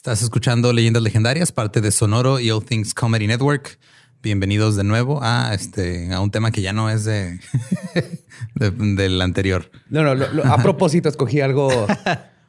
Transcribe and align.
Estás 0.00 0.22
escuchando 0.22 0.72
Leyendas 0.72 1.02
Legendarias, 1.02 1.52
parte 1.52 1.82
de 1.82 1.90
Sonoro 1.90 2.40
y 2.40 2.50
All 2.50 2.64
Things 2.64 2.94
Comedy 2.94 3.26
Network. 3.26 3.78
Bienvenidos 4.22 4.74
de 4.74 4.82
nuevo 4.82 5.22
a 5.22 5.52
este 5.52 6.10
a 6.14 6.20
un 6.20 6.30
tema 6.30 6.52
que 6.52 6.62
ya 6.62 6.72
no 6.72 6.88
es 6.88 7.04
de, 7.04 7.38
del 8.54 9.20
anterior. 9.20 9.70
No, 9.90 10.14
no, 10.14 10.24
a 10.42 10.56
propósito 10.62 11.10
escogí 11.10 11.42
algo 11.42 11.70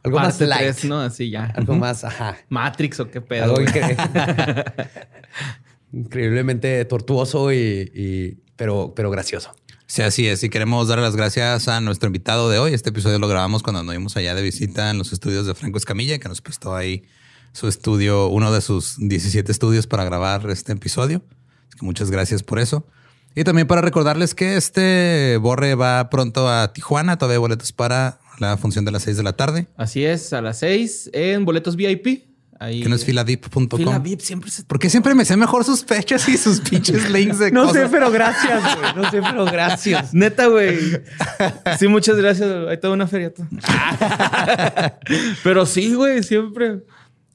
algo 0.03 0.17
más 0.17 0.39
light, 0.39 0.81
¿no? 0.85 1.01
Así 1.01 1.29
ya. 1.29 1.47
Algo 1.47 1.75
más, 1.75 2.05
ajá. 2.05 2.37
Matrix 2.47 3.01
o 3.01 3.11
qué 3.11 3.19
pedo. 3.19 3.57
increíblemente 5.91 6.85
tortuoso 6.85 7.51
y, 7.51 8.39
pero, 8.55 8.93
pero 8.95 9.11
gracioso. 9.11 9.53
Sí, 9.87 10.03
así 10.03 10.25
es. 10.25 10.41
Y 10.45 10.49
queremos 10.49 10.87
dar 10.87 10.99
las 10.99 11.17
gracias 11.17 11.67
a 11.67 11.81
nuestro 11.81 12.07
invitado 12.07 12.49
de 12.49 12.59
hoy. 12.59 12.73
Este 12.73 12.91
episodio 12.91 13.19
lo 13.19 13.27
grabamos 13.27 13.61
cuando 13.61 13.83
nos 13.83 13.93
fuimos 13.93 14.15
allá 14.15 14.35
de 14.35 14.41
visita 14.41 14.89
en 14.89 14.97
los 14.97 15.11
estudios 15.11 15.45
de 15.45 15.53
Franco 15.53 15.77
Escamilla, 15.77 16.17
que 16.17 16.29
nos 16.29 16.39
prestó 16.39 16.73
ahí 16.73 17.03
su 17.53 17.67
estudio, 17.67 18.27
uno 18.27 18.51
de 18.51 18.61
sus 18.61 18.95
17 18.97 19.51
estudios 19.51 19.87
para 19.87 20.03
grabar 20.03 20.49
este 20.49 20.71
episodio. 20.73 21.21
que 21.77 21.85
muchas 21.85 22.11
gracias 22.11 22.43
por 22.43 22.59
eso. 22.59 22.85
Y 23.35 23.43
también 23.43 23.67
para 23.67 23.81
recordarles 23.81 24.35
que 24.35 24.57
este 24.57 25.37
Borre 25.37 25.75
va 25.75 26.09
pronto 26.09 26.49
a 26.49 26.73
Tijuana. 26.73 27.17
Todavía 27.17 27.35
hay 27.35 27.39
boletos 27.39 27.71
para 27.71 28.19
la 28.39 28.57
función 28.57 28.83
de 28.83 28.91
las 28.91 29.03
6 29.03 29.17
de 29.17 29.23
la 29.23 29.33
tarde. 29.33 29.67
Así 29.77 30.03
es, 30.03 30.33
a 30.33 30.41
las 30.41 30.59
6 30.59 31.11
en 31.13 31.45
boletos 31.45 31.75
VIP. 31.75 32.25
Ahí... 32.59 32.83
Que 32.83 32.89
no 32.89 32.95
es 32.95 33.05
filadip.com. 33.05 33.69
Filadip 33.69 34.19
siempre 34.19 34.51
se... 34.51 34.63
Porque 34.65 34.89
siempre 34.89 35.15
me 35.15 35.25
sé 35.25 35.35
mejor 35.35 35.63
sus 35.63 35.83
fechas 35.83 36.27
y 36.29 36.37
sus 36.37 36.59
pinches 36.59 37.09
links 37.11 37.39
de 37.39 37.51
No 37.51 37.71
sé, 37.73 37.87
pero 37.89 38.11
gracias, 38.11 38.61
güey. 38.61 38.93
No 38.95 39.09
sé, 39.09 39.21
pero 39.21 39.45
gracias. 39.45 40.13
Neta, 40.13 40.47
güey. 40.47 40.77
Sí, 41.79 41.87
muchas 41.87 42.17
gracias. 42.17 42.49
Hay 42.67 42.79
toda 42.79 42.93
una 42.93 43.07
feria. 43.07 43.33
pero 45.43 45.65
sí, 45.65 45.93
güey, 45.95 46.21
siempre. 46.21 46.83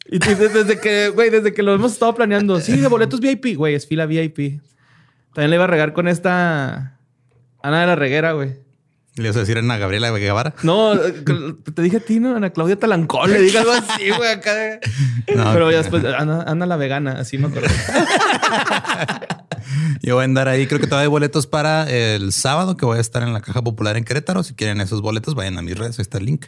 Y 0.09 0.19
desde 0.19 0.81
que, 0.81 1.09
güey, 1.09 1.31
desde 1.31 1.53
que 1.53 1.63
lo 1.63 1.75
hemos 1.75 1.93
estado 1.93 2.15
planeando, 2.15 2.61
sí, 2.61 2.77
de 2.77 2.89
boletos 2.89 3.21
VIP, 3.21 3.57
güey, 3.57 3.75
es 3.75 3.87
fila 3.87 4.07
VIP. 4.07 4.61
También 5.35 5.51
le 5.51 5.57
iba 5.57 5.65
a 5.65 5.69
regar 5.69 5.93
con 5.93 6.09
esta 6.09 6.99
Ana 7.63 7.81
de 7.81 7.87
la 7.87 7.97
Reguera, 7.97 8.33
güey. 8.33 8.57
¿Le 9.17 9.25
ibas 9.25 9.37
a 9.37 9.41
decir 9.41 9.57
a 9.57 9.61
Ana 9.61 9.79
Gabriela 9.79 10.11
Guevara? 10.11 10.55
No, 10.63 10.93
te 10.99 11.83
dije 11.83 11.97
a 11.97 12.01
ti, 12.01 12.21
¿no? 12.21 12.37
Ana 12.37 12.51
Claudia 12.51 12.79
Talancón, 12.79 13.33
le 13.33 13.41
dije 13.41 13.59
algo 13.59 13.73
así, 13.73 14.11
güey, 14.11 14.31
acá. 14.31 14.79
Pero 15.27 15.71
ya 15.71 15.79
después, 15.79 16.05
Ana, 16.05 16.67
la 16.67 16.77
vegana, 16.77 17.13
así 17.13 17.39
me 17.39 17.49
acuerdo. 17.49 17.69
Yo 20.03 20.15
voy 20.15 20.23
a 20.23 20.25
andar 20.27 20.49
ahí. 20.49 20.67
Creo 20.67 20.81
que 20.81 20.87
todavía 20.87 21.05
hay 21.05 21.11
boletos 21.11 21.47
para 21.47 21.91
el 21.91 22.33
sábado 22.33 22.77
que 22.77 22.85
voy 22.85 22.99
a 22.99 23.01
estar 23.01 23.23
en 23.23 23.33
la 23.33 23.41
Caja 23.41 23.63
Popular 23.63 23.97
en 23.97 24.05
Querétaro. 24.05 24.43
Si 24.43 24.55
quieren 24.55 24.81
esos 24.81 25.01
boletos, 25.03 25.35
vayan 25.35 25.59
a 25.59 25.63
mis 25.63 25.77
redes. 25.77 25.99
Ahí 25.99 26.03
está 26.03 26.19
el 26.19 26.27
link. 26.27 26.47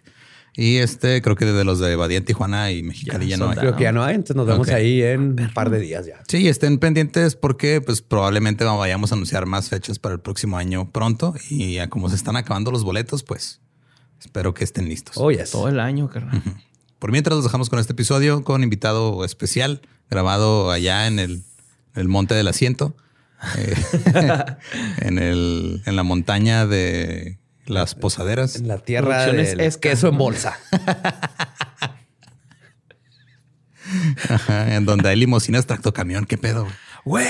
Y 0.54 0.78
este, 0.78 1.22
creo 1.22 1.36
que 1.36 1.44
desde 1.44 1.64
los 1.64 1.78
de 1.78 1.94
Badía 1.94 2.24
Tijuana 2.24 2.72
y 2.72 2.82
Mexicali 2.82 3.28
ya, 3.28 3.36
no 3.36 3.50
hay. 3.50 3.56
Creo 3.56 3.76
que 3.76 3.84
ya 3.84 3.92
no 3.92 4.02
hay, 4.02 4.16
entonces 4.16 4.36
nos 4.36 4.46
vemos 4.46 4.68
ahí 4.70 5.02
en 5.02 5.40
un 5.40 5.50
par 5.54 5.70
de 5.70 5.78
días 5.78 6.06
ya. 6.06 6.22
Sí, 6.26 6.48
estén 6.48 6.78
pendientes 6.78 7.36
porque 7.36 7.80
pues 7.80 8.02
probablemente 8.02 8.64
vayamos 8.64 9.12
a 9.12 9.14
anunciar 9.14 9.46
más 9.46 9.68
fechas 9.68 9.98
para 9.98 10.14
el 10.14 10.20
próximo 10.20 10.58
año 10.58 10.90
pronto 10.90 11.34
y 11.48 11.74
ya 11.74 11.88
como 11.88 12.08
se 12.08 12.16
están 12.16 12.36
acabando 12.36 12.70
los 12.72 12.82
boletos, 12.82 13.22
pues 13.22 13.60
espero 14.20 14.54
que 14.54 14.64
estén 14.64 14.88
listos. 14.88 15.16
Oh, 15.16 15.30
Todo 15.50 15.68
el 15.68 15.78
año, 15.78 16.08
carnal. 16.08 16.42
Por 16.98 17.12
mientras 17.12 17.36
los 17.36 17.44
dejamos 17.44 17.70
con 17.70 17.78
este 17.78 17.92
episodio 17.92 18.42
con 18.42 18.64
invitado 18.64 19.24
especial 19.24 19.82
grabado 20.10 20.70
allá 20.70 21.06
en 21.06 21.18
el, 21.18 21.44
Monte 22.08 22.34
del 22.34 22.48
Asiento, 22.48 22.96
eh, 23.56 23.74
en, 24.98 25.18
el, 25.18 25.82
en 25.86 25.96
la 25.96 26.02
montaña 26.02 26.66
de 26.66 27.38
las 27.68 27.94
posaderas. 27.94 28.56
En 28.56 28.68
la 28.68 28.78
tierra 28.78 29.26
es 29.26 29.76
queso 29.76 30.08
en 30.08 30.18
bolsa. 30.18 30.58
en 34.48 34.84
donde 34.84 35.08
hay 35.08 35.16
limusinas 35.16 35.66
tractocamión. 35.66 36.26
¿Qué 36.26 36.38
pedo? 36.38 36.66
Güey, 37.04 37.26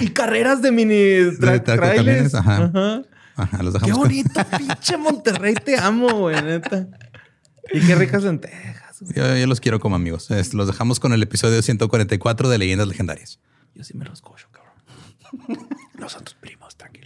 y 0.00 0.10
carreras 0.10 0.62
de 0.62 0.72
mini 0.72 1.36
trailers. 1.38 2.34
Ajá. 2.34 3.02
Ajá. 3.36 3.62
los 3.62 3.74
dejamos 3.74 3.96
Qué 3.96 4.02
bonito, 4.02 4.40
pinche 4.58 4.96
Monterrey. 4.96 5.54
Te 5.54 5.78
amo, 5.78 6.12
güey, 6.12 6.40
neta. 6.42 6.88
Y 7.72 7.80
qué 7.80 7.94
ricas 7.94 8.22
lentejas. 8.22 9.00
Yo, 9.14 9.36
yo, 9.36 9.46
los 9.46 9.60
quiero 9.60 9.80
como 9.80 9.96
amigos. 9.96 10.28
los 10.52 10.66
dejamos 10.66 11.00
con 11.00 11.12
el 11.12 11.22
episodio 11.22 11.60
144 11.60 12.48
de 12.48 12.58
Leyendas 12.58 12.88
Legendarias. 12.88 13.40
Yo 13.74 13.84
sí 13.84 13.96
me 13.96 14.06
los 14.06 14.22
cojo, 14.22 14.38
cabrón. 14.50 15.68
Nosotros 15.98 16.36
primos, 16.40 16.76
tranquilo. 16.76 17.05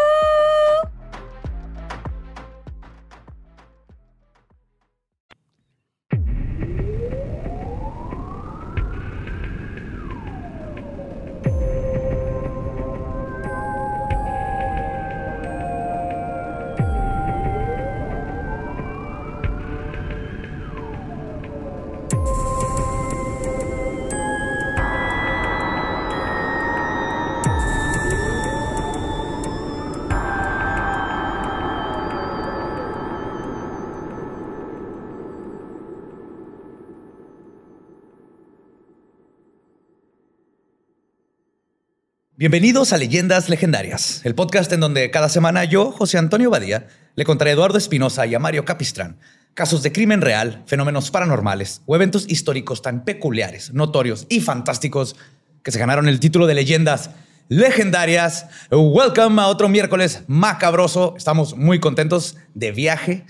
Bienvenidos 42.41 42.91
a 42.91 42.97
Leyendas 42.97 43.49
Legendarias, 43.49 44.21
el 44.23 44.33
podcast 44.33 44.71
en 44.73 44.79
donde 44.79 45.11
cada 45.11 45.29
semana 45.29 45.63
yo, 45.63 45.91
José 45.91 46.17
Antonio 46.17 46.49
Badía, 46.49 46.87
le 47.13 47.23
contaré 47.23 47.51
a 47.51 47.53
Eduardo 47.53 47.77
Espinosa 47.77 48.25
y 48.25 48.33
a 48.33 48.39
Mario 48.39 48.65
Capistrán 48.65 49.19
casos 49.53 49.83
de 49.83 49.91
crimen 49.91 50.21
real, 50.21 50.63
fenómenos 50.65 51.11
paranormales 51.11 51.83
o 51.85 51.95
eventos 51.95 52.27
históricos 52.27 52.81
tan 52.81 53.05
peculiares, 53.05 53.75
notorios 53.75 54.25
y 54.27 54.41
fantásticos 54.41 55.15
que 55.61 55.69
se 55.69 55.77
ganaron 55.77 56.07
el 56.07 56.19
título 56.19 56.47
de 56.47 56.55
Leyendas 56.55 57.11
Legendarias. 57.47 58.47
Welcome 58.71 59.39
a 59.39 59.45
otro 59.45 59.69
miércoles 59.69 60.23
macabroso. 60.25 61.13
Estamos 61.17 61.55
muy 61.55 61.79
contentos 61.79 62.37
de 62.55 62.71
viaje 62.71 63.23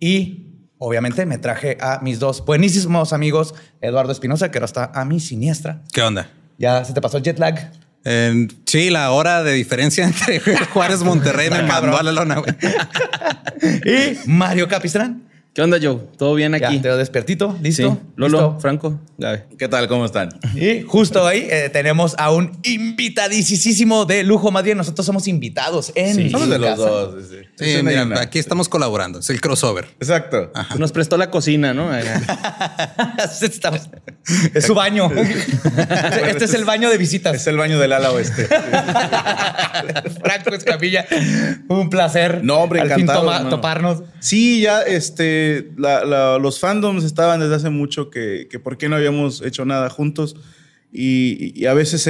y 0.00 0.56
obviamente 0.78 1.24
me 1.24 1.38
traje 1.38 1.78
a 1.80 2.00
mis 2.02 2.18
dos 2.18 2.44
buenísimos 2.44 3.12
amigos, 3.12 3.54
Eduardo 3.80 4.10
Espinosa, 4.10 4.50
que 4.50 4.58
ahora 4.58 4.66
está 4.66 4.90
a 4.92 5.04
mi 5.04 5.20
siniestra. 5.20 5.84
¿Qué 5.92 6.02
onda? 6.02 6.32
¿Ya 6.58 6.84
se 6.84 6.94
te 6.94 7.00
pasó 7.00 7.18
el 7.18 7.22
jet 7.22 7.38
lag? 7.38 7.85
Sí, 8.64 8.90
la 8.90 9.10
hora 9.10 9.42
de 9.42 9.52
diferencia 9.52 10.04
entre 10.06 10.40
Juárez 10.72 11.02
Monterrey 11.02 11.50
me 11.50 11.62
mandó 11.62 11.98
a 11.98 12.02
la 12.02 12.12
lona, 12.12 12.36
güey. 12.36 12.54
y 13.84 14.18
Mario 14.28 14.68
Capistrán. 14.68 15.22
¿Qué 15.56 15.62
onda, 15.62 15.78
Joe? 15.80 15.98
¿Todo 16.18 16.34
bien 16.34 16.54
aquí? 16.54 16.76
Ya, 16.76 16.82
te 16.82 16.88
veo 16.88 16.98
despertito, 16.98 17.56
¿listo? 17.62 17.98
Lolo, 18.16 18.58
Franco, 18.60 19.00
Gabe. 19.16 19.46
¿Qué 19.58 19.68
tal? 19.68 19.88
¿Cómo 19.88 20.04
están? 20.04 20.28
Y 20.54 20.82
justo 20.82 21.26
ahí 21.26 21.48
eh, 21.50 21.70
tenemos 21.72 22.14
a 22.18 22.30
un 22.30 22.52
invitadísimo 22.62 24.04
de 24.04 24.22
lujo. 24.22 24.50
Más 24.50 24.64
bien, 24.64 24.76
nosotros 24.76 25.06
somos 25.06 25.26
invitados 25.26 25.92
en 25.94 26.14
sí. 26.14 26.28
Somos 26.28 26.50
de 26.50 26.58
los 26.58 26.76
dos. 26.76 27.24
Sí, 27.56 27.72
sí 27.74 27.82
mira, 27.82 28.06
aquí 28.20 28.38
estamos 28.38 28.68
colaborando. 28.68 29.20
Es 29.20 29.30
el 29.30 29.40
crossover. 29.40 29.86
Exacto. 29.98 30.52
Nos 30.76 30.92
prestó 30.92 31.16
la 31.16 31.30
cocina, 31.30 31.72
¿no? 31.72 31.88
es 34.54 34.66
su 34.66 34.74
baño. 34.74 35.10
este 36.28 36.44
es 36.44 36.52
el 36.52 36.66
baño 36.66 36.90
de 36.90 36.98
visitas. 36.98 37.34
Es 37.34 37.46
el 37.46 37.56
baño 37.56 37.78
del 37.78 37.94
ala 37.94 38.12
oeste. 38.12 38.46
Franco 40.22 40.50
Escamilla, 40.52 41.06
un 41.68 41.88
placer. 41.88 42.44
No, 42.44 42.56
hombre, 42.58 42.82
al 42.82 42.90
encantado. 42.90 43.32
Fin 43.32 43.48
toparnos. 43.48 44.02
Sí, 44.20 44.60
ya 44.60 44.82
este 44.82 45.45
los 45.76 46.60
fandoms 46.60 47.04
estaban 47.04 47.40
desde 47.40 47.54
hace 47.54 47.70
mucho 47.70 48.10
que, 48.10 48.48
que 48.50 48.58
por 48.58 48.76
qué 48.78 48.88
no 48.88 48.96
habíamos 48.96 49.42
hecho 49.42 49.64
nada 49.64 49.90
juntos 49.90 50.36
y, 50.92 51.66
a 51.66 51.74
veces 51.74 52.08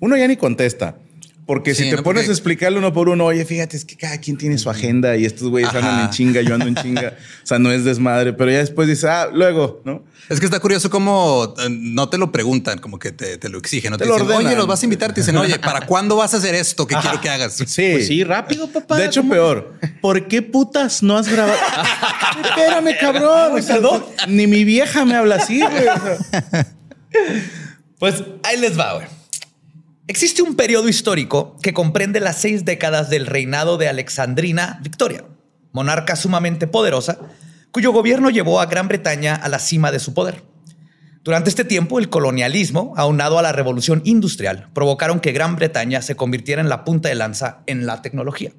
uno 0.00 0.16
ya 0.16 0.28
ni 0.28 0.36
contesta. 0.36 0.98
Porque 1.44 1.74
Sí, 1.74 1.84
si 1.84 1.90
te 1.90 1.96
¿no? 1.96 2.02
pones 2.04 2.22
Porque- 2.22 2.30
a 2.30 2.34
explicarlo 2.34 2.78
uno 2.78 2.92
por 2.92 3.08
uno, 3.08 3.24
oye, 3.24 3.44
fíjate, 3.44 3.76
es 3.76 3.84
que 3.84 3.96
cada 3.96 4.18
quien 4.18 4.38
tiene 4.38 4.58
su 4.58 4.70
agenda 4.70 5.16
y 5.16 5.24
estos 5.24 5.48
güeyes 5.48 5.74
andan 5.74 6.04
en 6.04 6.10
chinga, 6.10 6.40
yo 6.40 6.54
ando 6.54 6.66
en 6.66 6.76
chinga. 6.76 7.16
O 7.42 7.46
sea, 7.46 7.58
no 7.58 7.72
es 7.72 7.84
desmadre, 7.84 8.32
pero 8.32 8.50
ya 8.52 8.58
después 8.58 8.86
dices, 8.86 9.04
ah, 9.04 9.26
luego, 9.32 9.82
¿no? 9.84 10.04
Es 10.28 10.38
que 10.38 10.46
está 10.46 10.60
curioso 10.60 10.88
cómo 10.88 11.52
eh, 11.58 11.66
no 11.68 12.08
te 12.08 12.16
lo 12.16 12.30
preguntan, 12.30 12.78
como 12.78 13.00
que 13.00 13.10
te, 13.10 13.38
te 13.38 13.48
lo 13.48 13.58
exigen. 13.58 13.90
No 13.90 13.98
te, 13.98 14.04
Te 14.04 14.08
lo 14.10 14.18
dicen, 14.20 14.36
oye, 14.36 14.54
los 14.54 14.68
vas 14.68 14.82
a 14.82 14.86
invitar. 14.86 15.12
Te 15.12 15.20
dicen, 15.20 15.36
oye, 15.36 15.58
¿para 15.58 15.80
cuándo 15.86 16.14
vas 16.14 16.32
a 16.32 16.36
hacer 16.36 16.54
esto 16.54 16.86
que 16.86 16.94
quiero 16.94 17.20
que 17.20 17.28
hagas? 17.28 17.54
Sí. 17.54 17.64
Pues 17.92 18.06
sí, 18.06 18.22
rápido, 18.22 18.68
papá. 18.68 18.96
De 18.96 19.06
hecho, 19.06 19.24
peor. 19.28 19.74
¿Por 20.00 20.28
qué 20.28 20.42
putas 20.42 21.02
no 21.02 21.18
has 21.18 21.26
grabado? 21.28 21.58
Espérame, 22.44 22.96
cabrón. 23.00 23.58
O 23.58 23.62
sea. 23.62 23.80
Ni 24.28 24.46
mi 24.46 24.62
vieja 24.62 25.04
me 25.04 25.16
habla 25.16 25.34
así, 25.36 25.60
güey. 25.60 25.88
O 25.88 26.00
sea, 26.30 26.66
Pues 27.98 28.22
ahí 28.44 28.58
les 28.60 28.78
va, 28.78 28.94
güey. 28.94 29.06
Existe 30.12 30.42
un 30.42 30.56
periodo 30.56 30.90
histórico 30.90 31.56
que 31.62 31.72
comprende 31.72 32.20
las 32.20 32.36
seis 32.36 32.66
décadas 32.66 33.08
del 33.08 33.24
reinado 33.24 33.78
de 33.78 33.88
Alexandrina 33.88 34.78
Victoria, 34.82 35.24
monarca 35.72 36.16
sumamente 36.16 36.66
poderosa, 36.66 37.16
cuyo 37.70 37.92
gobierno 37.92 38.28
llevó 38.28 38.60
a 38.60 38.66
Gran 38.66 38.88
Bretaña 38.88 39.34
a 39.34 39.48
la 39.48 39.58
cima 39.58 39.90
de 39.90 40.00
su 40.00 40.12
poder. 40.12 40.42
Durante 41.22 41.48
este 41.48 41.64
tiempo, 41.64 41.98
el 41.98 42.10
colonialismo, 42.10 42.92
aunado 42.98 43.38
a 43.38 43.42
la 43.42 43.52
revolución 43.52 44.02
industrial, 44.04 44.68
provocaron 44.74 45.18
que 45.18 45.32
Gran 45.32 45.56
Bretaña 45.56 46.02
se 46.02 46.14
convirtiera 46.14 46.60
en 46.60 46.68
la 46.68 46.84
punta 46.84 47.08
de 47.08 47.14
lanza 47.14 47.62
en 47.64 47.86
la 47.86 48.02
tecnología. 48.02 48.52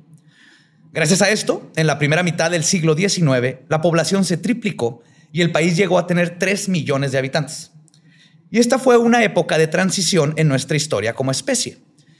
Gracias 0.91 1.21
a 1.21 1.29
esto, 1.29 1.69
en 1.75 1.85
la 1.85 1.99
primera 1.99 2.23
mitad 2.23 2.49
del 2.49 2.63
siglo 2.63 2.95
XIX, 2.95 3.57
la 3.69 3.79
población 3.79 4.25
se 4.25 4.37
triplicó 4.37 5.03
y 5.31 5.41
el 5.41 5.51
país 5.51 5.77
llegó 5.77 5.99
a 5.99 6.07
tener 6.07 6.39
3 6.39 6.69
millones 6.69 7.11
de 7.11 7.19
habitantes. 7.19 7.72
Y 8.53 8.59
esta 8.59 8.77
fue 8.77 8.97
una 8.97 9.23
época 9.23 9.57
de 9.57 9.65
transición 9.65 10.35
en 10.37 10.47
nuestra 10.47 10.77
historia 10.77 11.15
como 11.15 11.31
especie. 11.31 11.79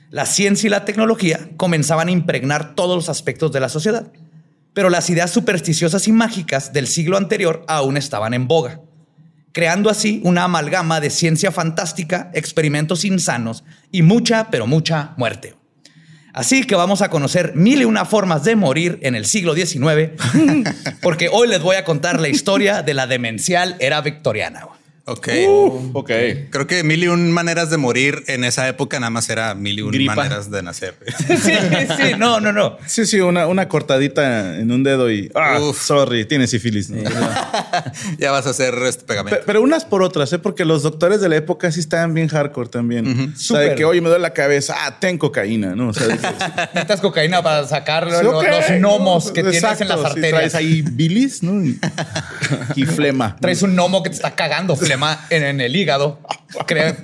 La 0.10 0.26
ciencia 0.26 0.66
y 0.66 0.72
la 0.72 0.84
tecnología 0.84 1.52
comenzaban 1.58 2.08
a 2.08 2.12
impregnar 2.12 2.74
todos 2.74 2.96
los 2.96 3.08
aspectos 3.08 3.52
de 3.52 3.60
la 3.60 3.70
sociedad, 3.70 4.12
pero 4.74 4.90
las 4.90 5.12
ideas 5.12 5.30
supersticiosas 5.30 6.08
y 6.08 6.12
mágicas 6.12 6.74
del 6.74 6.88
siglo 6.88 7.18
anterior 7.18 7.64
aún 7.68 7.98
estaban 7.98 8.34
en 8.34 8.48
boga, 8.48 8.82
creando 9.52 9.92
así 9.92 10.22
una 10.24 10.46
amalgama 10.46 11.00
de 11.00 11.12
ciencia 11.12 11.52
fantástica, 11.52 12.32
experimentos 12.34 13.06
insanos 13.06 13.64
y 13.92 14.02
mucha, 14.02 14.50
pero 14.50 14.66
mucha 14.66 15.14
muerte. 15.18 15.54
Así 16.34 16.64
que 16.64 16.74
vamos 16.74 17.04
a 17.04 17.12
conocer 17.12 17.56
mil 17.56 17.84
y 17.84 17.86
una 17.86 18.06
formas 18.06 18.44
de 18.44 18.56
morir 18.56 18.98
en 19.04 19.14
el 19.14 19.28
siglo 19.28 19.54
XIX, 19.54 20.20
porque 21.04 21.30
hoy 21.32 21.48
les 21.48 21.62
voy 21.62 21.76
a 21.76 21.86
contar 21.86 22.20
la 22.20 22.30
historia 22.30 22.82
de 22.82 22.96
la 22.96 23.06
demencial 23.06 23.76
era 23.80 24.02
victoriana. 24.02 24.66
Ok. 25.06 25.28
ok. 25.94 26.12
Creo 26.50 26.66
que 26.66 26.82
mil 26.86 27.04
y 27.04 27.08
un 27.10 27.30
maneras 27.32 27.70
de 27.70 27.76
morir 27.76 28.24
en 28.28 28.46
esa 28.46 28.70
época 28.70 29.02
nada 29.02 29.10
más 29.10 29.30
era 29.30 29.54
mil 29.54 29.80
y 29.80 29.82
un 29.82 29.92
Gripa. 29.92 30.16
maneras 30.16 30.50
de 30.50 30.64
nacer. 30.64 30.96
Sí, 31.28 31.36
sí, 31.98 32.12
no, 32.18 32.40
no, 32.40 32.54
no. 32.54 32.78
Sí, 32.88 33.06
sí, 33.06 33.20
una, 33.20 33.48
una 33.48 33.68
cortadita 33.68 34.58
en 34.58 34.72
un 34.72 34.82
dedo 34.84 35.12
y. 35.12 35.30
Ah, 35.36 35.60
Uf. 35.60 35.82
sorry, 35.86 36.24
tienes 36.26 36.52
sífilis. 36.52 36.90
¿no? 36.90 37.04
ya 38.18 38.32
vas 38.32 38.48
a 38.48 38.52
hacer 38.52 38.74
este 38.88 39.04
pegamento. 39.04 39.40
Pe- 39.40 39.44
Pero 39.46 39.62
unas 39.62 39.84
por 39.84 40.04
otras, 40.04 40.32
¿eh? 40.32 40.40
Porque 40.40 40.64
los 40.64 40.84
doctores 40.84 41.20
de 41.20 41.28
la 41.28 41.36
época 41.36 41.70
sí 41.72 41.82
estaban 41.82 42.14
bien 42.14 42.30
hardcore 42.30 42.70
también. 42.70 43.06
O 43.08 43.14
sea, 43.14 43.26
de 43.28 43.36
Súper. 43.66 43.76
que, 43.76 43.84
oye, 43.86 44.00
me 44.00 44.08
duele 44.08 44.22
la 44.22 44.34
cabeza. 44.34 44.76
Ah, 44.86 45.00
ten 45.02 45.18
cocaína, 45.18 45.76
¿no? 45.76 45.90
O 45.90 45.94
sea, 45.94 46.08
de 46.08 46.18
que- 46.18 46.28
Necesitas 46.74 47.02
cocaína 47.02 47.44
para 47.44 47.68
sacar 47.68 48.08
Sí, 48.10 48.24
lo- 48.24 48.40
ok, 48.40 48.46
los 48.48 48.80
gnomos 48.80 49.26
¿no? 49.28 49.34
que 49.34 49.44
tienes 49.44 49.82
en 49.82 49.88
las 49.90 50.00
arterias. 50.00 50.32
traes 50.32 50.56
ahí 50.56 50.82
bilis, 50.82 51.44
¿no? 51.44 51.62
Y, 51.64 51.78
y 52.76 52.86
flema. 52.86 53.36
Traes 53.42 53.62
un 53.64 53.76
gnomo 53.76 54.02
que 54.02 54.10
te 54.10 54.16
está 54.16 54.34
cagando 54.34 54.76
flema 54.78 54.93
en, 55.30 55.44
en 55.44 55.62
el 55.62 55.76
hígado. 55.76 56.20
Creo- 56.68 56.96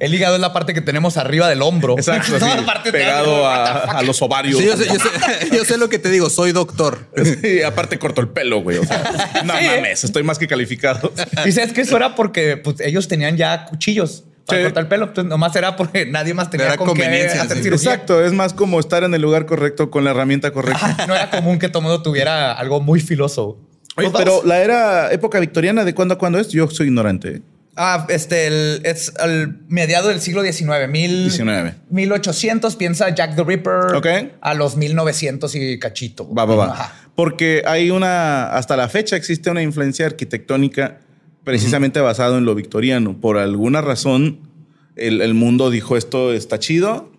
el 0.00 0.14
hígado 0.14 0.34
es 0.36 0.40
la 0.40 0.52
parte 0.52 0.72
que 0.74 0.80
tenemos 0.80 1.16
arriba 1.16 1.48
del 1.48 1.62
hombro. 1.62 1.94
Exacto, 1.98 2.38
sí, 2.38 2.46
parte 2.64 2.90
pegado 2.92 3.46
a, 3.46 3.98
a 3.98 4.02
los 4.02 4.20
ovarios. 4.22 4.58
Sí, 4.58 4.64
yo 4.66 4.76
sé, 4.76 4.86
yo, 4.86 4.94
sé, 4.94 5.56
yo 5.56 5.64
sé 5.64 5.76
lo 5.78 5.88
que 5.88 5.98
te 5.98 6.08
digo. 6.10 6.30
Soy 6.30 6.52
doctor. 6.52 7.06
Sí, 7.42 7.62
aparte 7.62 7.98
corto 7.98 8.20
el 8.20 8.28
pelo, 8.28 8.62
güey. 8.62 8.78
O 8.78 8.84
sea, 8.84 9.42
no 9.44 9.52
Sí, 9.58 9.64
¿eh? 9.64 9.76
mames, 9.76 10.04
estoy 10.04 10.22
más 10.22 10.38
que 10.38 10.46
calificado. 10.48 11.12
Y 11.44 11.52
sabes 11.52 11.72
que 11.72 11.82
eso 11.82 11.96
era 11.96 12.14
porque 12.14 12.56
pues, 12.56 12.80
ellos 12.80 13.08
tenían 13.08 13.36
ya 13.36 13.66
cuchillos 13.66 14.24
para 14.46 14.58
Sí. 14.60 14.64
cortar 14.64 14.82
el 14.84 14.88
pelo. 14.88 15.04
Entonces, 15.06 15.28
nomás 15.28 15.54
era 15.56 15.74
porque 15.76 16.06
nadie 16.06 16.34
más 16.34 16.50
tenía 16.50 16.66
Era 16.66 16.76
con 16.76 16.86
conveniencia, 16.88 17.42
hacer 17.42 17.56
sí. 17.58 17.62
cirugía. 17.62 17.92
Exacto, 17.92 18.24
es 18.24 18.32
más 18.32 18.52
como 18.54 18.78
estar 18.80 19.02
en 19.04 19.14
el 19.14 19.22
lugar 19.22 19.46
correcto 19.46 19.90
con 19.90 20.04
la 20.04 20.10
herramienta 20.10 20.50
correcta. 20.50 21.04
No 21.08 21.14
era 21.14 21.30
común 21.30 21.58
que 21.58 21.68
todo 21.68 21.82
mundo 21.82 22.02
tuviera 22.02 22.52
algo 22.52 22.80
muy 22.80 23.00
filoso. 23.00 23.58
Oye, 23.96 24.10
pero 24.16 24.42
la 24.44 24.62
era 24.62 25.12
época 25.12 25.38
victoriana, 25.40 25.84
¿de 25.84 25.94
cuándo 25.94 26.14
a 26.14 26.18
cuándo 26.18 26.38
es? 26.38 26.48
Yo 26.48 26.68
soy 26.68 26.86
ignorante. 26.88 27.42
Ah, 27.76 28.06
este, 28.08 28.46
el- 28.46 28.80
es 28.84 29.12
el 29.24 29.58
mediado 29.68 30.08
del 30.08 30.20
siglo 30.20 30.42
XIX, 30.42 30.88
mil, 30.88 31.24
19. 31.24 31.74
1800, 31.90 32.76
piensa 32.76 33.12
Jack 33.14 33.34
the 33.36 33.42
Ripper. 33.44 33.94
Ok. 33.96 34.06
A 34.40 34.54
los 34.54 34.76
1900 34.76 35.54
y 35.56 35.78
cachito. 35.78 36.32
Va, 36.32 36.44
va, 36.44 36.54
va. 36.54 36.66
Ajá. 36.72 36.94
Porque 37.16 37.62
hay 37.66 37.90
una, 37.90 38.46
hasta 38.50 38.76
la 38.76 38.88
fecha 38.88 39.16
existe 39.16 39.50
una 39.50 39.62
influencia 39.62 40.06
arquitectónica 40.06 41.00
precisamente 41.44 42.00
basado 42.00 42.38
en 42.38 42.44
lo 42.44 42.54
victoriano. 42.54 43.20
Por 43.20 43.38
alguna 43.38 43.80
razón, 43.80 44.40
el, 44.96 45.20
el 45.20 45.34
mundo 45.34 45.70
dijo 45.70 45.96
esto 45.96 46.32
está 46.32 46.58
chido 46.58 47.12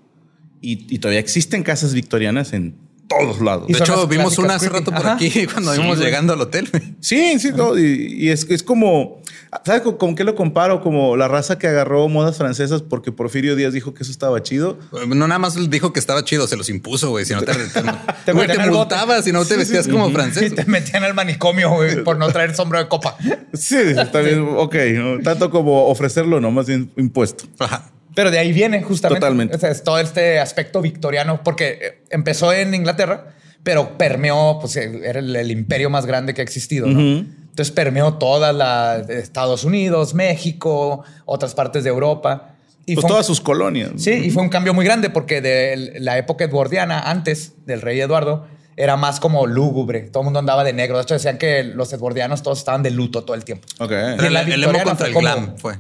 y, 0.62 0.86
y 0.94 1.00
todavía 1.00 1.19
existen 1.19 1.63
casas 1.63 1.94
victorianas 1.94 2.54
en 2.54 2.75
todos 3.07 3.42
lados. 3.42 3.66
Y 3.69 3.74
De 3.74 3.80
hecho, 3.80 4.07
vimos 4.07 4.38
una 4.38 4.56
hace 4.56 4.69
rato 4.69 4.92
por 4.92 4.96
Ajá. 5.02 5.13
aquí 5.13 5.46
cuando 5.52 5.72
Sí, 5.74 5.78
íbamos 5.80 5.98
güey. 5.98 6.06
llegando 6.07 6.34
al 6.34 6.42
hotel. 6.42 6.69
Sí, 7.00 7.40
sí, 7.40 7.52
no, 7.56 7.78
y, 7.78 8.16
y 8.18 8.30
es, 8.30 8.46
es 8.50 8.63
como, 8.63 9.22
¿sabes 9.66 9.81
con, 9.81 9.98
con 9.98 10.16
qué 10.16 10.24
lo 10.24 10.36
comparo? 10.36 10.81
Como 10.81 11.16
la 11.16 11.28
raza 11.28 11.57
que 11.60 11.68
agarró 11.68 12.07
modas 12.10 12.38
francesas 12.38 12.81
porque 12.81 13.12
Porfirio 13.12 13.56
Díaz 13.56 13.74
dijo 13.74 13.94
que 13.94 14.04
eso 14.04 14.12
estaba 14.12 14.42
chido. 14.44 14.80
No 15.07 15.28
nada 15.28 15.40
más 15.40 15.56
dijo 15.69 15.94
que 15.94 16.00
estaba 16.00 16.24
chido, 16.24 16.48
se 16.48 16.57
los 16.57 16.69
impuso, 16.69 17.10
güey. 17.12 17.25
Si 17.25 17.34
no 17.34 17.42
te, 17.42 17.54
te, 17.54 17.81
Te 18.25 18.31
güey, 18.31 18.48
metían 18.48 18.57
te 18.57 18.63
al 18.63 18.69
bote. 18.72 18.96
multabas, 18.96 19.25
si 19.25 19.31
no 19.31 19.46
te 19.46 19.56
vestías 19.57 19.88
como 19.88 20.10
Y 20.10 20.13
francés. 20.13 20.56
te 20.56 20.66
metían 20.66 21.04
al 21.04 21.13
manicomio 21.13 21.69
güey, 21.72 22.04
por 22.04 22.18
no 22.18 22.28
traer 22.31 22.56
sombrero 22.56 22.84
de 22.86 22.90
copa. 22.90 23.18
Sí, 23.54 23.78
está 23.78 24.19
bien, 24.22 24.46
ok, 24.57 24.75
¿no? 24.96 25.19
tanto 25.19 25.50
como 25.52 25.88
ofrecerlo, 25.88 26.42
no, 26.42 26.52
más 26.52 26.66
bien 26.68 26.92
impuesto. 26.98 27.46
Ajá. 27.60 27.92
Pero 28.16 28.32
de 28.32 28.40
ahí 28.40 28.52
viene 28.54 28.82
justamente. 28.82 29.20
Totalmente. 29.20 29.56
O 29.56 29.60
sea, 29.60 29.70
es 29.70 29.84
todo 29.84 30.00
este 30.00 30.40
aspecto 30.40 30.82
victoriano, 30.82 31.42
porque 31.44 31.80
eh, 31.82 32.04
empezó 32.10 32.52
en 32.54 32.74
Inglaterra, 32.74 33.34
pero 33.64 33.98
permeó, 33.98 34.58
pues 34.60 34.76
eh, 34.78 35.02
era 35.04 35.20
el, 35.20 35.36
el 35.36 35.52
imperio 35.52 35.90
más 35.90 36.06
grande 36.06 36.34
que 36.34 36.42
ha 36.42 36.44
existido. 36.44 36.88
¿no? 36.88 37.00
Entonces 37.00 37.72
permeó 37.72 38.16
toda 38.16 38.52
la 38.54 39.04
Estados 39.08 39.64
Unidos, 39.64 40.14
México, 40.14 41.04
otras 41.26 41.54
partes 41.54 41.84
de 41.84 41.90
Europa. 41.90 42.56
Y 42.86 42.94
Pues 42.96 43.02
fue 43.04 43.08
un- 43.10 43.14
todas 43.14 43.26
sus 43.26 43.42
colonias. 43.42 43.92
Sí, 43.98 44.12
y 44.12 44.30
fue 44.30 44.44
un 44.44 44.50
cambio 44.50 44.74
muy 44.74 44.86
grande 44.86 45.10
porque 45.10 45.42
de 45.42 45.94
la 46.00 46.18
época 46.18 46.44
edwardiana, 46.44 47.00
antes 47.00 47.54
del 47.66 47.82
rey 47.82 48.00
Eduardo, 48.00 48.46
era 48.77 48.98
más 48.98 49.19
como 49.19 49.48
lúgubre. 49.48 50.01
Todo 50.01 50.22
el 50.22 50.25
mundo 50.25 50.39
andaba 50.39 50.63
de 50.63 50.74
negro. 50.74 50.98
De 50.98 51.04
hecho, 51.04 51.13
decían 51.13 51.38
que 51.38 51.63
los 51.63 51.94
edwardianos 51.94 52.44
todos 52.44 52.57
estaban 52.60 52.83
de 52.83 52.92
luto 52.92 53.24
todo 53.24 53.36
el 53.36 53.45
tiempo. 53.45 53.66
Ok. 53.80 53.89
Pero 53.89 54.30
la 54.30 54.42
el, 54.42 54.51
el 54.51 54.63
emo 54.66 54.83
contra 54.83 55.07
el 55.07 55.13
como- 55.13 55.22
glam 55.27 55.57
fue. 55.57 55.75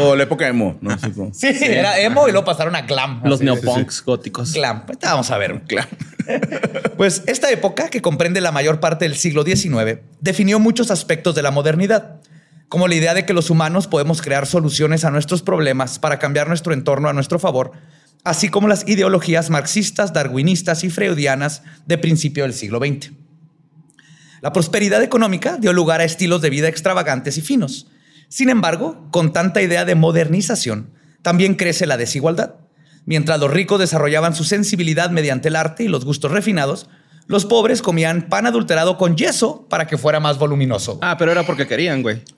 O 0.00 0.16
la 0.16 0.22
época 0.24 0.48
emo, 0.48 0.76
¿no? 0.80 0.96
Sí, 0.98 1.54
Sí, 1.54 1.64
era 1.64 1.98
emo 2.00 2.26
y 2.28 2.32
luego 2.32 2.44
pasaron 2.44 2.74
a 2.76 2.82
glam. 2.82 3.20
Los 3.24 3.36
Así, 3.40 3.44
neopunks 3.44 4.04
góticos. 4.04 4.52
Glam. 4.52 4.82
Ahorita 4.86 5.10
Vamos 5.12 5.30
a 5.30 5.38
ver. 5.38 5.62
Claro. 5.66 5.88
Pues 6.96 7.22
esta 7.26 7.50
época, 7.50 7.88
que 7.90 8.00
comprende 8.00 8.40
la 8.40 8.52
mayor 8.52 8.80
parte 8.80 9.04
del 9.04 9.16
siglo 9.16 9.42
XIX, 9.44 9.98
definió 10.20 10.58
muchos 10.58 10.90
aspectos 10.90 11.34
de 11.34 11.42
la 11.42 11.50
modernidad, 11.50 12.20
como 12.68 12.88
la 12.88 12.94
idea 12.94 13.14
de 13.14 13.26
que 13.26 13.32
los 13.32 13.50
humanos 13.50 13.88
podemos 13.88 14.22
crear 14.22 14.46
soluciones 14.46 15.04
a 15.04 15.10
nuestros 15.10 15.42
problemas 15.42 15.98
para 15.98 16.18
cambiar 16.18 16.48
nuestro 16.48 16.72
entorno 16.72 17.08
a 17.08 17.12
nuestro 17.12 17.38
favor, 17.38 17.72
así 18.24 18.48
como 18.48 18.68
las 18.68 18.88
ideologías 18.88 19.50
marxistas, 19.50 20.12
darwinistas 20.12 20.82
y 20.82 20.90
freudianas 20.90 21.62
de 21.86 21.98
principio 21.98 22.44
del 22.44 22.54
siglo 22.54 22.78
XX. 22.78 23.12
La 24.40 24.52
prosperidad 24.52 25.02
económica 25.02 25.56
dio 25.58 25.72
lugar 25.72 26.00
a 26.00 26.04
estilos 26.04 26.42
de 26.42 26.50
vida 26.50 26.68
extravagantes 26.68 27.38
y 27.38 27.42
finos. 27.42 27.86
Sin 28.28 28.48
embargo, 28.48 29.06
con 29.10 29.32
tanta 29.32 29.62
idea 29.62 29.84
de 29.84 29.94
modernización, 29.94 30.90
también 31.22 31.54
crece 31.54 31.86
la 31.86 31.96
desigualdad. 31.96 32.56
Mientras 33.06 33.38
los 33.38 33.50
ricos 33.50 33.78
desarrollaban 33.78 34.34
su 34.34 34.44
sensibilidad 34.44 35.10
mediante 35.10 35.48
el 35.48 35.56
arte 35.56 35.84
y 35.84 35.88
los 35.88 36.04
gustos 36.04 36.30
refinados, 36.32 36.88
los 37.26 37.44
pobres 37.46 37.80
comían 37.80 38.28
pan 38.28 38.46
adulterado 38.46 38.98
con 38.98 39.16
yeso 39.16 39.66
para 39.68 39.86
que 39.86 39.96
fuera 39.96 40.20
más 40.20 40.38
voluminoso. 40.38 40.98
Ah, 41.00 41.16
pero 41.18 41.32
era 41.32 41.44
porque 41.44 41.66
querían, 41.66 42.02
güey. 42.02 42.22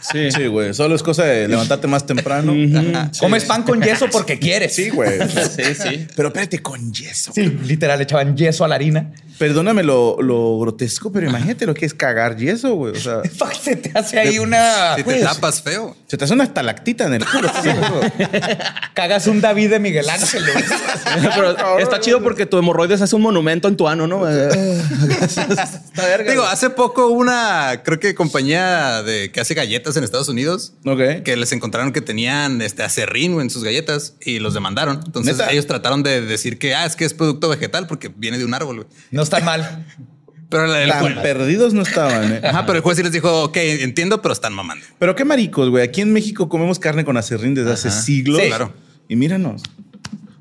Sí. 0.00 0.30
Sí, 0.30 0.46
güey. 0.46 0.74
Solo 0.74 0.94
es 0.94 1.02
cosa 1.02 1.24
de 1.24 1.48
levantarte 1.48 1.86
más 1.86 2.06
temprano. 2.06 2.52
Ajá. 2.52 3.10
Comes 3.18 3.44
pan 3.44 3.62
con 3.62 3.80
yeso 3.82 4.08
porque 4.10 4.38
quieres. 4.38 4.74
Sí, 4.74 4.90
güey. 4.90 5.18
Sí, 5.28 5.74
sí. 5.74 6.06
Pero 6.16 6.28
espérate, 6.28 6.60
con 6.60 6.92
yeso. 6.92 7.32
Sí, 7.34 7.42
literal, 7.64 8.00
echaban 8.00 8.36
yeso 8.36 8.64
a 8.64 8.68
la 8.68 8.74
harina. 8.74 9.12
Perdóname 9.38 9.82
lo, 9.82 10.16
lo 10.22 10.60
grotesco, 10.60 11.10
pero 11.10 11.28
imagínate 11.28 11.66
lo 11.66 11.74
que 11.74 11.86
es 11.86 11.92
cagar 11.94 12.36
yeso, 12.36 12.74
güey. 12.74 12.96
O 12.96 13.00
sea, 13.00 13.22
Se 13.60 13.76
te 13.76 13.90
hace 13.98 14.18
ahí 14.18 14.38
una... 14.38 14.94
Si 14.96 15.02
te 15.02 15.20
tapas 15.20 15.62
feo. 15.62 15.96
se 16.06 16.16
te 16.16 16.24
hace 16.24 16.34
una 16.34 16.44
estalactita 16.44 17.06
en 17.06 17.14
el 17.14 17.24
culo. 17.24 17.50
sí. 17.62 17.70
Cagas 18.94 19.26
un 19.26 19.40
David 19.40 19.70
de 19.70 19.80
Miguel 19.80 20.08
Ángel. 20.08 20.44
güey. 20.44 20.64
Pero 21.34 21.78
está 21.78 21.98
chido 22.00 22.22
porque 22.22 22.46
tu 22.46 22.58
hemorroides 22.58 23.00
hace 23.00 23.16
un 23.16 23.22
monumento 23.22 23.66
en 23.68 23.76
tu 23.76 23.88
ano, 23.88 24.06
¿no? 24.06 24.28
Está 24.28 26.06
verga. 26.06 26.30
Digo, 26.30 26.44
hace 26.44 26.70
poco 26.70 27.08
una, 27.08 27.82
creo 27.84 27.98
que 27.98 28.14
compañía 28.14 29.02
de 29.02 29.30
que 29.32 29.40
hace 29.40 29.54
galletas 29.54 29.83
galletas 29.84 29.96
en 29.96 30.04
Estados 30.04 30.28
Unidos. 30.28 30.72
Ok. 30.86 31.22
Que 31.24 31.36
les 31.36 31.52
encontraron 31.52 31.92
que 31.92 32.00
tenían 32.00 32.62
este 32.62 32.82
acerrín 32.82 33.38
en 33.40 33.50
sus 33.50 33.62
galletas 33.62 34.14
y 34.24 34.38
los 34.38 34.54
demandaron. 34.54 35.00
Entonces 35.04 35.36
¿Neta? 35.36 35.52
ellos 35.52 35.66
trataron 35.66 36.02
de 36.02 36.22
decir 36.22 36.58
que 36.58 36.74
ah, 36.74 36.86
es 36.86 36.96
que 36.96 37.04
es 37.04 37.12
producto 37.12 37.48
vegetal 37.48 37.86
porque 37.86 38.08
viene 38.08 38.38
de 38.38 38.44
un 38.44 38.54
árbol. 38.54 38.86
No 39.10 39.22
está 39.22 39.40
mal. 39.40 39.86
Pero 40.48 40.72
el, 40.72 40.82
el 40.82 40.88
Tan 40.88 41.00
juez, 41.00 41.18
perdidos 41.18 41.74
no 41.74 41.82
estaban, 41.82 42.32
¿eh? 42.32 42.40
ajá, 42.44 42.64
pero 42.64 42.76
el 42.76 42.82
juez 42.82 42.96
sí 42.96 43.02
les 43.02 43.10
dijo, 43.10 43.44
ok, 43.44 43.56
entiendo, 43.56 44.22
pero 44.22 44.32
están 44.32 44.52
mamando. 44.52 44.84
Pero 45.00 45.16
qué 45.16 45.24
maricos, 45.24 45.68
güey. 45.68 45.82
Aquí 45.82 46.00
en 46.00 46.12
México 46.12 46.48
comemos 46.48 46.78
carne 46.78 47.04
con 47.04 47.16
acerrín 47.16 47.54
desde 47.54 47.72
hace 47.72 47.90
siglos. 47.90 48.40
Sí. 48.40 48.48
Claro. 48.48 48.72
Y 49.08 49.16
míranos. 49.16 49.62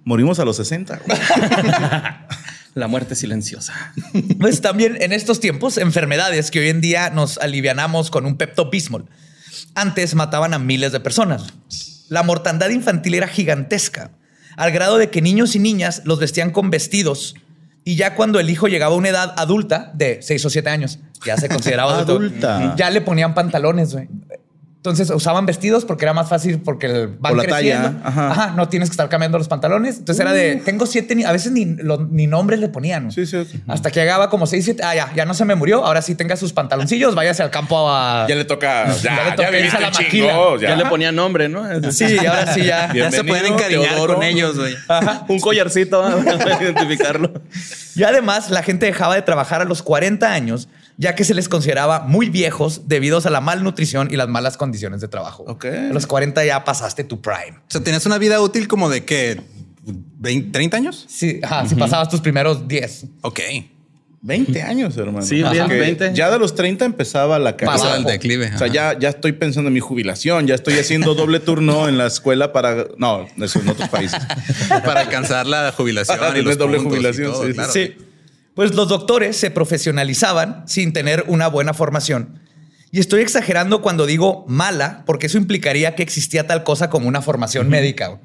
Morimos 0.04 0.38
a 0.38 0.46
los 0.46 0.58
60. 0.58 1.02
güey. 1.04 1.18
La 2.76 2.88
muerte 2.88 3.16
silenciosa. 3.16 3.74
Pues 4.40 4.62
también 4.62 4.98
en 5.02 5.14
estos 5.14 5.40
tiempos, 5.40 5.78
enfermedades 5.78 6.52
que 6.52 6.60
hoy 6.60 6.70
en 6.70 6.82
día 6.82 7.10
nos 7.10 7.38
alivianamos 7.38 8.12
con 8.12 8.26
un 8.26 8.36
Pepto 8.36 8.70
Bismol. 8.70 9.06
Antes 9.76 10.16
mataban 10.16 10.54
a 10.54 10.60
miles 10.60 10.92
de 10.92 11.00
personas. 11.00 11.54
La 12.10 12.24
mortandad 12.24 12.70
infantil 12.70 13.16
era 13.16 13.28
gigantesca, 13.28 14.12
al 14.56 14.72
grado 14.72 14.98
de 14.98 15.10
que 15.10 15.22
niños 15.22 15.56
y 15.56 15.60
niñas 15.60 16.02
los 16.06 16.20
vestían 16.20 16.52
con 16.52 16.70
vestidos 16.70 17.36
y 17.86 17.96
ya 17.96 18.16
cuando 18.16 18.40
el 18.40 18.50
hijo 18.50 18.68
llegaba 18.68 18.94
a 18.96 18.98
una 18.98 19.10
edad 19.10 19.34
adulta 19.38 19.92
de 19.94 20.22
6 20.22 20.46
o 20.46 20.50
7 20.50 20.70
años, 20.70 21.00
ya 21.26 21.38
se 21.38 21.50
consideraba 21.50 21.94
adulto, 22.00 22.14
Adulta. 22.50 22.76
ya 22.78 22.90
le 22.90 23.02
ponían 23.02 23.34
pantalones, 23.34 23.94
güey. 23.94 24.08
Entonces 24.84 25.10
usaban 25.12 25.46
vestidos 25.46 25.86
porque 25.86 26.04
era 26.04 26.12
más 26.12 26.28
fácil 26.28 26.60
porque 26.60 26.88
el- 26.88 27.08
van 27.08 27.32
Por 27.32 27.38
la 27.38 27.44
creciendo. 27.46 27.88
talla, 28.02 28.02
ajá. 28.04 28.54
no 28.58 28.68
tienes 28.68 28.90
que 28.90 28.94
estar 28.94 29.08
cambiando 29.08 29.38
los 29.38 29.48
pantalones. 29.48 30.00
Entonces 30.00 30.20
era 30.20 30.34
de, 30.34 30.58
tengo 30.58 30.86
siete, 30.86 31.16
ni- 31.16 31.24
a 31.24 31.32
veces 31.32 31.54
ni, 31.54 31.64
lo- 31.64 32.06
ni 32.12 32.28
nombres 32.28 32.60
le 32.60 32.68
ponían. 32.68 33.10
Sí, 33.10 33.26
sí. 33.26 33.46
Hasta 33.70 33.92
que 33.92 34.02
llegaba 34.02 34.30
como 34.30 34.46
6, 34.46 34.66
7. 34.66 34.84
Ah, 34.84 34.94
ya, 34.94 35.14
ya 35.16 35.24
no 35.24 35.34
se 35.36 35.46
me 35.46 35.56
murió. 35.56 35.86
Ahora 35.86 36.02
sí 36.02 36.16
tenga 36.16 36.36
sus 36.36 36.52
pantaloncillos, 36.52 37.16
váyase 37.16 37.42
al 37.42 37.50
campo 37.50 37.90
a. 37.90 38.26
Ya 38.28 38.36
le 38.36 38.44
toca. 38.44 38.88
Ya 39.02 39.24
le 39.24 39.32
toca 39.32 39.44
irse 39.52 39.56
viviste 39.58 39.78
a 39.78 39.80
la 39.80 39.88
un 39.88 39.94
maquila. 39.94 40.10
chingo, 40.34 40.58
Ya, 40.60 40.76
le 40.76 40.86
ponía 40.88 41.12
nombre, 41.14 41.48
¿no? 41.48 41.64
Sí, 41.94 42.18
ahora 42.18 42.54
sí 42.54 42.66
ya. 42.66 42.92
Ya 42.94 43.10
se 43.10 43.24
pueden 43.24 43.54
encariñar 43.54 43.92
Teodoro. 43.94 44.16
con 44.16 44.24
ellos, 44.24 44.58
güey. 44.60 44.76
Un 45.30 45.40
collarcito 45.40 46.10
¿no? 46.10 46.26
para 46.26 46.62
identificarlo. 46.62 47.32
Y 47.96 48.04
además, 48.04 48.50
la 48.50 48.62
gente 48.64 48.86
dejaba 48.86 49.16
de 49.16 49.22
trabajar 49.22 49.62
a 49.62 49.64
los 49.64 49.82
40 49.82 50.30
años, 50.30 50.68
ya 50.98 51.16
que 51.16 51.24
se 51.24 51.34
les 51.34 51.50
consideraba 51.50 52.02
muy 52.02 52.30
viejos 52.30 52.88
debido 52.88 53.20
a 53.24 53.30
la 53.30 53.42
malnutrición 53.42 54.10
y 54.12 54.16
las 54.16 54.28
malas 54.28 54.58
condiciones 54.58 55.02
de 55.02 55.08
trabajo. 55.08 55.44
Ok. 55.48 55.66
A 55.66 55.94
los 55.94 56.08
40 56.08 56.46
ya 56.46 56.64
pasaste 56.64 57.04
tu 57.04 57.22
prime. 57.22 57.58
O 57.58 57.72
sea, 57.72 57.84
tenías 57.84 58.06
una 58.06 58.18
vida 58.18 58.40
útil 58.42 58.68
como 58.68 58.90
de 58.90 59.04
que 59.06 59.42
20, 59.86 60.52
30 60.52 60.78
años. 60.78 61.06
Sí, 61.10 61.40
ajá, 61.44 61.68
si 61.68 61.76
pasabas 61.76 62.10
tus 62.10 62.22
primeros 62.22 62.68
10. 62.68 63.06
Ok. 63.22 63.40
20 64.26 64.62
años, 64.62 64.96
hermano. 64.96 65.26
Sí, 65.26 65.44
bien, 65.44 65.68
Que 65.68 65.78
20. 65.78 66.14
Ya 66.14 66.32
de 66.32 66.40
los 66.40 66.56
30 66.56 66.86
empezaba 66.86 67.38
la 67.40 67.58
carrera. 67.58 67.74
Pasaba 67.74 67.98
el 67.98 68.06
declive. 68.06 68.52
O 68.56 68.58
sea, 68.58 68.68
ya, 68.68 68.98
ya 68.98 69.10
estoy 69.10 69.34
pensando 69.34 69.68
en 69.68 69.74
mi 69.74 69.82
jubilación, 69.82 70.48
ya 70.48 70.56
estoy 70.56 70.76
haciendo 70.76 71.14
doble 71.16 71.42
turno 71.42 71.90
en 71.90 71.98
la 71.98 72.08
escuela 72.08 72.54
para. 72.54 72.88
No, 72.98 73.28
eso 73.42 73.60
en 73.60 73.68
otros 73.68 73.90
países. 73.90 74.22
para 74.70 75.02
alcanzar 75.02 75.46
la 75.46 75.74
jubilación 75.74 76.18
Para 76.18 76.40
y 76.40 76.42
los 76.42 76.58
doble 76.58 76.78
y 76.78 76.82
jubilación, 76.82 77.34
todo, 77.34 77.48
sí. 77.48 77.54
claro. 77.54 77.74
Sí. 77.74 77.96
Pues 78.56 78.76
los 78.76 78.88
doctores 78.88 79.36
se 79.38 79.52
profesionalizaban 79.52 80.64
sin 80.68 80.94
tener 80.94 81.26
una 81.28 81.48
buena 81.48 81.74
formación. 81.74 82.40
Y 82.92 83.00
estoy 83.00 83.22
exagerando 83.22 83.82
cuando 83.82 84.06
digo 84.06 84.46
mala, 84.48 85.04
porque 85.08 85.26
eso 85.26 85.38
implicaría 85.40 85.96
que 85.96 86.04
existía 86.04 86.46
tal 86.46 86.64
cosa 86.64 86.90
como 86.92 87.08
una 87.08 87.22
formación 87.24 87.68
médica. 87.70 88.20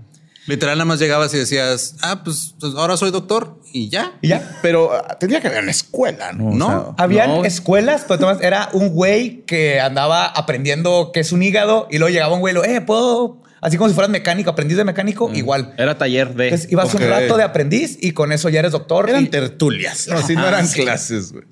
Literal, 0.46 0.76
nada 0.78 0.86
más 0.86 0.98
llegabas 0.98 1.32
y 1.34 1.38
decías, 1.38 1.96
ah, 2.02 2.22
pues, 2.24 2.54
pues 2.58 2.74
ahora 2.74 2.96
soy 2.96 3.10
doctor 3.10 3.60
y 3.72 3.88
ya. 3.90 4.12
Y 4.22 4.28
ya. 4.28 4.58
Pero 4.62 4.92
ah, 4.92 5.18
tendría 5.18 5.40
que 5.42 5.48
haber 5.48 5.62
una 5.62 5.70
escuela, 5.70 6.32
¿no? 6.32 6.48
O 6.48 6.54
No. 6.54 6.66
sea, 6.96 7.04
Habían 7.04 7.30
No. 7.30 7.44
escuelas, 7.44 8.04
pero 8.08 8.20
Tomás, 8.20 8.38
era 8.40 8.68
un 8.72 8.90
güey 8.90 9.42
que 9.46 9.78
andaba 9.80 10.26
aprendiendo 10.26 11.10
qué 11.12 11.20
es 11.20 11.32
un 11.32 11.42
hígado 11.42 11.86
y 11.90 11.98
luego 11.98 12.12
llegaba 12.12 12.34
un 12.34 12.40
güey 12.40 12.52
y 12.52 12.54
lo, 12.54 12.64
eh, 12.64 12.80
puedo, 12.80 13.42
así 13.60 13.76
como 13.76 13.88
si 13.88 13.94
fueras 13.94 14.10
mecánico, 14.10 14.50
aprendiz 14.50 14.76
de 14.76 14.84
mecánico, 14.84 15.30
igual. 15.34 15.74
Era 15.78 15.96
taller 15.98 16.34
de. 16.34 16.44
Entonces 16.48 16.70
ibas 16.72 16.92
un 16.94 17.00
rato 17.02 17.36
de 17.36 17.42
aprendiz 17.42 17.98
y 18.00 18.12
con 18.12 18.32
eso 18.32 18.48
ya 18.48 18.60
eres 18.60 18.72
doctor. 18.72 19.08
eran 19.10 19.24
y- 19.24 19.28
tertulias. 19.28 20.08
No, 20.08 20.20
sí, 20.22 20.34
no 20.34 20.46
eran 20.46 20.66
clases, 20.68 21.32
güey. 21.32 21.44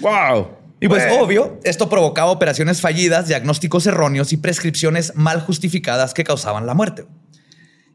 Wow. 0.00 0.48
Y 0.80 0.88
pues 0.88 1.06
Bueno. 1.06 1.22
obvio, 1.22 1.60
esto 1.62 1.88
provocaba 1.88 2.30
operaciones 2.30 2.80
fallidas, 2.80 3.28
diagnósticos 3.28 3.86
erróneos 3.86 4.32
y 4.32 4.36
prescripciones 4.36 5.12
mal 5.14 5.40
justificadas 5.40 6.12
que 6.12 6.24
causaban 6.24 6.66
la 6.66 6.74
muerte. 6.74 7.06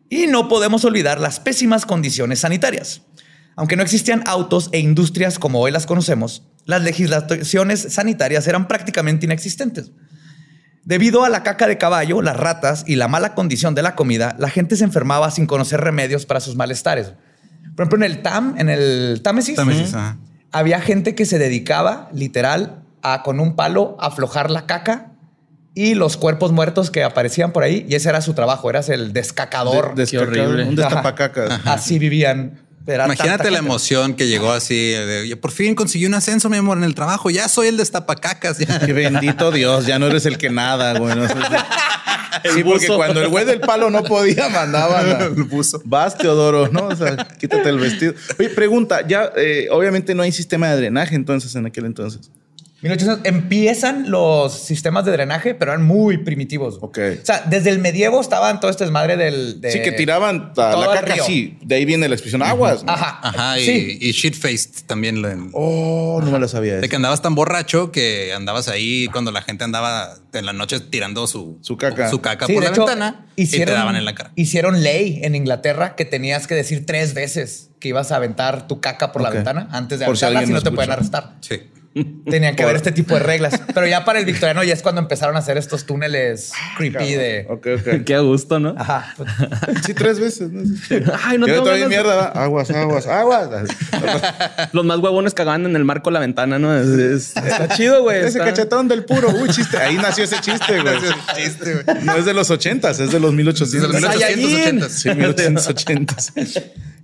Y 0.10 0.28
no 0.28 0.48
podemos 0.48 0.86
olvidar 0.86 1.20
las 1.20 1.42
pésimas 1.42 1.86
condiciones 1.86 2.40
sanitarias. 2.40 3.02
Aunque 3.58 3.76
no 3.76 3.84
existían 3.84 4.24
autos 4.26 4.70
e 4.72 4.80
industrias 4.80 5.38
como 5.38 5.60
hoy 5.60 5.72
las 5.72 5.86
conocemos, 5.86 6.44
las 6.66 6.82
legislaciones 6.84 7.88
sanitarias 7.90 8.48
eran 8.48 8.68
prácticamente 8.70 9.26
inexistentes. 9.26 9.92
Debido 10.88 11.26
a 11.26 11.30
la 11.30 11.44
caca 11.44 11.68
de 11.68 11.78
caballo, 11.78 12.22
las 12.22 12.38
ratas 12.38 12.86
y 12.88 12.96
la 12.96 13.10
mala 13.10 13.36
condición 13.36 13.76
de 13.76 13.82
la 13.82 13.94
comida, 13.94 14.38
la 14.40 14.50
gente 14.50 14.78
se 14.78 14.86
enfermaba 14.86 15.30
sin 15.32 15.46
conocer 15.46 15.82
remedios 15.82 16.26
para 16.26 16.40
sus 16.40 16.56
malestares. 16.56 17.08
Por 17.76 17.84
ejemplo, 17.84 17.98
en 17.98 18.04
el 18.10 18.22
TAM, 18.22 18.56
en 18.58 18.70
el 18.70 19.20
Támesis, 19.22 19.58
Támesis, 19.58 19.94
ajá. 19.94 20.18
había 20.54 20.80
gente 20.80 21.14
que 21.14 21.26
se 21.26 21.40
dedicaba 21.40 22.08
literal 22.14 22.84
a 23.02 23.22
con 23.22 23.42
un 23.42 23.58
palo 23.58 23.98
aflojar 24.00 24.50
la 24.50 24.66
caca 24.66 25.12
y 25.76 25.94
los 25.94 26.16
cuerpos 26.16 26.54
muertos 26.54 26.90
que 26.90 27.04
aparecían 27.04 27.52
por 27.52 27.64
ahí. 27.64 27.86
Y 27.90 27.96
ese 27.96 28.08
era 28.08 28.22
su 28.22 28.34
trabajo, 28.34 28.70
eras 28.70 28.88
el 28.88 29.12
descacador. 29.12 29.90
De- 29.94 30.06
Qué 30.06 30.18
descacador, 30.18 30.40
horrible. 30.54 30.64
Un 30.70 30.80
Ajá. 30.80 30.88
destapacacas. 30.90 31.60
Así 31.66 32.00
vivían. 32.00 32.62
Era 32.88 33.06
Imagínate 33.06 33.38
tanta 33.44 33.52
la 33.52 33.60
emoción 33.60 34.14
que 34.16 34.28
llegó 34.28 34.52
así. 34.52 34.92
de, 34.92 35.22
"Oye, 35.24 35.36
por 35.36 35.52
fin 35.52 35.76
conseguí 35.76 36.06
un 36.06 36.14
ascenso, 36.14 36.50
mi 36.50 36.56
amor, 36.58 36.78
en 36.78 36.86
el 36.86 36.96
trabajo. 36.96 37.30
Ya 37.30 37.48
soy 37.50 37.68
el 37.68 37.78
destapacacas. 37.78 38.58
Ya. 38.60 38.80
Qué 38.80 38.94
bendito 38.94 39.52
Dios, 39.52 39.86
ya 39.86 40.00
no 40.00 40.08
eres 40.08 40.26
el 40.26 40.38
que 40.38 40.50
nada, 40.50 40.98
güey. 40.98 41.14
No 41.16 41.28
sé 41.28 41.34
si- 41.34 42.52
sí, 42.54 42.64
porque 42.64 42.88
cuando 42.88 43.22
el 43.22 43.28
güey 43.30 43.46
del 43.46 43.60
palo 43.60 43.90
no 43.90 44.04
podía, 44.04 44.48
mandaban 44.50 45.10
a- 45.10 45.26
El 45.26 45.44
buzo. 45.44 45.82
Vas, 45.86 46.18
Teodoro, 46.18 46.70
¿no? 46.70 46.88
O 46.88 46.96
sea, 46.96 47.28
quítate 47.40 47.68
el 47.70 47.80
vestido. 47.80 48.14
Oye, 48.40 48.50
pregunta, 48.50 49.06
ya 49.08 49.32
eh, 49.36 49.68
obviamente 49.72 50.16
no 50.16 50.24
hay 50.24 50.32
sistema 50.32 50.70
de 50.70 50.78
drenaje 50.78 51.16
entonces 51.16 51.54
en 51.56 51.66
aquel 51.66 51.86
entonces. 51.86 52.30
1800 52.88 53.26
empiezan 53.26 54.10
los 54.12 54.54
sistemas 54.54 55.06
de 55.06 55.12
drenaje, 55.12 55.56
pero 55.56 55.72
eran 55.72 55.86
muy 55.86 56.18
primitivos. 56.20 56.78
Ok. 56.82 57.00
O 57.22 57.26
sea, 57.26 57.44
desde 57.48 57.70
el 57.70 57.80
medievo 57.80 58.20
estaban 58.22 58.60
todo 58.60 58.70
este 58.72 58.84
desmadre 58.84 59.18
del. 59.18 59.62
de- 59.62 59.72
sí, 59.72 59.82
que 59.82 59.92
tiraban 59.92 60.52
la 60.56 60.90
caca 60.94 61.14
así. 61.16 61.58
De 61.64 61.76
ahí 61.76 61.86
viene 61.86 62.08
la 62.08 62.16
expresión 62.16 62.42
aguas. 62.44 62.84
¿no? 62.84 62.92
Ajá. 62.92 63.20
Ajá, 63.22 63.60
y, 63.60 63.66
Sí. 63.66 63.98
y 64.02 64.12
shit-faced 64.12 64.86
también. 64.86 65.22
lo- 65.22 65.28
Oh, 65.54 66.22
no 66.24 66.32
me 66.32 66.40
lo 66.40 66.48
sabía. 66.48 66.74
De 66.74 66.80
eso. 66.82 66.90
que 66.90 66.96
andabas 66.96 67.22
tan 67.22 67.36
borracho 67.36 67.92
que 67.92 68.34
andabas 68.34 68.68
ahí 68.68 69.08
cuando 69.12 69.32
la 69.32 69.42
gente 69.42 69.64
andaba 69.64 70.16
en 70.34 70.46
la 70.46 70.54
noche 70.54 70.80
tirando 70.80 71.28
su, 71.28 71.58
Su 71.62 71.78
caca. 71.78 72.10
su 72.10 72.22
caca 72.22 72.46
Sí, 72.46 72.54
por 72.54 72.64
de 72.64 72.70
la 72.70 72.74
hecho, 72.74 72.86
ventana 72.86 73.26
y 73.36 73.48
te 73.48 73.66
daban 73.66 73.96
en 73.96 74.06
la 74.06 74.14
cara. 74.16 74.32
Hicieron 74.36 74.84
ley 74.84 75.20
en 75.24 75.36
Inglaterra 75.36 75.96
que 75.96 76.06
tenías 76.06 76.48
que 76.48 76.56
decir 76.56 76.86
tres 76.86 77.14
veces 77.14 77.70
que 77.80 77.90
ibas 77.90 78.12
a 78.12 78.16
aventar 78.18 78.68
tu 78.68 78.80
caca 78.82 79.12
por 79.12 79.22
la 79.22 79.30
ventana 79.30 79.68
antes 79.72 80.00
de 80.00 80.06
Por 80.06 80.16
aventarla, 80.16 80.46
si 80.48 80.54
no 80.54 80.62
te 80.62 80.72
pueden 80.72 80.92
arrestar. 80.92 81.36
Sí. 81.42 81.62
Tenían 82.30 82.56
que 82.56 82.64
haber 82.64 82.76
este 82.76 82.92
tipo 82.92 83.14
de 83.16 83.22
reglas. 83.22 83.60
Pero 83.74 83.88
ya 83.88 84.04
para 84.06 84.20
el 84.20 84.26
victoriano 84.26 84.64
ya 84.64 84.74
es 84.74 84.82
cuando 84.82 85.02
empezaron 85.02 85.36
a 85.36 85.40
hacer 85.40 85.58
estos 85.58 85.86
túneles 85.86 86.52
creepy 86.78 87.14
de... 87.14 87.46
Ok, 87.50 87.68
ok. 87.80 88.04
Qué 88.06 88.16
a 88.16 88.20
gusto, 88.20 88.60
¿no? 88.60 88.76
Ajá. 88.78 89.16
Sí, 89.86 89.94
tres 89.94 90.20
veces. 90.20 90.52
¿no? 90.52 90.62
Ay, 91.24 91.38
no 91.38 91.48
Yo 91.48 91.54
tengo 91.56 91.66
ganas- 91.68 91.90
mierda, 91.90 92.16
va. 92.16 92.26
Aguas, 92.44 92.70
aguas, 92.72 93.08
aguas. 93.08 93.50
Los 94.74 94.86
más 94.86 95.00
huevones 95.00 95.34
cagaban 95.34 95.66
en 95.66 95.76
el 95.76 95.86
marco 95.86 96.10
de 96.10 96.16
la 96.16 96.20
ventana, 96.20 96.60
¿no? 96.60 96.76
Es- 96.78 96.88
es- 96.88 97.38
está 97.38 97.68
chido, 97.76 98.04
güey. 98.04 98.20
Ese 98.20 98.28
está- 98.40 98.46
cachetón 98.46 98.88
del 98.88 99.04
puro. 99.06 99.30
Uy, 99.30 99.50
chiste. 99.50 99.78
Ahí 99.78 99.96
nació 99.96 100.24
ese 100.26 100.40
chiste, 100.42 100.82
güey. 100.82 100.96
Chiste, 101.36 101.84
güey. 101.84 102.04
No 102.04 102.16
es 102.16 102.26
de 102.26 102.34
los 102.34 102.50
ochentas, 102.52 103.00
es 103.00 103.12
de 103.12 103.20
los 103.20 103.34
1800. 103.34 103.92
De 103.92 104.00
los 104.02 104.12
1880. 104.12 104.90
Sí, 104.90 105.10
1880. 105.10 106.16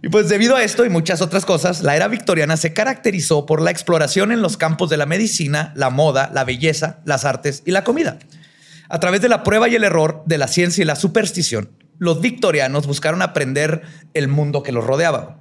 Y 0.03 0.09
pues 0.09 0.27
debido 0.27 0.57
a 0.57 0.63
esto 0.63 0.83
y 0.83 0.89
muchas 0.89 1.21
otras 1.21 1.45
cosas, 1.45 1.81
la 1.81 1.95
era 1.95 2.09
victoriana 2.09 2.57
se 2.57 2.73
caracterizó 2.73 3.45
por 3.45 3.61
la 3.61 3.71
exploración 3.71 4.33
en 4.33 4.41
los 4.41 4.57
campos 4.57 4.89
de 4.89 4.97
la 4.97 5.05
medicina, 5.05 5.71
la 5.77 5.89
moda, 5.89 6.29
la 6.33 6.43
belleza, 6.43 6.99
las 7.05 7.23
artes 7.23 7.63
y 7.65 7.71
la 7.71 7.85
comida. 7.85 8.19
A 8.89 8.99
través 8.99 9.21
de 9.21 9.29
la 9.29 9.43
prueba 9.43 9.69
y 9.69 9.75
el 9.75 9.85
error, 9.85 10.21
de 10.25 10.37
la 10.37 10.49
ciencia 10.49 10.81
y 10.81 10.85
la 10.85 10.97
superstición, 10.97 11.71
los 11.99 12.19
victorianos 12.19 12.85
buscaron 12.85 13.21
aprender 13.21 13.81
el 14.13 14.27
mundo 14.27 14.61
que 14.61 14.73
los 14.73 14.83
rodeaba. 14.83 15.39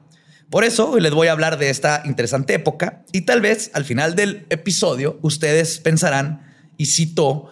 Por 0.49 0.62
eso 0.62 0.90
hoy 0.90 1.00
les 1.00 1.12
voy 1.12 1.26
a 1.26 1.33
hablar 1.33 1.59
de 1.59 1.69
esta 1.69 2.00
interesante 2.04 2.54
época 2.54 3.02
y 3.11 3.23
tal 3.23 3.40
vez 3.40 3.73
al 3.75 3.85
final 3.85 4.14
del 4.14 4.47
episodio 4.49 5.19
ustedes 5.23 5.81
pensarán, 5.81 6.54
y 6.76 6.87
cito 6.87 7.50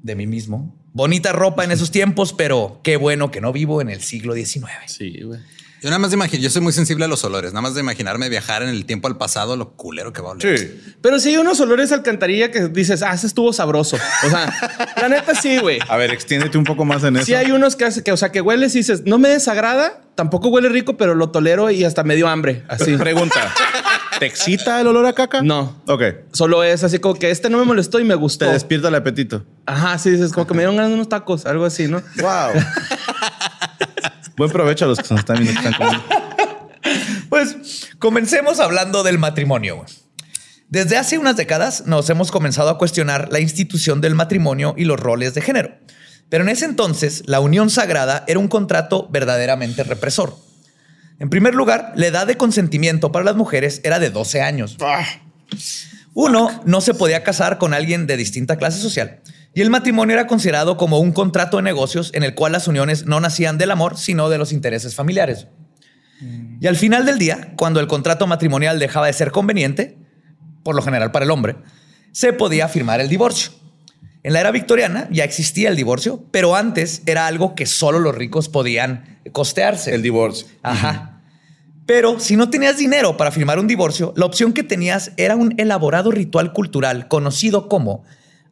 de 0.00 0.14
mí 0.14 0.28
mismo, 0.28 0.80
bonita 0.92 1.32
ropa 1.32 1.64
en 1.64 1.72
esos 1.72 1.90
tiempos, 1.90 2.32
pero 2.32 2.80
qué 2.84 2.96
bueno 2.96 3.32
que 3.32 3.40
no 3.40 3.52
vivo 3.52 3.80
en 3.80 3.88
el 3.88 4.00
siglo 4.00 4.34
XIX. 4.34 4.70
Sí, 4.86 5.22
güey. 5.22 5.40
Yo 5.82 5.88
nada 5.90 5.98
más 5.98 6.10
de 6.12 6.14
imaginar, 6.14 6.40
yo 6.44 6.48
soy 6.48 6.62
muy 6.62 6.72
sensible 6.72 7.04
a 7.04 7.08
los 7.08 7.24
olores. 7.24 7.52
Nada 7.52 7.62
más 7.62 7.74
de 7.74 7.80
imaginarme 7.80 8.28
viajar 8.28 8.62
en 8.62 8.68
el 8.68 8.86
tiempo 8.86 9.08
al 9.08 9.18
pasado, 9.18 9.56
lo 9.56 9.72
culero 9.72 10.12
que 10.12 10.22
va 10.22 10.28
a 10.28 10.32
oler. 10.32 10.56
Sí. 10.58 10.94
Pero 11.00 11.18
sí 11.18 11.30
hay 11.30 11.38
unos 11.38 11.58
olores 11.58 11.90
alcantarilla 11.90 12.52
que 12.52 12.68
dices, 12.68 13.02
ah, 13.02 13.12
ese 13.12 13.26
estuvo 13.26 13.52
sabroso. 13.52 13.96
O 14.24 14.30
sea, 14.30 14.94
la 15.00 15.08
neta 15.08 15.34
sí, 15.34 15.58
güey. 15.58 15.80
A 15.88 15.96
ver, 15.96 16.12
extiéndete 16.12 16.56
un 16.56 16.62
poco 16.62 16.84
más 16.84 17.02
en 17.02 17.16
eso. 17.16 17.26
Sí 17.26 17.34
hay 17.34 17.50
unos 17.50 17.74
que, 17.74 17.84
hace- 17.86 18.04
que, 18.04 18.12
o 18.12 18.16
sea, 18.16 18.30
que 18.30 18.40
hueles 18.40 18.76
y 18.76 18.78
dices, 18.78 19.02
no 19.06 19.18
me 19.18 19.28
desagrada, 19.28 20.02
tampoco 20.14 20.50
huele 20.50 20.68
rico, 20.68 20.96
pero 20.96 21.16
lo 21.16 21.30
tolero 21.30 21.68
y 21.72 21.82
hasta 21.82 22.04
me 22.04 22.14
dio 22.14 22.28
hambre. 22.28 22.62
Así. 22.68 22.96
Pregunta. 22.96 23.52
¿Te 24.20 24.26
excita 24.26 24.80
el 24.80 24.86
olor 24.86 25.04
a 25.06 25.14
caca? 25.14 25.42
No. 25.42 25.82
Ok. 25.88 26.02
Solo 26.32 26.62
es 26.62 26.84
así 26.84 27.00
como 27.00 27.14
que 27.14 27.32
este 27.32 27.50
no 27.50 27.58
me 27.58 27.64
molestó 27.64 27.98
y 27.98 28.04
me 28.04 28.14
gustó. 28.14 28.46
Te 28.46 28.52
despierta 28.52 28.86
el 28.86 28.94
apetito. 28.94 29.44
Ajá, 29.66 29.98
sí, 29.98 30.10
es 30.10 30.32
como 30.32 30.46
que 30.46 30.54
me 30.54 30.60
dieron 30.60 30.76
ganas 30.76 30.90
de 30.90 30.94
unos 30.94 31.08
tacos, 31.08 31.44
algo 31.44 31.64
así, 31.64 31.88
¿no? 31.88 32.00
Wow. 32.20 32.52
Buen 34.42 34.50
provecho 34.50 34.86
a 34.86 34.88
los 34.88 34.98
que 34.98 35.06
nos 35.14 35.20
están 35.20 35.38
viendo. 35.38 35.60
que 35.60 35.68
están 35.68 35.78
comiendo. 35.78 36.04
Pues 37.28 37.90
comencemos 38.00 38.58
hablando 38.58 39.04
del 39.04 39.16
matrimonio. 39.16 39.76
güey. 39.76 39.88
Desde 40.68 40.96
hace 40.96 41.16
unas 41.16 41.36
décadas 41.36 41.84
nos 41.86 42.10
hemos 42.10 42.32
comenzado 42.32 42.68
a 42.68 42.76
cuestionar 42.76 43.28
la 43.30 43.38
institución 43.38 44.00
del 44.00 44.16
matrimonio 44.16 44.74
y 44.76 44.84
los 44.84 44.98
roles 44.98 45.34
de 45.34 45.42
género. 45.42 45.76
Pero 46.28 46.42
en 46.42 46.50
ese 46.50 46.64
entonces, 46.64 47.22
la 47.26 47.38
unión 47.38 47.70
sagrada 47.70 48.24
era 48.26 48.40
un 48.40 48.48
contrato 48.48 49.06
verdaderamente 49.12 49.84
represor. 49.84 50.36
En 51.20 51.30
primer 51.30 51.54
lugar, 51.54 51.92
la 51.94 52.08
edad 52.08 52.26
de 52.26 52.36
consentimiento 52.36 53.12
para 53.12 53.24
las 53.24 53.36
mujeres 53.36 53.80
era 53.84 54.00
de 54.00 54.10
12 54.10 54.42
años. 54.42 54.76
Uno 56.14 56.62
no 56.64 56.80
se 56.80 56.94
podía 56.94 57.22
casar 57.22 57.58
con 57.58 57.74
alguien 57.74 58.08
de 58.08 58.16
distinta 58.16 58.56
clase 58.56 58.80
social 58.80 59.20
y 59.54 59.60
el 59.60 59.70
matrimonio 59.70 60.14
era 60.14 60.26
considerado 60.26 60.76
como 60.76 60.98
un 60.98 61.12
contrato 61.12 61.58
de 61.58 61.62
negocios 61.62 62.10
en 62.14 62.22
el 62.22 62.34
cual 62.34 62.52
las 62.52 62.68
uniones 62.68 63.06
no 63.06 63.20
nacían 63.20 63.58
del 63.58 63.70
amor, 63.70 63.98
sino 63.98 64.28
de 64.30 64.38
los 64.38 64.52
intereses 64.52 64.94
familiares. 64.94 65.46
Y 66.60 66.66
al 66.68 66.76
final 66.76 67.04
del 67.04 67.18
día, 67.18 67.52
cuando 67.56 67.80
el 67.80 67.88
contrato 67.88 68.26
matrimonial 68.26 68.78
dejaba 68.78 69.08
de 69.08 69.12
ser 69.12 69.32
conveniente, 69.32 69.98
por 70.62 70.76
lo 70.76 70.82
general 70.82 71.10
para 71.10 71.24
el 71.24 71.30
hombre, 71.30 71.56
se 72.12 72.32
podía 72.32 72.68
firmar 72.68 73.00
el 73.00 73.08
divorcio. 73.08 73.52
En 74.22 74.32
la 74.32 74.40
era 74.40 74.52
victoriana 74.52 75.08
ya 75.10 75.24
existía 75.24 75.68
el 75.68 75.76
divorcio, 75.76 76.24
pero 76.30 76.54
antes 76.54 77.02
era 77.06 77.26
algo 77.26 77.56
que 77.56 77.66
solo 77.66 77.98
los 77.98 78.14
ricos 78.14 78.48
podían 78.48 79.20
costearse. 79.32 79.92
El 79.94 80.02
divorcio. 80.02 80.46
Ajá. 80.62 81.20
Pero 81.86 82.20
si 82.20 82.36
no 82.36 82.48
tenías 82.48 82.78
dinero 82.78 83.16
para 83.16 83.32
firmar 83.32 83.58
un 83.58 83.66
divorcio, 83.66 84.14
la 84.16 84.26
opción 84.26 84.52
que 84.52 84.62
tenías 84.62 85.10
era 85.16 85.34
un 85.34 85.54
elaborado 85.58 86.12
ritual 86.12 86.52
cultural 86.52 87.08
conocido 87.08 87.68
como 87.68 88.04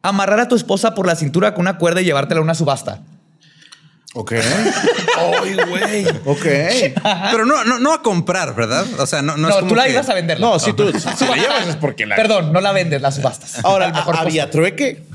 amarrar 0.03 0.39
a 0.39 0.47
tu 0.47 0.55
esposa 0.55 0.93
por 0.95 1.05
la 1.07 1.15
cintura 1.15 1.53
con 1.53 1.61
una 1.61 1.77
cuerda 1.77 2.01
y 2.01 2.05
llevártela 2.05 2.39
a 2.39 2.43
una 2.43 2.55
subasta. 2.55 2.99
Ok. 4.13 4.33
Ay, 5.43 5.55
güey. 5.69 6.05
Ok. 6.25 6.43
Pero 7.31 7.45
no, 7.45 7.63
no, 7.63 7.79
no 7.79 7.93
a 7.93 8.01
comprar, 8.01 8.53
¿verdad? 8.55 8.85
O 8.99 9.05
sea, 9.05 9.21
no, 9.21 9.37
no, 9.37 9.43
No, 9.43 9.49
es 9.49 9.55
como 9.55 9.69
tú 9.69 9.75
la 9.75 9.85
que- 9.85 9.91
ibas 9.91 10.09
a 10.09 10.13
venderla. 10.13 10.45
No, 10.47 10.59
si 10.59 10.73
tú 10.73 10.91
si 11.17 11.25
la 11.25 11.35
llevas 11.35 11.67
es 11.67 11.75
porque 11.77 12.05
la. 12.05 12.15
Perdón, 12.17 12.51
no 12.51 12.59
la 12.61 12.71
vendes, 12.73 13.01
la 13.01 13.11
subastas. 13.11 13.63
Ahora, 13.63 13.85
Al 13.85 13.93
mejor 13.93 14.17
¿había 14.17 14.49
trueque? 14.49 15.05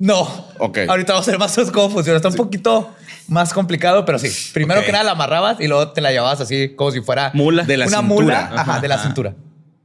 No. 0.00 0.22
Ok. 0.58 0.78
Ahorita 0.88 1.12
vamos 1.12 1.28
a 1.28 1.30
ver 1.30 1.38
más 1.40 1.56
cómo 1.72 1.90
funciona. 1.90 2.16
Está 2.16 2.28
un 2.28 2.34
poquito 2.34 2.90
más 3.28 3.52
complicado, 3.52 4.04
pero 4.04 4.18
sí. 4.18 4.30
Primero 4.52 4.82
que 4.84 4.90
nada 4.90 5.04
la 5.04 5.12
amarrabas 5.12 5.60
y 5.60 5.68
luego 5.68 5.92
te 5.92 6.00
la 6.00 6.10
llevabas 6.10 6.40
así 6.40 6.74
como 6.74 6.90
si 6.90 7.00
fuera 7.00 7.30
Mula. 7.34 7.64
De 7.64 7.76
la 7.76 7.86
una 7.86 7.98
cintura. 7.98 8.14
mula 8.48 8.50
ajá, 8.62 8.80
de 8.80 8.88
la 8.88 8.94
Ajá. 8.96 9.04
cintura. 9.04 9.34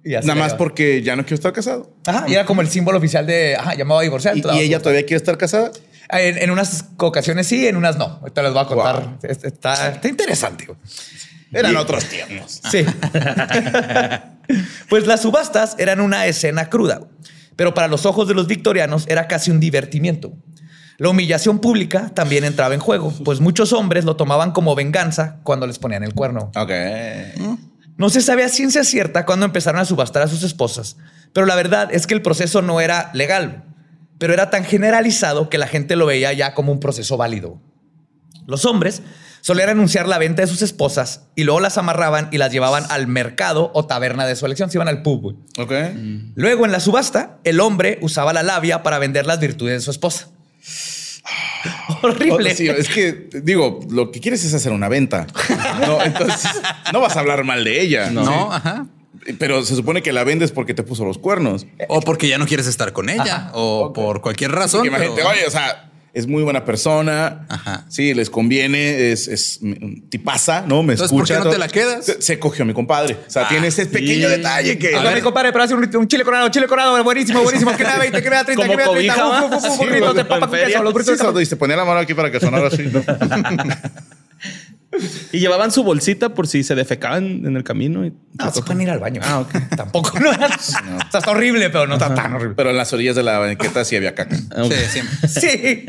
Y 0.05 0.11
Nada 0.11 0.35
más 0.35 0.53
porque 0.55 1.01
ya 1.01 1.15
no 1.15 1.23
quiero 1.23 1.35
estar 1.35 1.53
casado. 1.53 1.95
Ajá, 2.05 2.25
y 2.27 2.33
era 2.33 2.45
como 2.45 2.61
el 2.61 2.67
símbolo 2.67 2.97
oficial 2.97 3.25
de, 3.25 3.55
ajá, 3.55 3.75
voy 3.95 4.01
a 4.01 4.03
divorciar. 4.03 4.37
¿Y, 4.37 4.59
ella 4.59 4.79
todavía 4.79 5.01
quiere 5.01 5.17
estar 5.17 5.37
casada? 5.37 5.71
subastar. 6.09 6.19
En, 6.19 6.37
en 6.37 6.51
unas 6.51 6.85
ocasiones 6.97 7.47
sí, 7.47 7.67
en 7.67 7.77
unas 7.77 7.97
no. 7.97 8.19
Ahorita 8.21 8.43
les 8.43 8.53
voy 8.53 8.61
a 8.61 8.65
contar. 8.65 9.01
Wow. 9.01 9.17
Está, 9.23 9.93
está 9.93 10.07
interesante. 10.07 10.67
Eran 11.53 11.77
otros 11.77 12.05
tiempos. 12.05 12.61
Sí. 12.69 12.83
pues 14.89 15.07
las 15.07 15.21
subastas 15.21 15.75
eran 15.77 16.01
una 16.01 16.25
escena 16.25 16.69
cruda, 16.69 17.01
pero 17.55 17.73
para 17.73 17.87
los 17.87 18.05
ojos 18.05 18.27
de 18.27 18.33
los 18.33 18.47
victorianos 18.47 19.05
era 19.07 19.27
casi 19.27 19.51
un 19.51 19.59
divertimiento. 19.59 20.33
La 20.97 21.09
humillación 21.09 21.59
pública 21.59 22.11
también 22.13 22.43
entraba 22.43 22.73
en 22.73 22.79
juego, 22.79 23.13
pues 23.23 23.39
muchos 23.39 23.73
hombres 23.73 24.05
lo 24.05 24.15
tomaban 24.15 24.51
como 24.51 24.75
venganza 24.75 25.39
cuando 25.43 25.67
les 25.67 25.79
ponían 25.79 26.03
el 26.03 26.13
cuerno. 26.13 26.51
Ok. 26.55 26.71
No 27.97 28.09
se 28.09 28.21
sabe 28.21 28.43
a 28.43 28.49
ciencia 28.49 28.83
cierta 28.83 29.25
cuándo 29.25 29.45
empezaron 29.45 29.79
a 29.79 29.85
subastar 29.85 30.23
a 30.23 30.27
sus 30.27 30.43
esposas, 30.43 30.97
pero 31.31 31.45
la 31.45 31.55
verdad 31.55 31.89
es 31.91 32.07
que 32.07 32.13
el 32.13 32.21
proceso 32.21 32.61
no 32.61 32.81
era 32.81 33.11
legal, 33.13 33.63
pero 34.17 34.33
era 34.33 34.49
tan 34.49 34.65
generalizado 34.65 35.49
que 35.49 35.57
la 35.57 35.67
gente 35.67 35.95
lo 35.95 36.05
veía 36.05 36.33
ya 36.33 36.53
como 36.53 36.71
un 36.71 36.79
proceso 36.79 37.17
válido. 37.17 37.61
Los 38.47 38.65
hombres 38.65 39.01
solían 39.41 39.69
anunciar 39.69 40.07
la 40.07 40.17
venta 40.17 40.41
de 40.41 40.47
sus 40.47 40.61
esposas 40.61 41.27
y 41.35 41.43
luego 41.43 41.59
las 41.59 41.77
amarraban 41.77 42.29
y 42.31 42.37
las 42.37 42.51
llevaban 42.51 42.85
al 42.89 43.07
mercado 43.07 43.71
o 43.73 43.85
taberna 43.85 44.25
de 44.25 44.35
su 44.35 44.45
elección, 44.45 44.71
se 44.71 44.77
iban 44.77 44.87
al 44.87 45.01
pub. 45.01 45.21
güey. 45.21 45.35
Ok. 45.57 45.73
Luego 46.35 46.65
en 46.65 46.71
la 46.71 46.79
subasta, 46.79 47.39
el 47.43 47.59
hombre 47.59 47.99
usaba 48.01 48.33
la 48.33 48.41
labia 48.43 48.83
para 48.83 48.99
vender 48.99 49.25
las 49.25 49.39
virtudes 49.39 49.73
de 49.75 49.81
su 49.81 49.91
esposa. 49.91 50.29
Horrible. 52.01 52.51
Oh, 52.51 52.55
sí, 52.55 52.67
es 52.67 52.89
que, 52.89 53.29
digo, 53.43 53.79
lo 53.89 54.11
que 54.11 54.19
quieres 54.19 54.43
es 54.43 54.53
hacer 54.53 54.71
una 54.71 54.89
venta. 54.89 55.27
No, 55.85 56.01
entonces, 56.03 56.51
no 56.91 56.99
vas 56.99 57.15
a 57.15 57.19
hablar 57.21 57.43
mal 57.43 57.63
de 57.63 57.81
ella. 57.81 58.09
No, 58.11 58.25
Sí. 58.25 58.31
ajá. 58.51 58.85
Pero 59.39 59.63
se 59.63 59.75
supone 59.75 60.01
que 60.01 60.11
la 60.11 60.25
vendes 60.25 60.51
porque 60.51 60.73
te 60.73 60.83
puso 60.83 61.05
los 61.05 61.17
cuernos. 61.17 61.65
O 61.87 62.01
porque 62.01 62.27
ya 62.27 62.37
no 62.37 62.45
quieres 62.45 62.67
estar 62.67 62.91
con 62.91 63.09
ella. 63.09 63.51
O 63.53 63.93
por 63.93 64.19
cualquier 64.19 64.51
razón. 64.51 64.85
Imagínate, 64.85 65.15
pero- 65.15 65.29
oye, 65.29 65.47
o 65.47 65.51
sea, 65.51 65.91
es 66.13 66.27
muy 66.27 66.43
buena 66.43 66.63
persona. 66.63 67.45
Ajá. 67.49 67.85
Sí, 67.89 68.13
les 68.13 68.29
conviene, 68.29 69.11
es, 69.11 69.27
es 69.27 69.59
tipaza, 70.09 70.61
¿no? 70.67 70.83
Me 70.83 70.93
Entonces, 70.93 71.11
¿por 71.11 71.23
escucha. 71.23 71.39
qué 71.39 71.45
no 71.45 71.51
te 71.51 71.57
la 71.57 71.67
quedas? 71.67 72.05
Se, 72.05 72.21
se 72.21 72.39
cogió 72.39 72.63
a 72.63 72.67
mi 72.67 72.73
compadre. 72.73 73.17
O 73.27 73.29
sea, 73.31 73.47
tiene 73.47 73.67
ese 73.67 73.87
pequeño 73.87 74.29
detalle 74.29 74.77
que. 74.77 74.95
Oiga, 74.95 75.11
mi 75.15 75.21
compadre, 75.21 75.51
pero 75.51 75.63
hace 75.63 75.73
un, 75.73 75.89
un 75.95 76.07
chile 76.07 76.23
colorado, 76.23 76.49
chile 76.49 76.67
colorado, 76.67 77.03
buenísimo, 77.03 77.41
buenísimo. 77.41 77.75
Que 77.75 77.83
da 77.83 77.97
20, 77.97 78.21
que 78.21 78.29
da 78.29 78.43
30, 78.43 78.63
Como 78.63 78.77
que 78.77 78.83
da 78.83 78.91
30. 78.91 79.13
cobija, 79.15 79.27
Uf, 79.27 79.33
uf, 79.33 79.57
uf, 79.57 79.63
¿va? 79.63 79.67
uf, 79.69 79.73
Sí, 79.73 79.85
burritos 79.85 80.15
de 80.15 80.25
papa 80.25 80.47
con 80.47 80.59
queso, 80.59 80.83
los 80.83 80.93
burritos 80.93 81.17
Sí, 81.19 81.25
de 81.33 81.41
y 81.41 81.45
se 81.47 81.55
ponía 81.55 81.75
la 81.75 81.85
mano 81.85 81.99
aquí 81.99 82.13
para 82.13 82.31
que 82.31 82.39
sonara 82.39 82.67
así. 82.67 82.83
¿no? 84.93 85.07
Y 85.31 85.39
llevaban 85.39 85.71
su 85.71 85.83
bolsita 85.83 86.33
por 86.33 86.47
si 86.47 86.63
se 86.63 86.75
defecaban 86.75 87.45
en 87.45 87.55
el 87.55 87.63
camino. 87.63 88.05
Y 88.05 88.13
No, 88.33 88.51
se 88.51 88.61
pueden 88.61 88.81
ir 88.81 88.89
al 88.89 88.99
baño. 88.99 89.21
Ah, 89.23 89.39
ok. 89.39 89.51
Tampoco. 89.75 90.19
No, 90.19 90.29
O 90.31 90.35
sea, 90.35 91.19
está 91.19 91.31
horrible, 91.31 91.69
pero 91.69 91.87
no 91.87 91.93
está 91.95 92.13
tan 92.13 92.33
horrible. 92.33 92.55
Pero 92.55 92.69
en 92.69 92.77
las 92.77 92.93
orillas 92.93 93.15
de 93.15 93.23
la 93.23 93.39
banqueta 93.39 93.83
sí 93.83 93.95
había 93.95 94.15
caca. 94.15 94.37
Ah. 94.55 94.63
Sí, 94.69 94.75
siempre. 94.89 95.27
Sí. 95.27 95.85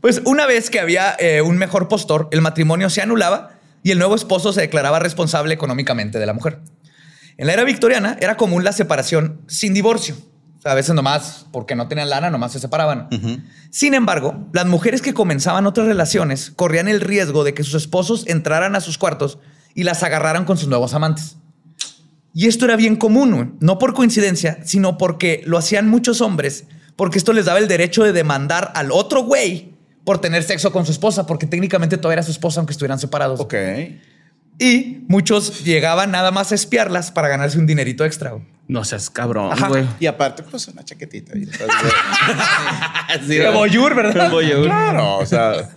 Pues 0.00 0.22
una 0.24 0.46
vez 0.46 0.70
que 0.70 0.78
había 0.78 1.16
eh, 1.18 1.42
un 1.42 1.58
mejor 1.58 1.88
postor, 1.88 2.28
el 2.30 2.40
matrimonio 2.40 2.90
se 2.90 3.02
anulaba 3.02 3.58
y 3.82 3.90
el 3.90 3.98
nuevo 3.98 4.14
esposo 4.14 4.52
se 4.52 4.60
declaraba 4.60 4.98
responsable 4.98 5.54
económicamente 5.54 6.18
de 6.18 6.26
la 6.26 6.32
mujer. 6.32 6.60
En 7.38 7.46
la 7.46 7.52
era 7.52 7.64
victoriana 7.64 8.16
era 8.20 8.36
común 8.36 8.64
la 8.64 8.72
separación 8.72 9.40
sin 9.46 9.74
divorcio. 9.74 10.16
Sea, 10.66 10.72
a 10.72 10.74
veces 10.74 10.94
nomás, 10.94 11.46
porque 11.52 11.74
no 11.74 11.88
tenían 11.88 12.10
lana, 12.10 12.30
nomás 12.30 12.52
se 12.52 12.60
separaban. 12.60 13.08
Sin 13.70 13.94
embargo, 13.94 14.48
las 14.52 14.66
mujeres 14.66 15.02
que 15.02 15.14
comenzaban 15.14 15.66
otras 15.66 15.86
relaciones 15.86 16.50
corrían 16.50 16.88
el 16.88 17.00
riesgo 17.00 17.44
de 17.44 17.54
que 17.54 17.64
sus 17.64 17.74
esposos 17.74 18.26
entraran 18.26 18.74
a 18.76 18.80
sus 18.80 18.98
cuartos 18.98 19.38
y 19.74 19.84
las 19.84 20.02
agarraran 20.02 20.44
con 20.44 20.56
sus 20.56 20.68
nuevos 20.68 20.94
amantes. 20.94 21.36
Y 22.34 22.48
esto 22.48 22.66
era 22.66 22.76
bien 22.76 22.96
común, 22.96 23.56
no 23.60 23.78
por 23.78 23.94
coincidencia, 23.94 24.58
sino 24.64 24.98
porque 24.98 25.42
lo 25.46 25.56
hacían 25.56 25.88
muchos 25.88 26.20
hombres, 26.20 26.64
porque 26.96 27.18
esto 27.18 27.32
les 27.32 27.46
daba 27.46 27.58
el 27.58 27.68
derecho 27.68 28.04
de 28.04 28.12
demandar 28.12 28.72
al 28.74 28.92
otro 28.92 29.22
güey 29.22 29.74
por 30.04 30.20
tener 30.20 30.42
sexo 30.42 30.70
con 30.70 30.84
su 30.84 30.92
esposa, 30.92 31.26
porque 31.26 31.46
técnicamente 31.46 31.96
todavía 31.96 32.16
era 32.16 32.22
su 32.22 32.30
esposa 32.30 32.60
aunque 32.60 32.72
estuvieran 32.72 32.98
separados. 32.98 33.40
Ok. 33.40 33.54
Y 34.58 35.04
muchos 35.08 35.64
llegaban 35.64 36.10
nada 36.10 36.30
más 36.30 36.52
a 36.52 36.54
espiarlas 36.54 37.10
para 37.10 37.28
ganarse 37.28 37.58
un 37.58 37.66
dinerito 37.66 38.04
extra. 38.04 38.34
No 38.68 38.84
seas 38.84 39.10
cabrón, 39.10 39.52
Ajá. 39.52 39.68
güey. 39.68 39.84
Y 40.00 40.06
aparte, 40.06 40.42
pues 40.42 40.66
una 40.68 40.84
chaquetita. 40.84 41.38
y 41.38 41.44
estás- 41.44 41.68
Sí, 43.26 43.36
De 43.36 43.48
voyeur, 43.50 43.94
¿verdad? 43.94 44.30
Voyeur. 44.30 44.64
Claro, 44.64 45.18
o 45.18 45.26
sea. 45.26 45.70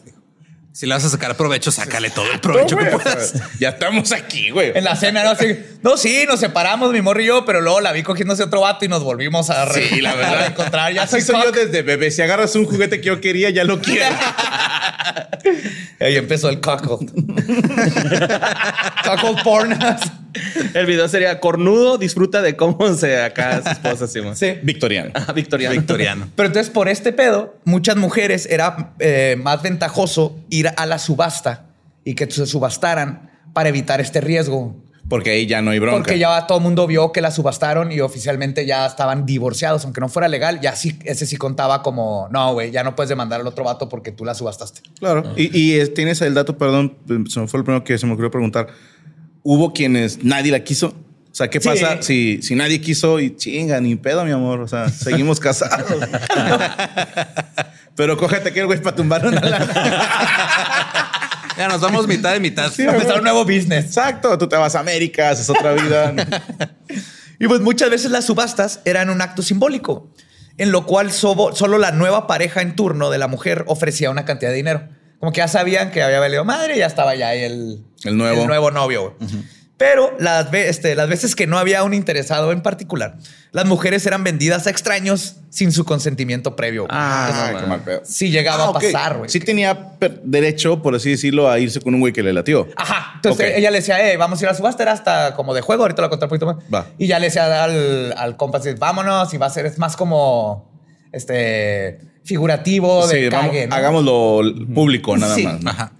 Si 0.71 0.85
le 0.85 0.93
vas 0.93 1.03
a 1.03 1.09
sacar 1.09 1.35
provecho, 1.35 1.71
sácale 1.71 2.09
todo 2.09 2.31
el 2.31 2.39
provecho 2.39 2.77
no, 2.77 2.83
que 2.87 2.95
o 2.95 2.99
puedas. 2.99 3.31
sea, 3.31 3.49
ya 3.59 3.69
estamos 3.69 4.13
aquí, 4.13 4.49
güey. 4.51 4.71
En 4.73 4.85
la 4.85 4.95
cena, 4.95 5.23
¿no? 5.23 5.31
Así, 5.31 5.59
no, 5.81 5.97
sí, 5.97 6.23
nos 6.25 6.39
separamos, 6.39 6.93
mi 6.93 7.01
morro 7.01 7.19
y 7.21 7.25
yo, 7.25 7.43
pero 7.43 7.59
luego 7.59 7.81
la 7.81 7.91
vi 7.91 8.01
cogiéndose 8.01 8.43
otro 8.43 8.61
vato 8.61 8.85
y 8.85 8.87
nos 8.87 9.03
volvimos 9.03 9.49
a, 9.49 9.65
re- 9.65 9.89
Sí, 9.89 9.99
la 9.99 10.15
verdad. 10.15 10.43
a 10.43 10.47
encontrar. 10.47 10.93
Ya 10.93 11.03
Así 11.03 11.19
soy 11.21 11.35
soy 11.35 11.43
yo 11.43 11.51
desde 11.51 11.81
bebé. 11.81 12.11
Si 12.11 12.21
agarras 12.21 12.55
un 12.55 12.63
juguete 12.65 13.01
que 13.01 13.07
yo 13.07 13.19
quería, 13.19 13.49
ya 13.49 13.65
lo 13.65 13.81
quiero. 13.81 14.05
Ahí 15.99 16.15
empezó 16.15 16.49
el 16.49 16.61
cuckold. 16.61 17.11
cuckold 19.03 19.43
porn. 19.43 19.77
El 20.73 20.85
video 20.85 21.07
sería 21.07 21.39
cornudo, 21.39 21.97
disfruta 21.97 22.41
de 22.41 22.55
cómo 22.55 22.93
se 22.93 23.21
acá 23.21 23.61
su 23.63 23.69
esposa, 23.69 24.07
sí. 24.35 24.59
Victoriano. 24.63 25.11
Ah, 25.15 25.33
Victoriano. 25.33 25.75
Victoriano. 25.75 26.29
Pero 26.35 26.47
entonces, 26.47 26.71
por 26.71 26.87
este 26.87 27.11
pedo, 27.13 27.57
muchas 27.65 27.95
mujeres 27.95 28.45
era 28.45 28.93
eh, 28.99 29.37
más 29.41 29.61
ventajoso 29.61 30.37
ir 30.49 30.69
a 30.75 30.85
la 30.85 30.99
subasta 30.99 31.65
y 32.03 32.15
que 32.15 32.29
se 32.29 32.45
subastaran 32.45 33.31
para 33.53 33.69
evitar 33.69 34.01
este 34.01 34.21
riesgo. 34.21 34.75
Porque 35.09 35.31
ahí 35.31 35.47
ya 35.47 35.61
no 35.61 35.71
hay 35.71 35.79
bronca. 35.79 35.97
Porque 35.97 36.19
ya 36.19 36.45
todo 36.45 36.59
el 36.59 36.63
mundo 36.63 36.85
vio 36.87 37.11
que 37.11 37.19
la 37.19 37.31
subastaron 37.31 37.91
y 37.91 37.99
oficialmente 37.99 38.65
ya 38.67 38.85
estaban 38.85 39.25
divorciados, 39.25 39.83
aunque 39.83 39.99
no 40.01 40.07
fuera 40.07 40.27
legal, 40.27 40.61
ya 40.61 40.75
sí, 40.75 40.97
ese 41.03 41.25
sí 41.25 41.35
contaba 41.35 41.81
como, 41.81 42.27
no, 42.31 42.53
güey, 42.53 42.69
ya 42.71 42.83
no 42.83 42.95
puedes 42.95 43.09
demandar 43.09 43.41
al 43.41 43.47
otro 43.47 43.63
vato 43.63 43.89
porque 43.89 44.11
tú 44.11 44.23
la 44.23 44.35
subastaste. 44.35 44.81
Claro. 44.99 45.23
Y, 45.35 45.57
y, 45.59 45.79
eh, 45.79 45.87
tienes 45.87 46.21
el 46.21 46.35
dato, 46.35 46.57
perdón, 46.57 46.95
se 47.27 47.39
me 47.39 47.47
fue 47.47 47.59
el 47.59 47.63
primero 47.63 47.83
que 47.83 47.97
se 47.97 48.05
me 48.05 48.13
ocurrió 48.13 48.29
preguntar. 48.29 48.67
¿Hubo 49.41 49.73
quienes 49.73 50.23
nadie 50.23 50.51
la 50.51 50.63
quiso? 50.63 50.93
O 51.31 51.35
sea, 51.35 51.49
¿qué 51.49 51.59
Sí. 51.59 51.69
pasa 51.69 52.01
si, 52.01 52.41
si 52.41 52.55
nadie 52.55 52.81
quiso 52.81 53.19
y 53.19 53.35
chinga, 53.35 53.79
ni 53.81 53.95
pedo, 53.95 54.25
mi 54.25 54.31
amor? 54.31 54.61
O 54.61 54.67
sea, 54.67 54.89
seguimos 54.89 55.39
casados. 55.39 55.87
Pero 57.95 58.17
cógete 58.17 58.49
aquel 58.49 58.65
güey 58.65 58.81
para 58.81 58.95
tumbar 58.95 59.25
una 59.25 59.41
lana. 59.41 61.11
Ya 61.59 61.67
nos 61.67 61.81
vamos 61.81 62.07
mitad 62.07 62.33
y 62.37 62.39
mitad. 62.39 62.71
Empezar 62.79 63.17
un 63.17 63.23
nuevo 63.25 63.43
business. 63.43 63.83
Exacto, 63.87 64.37
tú 64.37 64.47
te 64.47 64.55
vas 64.55 64.75
a 64.75 64.79
América, 64.79 65.29
haces 65.29 65.49
otra 65.49 65.73
vida. 65.73 66.13
Y 67.41 67.47
pues 67.47 67.61
muchas 67.61 67.89
veces 67.89 68.11
las 68.11 68.25
subastas 68.25 68.81
eran 68.83 69.09
un 69.09 69.21
acto 69.21 69.41
simbólico, 69.41 70.13
en 70.57 70.73
lo 70.73 70.85
cual 70.85 71.09
solo 71.09 71.77
la 71.77 71.91
nueva 71.93 72.27
pareja 72.27 72.61
en 72.61 72.75
turno 72.75 73.09
de 73.09 73.17
la 73.17 73.29
mujer 73.29 73.63
ofrecía 73.67 74.09
una 74.09 74.25
cantidad 74.25 74.51
de 74.51 74.57
dinero. 74.57 74.89
Como 75.21 75.31
que 75.31 75.37
ya 75.37 75.47
sabían 75.47 75.91
que 75.91 76.03
había 76.03 76.19
valido 76.19 76.43
madre 76.43 76.75
y 76.75 76.79
ya 76.79 76.85
estaba 76.85 77.15
ya 77.15 77.29
ahí 77.29 77.43
el, 77.43 77.85
El 78.03 78.17
nuevo. 78.17 78.41
el 78.41 78.47
nuevo 78.47 78.71
novio. 78.71 79.15
Pero 79.79 80.13
las, 80.19 80.53
este, 80.53 80.93
las 80.93 81.07
veces 81.07 81.35
que 81.37 81.47
no 81.47 81.57
había 81.57 81.83
un 81.83 81.93
interesado 81.93 82.51
en 82.51 82.61
particular, 82.61 83.15
las 83.53 83.65
mujeres 83.65 84.05
eran 84.05 84.25
vendidas 84.25 84.67
a 84.67 84.69
extraños 84.71 85.37
sin 85.49 85.71
su 85.71 85.85
consentimiento 85.85 86.57
previo. 86.57 86.85
Ah, 86.89 87.53
qué 87.57 87.65
mal 87.65 87.79
pedo. 87.79 88.01
Sí 88.03 88.29
llegaba 88.29 88.65
Ah, 88.65 88.69
a 88.69 88.73
pasar, 88.73 89.17
güey. 89.19 89.29
Sí 89.29 89.39
tenía 89.39 89.95
derecho, 90.25 90.81
por 90.81 90.95
así 90.95 91.11
decirlo, 91.11 91.49
a 91.49 91.59
irse 91.59 91.79
con 91.79 91.93
un 91.95 92.01
güey 92.01 92.11
que 92.11 92.21
le 92.21 92.33
latió. 92.33 92.67
Ajá. 92.75 93.13
Entonces 93.15 93.53
ella 93.55 93.71
le 93.71 93.77
decía, 93.77 94.11
eh, 94.11 94.17
vamos 94.17 94.39
a 94.39 94.43
ir 94.43 94.49
a 94.49 94.51
la 94.51 94.57
subasta, 94.57 94.83
era 94.83 94.91
hasta 94.91 95.33
como 95.35 95.53
de 95.53 95.61
juego, 95.61 95.83
ahorita 95.83 96.01
lo 96.01 96.09
contaré 96.09 96.27
un 96.33 96.39
poquito 96.39 96.45
más. 96.45 96.57
Va. 96.73 96.87
Y 96.97 97.07
ya 97.07 97.17
le 97.19 97.27
decía 97.27 97.63
al, 97.63 98.13
al 98.17 98.35
compa, 98.35 98.59
vámonos, 98.77 99.33
y 99.33 99.37
va 99.37 99.45
a 99.45 99.49
ser, 99.49 99.65
es 99.65 99.77
más 99.77 99.95
como 99.95 100.69
este 101.13 101.99
figurativo 102.25 103.07
de 103.07 103.15
Sí, 103.23 103.29
vamos- 103.29 103.47
cague, 103.51 103.67
¿no? 103.67 103.75
hagámoslo 103.75 104.41
público, 104.75 105.15
nada 105.17 105.35
Sí. 105.35 105.43
más. 105.43 105.61
¿no? 105.61 105.69
Ajá. 105.71 105.93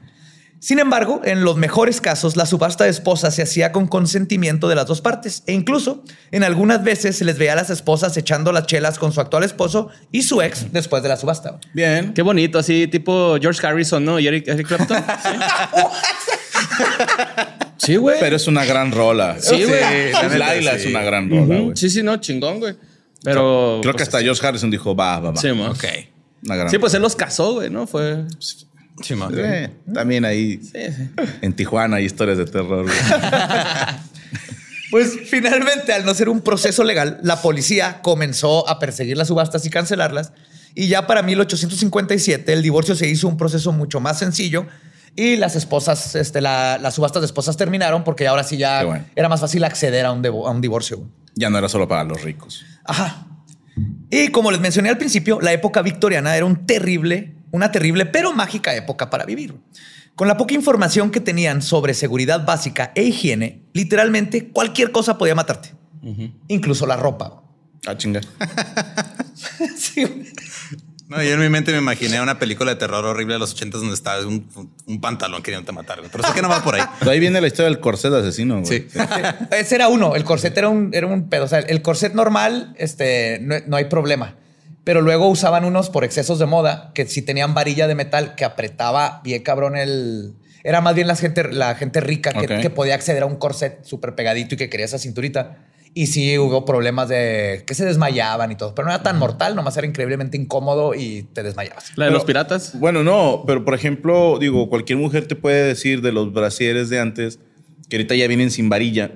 Sin 0.59 0.79
embargo, 0.79 1.21
en 1.23 1.43
los 1.43 1.57
mejores 1.57 2.01
casos, 2.01 2.35
la 2.35 2.45
subasta 2.45 2.83
de 2.83 2.89
esposas 2.89 3.35
se 3.35 3.41
hacía 3.41 3.71
con 3.71 3.87
consentimiento 3.87 4.67
de 4.67 4.75
las 4.75 4.87
dos 4.87 5.01
partes. 5.01 5.43
E 5.47 5.53
incluso, 5.53 6.03
en 6.31 6.43
algunas 6.43 6.83
veces 6.83 7.17
se 7.17 7.25
les 7.25 7.37
veía 7.37 7.53
a 7.53 7.55
las 7.55 7.69
esposas 7.69 8.15
echando 8.17 8.51
las 8.51 8.65
chelas 8.65 8.99
con 8.99 9.11
su 9.11 9.21
actual 9.21 9.43
esposo 9.43 9.89
y 10.11 10.23
su 10.23 10.41
ex 10.41 10.71
después 10.73 11.01
de 11.01 11.09
la 11.09 11.17
subasta. 11.17 11.59
Bien. 11.73 12.13
Qué 12.13 12.21
bonito, 12.21 12.59
así 12.59 12.87
tipo 12.87 13.37
George 13.39 13.65
Harrison, 13.65 14.03
¿no? 14.03 14.19
Y 14.19 14.27
Eric, 14.27 14.47
Eric 14.47 14.67
Clapton. 14.67 14.97
Sí, 17.79 17.95
güey. 17.95 18.17
Pero 18.19 18.35
es 18.35 18.47
una 18.47 18.65
gran 18.65 18.91
rola. 18.91 19.37
Sí, 19.39 19.63
güey. 19.63 20.11
la 20.11 20.23
neta, 20.23 20.37
Laila 20.37 20.71
sí. 20.73 20.77
es 20.77 20.85
una 20.87 21.01
gran 21.01 21.29
rola, 21.29 21.59
güey. 21.59 21.71
Sí, 21.75 21.89
sí, 21.89 22.03
no, 22.03 22.17
chingón, 22.17 22.59
güey. 22.59 22.75
Pero. 23.23 23.79
Creo 23.81 23.93
que 23.93 23.99
pues, 23.99 24.07
hasta 24.09 24.21
George 24.21 24.45
Harrison 24.45 24.69
dijo, 24.69 24.95
va, 24.95 25.19
va, 25.19 25.31
va. 25.31 25.41
Sí, 25.41 25.51
mo. 25.53 25.69
Ok. 25.69 25.85
Una 26.43 26.55
gran 26.55 26.69
Sí, 26.69 26.77
pues 26.77 26.93
él 26.93 27.01
los 27.01 27.15
casó, 27.15 27.53
güey, 27.53 27.69
¿no? 27.69 27.87
Fue. 27.87 28.25
Sí. 29.01 29.15
Eh, 29.37 29.69
también 29.93 30.25
ahí 30.25 30.59
Sí, 30.61 30.71
sí. 30.95 31.09
en 31.41 31.53
Tijuana 31.53 31.97
hay 31.97 32.05
historias 32.05 32.37
de 32.37 32.45
terror. 32.45 32.83
güey. 32.83 32.95
Pues 34.91 35.19
finalmente, 35.29 35.93
al 35.93 36.03
no 36.03 36.15
ser 36.15 36.29
un 36.29 36.41
proceso 36.41 36.83
legal, 36.83 37.19
la 37.21 37.43
policía 37.43 38.01
comenzó 38.01 38.67
a 38.67 38.79
perseguir 38.79 39.17
las 39.17 39.27
subastas 39.27 39.63
y 39.67 39.69
cancelarlas. 39.69 40.31
Y 40.73 40.87
ya 40.87 41.05
para 41.05 41.21
1857 41.21 42.51
el 42.51 42.63
divorcio 42.63 42.95
se 42.95 43.07
hizo 43.07 43.27
un 43.27 43.37
proceso 43.37 43.71
mucho 43.71 43.99
más 43.99 44.17
sencillo 44.17 44.65
y 45.15 45.35
las 45.35 45.55
esposas, 45.55 46.15
este, 46.15 46.41
la- 46.41 46.79
las 46.79 46.95
subastas 46.95 47.21
de 47.21 47.27
esposas 47.27 47.55
terminaron 47.55 48.03
porque 48.03 48.27
ahora 48.27 48.43
sí 48.43 48.57
ya 48.57 48.83
bueno. 48.83 49.05
era 49.15 49.29
más 49.29 49.41
fácil 49.41 49.63
acceder 49.63 50.07
a 50.07 50.11
un, 50.11 50.25
a 50.25 50.29
un 50.31 50.61
divorcio. 50.61 51.07
ya 51.35 51.51
no 51.51 51.59
era 51.59 51.69
solo 51.69 51.87
para 51.87 52.03
los 52.03 52.23
ricos. 52.23 52.65
Ajá. 52.85 53.27
Y 54.09 54.29
como 54.29 54.49
les 54.51 54.59
mencioné 54.59 54.89
al 54.89 54.97
principio, 54.97 55.39
la 55.39 55.53
época 55.53 55.83
victoriana 55.83 56.35
era 56.35 56.45
un 56.45 56.65
terrible, 56.65 57.35
una 57.51 57.71
terrible 57.71 58.05
pero 58.05 58.33
mágica 58.33 58.75
época 58.75 59.09
para 59.09 59.25
vivir. 59.25 59.55
Con 60.15 60.27
la 60.27 60.35
poca 60.37 60.53
información 60.53 61.11
que 61.11 61.21
tenían 61.21 61.61
sobre 61.61 61.93
seguridad 61.93 62.45
básica 62.45 62.91
e 62.95 63.03
higiene, 63.03 63.61
literalmente 63.73 64.49
cualquier 64.49 64.91
cosa 64.91 65.17
podía 65.17 65.35
matarte, 65.35 65.73
incluso 66.47 66.85
la 66.85 66.97
ropa. 66.97 67.41
Ah, 67.87 67.95
chinga. 67.95 68.21
Sí, 69.77 70.03
güey. 70.03 70.27
No, 71.07 71.23
yo 71.23 71.33
en 71.33 71.39
mi 71.39 71.49
mente 71.49 71.71
me 71.71 71.79
imaginé 71.79 72.21
una 72.21 72.37
película 72.37 72.71
de 72.71 72.77
terror 72.77 73.03
horrible 73.03 73.33
de 73.33 73.39
los 73.39 73.53
ochentas 73.53 73.81
donde 73.81 73.95
estaba 73.95 74.23
un, 74.27 74.47
un 74.85 75.01
pantalón 75.01 75.41
queriéndote 75.41 75.71
matar. 75.71 75.97
güey. 75.99 76.11
Pero 76.11 76.23
sé 76.27 76.33
que 76.35 76.41
no 76.43 76.49
va 76.49 76.61
por 76.63 76.75
ahí. 76.75 76.83
De 77.01 77.09
ahí 77.09 77.19
viene 77.19 77.41
la 77.41 77.47
historia 77.47 77.69
del 77.71 77.79
corset 77.79 78.13
asesino, 78.13 78.61
güey. 78.61 78.65
Sí. 78.67 78.87
Ese 79.51 79.75
era 79.75 79.87
uno. 79.87 80.15
El 80.15 80.23
corset 80.23 80.55
era 80.55 80.69
un, 80.69 80.91
era 80.93 81.07
un 81.07 81.27
pedo. 81.27 81.45
O 81.45 81.47
sea, 81.47 81.59
el 81.59 81.81
corset 81.81 82.13
normal, 82.13 82.75
este, 82.77 83.39
no, 83.41 83.55
no 83.65 83.77
hay 83.77 83.85
problema. 83.85 84.35
Pero 84.83 85.01
luego 85.01 85.27
usaban 85.27 85.65
unos 85.65 85.89
por 85.89 86.03
excesos 86.03 86.39
de 86.39 86.45
moda 86.45 86.91
que 86.93 87.05
si 87.05 87.21
tenían 87.21 87.53
varilla 87.53 87.87
de 87.87 87.95
metal 87.95 88.35
que 88.35 88.45
apretaba 88.45 89.21
bien 89.23 89.43
cabrón 89.43 89.75
el. 89.75 90.35
Era 90.63 90.81
más 90.81 90.93
bien 90.95 91.07
la 91.07 91.15
gente, 91.15 91.51
la 91.51 91.75
gente 91.75 92.01
rica 92.01 92.33
que, 92.33 92.69
podía 92.69 92.95
acceder 92.95 93.23
a 93.23 93.25
un 93.25 93.37
corset 93.37 93.83
súper 93.85 94.15
pegadito 94.15 94.55
y 94.55 94.57
que 94.57 94.69
quería 94.69 94.85
esa 94.85 94.97
cinturita. 94.99 95.57
Y 95.93 96.07
sí 96.07 96.37
hubo 96.37 96.65
problemas 96.65 97.09
de 97.09 97.63
que 97.65 97.73
se 97.73 97.85
desmayaban 97.85 98.51
y 98.51 98.55
todo. 98.55 98.75
Pero 98.75 98.87
no 98.87 98.93
era 98.93 99.01
tan 99.01 99.17
mortal, 99.17 99.55
nomás 99.55 99.75
era 99.77 99.87
increíblemente 99.87 100.37
incómodo 100.37 100.93
y 100.93 101.23
te 101.33 101.43
desmayabas. 101.43 101.91
La 101.95 102.05
de 102.05 102.09
Pero- 102.09 102.17
los 102.17 102.25
piratas. 102.25 102.79
Bueno, 102.79 103.03
no, 103.03 103.43
pero 103.47 103.65
por 103.65 103.73
ejemplo, 103.73 104.37
digo, 104.39 104.69
cualquier 104.69 104.99
mujer 104.99 105.27
te 105.27 105.35
puede 105.35 105.63
decir 105.63 106.01
de 106.01 106.11
los 106.11 106.31
brasieres 106.33 106.89
de 106.89 106.99
antes 106.99 107.39
que 107.89 107.97
ahorita 107.97 108.15
ya 108.15 108.27
vienen 108.27 108.51
sin 108.51 108.69
varilla, 108.69 109.11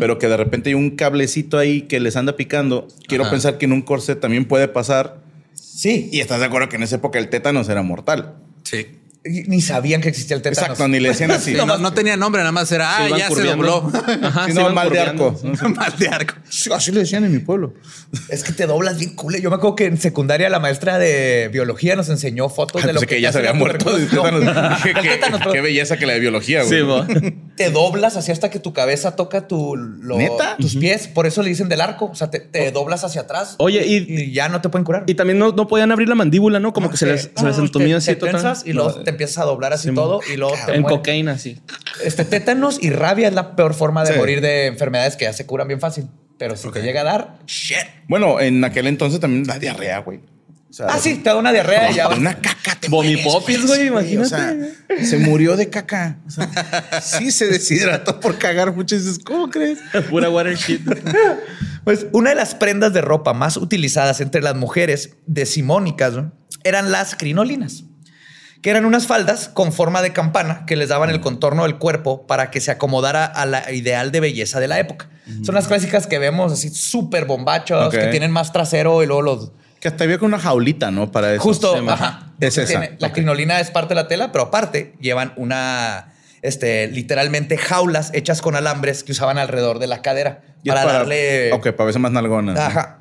pero 0.00 0.18
que 0.18 0.28
de 0.28 0.36
repente 0.36 0.70
hay 0.70 0.74
un 0.74 0.90
cablecito 0.90 1.56
ahí 1.56 1.82
que 1.82 2.00
les 2.00 2.16
anda 2.16 2.36
picando. 2.36 2.88
Quiero 3.06 3.24
Ajá. 3.24 3.30
pensar 3.30 3.58
que 3.58 3.66
en 3.66 3.72
un 3.72 3.82
corset 3.82 4.18
también 4.20 4.44
puede 4.44 4.66
pasar. 4.68 5.20
Sí. 5.54 6.08
Y 6.12 6.18
estás 6.20 6.40
de 6.40 6.46
acuerdo 6.46 6.68
que 6.68 6.76
en 6.76 6.82
esa 6.82 6.96
época 6.96 7.18
el 7.20 7.28
tétanos 7.30 7.68
era 7.68 7.82
mortal. 7.82 8.34
Sí. 8.64 8.86
Ni 9.46 9.60
sabían 9.60 10.00
que 10.00 10.08
existía 10.08 10.36
el 10.36 10.42
tétanos. 10.42 10.62
Exacto, 10.70 10.88
ni 10.88 11.00
le 11.00 11.10
decían 11.10 11.30
así. 11.30 11.52
Sí, 11.52 11.56
no, 11.66 11.78
no 11.78 11.92
tenía 11.92 12.16
nombre, 12.16 12.40
nada 12.40 12.52
más 12.52 12.70
era, 12.72 12.96
ah, 13.04 13.08
ya 13.16 13.30
se 13.30 13.42
dobló. 13.42 13.90
Ajá, 14.22 14.46
Sí, 14.46 14.52
se 14.52 14.60
no, 14.62 14.70
mal 14.74 14.90
de 14.90 15.00
arco. 15.00 15.38
Mal 15.74 15.94
de 15.98 16.08
arco. 16.08 16.34
Así 16.74 16.92
le 16.92 17.00
decían 17.00 17.24
en 17.24 17.32
mi 17.32 17.38
pueblo. 17.38 17.74
Es 18.28 18.42
que 18.42 18.52
te 18.52 18.66
doblas 18.66 18.98
bien 18.98 19.14
cool. 19.14 19.36
Yo 19.40 19.50
me 19.50 19.56
acuerdo 19.56 19.76
que 19.76 19.86
en 19.86 19.98
secundaria 19.98 20.48
la 20.48 20.60
maestra 20.60 20.98
de 20.98 21.48
biología 21.52 21.96
nos 21.96 22.08
enseñó 22.08 22.48
fotos 22.48 22.82
de 22.84 22.92
lo 22.92 23.00
que, 23.00 23.06
que 23.06 23.20
ya 23.20 23.32
se 23.32 23.38
había 23.38 23.52
muerto 23.52 23.96
de 23.96 24.06
tétanos. 24.06 24.76
Dije, 24.76 24.94
qué, 25.02 25.08
tétanos, 25.10 25.40
pero 25.40 25.52
qué 25.52 25.60
belleza 25.60 25.96
que 25.96 26.06
la 26.06 26.14
de 26.14 26.20
biología, 26.20 26.62
güey. 26.64 26.80
Sí, 26.80 27.34
te 27.56 27.70
doblas 27.70 28.16
así 28.16 28.32
hasta 28.32 28.50
que 28.50 28.60
tu 28.60 28.72
cabeza 28.72 29.16
toca 29.16 29.46
tu, 29.48 29.76
lo- 29.76 30.16
¿Neta? 30.16 30.56
tus 30.58 30.76
pies. 30.76 31.08
Por 31.08 31.26
eso 31.26 31.42
le 31.42 31.48
dicen 31.50 31.68
del 31.68 31.80
arco. 31.80 32.06
O 32.06 32.14
sea, 32.14 32.30
te, 32.30 32.40
te 32.40 32.70
doblas 32.70 33.04
hacia 33.04 33.22
atrás. 33.22 33.56
Oye, 33.58 33.84
y- 33.86 34.06
y 34.08 34.32
ya 34.32 34.48
no 34.48 34.60
te 34.60 34.68
pueden 34.68 34.84
curar. 34.84 35.04
Y 35.06 35.14
también 35.14 35.38
no, 35.38 35.52
no 35.52 35.66
podían 35.68 35.90
abrir 35.92 36.08
la 36.08 36.14
mandíbula, 36.14 36.60
¿no? 36.60 36.72
Como 36.72 36.90
que 36.90 36.96
se 36.96 37.06
les, 37.06 37.30
se 37.36 37.44
les 37.44 37.56
te- 37.56 37.94
así 37.94 38.14
te 38.16 38.28
y 38.64 38.72
luego 38.72 38.94
te 39.02 39.10
empiezas 39.18 39.38
a 39.38 39.44
doblar 39.44 39.72
así 39.72 39.92
todo 39.92 40.20
y 40.32 40.36
luego 40.36 40.54
te 40.64 40.74
En 40.74 40.82
mueres. 40.82 40.98
cocaína, 40.98 41.38
sí. 41.38 41.60
Este 42.04 42.24
tétanos 42.24 42.78
y 42.80 42.90
rabia 42.90 43.26
es 43.28 43.34
la 43.34 43.56
peor 43.56 43.74
forma 43.74 44.04
de 44.04 44.12
Sí. 44.12 44.18
morir 44.18 44.40
de 44.40 44.66
enfermedades 44.66 45.16
que 45.16 45.24
ya 45.24 45.32
se 45.32 45.44
curan 45.44 45.66
bien 45.66 45.80
fácil. 45.80 46.06
Pero 46.38 46.54
si 46.56 46.70
te 46.70 46.82
llega 46.82 47.00
a 47.00 47.04
dar, 47.04 47.38
shit. 47.46 47.78
Bueno, 48.06 48.40
en 48.40 48.64
aquel 48.64 48.86
entonces 48.86 49.18
también 49.18 49.44
la 49.46 49.58
diarrea, 49.58 49.98
güey. 49.98 50.20
O 50.70 50.72
sea, 50.72 50.86
Ah, 50.90 50.98
sí, 51.00 51.16
te 51.16 51.30
da 51.30 51.36
una 51.36 51.50
diarrea 51.50 51.90
y 51.90 51.94
ya. 51.94 52.08
Una 52.08 52.34
caca 52.40 52.76
te 52.78 52.88
Poppins, 52.90 53.66
güey, 53.66 53.86
imagínate. 53.88 54.26
O 54.26 54.28
sea, 54.28 54.56
se 55.02 55.18
murió 55.18 55.56
de 55.56 55.68
caca. 55.70 56.18
O 56.26 56.30
sea, 56.30 56.48
sí 57.02 57.32
se 57.32 57.46
deshidrató 57.48 58.20
por 58.20 58.38
cagar 58.38 58.72
mucho. 58.74 58.94
Y 58.94 58.98
dices, 58.98 59.18
¿cómo 59.18 59.48
crees? 59.50 59.78
Pura 60.10 60.30
water 60.30 60.54
shit. 60.56 60.82
Pues 61.84 62.06
una 62.12 62.30
de 62.30 62.36
las 62.36 62.54
prendas 62.54 62.92
de 62.92 63.00
ropa 63.00 63.32
más 63.32 63.56
utilizadas 63.56 64.20
entre 64.20 64.42
las 64.42 64.54
mujeres 64.54 65.16
decimónicas 65.26 66.12
¿no? 66.12 66.32
eran 66.62 66.92
las 66.92 67.14
crinolinas, 67.14 67.84
que 68.62 68.70
eran 68.70 68.84
unas 68.84 69.06
faldas 69.06 69.48
con 69.48 69.72
forma 69.72 70.02
de 70.02 70.12
campana 70.12 70.64
que 70.66 70.76
les 70.76 70.88
daban 70.88 71.10
el 71.10 71.20
contorno 71.20 71.62
del 71.62 71.76
cuerpo 71.76 72.26
para 72.26 72.50
que 72.50 72.60
se 72.60 72.70
acomodara 72.70 73.24
a 73.24 73.46
la 73.46 73.70
ideal 73.72 74.10
de 74.10 74.20
belleza 74.20 74.58
de 74.60 74.68
la 74.68 74.78
época. 74.80 75.08
Son 75.44 75.54
las 75.54 75.68
clásicas 75.68 76.06
que 76.06 76.18
vemos 76.18 76.52
así 76.52 76.70
súper 76.70 77.26
bombachos, 77.26 77.90
que 77.90 78.06
tienen 78.06 78.30
más 78.30 78.52
trasero 78.52 79.02
y 79.02 79.06
luego 79.06 79.22
los... 79.22 79.52
Que 79.78 79.86
hasta 79.86 80.02
había 80.04 80.18
con 80.18 80.26
una 80.28 80.40
jaulita, 80.40 80.90
¿no? 80.90 81.12
Para 81.12 81.32
eso. 81.32 81.42
Justo, 81.42 81.76
ajá. 81.88 82.32
Es 82.40 82.58
esa. 82.58 82.80
Tiene- 82.80 82.96
la 82.98 83.12
crinolina 83.12 83.60
es 83.60 83.70
parte 83.70 83.94
de 83.94 84.00
la 84.00 84.08
tela, 84.08 84.32
pero 84.32 84.44
aparte 84.44 84.94
llevan 85.00 85.32
una, 85.36 86.14
este, 86.42 86.88
literalmente 86.88 87.56
jaulas 87.58 88.10
hechas 88.12 88.40
con 88.42 88.56
alambres 88.56 89.04
que 89.04 89.12
usaban 89.12 89.38
alrededor 89.38 89.78
de 89.78 89.86
la 89.86 90.02
cadera 90.02 90.40
para, 90.66 90.84
darle... 90.84 91.52
Ok, 91.52 91.70
para 91.72 91.84
verse 91.84 92.00
más 92.00 92.10
nalgona. 92.10 92.54
Ajá. 92.66 92.98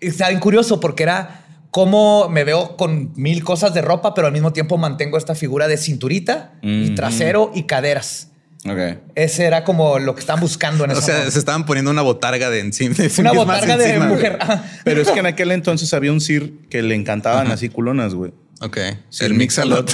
Está 0.00 0.28
bien 0.28 0.40
curioso 0.40 0.78
porque 0.78 1.02
era 1.02 1.41
cómo 1.72 2.28
me 2.28 2.44
veo 2.44 2.76
con 2.76 3.12
mil 3.16 3.42
cosas 3.42 3.74
de 3.74 3.82
ropa, 3.82 4.14
pero 4.14 4.28
al 4.28 4.32
mismo 4.32 4.52
tiempo 4.52 4.78
mantengo 4.78 5.18
esta 5.18 5.34
figura 5.34 5.66
de 5.66 5.76
cinturita 5.78 6.52
y 6.62 6.90
trasero 6.94 7.50
y 7.52 7.64
caderas. 7.64 8.28
Ok. 8.64 8.98
Ese 9.16 9.44
era 9.46 9.64
como 9.64 9.98
lo 9.98 10.14
que 10.14 10.20
estaban 10.20 10.40
buscando 10.40 10.84
en 10.84 10.92
O 10.92 11.00
sea, 11.00 11.14
momento. 11.14 11.32
se 11.32 11.38
estaban 11.40 11.66
poniendo 11.66 11.90
una 11.90 12.02
botarga 12.02 12.48
de 12.48 12.60
encima. 12.60 12.94
de 12.94 13.10
sí 13.10 13.20
Una 13.22 13.32
botarga 13.32 13.76
de 13.76 13.88
encima, 13.88 14.06
mujer. 14.06 14.38
Ajá. 14.40 14.64
Pero 14.84 15.02
es 15.02 15.10
que 15.10 15.18
en 15.18 15.26
aquel 15.32 15.50
entonces 15.50 15.92
había 15.94 16.12
un 16.12 16.20
Sir 16.20 16.52
que 16.70 16.80
le 16.82 16.94
encantaban 16.94 17.50
así 17.50 17.68
culonas, 17.70 18.14
güey. 18.14 18.32
Ok. 18.60 18.78
Sí, 19.08 19.24
el 19.24 19.34
Mixalot. 19.34 19.92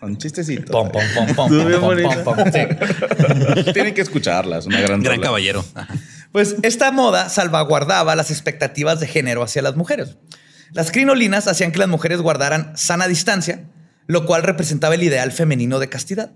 Con 0.00 0.16
chistecitos. 0.18 0.68
Pom, 0.70 0.90
pom, 0.90 1.02
pom, 1.14 1.26
pom, 1.34 1.46
Estuvo 1.46 1.60
pom, 1.62 1.68
bien 1.68 1.80
pom, 1.80 1.88
bonita. 1.88 2.24
pom, 2.24 2.36
pom. 2.36 2.44
Sí. 2.52 3.72
Tienen 3.72 3.94
que 3.94 4.02
escucharlas, 4.02 4.66
una 4.66 4.80
gran 4.82 5.02
Gran 5.02 5.20
caballero. 5.20 5.64
Ajá. 5.74 5.94
Pues 6.34 6.56
esta 6.64 6.90
moda 6.90 7.28
salvaguardaba 7.28 8.16
las 8.16 8.32
expectativas 8.32 8.98
de 8.98 9.06
género 9.06 9.44
hacia 9.44 9.62
las 9.62 9.76
mujeres. 9.76 10.16
Las 10.72 10.90
crinolinas 10.90 11.46
hacían 11.46 11.70
que 11.70 11.78
las 11.78 11.86
mujeres 11.86 12.20
guardaran 12.20 12.76
sana 12.76 13.06
distancia, 13.06 13.70
lo 14.08 14.26
cual 14.26 14.42
representaba 14.42 14.96
el 14.96 15.04
ideal 15.04 15.30
femenino 15.30 15.78
de 15.78 15.88
castidad. 15.88 16.32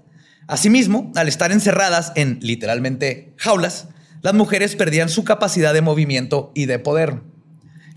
Asimismo, 0.47 1.11
al 1.17 1.27
estar 1.27 1.51
encerradas 1.51 2.13
en 2.15 2.39
literalmente 2.41 3.35
jaulas, 3.39 3.89
las 4.23 4.35
mujeres 4.35 4.77
perdían 4.77 5.09
su 5.09 5.25
capacidad 5.25 5.75
de 5.75 5.83
movimiento 5.83 6.53
y 6.55 6.67
de 6.67 6.79
poder. 6.79 7.21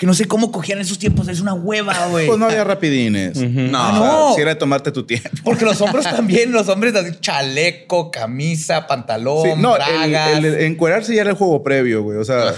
Que 0.02 0.08
no 0.08 0.16
sé 0.16 0.26
cómo 0.26 0.52
cogían 0.52 0.80
en 0.80 0.82
esos 0.86 0.98
tiempos. 0.98 1.28
Es 1.28 1.42
una 1.42 1.54
hueva, 1.54 2.08
güey. 2.08 2.26
Pues 2.26 2.40
no 2.40 2.46
había 2.48 2.64
rapidines. 2.64 3.38
No, 3.38 3.78
Ah, 3.78 3.92
O 3.92 3.94
sea, 4.02 4.12
no. 4.30 4.34
si 4.34 4.42
era 4.42 4.50
de 4.56 4.60
tomarte 4.60 4.92
tu 4.92 5.04
tiempo. 5.06 5.30
Porque 5.44 5.64
los 5.64 5.80
hombres 5.80 6.04
también, 6.10 6.52
los 6.52 6.68
hombres 6.70 6.96
así, 6.96 7.12
chaleco, 7.22 8.10
camisa, 8.10 8.88
pantalón, 8.88 9.44
Sí, 9.44 9.50
no, 9.62 9.74
bragas. 9.74 10.40
el- 10.40 10.46
el 10.46 10.62
encuerarse 10.62 11.14
ya 11.14 11.22
era 11.22 11.30
el 11.30 11.36
juego 11.36 11.62
previo, 11.62 12.02
güey. 12.02 12.18
O 12.18 12.26
sea, 12.26 12.56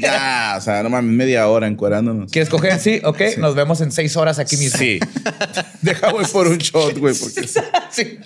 ya, 0.00 0.56
o 0.58 0.60
sea, 0.60 0.82
no 0.82 0.90
mames, 0.90 1.12
media 1.14 1.46
hora 1.46 1.68
encuerándonos. 1.68 2.32
¿Quieres 2.32 2.48
coger? 2.48 2.76
Sí, 2.80 3.00
ok. 3.04 3.20
Nos 3.38 3.54
vemos 3.54 3.80
en 3.80 3.92
seis 3.92 4.16
horas 4.16 4.40
aquí 4.40 4.56
mismo. 4.56 4.76
Sí. 4.80 4.98
Deja, 5.80 6.10
güey, 6.10 6.26
por 6.26 6.48
un 6.48 6.58
shot, 6.58 6.98
güey, 6.98 7.14
porque... 7.14 7.46
Sí. 7.92 8.18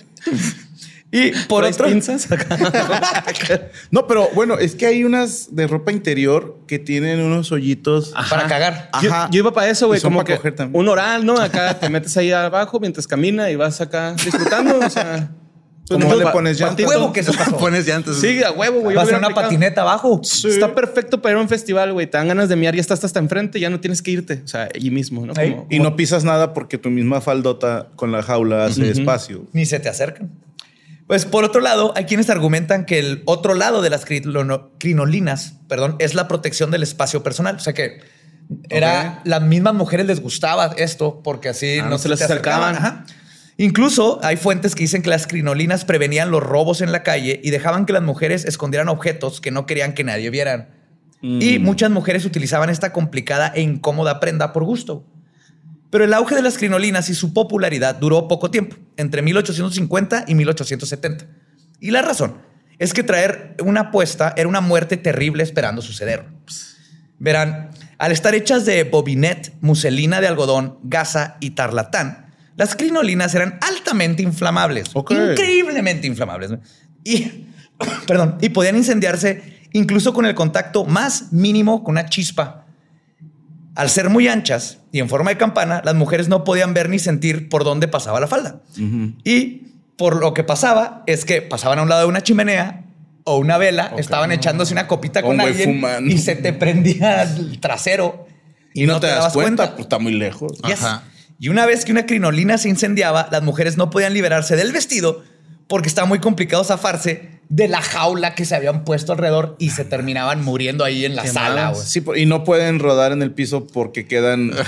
Y 1.11 1.31
por 1.47 1.61
¿Traes 1.63 1.75
otro... 1.75 1.87
pinzas? 1.87 2.27
No, 3.91 4.05
pero 4.07 4.29
bueno, 4.35 4.57
es 4.59 4.75
que 4.75 4.85
hay 4.85 5.03
unas 5.03 5.55
de 5.55 5.67
ropa 5.67 5.91
interior 5.91 6.59
que 6.67 6.77
tienen 6.79 7.19
unos 7.19 7.51
hoyitos. 7.51 8.13
Para 8.29 8.47
cagar. 8.47 8.89
Yo, 9.01 9.09
Ajá. 9.11 9.27
yo 9.31 9.39
iba 9.39 9.51
para 9.53 9.69
eso, 9.69 9.87
güey. 9.87 9.99
Como 10.01 10.17
para 10.19 10.27
que 10.27 10.37
coger 10.37 10.55
también. 10.55 10.79
un 10.79 10.87
oral, 10.87 11.25
¿no? 11.25 11.39
Acá 11.39 11.79
te 11.79 11.89
metes 11.89 12.15
ahí 12.17 12.31
abajo 12.31 12.79
mientras 12.79 13.07
camina 13.07 13.49
y 13.49 13.55
vas 13.55 13.81
acá 13.81 14.13
disfrutando. 14.13 14.79
O 14.79 14.89
sea, 14.89 15.31
pues 15.87 15.99
¿Cómo 15.99 16.13
no, 16.13 16.15
le 16.23 16.27
pones 16.27 16.59
llanta? 16.59 16.73
patito. 16.73 16.89
Huevo 16.89 17.11
que 17.13 17.21
eso 17.21 17.33
pasó. 17.33 17.57
Pones 17.57 17.87
llantas. 17.87 18.17
Sí, 18.17 18.43
a 18.43 18.51
huevo, 18.51 18.81
güey. 18.81 18.95
Va 18.95 19.01
a 19.01 19.05
ser 19.05 19.15
una 19.15 19.27
aplicado. 19.27 19.47
patineta 19.47 19.81
abajo. 19.81 20.21
Está 20.23 20.75
perfecto 20.75 21.21
para 21.21 21.33
ir 21.33 21.37
a 21.39 21.41
un 21.41 21.49
festival, 21.49 21.93
güey. 21.93 22.05
Te 22.05 22.17
dan 22.19 22.27
ganas 22.27 22.49
de 22.49 22.55
miar, 22.55 22.75
ya 22.75 22.81
estás 22.81 23.03
hasta 23.03 23.17
enfrente, 23.19 23.59
ya 23.59 23.71
no 23.71 23.79
tienes 23.79 24.03
que 24.03 24.11
irte. 24.11 24.41
O 24.43 24.47
sea, 24.47 24.69
allí 24.75 24.91
mismo, 24.91 25.25
¿no? 25.25 25.33
Como- 25.33 25.65
Y 25.71 25.79
no 25.79 25.95
pisas 25.95 26.23
nada 26.23 26.53
porque 26.53 26.77
tu 26.77 26.89
misma 26.91 27.19
faldota 27.21 27.87
con 27.95 28.11
la 28.11 28.21
jaula 28.21 28.65
hace 28.65 28.91
espacio. 28.91 29.45
Ni 29.53 29.65
se 29.65 29.79
te 29.79 29.89
acercan. 29.89 30.29
Pues 31.09 31.25
por 31.25 31.43
otro 31.43 31.59
lado, 31.59 31.91
hay 31.95 32.05
quienes 32.05 32.29
argumentan 32.29 32.85
que 32.85 32.99
el 32.99 33.23
otro 33.25 33.55
lado 33.55 33.81
de 33.81 33.89
las 33.89 34.05
crinolinas, 34.05 35.55
perdón, 35.67 35.95
es 35.97 36.13
la 36.13 36.27
protección 36.27 36.69
del 36.69 36.83
espacio 36.83 37.23
personal. 37.23 37.55
O 37.55 37.59
sea 37.59 37.73
que 37.73 38.01
era 38.69 39.19
las 39.23 39.41
mismas 39.41 39.73
mujeres 39.73 40.05
les 40.05 40.21
gustaba 40.21 40.67
esto 40.77 41.21
porque 41.23 41.49
así 41.49 41.79
Ah, 41.79 41.87
no, 41.89 41.97
se 41.97 42.09
les 42.09 42.21
acercaban. 42.21 42.75
Ajá. 42.75 43.05
Incluso 43.57 44.19
hay 44.21 44.37
fuentes 44.37 44.75
que 44.75 44.83
dicen 44.83 45.01
que 45.01 45.09
las 45.09 45.25
crinolinas 45.25 45.83
prevenían 45.83 46.29
los 46.29 46.43
robos 46.43 46.79
en 46.79 46.91
la 46.91 47.01
calle 47.01 47.41
y 47.43 47.49
dejaban 47.49 47.87
que 47.87 47.93
las 47.93 48.03
mujeres 48.03 48.45
escondieran 48.45 48.87
objetos 48.87 49.41
que 49.41 49.49
no 49.49 49.65
querían 49.65 49.95
que 49.95 50.03
nadie 50.03 50.29
vieran. 50.29 50.69
Y 51.23 51.57
muchas 51.57 51.89
mujeres 51.89 52.23
utilizaban 52.23 52.69
esta 52.69 52.93
complicada 52.93 53.51
e 53.55 53.61
incómoda 53.61 54.19
prenda 54.19 54.53
por 54.53 54.63
gusto. 54.63 55.07
Pero 55.89 56.03
el 56.03 56.13
auge 56.13 56.35
de 56.35 56.41
las 56.41 56.57
crinolinas 56.57 57.09
y 57.09 57.15
su 57.15 57.33
popularidad 57.33 57.95
duró 57.95 58.27
poco 58.27 58.51
tiempo, 58.51 58.75
entre 58.97 59.21
1850 59.21 60.25
y 60.27 60.35
1870. 60.35 61.25
Y 61.79 61.91
la 61.91 62.01
razón 62.01 62.35
es 62.77 62.93
que 62.93 63.03
traer 63.03 63.55
una 63.63 63.81
apuesta 63.81 64.33
era 64.37 64.47
una 64.47 64.61
muerte 64.61 64.97
terrible 64.97 65.43
esperando 65.43 65.81
suceder. 65.81 66.25
Verán, 67.17 67.71
al 67.97 68.11
estar 68.11 68.33
hechas 68.33 68.65
de 68.65 68.83
bobinet, 68.85 69.53
muselina 69.61 70.21
de 70.21 70.27
algodón, 70.27 70.79
gasa 70.83 71.37
y 71.41 71.51
tarlatán, 71.51 72.33
las 72.55 72.75
crinolinas 72.75 73.33
eran 73.35 73.57
altamente 73.61 74.21
inflamables, 74.21 74.89
increíblemente 74.93 76.07
inflamables. 76.07 76.51
Y, 77.03 77.47
perdón, 78.07 78.37
y 78.41 78.49
podían 78.49 78.75
incendiarse 78.75 79.59
incluso 79.71 80.13
con 80.13 80.25
el 80.25 80.35
contacto 80.35 80.85
más 80.85 81.31
mínimo 81.31 81.83
con 81.83 81.93
una 81.93 82.07
chispa. 82.07 82.58
Al 83.79 83.89
ser 83.89 84.09
muy 84.09 84.27
anchas 84.27 84.79
y 84.91 84.99
en 84.99 85.07
forma 85.07 85.29
de 85.29 85.37
campana, 85.37 85.81
las 85.85 85.95
mujeres 85.95 86.27
no 86.27 86.43
podían 86.43 86.73
ver 86.73 86.89
ni 86.89 86.99
sentir 86.99 87.47
por 87.47 87.63
dónde 87.63 87.87
pasaba 87.87 88.19
la 88.19 88.27
falda. 88.27 88.61
Y 89.23 89.67
por 89.95 90.17
lo 90.17 90.33
que 90.33 90.43
pasaba 90.43 91.01
es 91.07 91.23
que 91.23 91.41
pasaban 91.41 91.79
a 91.79 91.83
un 91.83 91.87
lado 91.87 92.01
de 92.01 92.07
una 92.07 92.21
chimenea 92.21 92.83
o 93.23 93.37
una 93.37 93.57
vela, 93.57 93.93
estaban 93.97 94.33
echándose 94.33 94.73
una 94.73 94.85
copita 94.85 95.21
con 95.21 95.39
alguien 95.39 95.75
fumando. 95.75 96.11
y 96.13 96.17
se 96.17 96.35
te 96.35 96.51
prendía 96.51 97.23
el 97.23 97.61
trasero 97.61 98.27
Y 98.73 98.85
no, 98.85 98.99
te, 98.99 99.07
das 99.07 99.15
dabas 99.15 99.33
cuenta, 99.33 99.71
pues 99.71 99.83
está 99.83 99.97
muy 99.97 100.11
lejos. 100.11 100.57
Yes. 100.67 100.83
Ajá. 100.83 101.03
Y 101.39 101.47
una 101.47 101.65
vez 101.65 101.85
que 101.85 101.93
una 101.93 102.05
crinolina 102.05 102.57
se 102.57 102.67
incendiaba, 102.67 103.29
las 103.31 103.43
mujeres 103.43 103.77
no 103.77 103.89
podían 103.89 104.13
liberarse 104.13 104.57
del 104.57 104.73
vestido 104.73 105.23
porque 105.69 105.87
estaba 105.87 106.05
muy 106.05 106.19
complicado 106.19 106.65
zafarse 106.65 107.38
de 107.51 107.67
la 107.67 107.81
jaula 107.81 108.35
que 108.35 108.45
se 108.45 108.55
habían 108.55 108.83
puesto 108.83 109.11
alrededor 109.13 109.55
y 109.57 109.71
se 109.71 109.83
terminaban 109.83 110.43
muriendo 110.45 110.83
ahí 110.83 111.03
en 111.05 111.15
la 111.15 111.25
sala. 111.25 111.71
güey. 111.71 111.83
Sí, 111.83 112.03
y 112.15 112.25
no 112.27 112.43
pueden 112.43 112.77
rodar 112.79 113.11
en 113.11 113.23
el 113.23 113.31
piso 113.31 113.65
porque 113.67 114.05
quedan. 114.07 114.51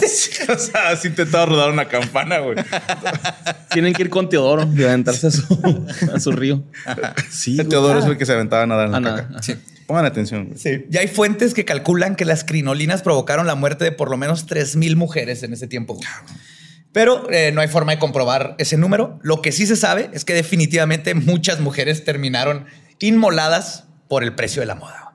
Sí, 0.00 0.30
o 0.48 0.58
sea, 0.58 0.88
has 0.90 1.04
intentado 1.04 1.46
rodar 1.46 1.70
una 1.70 1.86
campana, 1.88 2.38
güey. 2.38 2.56
Tienen 3.70 3.92
que 3.92 4.02
ir 4.02 4.10
con 4.10 4.28
Teodoro 4.28 4.66
y 4.74 4.82
aventarse 4.82 5.26
a 5.26 5.30
su, 5.30 5.86
a 6.14 6.20
su 6.20 6.32
río. 6.32 6.62
Sí. 7.30 7.56
Teodoro 7.56 7.98
es 7.98 8.06
el 8.06 8.16
que 8.16 8.26
se 8.26 8.32
aventaba 8.32 8.62
a 8.62 8.66
nadar 8.66 8.86
en 8.86 8.92
la 8.92 8.96
A 8.98 9.00
nadar, 9.00 9.20
caca. 9.24 9.30
ajá. 9.34 9.42
Sí. 9.42 9.54
Pongan 9.86 10.06
atención. 10.06 10.46
güey. 10.46 10.58
Sí. 10.58 10.86
Y 10.90 10.96
hay 10.96 11.08
fuentes 11.08 11.54
que 11.54 11.64
calculan 11.64 12.16
que 12.16 12.24
las 12.24 12.44
crinolinas 12.44 13.02
provocaron 13.02 13.46
la 13.46 13.54
muerte 13.54 13.84
de 13.84 13.92
por 13.92 14.10
lo 14.10 14.16
menos 14.16 14.46
3.000 14.46 14.96
mujeres 14.96 15.42
en 15.42 15.52
ese 15.52 15.66
tiempo. 15.66 15.94
güey. 15.94 16.06
Pero 16.92 17.30
eh, 17.30 17.52
no 17.52 17.60
hay 17.60 17.68
forma 17.68 17.92
de 17.92 17.98
comprobar 17.98 18.54
ese 18.58 18.76
número. 18.76 19.18
Lo 19.22 19.40
que 19.40 19.52
sí 19.52 19.66
se 19.66 19.76
sabe 19.76 20.10
es 20.12 20.24
que 20.24 20.34
definitivamente 20.34 21.14
muchas 21.14 21.60
mujeres 21.60 22.04
terminaron 22.04 22.66
inmoladas 23.00 23.84
por 24.08 24.22
el 24.22 24.34
precio 24.34 24.60
de 24.60 24.66
la 24.66 24.74
moda. 24.74 25.14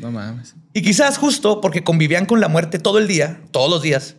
No 0.00 0.10
mames. 0.10 0.54
Y 0.72 0.82
quizás 0.82 1.18
justo 1.18 1.60
porque 1.60 1.84
convivían 1.84 2.26
con 2.26 2.40
la 2.40 2.48
muerte 2.48 2.78
todo 2.80 2.98
el 2.98 3.06
día, 3.06 3.40
todos 3.52 3.70
los 3.70 3.80
días, 3.80 4.16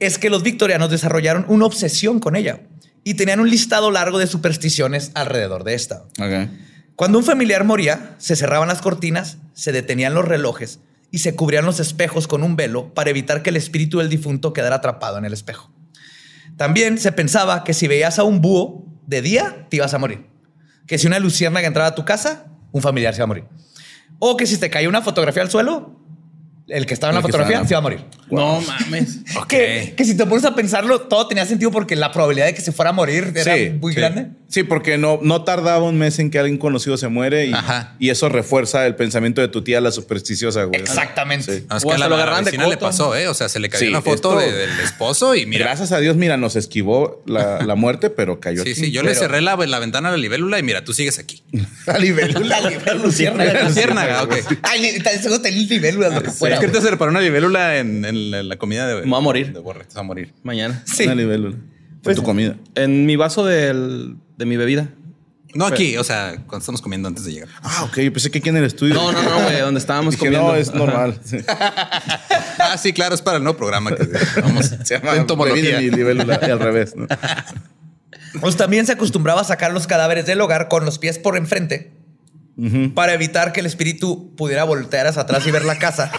es 0.00 0.18
que 0.18 0.28
los 0.28 0.42
victorianos 0.42 0.90
desarrollaron 0.90 1.46
una 1.48 1.64
obsesión 1.64 2.20
con 2.20 2.36
ella 2.36 2.60
y 3.04 3.14
tenían 3.14 3.40
un 3.40 3.48
listado 3.50 3.90
largo 3.90 4.18
de 4.18 4.26
supersticiones 4.26 5.12
alrededor 5.14 5.64
de 5.64 5.74
esta. 5.74 6.04
Cuando 6.96 7.18
un 7.18 7.24
familiar 7.24 7.64
moría, 7.64 8.14
se 8.18 8.36
cerraban 8.36 8.68
las 8.68 8.80
cortinas, 8.80 9.38
se 9.54 9.72
detenían 9.72 10.14
los 10.14 10.26
relojes 10.26 10.80
y 11.10 11.18
se 11.18 11.34
cubrían 11.34 11.64
los 11.64 11.80
espejos 11.80 12.26
con 12.26 12.42
un 12.42 12.56
velo 12.56 12.92
para 12.92 13.10
evitar 13.10 13.42
que 13.42 13.50
el 13.50 13.56
espíritu 13.56 13.98
del 13.98 14.08
difunto 14.08 14.52
quedara 14.52 14.76
atrapado 14.76 15.18
en 15.18 15.24
el 15.24 15.32
espejo. 15.32 15.70
También 16.56 16.98
se 16.98 17.12
pensaba 17.12 17.64
que 17.64 17.74
si 17.74 17.88
veías 17.88 18.18
a 18.18 18.24
un 18.24 18.40
búho 18.40 18.86
de 19.06 19.22
día, 19.22 19.66
te 19.68 19.76
ibas 19.76 19.94
a 19.94 19.98
morir. 19.98 20.26
Que 20.86 20.98
si 20.98 21.06
una 21.06 21.18
luciérnaga 21.18 21.66
entraba 21.66 21.88
a 21.88 21.94
tu 21.94 22.04
casa, 22.04 22.46
un 22.72 22.82
familiar 22.82 23.14
se 23.14 23.18
iba 23.18 23.24
a 23.24 23.28
morir. 23.28 23.44
O 24.18 24.36
que 24.36 24.46
si 24.46 24.58
te 24.58 24.70
caía 24.70 24.88
una 24.88 25.02
fotografía 25.02 25.42
al 25.42 25.50
suelo, 25.50 26.03
el 26.68 26.86
que 26.86 26.94
estaba 26.94 27.10
en 27.12 27.16
El 27.16 27.22
la 27.22 27.28
fotografía 27.28 27.56
estaba- 27.56 27.68
se 27.68 27.74
iba 27.74 27.78
a 27.78 27.82
morir. 27.82 28.00
No 28.30 28.60
mames. 28.62 29.18
Que, 29.48 29.94
que 29.96 30.04
si 30.04 30.16
te 30.16 30.24
pones 30.26 30.44
a 30.44 30.54
pensarlo, 30.54 31.02
todo 31.02 31.28
tenía 31.28 31.44
sentido 31.44 31.70
porque 31.70 31.94
la 31.96 32.10
probabilidad 32.12 32.46
de 32.46 32.54
que 32.54 32.62
se 32.62 32.72
fuera 32.72 32.90
a 32.90 32.92
morir 32.92 33.32
era 33.36 33.54
Sí, 33.54 33.70
muy 33.80 33.92
sí. 33.92 34.00
grande. 34.00 34.28
Sí, 34.48 34.62
porque 34.62 34.96
no, 34.98 35.18
no 35.22 35.42
tardaba 35.42 35.82
un 35.82 35.98
mes 35.98 36.18
en 36.20 36.30
que 36.30 36.38
alguien 36.38 36.58
conocido 36.58 36.96
se 36.96 37.08
muere 37.08 37.46
y, 37.46 37.52
Ajá. 37.52 37.96
y 37.98 38.10
eso 38.10 38.28
refuerza 38.28 38.86
el 38.86 38.94
pensamiento 38.94 39.40
de 39.40 39.48
tu 39.48 39.62
tía, 39.62 39.80
la 39.80 39.90
supersticiosa, 39.90 40.64
güey. 40.64 40.80
Exactamente. 40.80 41.58
Sí. 41.60 41.66
No, 41.68 41.76
es 41.76 41.84
O 41.84 41.88
que 41.88 41.94
a 41.94 41.98
la, 41.98 42.08
la 42.08 42.40
vecina 42.40 42.66
le 42.68 42.76
pasó, 42.76 43.16
¿eh? 43.16 43.26
O 43.28 43.34
sea, 43.34 43.48
se 43.48 43.58
le 43.58 43.68
cayó 43.68 43.80
Sí, 43.84 43.88
una 43.88 44.00
foto 44.00 44.14
esto- 44.14 44.38
de- 44.38 44.52
del 44.52 44.80
esposo 44.80 45.34
y 45.34 45.44
mira. 45.46 45.66
Gracias 45.66 45.90
a 45.92 45.98
Dios, 45.98 46.16
mira, 46.16 46.36
nos 46.36 46.54
esquivó 46.56 47.22
la, 47.26 47.62
la 47.66 47.74
muerte, 47.74 48.10
pero 48.10 48.38
cayó 48.40 48.62
Sí, 48.62 48.70
aquí. 48.70 48.80
sí, 48.80 48.90
yo 48.92 49.02
le 49.02 49.14
cerré 49.14 49.40
la, 49.42 49.56
la 49.56 49.78
ventana 49.80 50.08
a 50.08 50.12
la 50.12 50.18
libélula 50.18 50.58
y 50.58 50.62
mira, 50.62 50.84
tú 50.84 50.94
sigues 50.94 51.18
aquí. 51.18 51.42
La 51.86 51.98
libélula. 51.98 52.60
La 52.60 52.94
luciérnaga. 52.94 53.62
Luciérnaga, 53.64 54.22
ok. 54.22 54.34
Ay, 54.62 55.02
seguro 55.20 55.40
tenía 55.42 55.66
libélulas, 55.66 56.14
lo 56.14 56.22
que 56.22 56.30
fuera. 56.30 56.53
Es 56.54 56.60
que 56.60 56.66
güey. 56.66 56.78
te 56.78 56.84
se 56.84 56.90
reparó 56.90 57.10
una 57.10 57.20
libélula 57.20 57.76
en, 57.78 58.04
en 58.04 58.30
la, 58.30 58.42
la 58.42 58.56
comida 58.56 58.86
de. 58.86 58.94
Me 59.02 59.10
voy 59.10 59.18
a 59.18 59.20
morir. 59.20 59.52
De 59.52 59.60
borre, 59.60 59.80
te 59.84 59.88
vas 59.88 59.96
a 59.98 60.02
morir. 60.02 60.32
Mañana. 60.42 60.82
Sí. 60.86 61.04
Una 61.04 61.14
libélula. 61.14 61.56
Pues- 62.02 62.16
tu 62.16 62.22
comida. 62.22 62.56
En 62.74 63.06
mi 63.06 63.16
vaso 63.16 63.44
del- 63.44 64.16
de 64.36 64.46
mi 64.46 64.56
bebida. 64.56 64.88
No 65.54 65.66
aquí, 65.66 65.96
o 65.98 66.02
sea, 66.02 66.32
cuando 66.48 66.58
estamos 66.58 66.82
comiendo 66.82 67.06
antes 67.06 67.24
de 67.24 67.32
llegar. 67.32 67.48
Ah, 67.62 67.84
ok. 67.84 67.98
Yo 68.00 68.12
pensé 68.12 68.28
que 68.28 68.38
aquí 68.38 68.48
en 68.48 68.56
el 68.56 68.64
estudio. 68.64 68.94
No, 68.94 69.12
no, 69.12 69.22
no, 69.22 69.40
güey. 69.44 69.60
Donde 69.60 69.78
estábamos 69.78 70.14
Dije, 70.14 70.24
comiendo. 70.26 70.48
no, 70.48 70.56
es 70.56 70.74
normal. 70.74 71.20
Sí. 71.24 71.36
Ah, 71.46 72.76
sí, 72.76 72.92
claro, 72.92 73.14
es 73.14 73.22
para 73.22 73.36
el 73.36 73.44
nuevo 73.44 73.56
programa 73.56 73.94
que 73.94 74.08
vamos 74.42 74.66
Se 74.82 74.98
llama 74.98 75.12
en 75.14 75.20
entomología. 75.20 75.80
y 75.80 75.90
libélula 75.90 76.40
y 76.44 76.50
al 76.50 76.58
revés, 76.58 76.96
¿no? 76.96 77.06
Pues 78.40 78.56
también 78.56 78.84
se 78.86 78.92
acostumbraba 78.92 79.42
a 79.42 79.44
sacar 79.44 79.72
los 79.72 79.86
cadáveres 79.86 80.26
del 80.26 80.40
hogar 80.40 80.68
con 80.68 80.84
los 80.84 80.98
pies 80.98 81.18
por 81.20 81.36
enfrente 81.36 81.92
para 82.94 83.14
evitar 83.14 83.52
que 83.52 83.60
el 83.60 83.66
espíritu 83.66 84.34
pudiera 84.36 84.64
voltear 84.64 85.06
hacia 85.06 85.22
atrás 85.22 85.46
y 85.46 85.50
ver 85.50 85.64
la 85.64 85.78
casa 85.78 86.10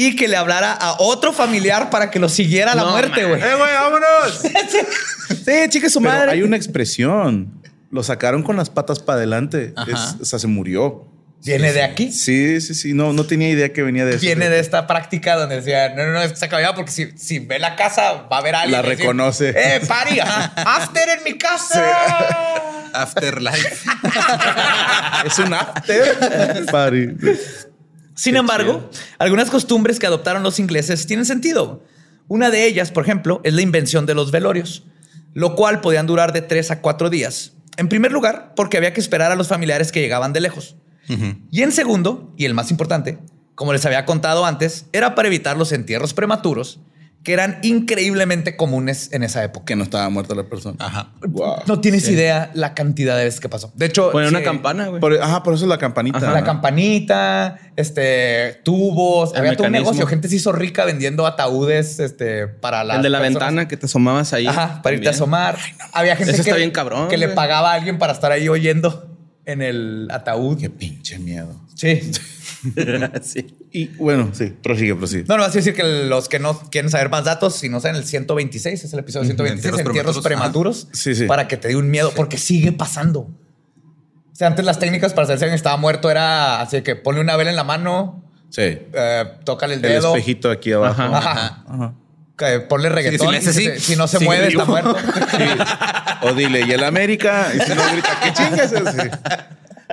y 0.00 0.14
que 0.14 0.28
le 0.28 0.36
hablara 0.36 0.72
a 0.72 0.92
otro 1.00 1.32
familiar 1.32 1.90
para 1.90 2.08
que 2.08 2.20
lo 2.20 2.28
siguiera 2.28 2.70
a 2.70 2.74
la 2.76 2.82
No, 2.82 2.90
muerte, 2.92 3.24
güey. 3.24 3.42
¡Eh, 3.42 3.54
güey, 3.56 3.72
vámonos! 3.74 4.42
Sí, 5.44 5.68
chique 5.70 5.90
su 5.90 6.00
Pero 6.00 6.12
madre. 6.14 6.30
hay 6.30 6.42
una 6.42 6.56
expresión. 6.56 7.52
Lo 7.90 8.02
sacaron 8.04 8.42
con 8.44 8.56
las 8.56 8.70
patas 8.70 9.00
para 9.00 9.16
adelante. 9.16 9.72
Ajá. 9.76 9.90
Es- 10.14 10.20
o 10.20 10.24
sea, 10.24 10.38
se 10.38 10.46
murió. 10.46 11.04
Viene 11.44 11.72
de 11.72 11.82
aquí. 11.82 12.12
Sí, 12.12 12.60
sí, 12.60 12.74
sí. 12.74 12.94
No, 12.94 13.12
no 13.12 13.24
tenía 13.24 13.48
idea 13.48 13.72
que 13.72 13.82
venía 13.82 14.04
de 14.04 14.12
eso. 14.12 14.20
Viene 14.20 14.48
de 14.48 14.58
esta 14.60 14.86
práctica 14.86 15.36
donde 15.36 15.56
decía, 15.56 15.88
no, 15.96 16.04
no, 16.06 16.12
no, 16.12 16.22
es 16.22 16.30
que 16.32 16.36
se 16.36 16.44
acababa 16.44 16.74
porque 16.76 16.90
si, 16.92 17.10
si 17.18 17.40
ve 17.40 17.58
la 17.58 17.74
casa 17.76 18.26
va 18.30 18.38
a 18.38 18.42
ver 18.42 18.54
a 18.54 18.60
alguien. 18.62 18.80
La 18.80 18.86
y 18.86 18.90
decir, 18.90 19.04
reconoce. 19.04 19.48
Eh, 19.50 19.80
pari, 19.86 20.20
ajá. 20.20 20.52
after 20.64 21.08
en 21.08 21.24
mi 21.24 21.36
casa. 21.38 21.84
Afterlife. 22.92 23.84
Es 25.26 25.38
un 25.40 25.52
after 25.54 26.66
party. 26.70 27.06
Sin 28.18 28.34
embargo, 28.34 28.90
algunas 29.20 29.48
costumbres 29.48 30.00
que 30.00 30.06
adoptaron 30.08 30.42
los 30.42 30.58
ingleses 30.58 31.06
tienen 31.06 31.24
sentido. 31.24 31.84
Una 32.26 32.50
de 32.50 32.66
ellas, 32.66 32.90
por 32.90 33.04
ejemplo, 33.04 33.40
es 33.44 33.54
la 33.54 33.62
invención 33.62 34.06
de 34.06 34.16
los 34.16 34.32
velorios, 34.32 34.82
lo 35.34 35.54
cual 35.54 35.80
podían 35.80 36.08
durar 36.08 36.32
de 36.32 36.42
tres 36.42 36.72
a 36.72 36.80
cuatro 36.80 37.10
días. 37.10 37.52
En 37.76 37.88
primer 37.88 38.10
lugar, 38.10 38.54
porque 38.56 38.76
había 38.76 38.92
que 38.92 39.00
esperar 39.00 39.30
a 39.30 39.36
los 39.36 39.46
familiares 39.46 39.92
que 39.92 40.00
llegaban 40.00 40.32
de 40.32 40.40
lejos. 40.40 40.74
Y 41.52 41.62
en 41.62 41.70
segundo, 41.70 42.34
y 42.36 42.44
el 42.44 42.54
más 42.54 42.72
importante, 42.72 43.20
como 43.54 43.72
les 43.72 43.86
había 43.86 44.04
contado 44.04 44.44
antes, 44.44 44.86
era 44.92 45.14
para 45.14 45.28
evitar 45.28 45.56
los 45.56 45.70
entierros 45.70 46.12
prematuros, 46.12 46.80
que 47.22 47.32
eran 47.32 47.58
increíblemente 47.62 48.56
comunes 48.56 49.12
en 49.12 49.22
esa 49.22 49.42
época. 49.44 49.66
Que 49.66 49.76
no 49.76 49.82
estaba 49.82 50.08
muerta 50.08 50.34
la 50.34 50.44
persona. 50.44 50.76
Ajá. 50.78 51.12
Wow. 51.26 51.56
No 51.66 51.80
tienes 51.80 52.08
idea 52.08 52.50
la 52.54 52.74
cantidad 52.74 53.16
de 53.16 53.24
veces 53.24 53.40
que 53.40 53.48
pasó. 53.48 53.72
De 53.74 53.86
hecho, 53.86 54.10
Poner 54.12 54.28
una 54.28 54.42
campana, 54.42 54.86
güey. 54.86 55.00
Por, 55.00 55.20
ajá, 55.20 55.42
por 55.42 55.54
eso 55.54 55.64
es 55.64 55.68
la 55.68 55.78
campanita. 55.78 56.32
La 56.32 56.44
campanita, 56.44 57.58
este, 57.76 58.60
tubos. 58.64 59.32
El 59.32 59.40
Había 59.40 59.56
todo 59.56 59.66
un 59.66 59.72
negocio. 59.72 60.06
Gente 60.06 60.28
se 60.28 60.36
hizo 60.36 60.52
rica 60.52 60.84
vendiendo 60.84 61.26
ataúdes 61.26 61.98
este, 61.98 62.46
para 62.46 62.84
la. 62.84 62.96
El 62.96 63.02
de 63.02 63.10
la 63.10 63.20
ventana 63.20 63.68
que 63.68 63.76
te 63.76 63.86
asomabas 63.86 64.32
ahí. 64.32 64.46
Ajá, 64.46 64.80
para 64.82 64.96
irte 64.96 65.08
a 65.08 65.10
asomar. 65.10 65.58
Había 65.92 66.16
gente 66.16 66.32
que, 66.32 66.40
está 66.40 66.56
bien 66.56 66.70
cabrón, 66.70 67.08
que 67.08 67.16
le 67.16 67.28
pagaba 67.28 67.72
a 67.72 67.74
alguien 67.74 67.98
para 67.98 68.12
estar 68.12 68.32
ahí 68.32 68.48
oyendo 68.48 69.16
en 69.44 69.62
el 69.62 70.08
ataúd. 70.10 70.58
Qué 70.58 70.70
pinche 70.70 71.18
miedo. 71.18 71.60
Sí. 71.74 72.10
sí. 73.22 73.56
Y 73.72 73.86
bueno, 73.96 74.30
sí, 74.32 74.54
prosigue, 74.62 74.94
prosigue. 74.94 75.24
No, 75.28 75.36
no, 75.36 75.42
vas 75.42 75.52
a 75.52 75.58
decir 75.58 75.74
que 75.74 75.82
los 75.84 76.28
que 76.28 76.38
no 76.38 76.58
quieren 76.70 76.90
saber 76.90 77.08
más 77.10 77.24
datos, 77.24 77.54
si 77.56 77.68
no 77.68 77.80
saben 77.80 77.96
el 77.96 78.04
126, 78.04 78.84
es 78.84 78.92
el 78.92 78.98
episodio 79.00 79.24
126, 79.26 79.64
Entierros 79.64 79.80
entierros 79.86 80.22
prematuros. 80.22 80.84
prematuros, 80.84 80.88
Sí, 81.00 81.14
sí. 81.14 81.26
para 81.26 81.46
que 81.48 81.56
te 81.56 81.68
dé 81.68 81.76
un 81.76 81.90
miedo, 81.90 82.12
porque 82.16 82.38
sigue 82.38 82.72
pasando. 82.72 83.20
O 83.20 84.34
sea, 84.38 84.46
antes 84.48 84.64
las 84.64 84.78
técnicas 84.78 85.12
para 85.14 85.26
saber 85.26 85.38
si 85.38 85.44
alguien 85.44 85.56
estaba 85.56 85.76
muerto 85.76 86.10
era 86.10 86.60
así 86.60 86.82
que 86.82 86.94
ponle 86.96 87.20
una 87.20 87.36
vela 87.36 87.50
en 87.50 87.56
la 87.56 87.64
mano, 87.64 88.24
Sí. 88.50 88.62
eh, 88.62 89.24
tócale 89.44 89.74
el 89.74 89.84
El 89.84 89.90
dedo, 89.92 90.14
espejito 90.14 90.50
aquí 90.50 90.72
abajo. 90.72 91.02
Ajá. 91.02 91.16
Ajá. 91.18 91.64
Ajá. 91.68 91.94
que 92.38 92.60
ponle 92.60 92.88
reggaetón. 92.88 93.34
si 93.42 93.96
no 93.96 94.06
se 94.06 94.20
mueve, 94.20 94.46
vivo. 94.48 94.60
está 94.62 94.70
muerto. 94.70 94.96
O 96.22 96.32
dile, 96.34 96.62
y 96.66 96.70
el 96.72 96.84
América, 96.84 97.48
y 97.54 97.58
si 97.60 97.74
no 97.74 97.82
grita, 97.92 98.20
¿qué 98.22 98.32
chingas? 98.32 98.72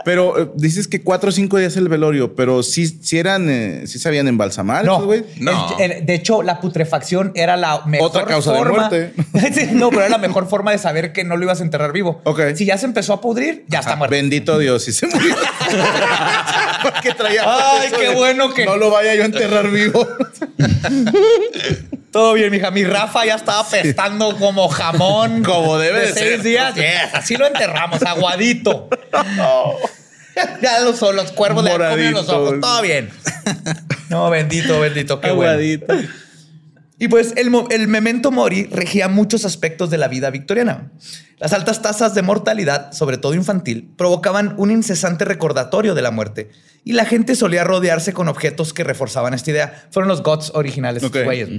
Pero 0.03 0.37
eh, 0.37 0.51
dices 0.55 0.87
que 0.89 1.01
cuatro 1.01 1.29
o 1.29 1.31
cinco 1.31 1.57
días 1.57 1.77
el 1.77 1.87
velorio, 1.87 2.35
pero 2.35 2.63
sí, 2.63 2.85
sí 2.87 3.17
eran, 3.17 3.49
eh, 3.49 3.83
sí 3.87 3.97
sabían 3.97 4.27
embalsamar, 4.27 4.83
No, 4.83 4.95
esos 4.95 5.05
güey. 5.05 5.23
No. 5.39 5.77
El- 5.79 5.91
el- 5.93 6.05
de 6.05 6.13
hecho, 6.15 6.43
la 6.43 6.59
putrefacción 6.59 7.31
era 7.33 7.55
la 7.55 7.81
mejor 7.85 8.07
Otra 8.09 8.25
causa 8.25 8.51
de 8.51 8.57
forma. 8.57 8.89
muerte. 8.89 9.13
Sí, 9.53 9.67
no, 9.71 9.89
pero 9.89 10.01
era 10.01 10.09
la 10.09 10.17
mejor 10.17 10.47
forma 10.49 10.71
de 10.71 10.79
saber 10.79 11.13
que 11.13 11.23
no 11.23 11.37
lo 11.37 11.43
ibas 11.43 11.61
a 11.61 11.63
enterrar 11.63 11.93
vivo. 11.93 12.19
Ok. 12.25 12.41
Si 12.55 12.65
ya 12.65 12.77
se 12.77 12.85
empezó 12.87 13.13
a 13.13 13.21
pudrir, 13.21 13.63
ya 13.69 13.79
está 13.79 13.95
muerto. 13.95 14.11
Bendito 14.15 14.57
Dios, 14.59 14.85
y 14.87 14.91
se 14.91 15.07
murió. 15.07 15.35
Porque 16.83 17.13
traía 17.13 17.43
Ay, 17.45 17.87
eso 17.87 17.97
qué 17.97 18.09
de, 18.09 18.15
bueno 18.15 18.53
que- 18.53 18.65
No 18.65 18.75
lo 18.75 18.89
vaya 18.91 19.15
yo 19.15 19.23
a 19.23 19.25
enterrar 19.25 19.69
vivo. 19.71 20.05
Todo 22.15 22.31
bien, 22.31 22.49
mija. 22.49 22.71
Mi 22.71 22.85
Rafa 22.85 23.25
ya 23.25 23.35
estaba 23.35 23.67
pestando 23.67 24.37
como 24.37 24.69
jamón. 24.69 25.43
Como 25.43 25.77
debe 25.77 25.99
de 25.99 26.13
seis 26.13 26.29
ser. 26.29 26.43
días. 26.43 26.73
Yes, 26.73 27.13
así 27.13 27.35
lo 27.35 27.45
enterramos, 27.45 28.01
aguadito. 28.03 28.87
ya 30.61 30.79
los, 30.79 31.01
los 31.01 31.33
cuervos 31.33 31.65
le 31.65 31.71
comido 31.71 32.11
los 32.11 32.29
ojos. 32.29 32.61
Todo 32.61 32.81
bien. 32.81 33.09
No, 34.07 34.29
bendito, 34.29 34.79
bendito. 34.79 35.19
Qué 35.19 35.31
bueno. 35.31 35.51
Aguadito. 35.51 35.93
Y 36.97 37.09
pues 37.09 37.33
el, 37.35 37.51
el 37.71 37.89
memento 37.89 38.31
mori 38.31 38.67
regía 38.71 39.09
muchos 39.09 39.43
aspectos 39.43 39.89
de 39.89 39.97
la 39.97 40.07
vida 40.07 40.29
victoriana. 40.29 40.91
Las 41.37 41.51
altas 41.51 41.81
tasas 41.81 42.15
de 42.15 42.21
mortalidad, 42.21 42.93
sobre 42.93 43.17
todo 43.17 43.33
infantil, 43.33 43.91
provocaban 43.97 44.53
un 44.55 44.71
incesante 44.71 45.25
recordatorio 45.25 45.93
de 45.93 46.01
la 46.01 46.11
muerte 46.11 46.49
y 46.85 46.93
la 46.93 47.03
gente 47.03 47.35
solía 47.35 47.65
rodearse 47.65 48.13
con 48.13 48.29
objetos 48.29 48.71
que 48.73 48.85
reforzaban 48.85 49.33
esta 49.33 49.51
idea. 49.51 49.87
Fueron 49.91 50.07
los 50.07 50.23
gods 50.23 50.51
originales, 50.55 51.03
estos 51.03 51.19
Ok. 51.19 51.25
güeyes. 51.25 51.49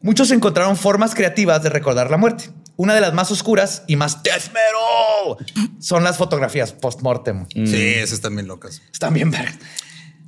Muchos 0.00 0.30
encontraron 0.32 0.76
formas 0.76 1.14
creativas 1.14 1.62
de 1.62 1.70
recordar 1.70 2.10
la 2.10 2.16
muerte. 2.16 2.50
Una 2.76 2.94
de 2.94 3.00
las 3.00 3.12
más 3.12 3.30
oscuras 3.30 3.82
y 3.88 3.96
más 3.96 4.22
death 4.22 4.46
metal 4.48 5.68
son 5.80 6.02
las 6.04 6.16
fotografías 6.16 6.72
post-mortem. 6.72 7.46
Sí, 7.52 7.94
esas 7.96 8.20
también 8.20 8.46
locas. 8.48 8.80
Están 8.92 9.14
bien 9.14 9.30
vergas. 9.30 9.56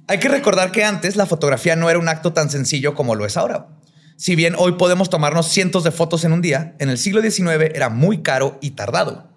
Hay 0.09 0.19
que 0.19 0.29
recordar 0.29 0.73
que 0.73 0.85
antes 0.85 1.15
la 1.17 1.25
fotografía 1.27 1.77
no 1.77 1.89
era 1.89 1.99
un 1.99 2.09
acto 2.09 2.33
tan 2.33 2.51
sencillo 2.51 2.95
como 2.95 3.15
lo 3.15 3.25
es 3.25 3.37
ahora. 3.37 3.69
Si 4.17 4.35
bien 4.35 4.55
hoy 4.59 4.73
podemos 4.73 5.09
tomarnos 5.09 5.49
cientos 5.49 5.85
de 5.85 5.93
fotos 5.93 6.25
en 6.25 6.33
un 6.33 6.43
día, 6.43 6.75
en 6.81 6.91
el 6.91 6.99
siglo 6.99 7.23
XIX 7.23 7.71
era 7.75 7.89
muy 7.89 8.23
caro 8.23 8.59
y 8.61 8.73
tardado. 8.73 9.30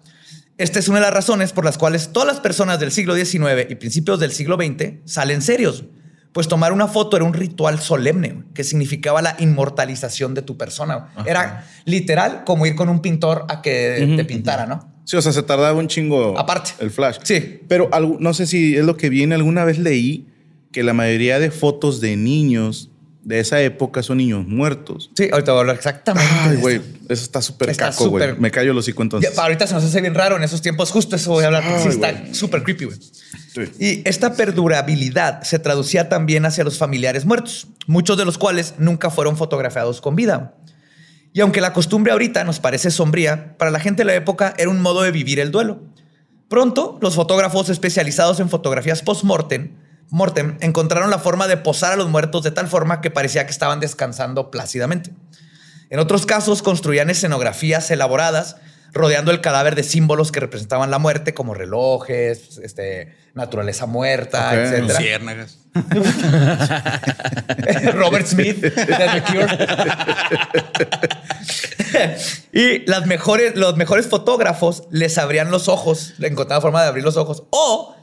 Esta 0.56 0.78
es 0.78 0.88
una 0.88 0.98
de 0.98 1.04
las 1.06 1.14
razones 1.14 1.52
por 1.52 1.64
las 1.64 1.78
cuales 1.78 2.10
todas 2.12 2.28
las 2.28 2.40
personas 2.40 2.78
del 2.78 2.92
siglo 2.92 3.16
XIX 3.16 3.68
y 3.68 3.74
principios 3.74 4.20
del 4.20 4.30
siglo 4.30 4.56
XX 4.56 5.00
salen 5.04 5.42
serios, 5.42 5.84
pues 6.32 6.46
tomar 6.46 6.72
una 6.72 6.86
foto 6.86 7.16
era 7.16 7.24
un 7.24 7.34
ritual 7.34 7.80
solemne 7.80 8.44
que 8.54 8.62
significaba 8.62 9.20
la 9.20 9.36
inmortalización 9.38 10.34
de 10.34 10.42
tu 10.42 10.56
persona. 10.56 11.12
Era 11.26 11.66
literal 11.84 12.44
como 12.44 12.66
ir 12.66 12.76
con 12.76 12.88
un 12.88 13.00
pintor 13.00 13.46
a 13.48 13.62
que 13.62 14.14
te 14.16 14.24
pintara, 14.24 14.66
¿no? 14.66 14.92
Sí, 15.04 15.16
o 15.16 15.22
sea, 15.22 15.32
se 15.32 15.42
tardaba 15.42 15.78
un 15.78 15.88
chingo. 15.88 16.38
Aparte. 16.38 16.72
El 16.78 16.90
flash. 16.90 17.18
Sí. 17.24 17.60
Pero 17.68 17.90
no 18.20 18.32
sé 18.32 18.46
si 18.46 18.76
es 18.76 18.84
lo 18.84 18.96
que 18.96 19.10
viene. 19.10 19.34
Alguna 19.34 19.64
vez 19.64 19.78
leí 19.78 20.26
que 20.72 20.82
la 20.82 20.94
mayoría 20.94 21.38
de 21.38 21.50
fotos 21.50 22.00
de 22.00 22.16
niños 22.16 22.90
de 23.24 23.40
esa 23.40 23.60
época 23.62 24.02
son 24.02 24.18
niños 24.18 24.46
muertos. 24.46 25.10
Sí, 25.16 25.28
ahorita 25.32 25.52
voy 25.52 25.58
a 25.58 25.60
hablar 25.62 25.76
exactamente. 25.76 26.30
Ay, 26.30 26.56
güey, 26.58 26.76
eso 27.08 27.24
está 27.24 27.40
súper 27.40 27.74
caco, 27.74 28.10
güey. 28.10 28.38
Me 28.38 28.50
callo 28.50 28.74
los 28.74 28.84
hocico 28.84 29.02
entonces. 29.02 29.34
Ya, 29.34 29.42
ahorita 29.42 29.66
se 29.66 29.74
nos 29.74 29.82
hace 29.82 30.00
bien 30.02 30.14
raro 30.14 30.36
en 30.36 30.42
esos 30.42 30.60
tiempos. 30.60 30.90
Justo 30.90 31.16
eso 31.16 31.30
voy 31.30 31.44
a 31.44 31.46
hablar. 31.46 31.64
sí, 31.82 31.88
está 31.88 32.34
súper 32.34 32.62
creepy, 32.62 32.84
güey. 32.84 32.98
Sí. 33.00 33.62
Y 33.78 34.08
esta 34.08 34.34
perdurabilidad 34.34 35.42
se 35.42 35.58
traducía 35.58 36.08
también 36.08 36.44
hacia 36.44 36.64
los 36.64 36.76
familiares 36.76 37.24
muertos, 37.24 37.68
muchos 37.86 38.18
de 38.18 38.26
los 38.26 38.36
cuales 38.36 38.74
nunca 38.78 39.10
fueron 39.10 39.36
fotografiados 39.36 40.00
con 40.00 40.16
vida. 40.16 40.54
Y 41.32 41.40
aunque 41.40 41.60
la 41.60 41.72
costumbre 41.72 42.12
ahorita 42.12 42.44
nos 42.44 42.60
parece 42.60 42.90
sombría, 42.90 43.56
para 43.56 43.70
la 43.70 43.80
gente 43.80 44.02
de 44.02 44.06
la 44.06 44.14
época 44.14 44.54
era 44.58 44.68
un 44.68 44.82
modo 44.82 45.02
de 45.02 45.10
vivir 45.10 45.40
el 45.40 45.50
duelo. 45.50 45.82
Pronto, 46.48 46.98
los 47.00 47.14
fotógrafos 47.14 47.70
especializados 47.70 48.38
en 48.38 48.50
fotografías 48.50 49.02
post-mortem 49.02 49.72
mortem, 50.14 50.56
encontraron 50.60 51.10
la 51.10 51.18
forma 51.18 51.48
de 51.48 51.56
posar 51.56 51.92
a 51.92 51.96
los 51.96 52.08
muertos 52.08 52.44
de 52.44 52.52
tal 52.52 52.68
forma 52.68 53.00
que 53.00 53.10
parecía 53.10 53.46
que 53.46 53.50
estaban 53.50 53.80
descansando 53.80 54.48
plácidamente. 54.48 55.10
En 55.90 55.98
otros 55.98 56.24
casos, 56.24 56.62
construían 56.62 57.10
escenografías 57.10 57.90
elaboradas 57.90 58.58
rodeando 58.92 59.32
el 59.32 59.40
cadáver 59.40 59.74
de 59.74 59.82
símbolos 59.82 60.30
que 60.30 60.38
representaban 60.38 60.92
la 60.92 61.00
muerte, 61.00 61.34
como 61.34 61.52
relojes, 61.52 62.58
este, 62.58 63.12
naturaleza 63.34 63.86
muerta. 63.86 64.54
Luciérnagas. 64.78 65.58
Robert 67.94 68.28
Smith 68.28 68.60
de 68.60 68.70
The 68.70 69.22
Cure. 69.32 69.48
y 72.52 72.86
las 72.86 73.06
mejores, 73.06 73.56
los 73.56 73.76
mejores 73.76 74.06
fotógrafos 74.06 74.84
les 74.92 75.18
abrían 75.18 75.50
los 75.50 75.66
ojos, 75.66 76.14
le 76.18 76.28
encontraban 76.28 76.62
forma 76.62 76.82
de 76.82 76.88
abrir 76.88 77.02
los 77.02 77.16
ojos 77.16 77.42
o 77.50 77.96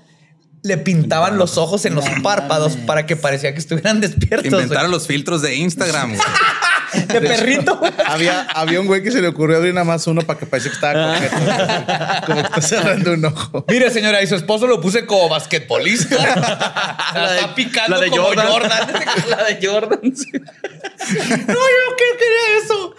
le 0.63 0.77
pintaban 0.77 1.37
los 1.37 1.57
ojos 1.57 1.85
en 1.85 1.95
los 1.95 2.05
párpados 2.23 2.77
para 2.85 3.05
que 3.05 3.15
parecía 3.15 3.53
que 3.53 3.59
estuvieran 3.59 3.99
despiertos. 4.01 4.49
güey. 4.51 4.63
Inventaron 4.63 4.91
los 4.91 5.07
filtros 5.07 5.41
de 5.41 5.55
Instagram. 5.55 6.15
güey. 6.15 6.21
de 6.93 7.21
perrito. 7.21 7.79
Había, 8.05 8.41
había 8.53 8.79
un 8.81 8.87
güey 8.87 9.01
que 9.03 9.11
se 9.11 9.21
le 9.21 9.27
ocurrió 9.27 9.57
abrir 9.57 9.73
nada 9.73 9.85
más 9.85 10.05
uno 10.07 10.21
para 10.21 10.39
que 10.39 10.45
pareciera 10.45 10.77
que 10.79 10.85
estaba 10.85 11.13
coqueto. 11.15 11.37
güey. 11.45 12.25
Como 12.25 12.41
que 12.41 12.47
está 12.47 12.61
cerrando 12.61 13.13
un 13.13 13.25
ojo. 13.25 13.65
Mire, 13.69 13.89
señora, 13.91 14.21
y 14.21 14.27
su 14.27 14.35
esposo 14.35 14.67
lo 14.67 14.81
puse 14.81 15.05
como 15.05 15.29
basquetbolista. 15.29 16.15
la 17.13 17.35
está 17.35 17.55
picando 17.55 17.95
la 17.97 18.01
de 18.01 18.09
como 18.09 18.23
Jordan. 18.23 18.47
Jordan. 18.47 18.87
La 19.29 19.43
de 19.45 19.65
Jordan. 19.67 19.99
sí. 20.15 20.27
no, 20.33 21.53
yo 21.53 21.95
qué 21.97 22.05
quería 22.19 22.63
eso. 22.63 22.95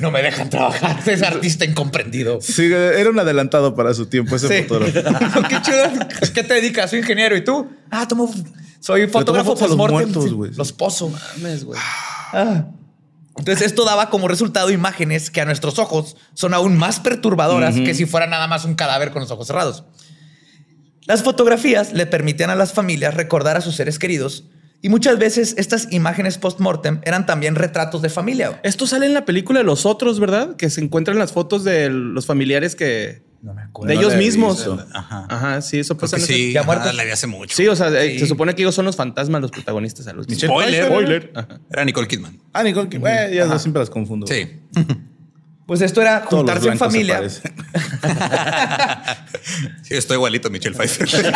no 0.00 0.10
me 0.10 0.22
dejan 0.22 0.50
trabajar. 0.50 0.98
Es 1.06 1.22
artista 1.22 1.64
incomprendido. 1.64 2.40
Sí, 2.40 2.66
era 2.72 3.10
un 3.10 3.18
adelantado 3.18 3.74
para 3.74 3.94
su 3.94 4.06
tiempo 4.06 4.36
ese 4.36 4.48
Sí. 4.48 4.62
fotógrafo. 4.64 5.42
Qué 5.48 5.62
chido. 5.62 5.84
¿Qué 6.34 6.42
te 6.42 6.54
dedicas? 6.54 6.90
Soy 6.90 7.00
ingeniero. 7.00 7.36
¿Y 7.36 7.44
tú? 7.44 7.70
Ah, 7.90 8.06
tomo. 8.08 8.32
Soy 8.80 9.06
fotógrafo 9.08 9.52
a 9.52 9.54
los 9.54 9.60
postmortem. 9.60 9.96
muertos, 9.98 10.24
Sí, 10.24 10.30
güey. 10.30 10.50
Los 10.54 10.72
pozo. 10.72 11.08
Mames, 11.10 11.64
güey. 11.64 11.78
Ah. 12.32 12.66
Entonces, 13.38 13.66
esto 13.66 13.84
daba 13.84 14.08
como 14.08 14.28
resultado 14.28 14.70
imágenes 14.70 15.30
que 15.30 15.40
a 15.40 15.44
nuestros 15.44 15.78
ojos 15.78 16.16
son 16.34 16.54
aún 16.54 16.76
más 16.76 17.00
perturbadoras 17.00 17.74
que 17.74 17.94
si 17.94 18.06
fuera 18.06 18.26
nada 18.26 18.46
más 18.46 18.64
un 18.64 18.74
cadáver 18.74 19.10
con 19.10 19.20
los 19.20 19.30
ojos 19.30 19.46
cerrados. 19.46 19.84
Las 21.04 21.22
fotografías 21.22 21.92
le 21.92 22.06
permitían 22.06 22.50
a 22.50 22.54
las 22.54 22.72
familias 22.72 23.14
recordar 23.14 23.56
a 23.56 23.60
sus 23.60 23.76
seres 23.76 23.98
queridos 23.98 24.44
y 24.82 24.88
muchas 24.88 25.18
veces 25.18 25.54
estas 25.58 25.92
imágenes 25.92 26.38
post-mortem 26.38 27.00
eran 27.04 27.26
también 27.26 27.54
retratos 27.54 28.02
de 28.02 28.08
familia. 28.08 28.60
Esto 28.62 28.86
sale 28.86 29.06
en 29.06 29.14
la 29.14 29.24
película 29.24 29.60
de 29.60 29.64
los 29.64 29.86
otros, 29.86 30.20
¿verdad? 30.20 30.56
Que 30.56 30.70
se 30.70 30.80
encuentran 30.80 31.18
las 31.18 31.32
fotos 31.32 31.64
de 31.64 31.90
los 31.90 32.26
familiares 32.26 32.76
que. 32.76 33.25
No 33.46 33.54
me 33.54 33.62
acuerdo. 33.62 33.88
De 33.94 33.94
ellos 34.00 34.16
mismos. 34.16 34.68
Ajá. 34.92 35.26
Ajá, 35.30 35.62
sí, 35.62 35.78
eso 35.78 35.96
pasa 35.96 36.16
ese- 36.16 36.26
sí. 36.26 36.52
ya 36.52 36.64
muertos. 36.64 36.92
la 36.94 37.04
vi 37.04 37.10
hace 37.12 37.28
mucho. 37.28 37.54
Sí, 37.56 37.68
o 37.68 37.76
sea, 37.76 37.88
eh, 38.02 38.14
Sí. 38.14 38.18
se 38.18 38.26
supone 38.26 38.54
que 38.56 38.62
ellos 38.62 38.74
son 38.74 38.84
los 38.84 38.96
fantasmas, 38.96 39.40
los 39.40 39.52
protagonistas. 39.52 40.08
A 40.08 40.12
los 40.12 40.26
Spoiler. 40.26 41.30
Ajá. 41.34 41.60
Era 41.70 41.84
Nicole 41.84 42.08
Kidman. 42.08 42.38
Ah, 42.52 42.64
Nicole, 42.64 42.88
que- 42.88 42.98
güey, 42.98 43.34
ya 43.34 43.46
yo 43.46 43.58
siempre 43.58 43.80
las 43.80 43.88
confundo. 43.90 44.26
Sí. 44.26 44.48
Pues 45.66 45.80
esto 45.80 46.00
era 46.00 46.20
juntarse 46.24 46.68
en 46.68 46.78
familia. 46.78 47.20
Sí, 49.82 49.94
estoy 49.94 50.14
igualito 50.16 50.48
Michelle 50.48 50.76
Pfeiffer. 50.76 51.08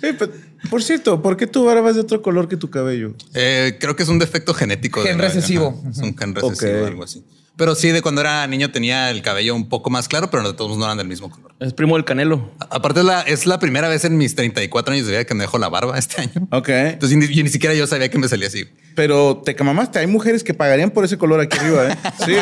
Pero, 0.00 0.30
por 0.70 0.82
cierto, 0.82 1.22
¿por 1.22 1.36
qué 1.36 1.46
tu 1.46 1.64
barba 1.64 1.90
es 1.90 1.96
de 1.96 2.02
otro 2.02 2.22
color 2.22 2.48
que 2.48 2.56
tu 2.56 2.70
cabello? 2.70 3.14
Eh, 3.34 3.76
creo 3.80 3.96
que 3.96 4.02
es 4.02 4.08
un 4.08 4.18
defecto 4.18 4.54
genético. 4.54 5.02
Gen 5.02 5.18
recesivo. 5.18 5.78
ajá, 5.80 5.90
Es 5.90 5.98
un 5.98 6.16
gen 6.16 6.34
recesivo, 6.34 6.80
Ok. 6.80 6.86
algo 6.88 7.04
así. 7.04 7.24
Pero 7.60 7.74
sí, 7.74 7.90
de 7.90 8.00
cuando 8.00 8.22
era 8.22 8.46
niño 8.46 8.70
tenía 8.72 9.10
el 9.10 9.20
cabello 9.20 9.54
un 9.54 9.68
poco 9.68 9.90
más 9.90 10.08
claro, 10.08 10.30
pero 10.30 10.42
de 10.50 10.54
todos 10.56 10.78
no 10.78 10.84
eran 10.86 10.96
del 10.96 11.06
mismo 11.08 11.28
color. 11.30 11.54
Es 11.60 11.74
primo 11.74 11.94
del 11.96 12.06
Canelo. 12.06 12.50
A- 12.58 12.76
Aparte, 12.76 13.00
es 13.00 13.06
la, 13.06 13.20
es 13.20 13.44
la 13.46 13.58
primera 13.58 13.86
vez 13.90 14.06
en 14.06 14.16
mis 14.16 14.34
34 14.34 14.94
años 14.94 15.04
de 15.04 15.12
vida 15.12 15.24
que 15.26 15.34
me 15.34 15.42
dejo 15.44 15.58
la 15.58 15.68
barba 15.68 15.98
este 15.98 16.22
año. 16.22 16.48
Ok. 16.52 16.70
Entonces, 16.70 17.18
ni, 17.18 17.28
yo 17.28 17.44
ni 17.44 17.50
siquiera 17.50 17.74
yo 17.74 17.86
sabía 17.86 18.08
que 18.10 18.16
me 18.18 18.28
salía 18.28 18.48
así. 18.48 18.64
Pero 18.96 19.42
te 19.44 19.54
mamaste. 19.62 19.98
Hay 19.98 20.06
mujeres 20.06 20.42
que 20.42 20.54
pagarían 20.54 20.90
por 20.90 21.04
ese 21.04 21.18
color 21.18 21.38
aquí 21.40 21.58
arriba, 21.58 21.88
¿eh? 21.92 21.96
Sí. 22.24 22.34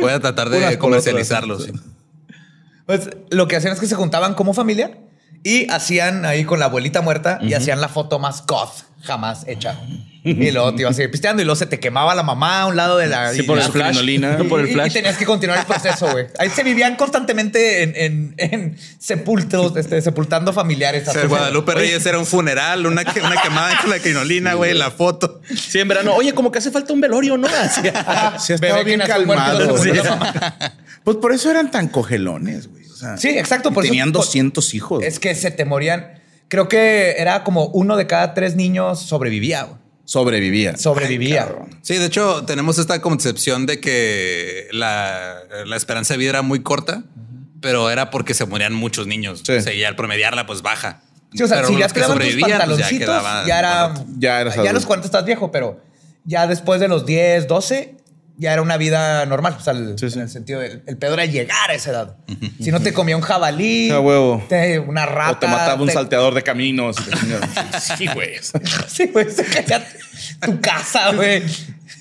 Voy 0.00 0.12
a 0.12 0.20
tratar 0.20 0.48
Unas 0.48 0.60
de 0.60 0.66
por 0.72 0.78
comercializarlo. 0.78 1.54
otras. 1.56 1.70
sí. 1.72 1.80
Pues 2.86 3.08
lo 3.30 3.48
que 3.48 3.56
hacían 3.56 3.72
es 3.72 3.80
que 3.80 3.86
se 3.86 3.94
juntaban 3.96 4.34
como 4.34 4.52
familia 4.54 4.98
y 5.48 5.70
hacían 5.70 6.24
ahí 6.24 6.44
con 6.44 6.58
la 6.58 6.64
abuelita 6.66 7.02
muerta 7.02 7.38
y 7.40 7.54
hacían 7.54 7.80
la 7.80 7.88
foto 7.88 8.18
más 8.18 8.44
goth 8.46 8.82
jamás 9.02 9.44
hecha. 9.46 9.78
Y 10.24 10.50
luego 10.50 10.74
te 10.74 10.80
ibas 10.82 10.90
a 10.90 10.96
seguir 10.96 11.12
pisteando 11.12 11.40
y 11.40 11.44
luego 11.44 11.54
se 11.54 11.66
te 11.66 11.78
quemaba 11.78 12.12
la 12.16 12.24
mamá 12.24 12.62
a 12.62 12.66
un 12.66 12.74
lado 12.74 12.98
de 12.98 13.06
la. 13.06 13.32
Sí, 13.32 13.44
por 13.44 13.56
la- 13.56 13.66
el 13.66 13.70
flash. 13.70 13.90
crinolina. 13.90 14.36
Y, 14.40 14.48
por 14.48 14.58
el 14.58 14.66
y- 14.66 14.70
y 14.70 14.74
flash. 14.74 14.92
tenías 14.94 15.16
que 15.16 15.24
continuar 15.24 15.60
el 15.60 15.66
proceso, 15.66 16.10
güey. 16.10 16.26
Ahí 16.40 16.50
se 16.50 16.64
vivían 16.64 16.96
constantemente 16.96 17.84
en, 17.84 17.92
en- 17.94 18.34
en 18.38 18.76
sepultos, 18.98 19.76
este, 19.76 20.02
sepultando 20.02 20.52
familiares. 20.52 21.06
O 21.06 21.12
sea, 21.12 21.26
Guadalupe 21.26 21.72
Reyes 21.74 22.04
era 22.06 22.18
un 22.18 22.26
funeral, 22.26 22.84
una, 22.86 23.02
una 23.02 23.40
quemada 23.40 23.78
con 23.80 23.90
la 23.90 24.00
crinolina, 24.00 24.54
güey, 24.54 24.74
la 24.74 24.90
foto. 24.90 25.40
Sí, 25.56 25.78
en 25.78 25.86
verano. 25.86 26.14
Oye, 26.16 26.34
como 26.34 26.50
que 26.50 26.58
hace 26.58 26.72
falta 26.72 26.92
un 26.92 27.00
velorio, 27.00 27.38
¿no? 27.38 27.46
Así. 27.46 27.82
Sí, 28.40 28.52
ha 28.54 28.56
Bebé 28.56 28.66
estado 28.68 28.78
que 28.78 28.84
bien 28.84 28.98
muerto, 28.98 29.14
calmado. 29.14 29.78
se 29.78 29.94
Sí. 29.94 30.00
Pues 31.04 31.18
por 31.18 31.32
eso 31.32 31.48
eran 31.52 31.70
tan 31.70 31.86
cogelones, 31.86 32.66
güey. 32.68 32.85
O 32.96 32.98
sea, 32.98 33.16
Sí, 33.18 33.28
exacto. 33.28 33.72
Por 33.72 33.84
eso- 33.84 33.90
tenían 33.92 34.12
por- 34.12 34.22
200 34.22 34.72
hijos. 34.74 35.02
Es 35.04 35.18
que 35.20 35.34
se 35.34 35.50
te 35.50 35.64
morían. 35.64 36.18
Creo 36.48 36.68
que 36.68 37.16
era 37.18 37.44
como 37.44 37.66
uno 37.66 37.96
de 37.96 38.06
cada 38.06 38.32
tres 38.34 38.56
niños 38.56 39.00
sobrevivía. 39.00 39.64
güey. 39.64 39.78
Sobrevivía. 40.04 40.76
Sobrevivía. 40.76 41.48
Ay. 41.60 41.76
Sí, 41.82 41.96
de 41.96 42.06
hecho, 42.06 42.44
tenemos 42.46 42.78
esta 42.78 43.00
concepción 43.02 43.66
de 43.66 43.80
que 43.80 44.68
la, 44.70 45.34
la 45.66 45.76
esperanza 45.76 46.14
de 46.14 46.18
vida 46.18 46.30
era 46.30 46.42
muy 46.42 46.62
corta, 46.62 47.02
pero 47.60 47.90
era 47.90 48.10
porque 48.10 48.32
se 48.32 48.46
morían 48.46 48.72
muchos 48.72 49.06
niños. 49.08 49.42
Sí. 49.44 49.52
O 49.52 49.60
sea, 49.60 49.74
y 49.74 49.82
al 49.84 49.96
promediarla, 49.96 50.46
pues 50.46 50.62
baja. 50.62 51.02
Sí, 51.34 51.42
o 51.42 51.48
sea, 51.48 51.56
Pero 51.58 51.68
si 51.68 51.78
ya 51.78 51.88
te 51.88 51.94
que 51.94 52.00
daban 52.00 52.18
tus 52.18 52.26
pues, 52.26 52.36
ya, 52.38 53.58
era. 53.58 53.94
Ya 54.16 54.40
eras 54.40 54.54
Ya 54.54 54.70
a 54.70 54.72
los. 54.72 54.86
40 54.86 55.06
estás 55.06 55.24
viejo, 55.24 55.50
pero 55.50 55.80
ya 56.24 56.46
después 56.46 56.80
de 56.80 56.86
los 56.88 57.04
10, 57.04 57.48
12, 57.48 57.96
ya 58.38 58.52
era 58.52 58.62
una 58.62 58.76
vida 58.76 59.24
normal. 59.26 59.56
O 59.58 59.62
sea, 59.62 59.72
el- 59.72 59.98
Sí, 59.98 60.10
sí. 60.10 60.16
en 60.16 60.22
el 60.24 60.28
sentido 60.28 60.60
del 60.60 60.82
el 60.86 60.96
pedo 60.98 61.14
era 61.14 61.24
llegar 61.24 61.70
a 61.70 61.74
esa 61.74 61.90
edad. 61.90 62.16
Si 62.60 62.70
no 62.70 62.80
te 62.80 62.92
comía 62.92 63.16
un 63.16 63.22
jabalí, 63.22 63.90
A 63.90 64.00
huevo. 64.00 64.42
te- 64.48 64.78
una 64.78 65.06
rata. 65.06 65.32
O 65.32 65.38
te 65.38 65.46
mataba 65.48 65.80
un 65.80 65.88
te- 65.88 65.94
salteador 65.94 66.34
de 66.34 66.42
caminos. 66.42 66.96
Sí, 67.96 68.06
güey. 68.12 68.32
Sí, 68.88 69.06
güey, 69.12 69.30
se 69.30 69.44
caía 69.44 69.86
tu 70.40 70.60
casa, 70.60 71.12
güey. 71.12 71.42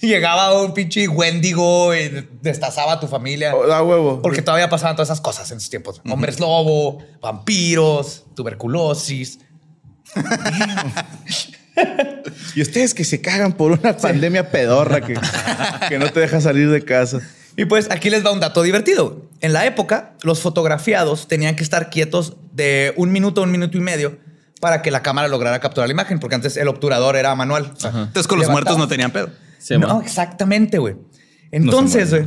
Llegaba 0.02 0.62
un 0.62 0.74
pinche 0.74 1.08
Wendigo 1.08 1.96
y 1.96 2.28
destazaba 2.42 2.94
a 2.94 3.00
tu 3.00 3.08
familia. 3.08 3.54
Da 3.68 3.82
huevo. 3.82 4.22
Porque 4.22 4.42
todavía 4.42 4.70
pasaban 4.70 4.96
todas 4.96 5.08
esas 5.10 5.22
cosas 5.22 5.50
en 5.52 5.58
esos 5.58 5.70
tiempos. 5.70 6.02
Hombres 6.10 6.40
lobo, 6.40 7.00
vampiros, 7.22 8.26
tuberculosis. 8.36 9.40
Y 12.56 12.62
ustedes 12.62 12.94
que 12.94 13.04
se 13.04 13.22
cagan 13.22 13.54
por 13.54 13.72
una 13.72 13.98
pandemia 13.98 14.50
pedorra 14.50 15.02
que, 15.02 15.14
que 15.90 16.00
no 16.00 16.10
te 16.12 16.22
deja 16.22 16.40
salir 16.42 16.70
de 16.70 16.84
casa. 16.84 17.20
Y 17.58 17.66
pues 17.66 17.90
aquí 17.90 18.10
les 18.10 18.26
va 18.26 18.32
un 18.32 18.40
dato 18.40 18.62
divertido. 18.64 19.22
En 19.42 19.54
la 19.54 19.66
época, 19.66 20.14
los 20.24 20.42
fotografiados 20.42 21.28
tenían 21.28 21.56
que 21.56 21.64
estar 21.64 21.90
quietos 21.90 22.36
de 22.54 22.94
un 22.98 23.12
minuto 23.12 23.42
a 23.42 23.44
un 23.46 23.52
minuto 23.52 23.78
y 23.78 23.82
medio 23.82 24.18
para 24.60 24.82
que 24.82 24.92
la 24.92 25.02
cámara 25.04 25.28
lograra 25.28 25.60
capturar 25.60 25.88
la 25.88 25.94
imagen, 25.94 26.20
porque 26.20 26.36
antes 26.36 26.58
el 26.58 26.68
obturador 26.68 27.16
era 27.16 27.34
manual. 27.36 27.72
O 27.76 27.80
sea, 27.80 27.90
Entonces, 27.92 28.28
con 28.28 28.40
los 28.40 28.50
muertos 28.50 28.78
no 28.78 28.88
tenían 28.88 29.12
pedo. 29.12 29.30
Sí, 29.60 29.78
no, 29.78 30.02
exactamente, 30.02 30.78
güey. 30.78 30.96
Entonces, 31.52 32.10
güey, 32.12 32.26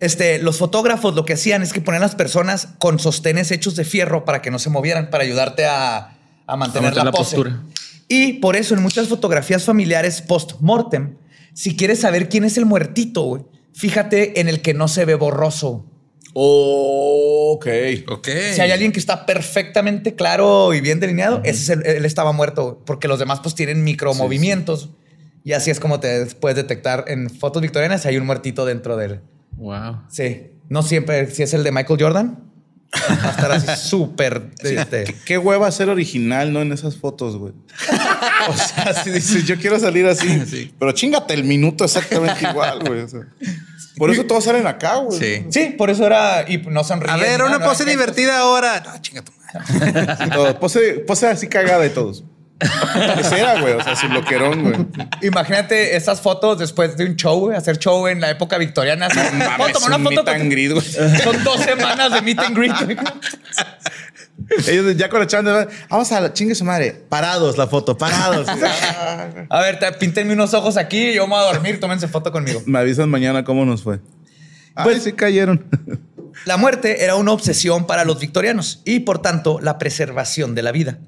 este, 0.00 0.38
los 0.38 0.58
fotógrafos 0.58 1.14
lo 1.14 1.24
que 1.24 1.34
hacían 1.34 1.62
es 1.62 1.72
que 1.72 1.80
ponían 1.80 2.02
a 2.02 2.06
las 2.06 2.14
personas 2.14 2.68
con 2.78 2.98
sostenes 2.98 3.50
hechos 3.50 3.76
de 3.76 3.84
fierro 3.84 4.24
para 4.24 4.42
que 4.42 4.50
no 4.50 4.58
se 4.58 4.70
movieran, 4.70 5.10
para 5.10 5.24
ayudarte 5.24 5.66
a, 5.66 6.16
a 6.46 6.56
mantener 6.56 6.92
mantener 6.92 6.96
la, 6.96 7.04
la 7.04 7.12
pose. 7.12 7.36
postura. 7.36 7.62
Y 8.08 8.34
por 8.34 8.56
eso 8.56 8.74
en 8.74 8.82
muchas 8.82 9.08
fotografías 9.08 9.64
familiares 9.64 10.20
post-mortem, 10.22 11.16
si 11.54 11.76
quieres 11.76 12.00
saber 12.00 12.28
quién 12.28 12.44
es 12.44 12.56
el 12.58 12.66
muertito, 12.66 13.22
güey, 13.22 13.42
fíjate 13.72 14.40
en 14.40 14.48
el 14.48 14.60
que 14.60 14.74
no 14.74 14.88
se 14.88 15.04
ve 15.04 15.14
borroso. 15.14 15.86
ok. 16.36 17.66
Ok. 18.08 18.28
Si 18.54 18.60
hay 18.60 18.70
alguien 18.70 18.92
que 18.92 18.98
está 18.98 19.24
perfectamente 19.26 20.14
claro 20.14 20.74
y 20.74 20.80
bien 20.80 21.00
delineado, 21.00 21.40
ese 21.44 21.62
es 21.62 21.68
el- 21.70 21.86
él 21.86 22.04
estaba 22.04 22.32
muerto, 22.32 22.82
porque 22.84 23.08
los 23.08 23.18
demás 23.18 23.40
pues 23.40 23.54
tienen 23.54 23.84
micromovimientos. 23.84 24.90
Y 25.44 25.52
así 25.52 25.70
es 25.70 25.78
como 25.78 26.00
te 26.00 26.26
puedes 26.40 26.56
detectar 26.56 27.04
en 27.08 27.28
fotos 27.30 27.60
victorianas 27.62 28.02
si 28.02 28.08
hay 28.08 28.16
un 28.16 28.26
muertito 28.26 28.64
dentro 28.64 28.96
de 28.96 29.04
él. 29.06 29.20
Wow. 29.56 30.00
Sí. 30.10 30.48
No 30.68 30.82
siempre, 30.82 31.30
si 31.30 31.42
es 31.42 31.52
el 31.54 31.62
de 31.62 31.70
Michael 31.70 32.00
Jordan, 32.02 32.52
va 33.22 33.28
a 33.28 33.30
estar 33.30 33.52
así 33.52 33.68
súper. 33.88 34.50
este, 34.60 35.04
¿Qué, 35.04 35.14
qué 35.24 35.38
hueva 35.38 35.70
ser 35.70 35.88
original, 35.88 36.52
¿no? 36.52 36.62
En 36.62 36.72
esas 36.72 36.96
fotos, 36.96 37.36
güey. 37.36 37.52
O 38.48 38.52
sea, 38.54 38.92
si 39.02 39.10
dices, 39.10 39.46
yo 39.46 39.56
quiero 39.58 39.80
salir 39.80 40.06
así, 40.06 40.42
Sí. 40.46 40.74
pero 40.78 40.92
chingate 40.92 41.32
el 41.34 41.44
minuto 41.44 41.84
exactamente 41.84 42.46
igual, 42.48 42.80
güey. 42.80 43.00
o 43.00 43.08
sea. 43.08 43.20
por 43.96 44.10
eso 44.10 44.24
todos 44.24 44.44
salen 44.44 44.66
acá, 44.66 44.96
güey. 44.96 45.18
Sí. 45.18 45.46
Sí, 45.50 45.74
por 45.78 45.88
eso 45.88 46.04
era. 46.04 46.44
Y 46.48 46.58
no 46.58 46.84
sonríe. 46.84 47.10
A 47.10 47.16
ver, 47.16 47.42
una 47.42 47.58
pose 47.60 47.84
no 47.84 47.90
divertida 47.90 48.38
ahora. 48.38 48.82
No, 48.84 49.00
chinga 49.00 49.22
tu 49.22 49.32
madre. 49.32 50.16
Sí, 50.24 50.30
todo. 50.30 50.60
Pose, 50.60 50.92
pose 51.06 51.26
así 51.26 51.46
cagada 51.48 51.80
de 51.80 51.90
todos. 51.90 52.24
Era, 53.36 53.60
güey. 53.60 53.74
O 53.74 53.82
sea, 53.82 53.96
su 53.96 54.08
bloquerón, 54.08 54.62
güey. 54.62 54.86
Imagínate 55.22 55.96
esas 55.96 56.20
fotos 56.20 56.58
después 56.58 56.96
de 56.96 57.04
un 57.04 57.16
show, 57.16 57.40
güey, 57.40 57.56
hacer 57.56 57.78
show 57.78 58.06
en 58.06 58.20
la 58.20 58.30
época 58.30 58.58
victoriana. 58.58 59.06
así, 59.06 59.18
No 59.18 59.38
¿puedo 59.38 59.58
mames, 59.58 59.72
tomar 59.72 59.88
una 59.88 59.96
un 59.98 60.04
foto 60.04 60.24
meet 60.24 60.40
and 60.40 60.50
greet, 60.52 60.72
güey. 60.72 61.18
Son 61.22 61.44
dos 61.44 61.60
semanas 61.60 62.12
de 62.12 62.22
meet 62.22 62.38
and 62.38 62.56
greet. 62.56 62.74
güey. 62.84 62.96
Ellos 64.68 64.96
ya 64.96 65.08
con 65.08 65.20
la 65.20 65.26
chava, 65.26 65.66
vamos 65.88 66.12
a 66.12 66.20
la 66.20 66.32
chingue 66.32 66.54
su 66.54 66.64
madre. 66.64 66.92
Parados 67.08 67.56
la 67.56 67.66
foto, 67.66 67.96
parados. 67.96 68.46
A 68.48 69.60
ver, 69.60 69.78
te- 69.78 69.92
píntenme 69.92 70.32
unos 70.34 70.52
ojos 70.54 70.76
aquí, 70.76 71.12
yo 71.14 71.26
me 71.26 71.34
voy 71.34 71.42
a 71.44 71.52
dormir, 71.52 71.80
tómense 71.80 72.08
foto 72.08 72.30
conmigo. 72.32 72.62
Me 72.66 72.78
avisan 72.78 73.08
mañana 73.08 73.44
cómo 73.44 73.64
nos 73.64 73.82
fue. 73.82 73.98
Pues 73.98 74.84
Pues- 74.84 75.02
sí 75.04 75.12
cayeron. 75.12 75.64
La 76.46 76.56
muerte 76.56 77.04
era 77.04 77.14
una 77.14 77.30
obsesión 77.32 77.86
para 77.86 78.04
los 78.04 78.18
victorianos 78.20 78.82
y, 78.84 79.00
por 79.00 79.22
tanto, 79.22 79.60
la 79.60 79.78
preservación 79.78 80.54
de 80.56 80.62
la 80.62 80.72
vida. 80.72 80.98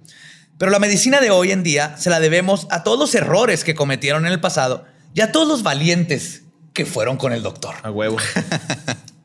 Pero 0.58 0.70
la 0.70 0.78
medicina 0.78 1.20
de 1.20 1.30
hoy 1.30 1.52
en 1.52 1.62
día 1.62 1.96
se 1.98 2.10
la 2.10 2.20
debemos 2.20 2.66
a 2.70 2.82
todos 2.82 2.98
los 2.98 3.14
errores 3.14 3.64
que 3.64 3.74
cometieron 3.74 4.26
en 4.26 4.32
el 4.32 4.40
pasado 4.40 4.86
y 5.14 5.20
a 5.20 5.32
todos 5.32 5.46
los 5.48 5.62
valientes 5.62 6.42
que 6.72 6.86
fueron 6.86 7.16
con 7.16 7.32
el 7.32 7.42
doctor. 7.42 7.74
A 7.82 7.90
huevo. 7.90 8.16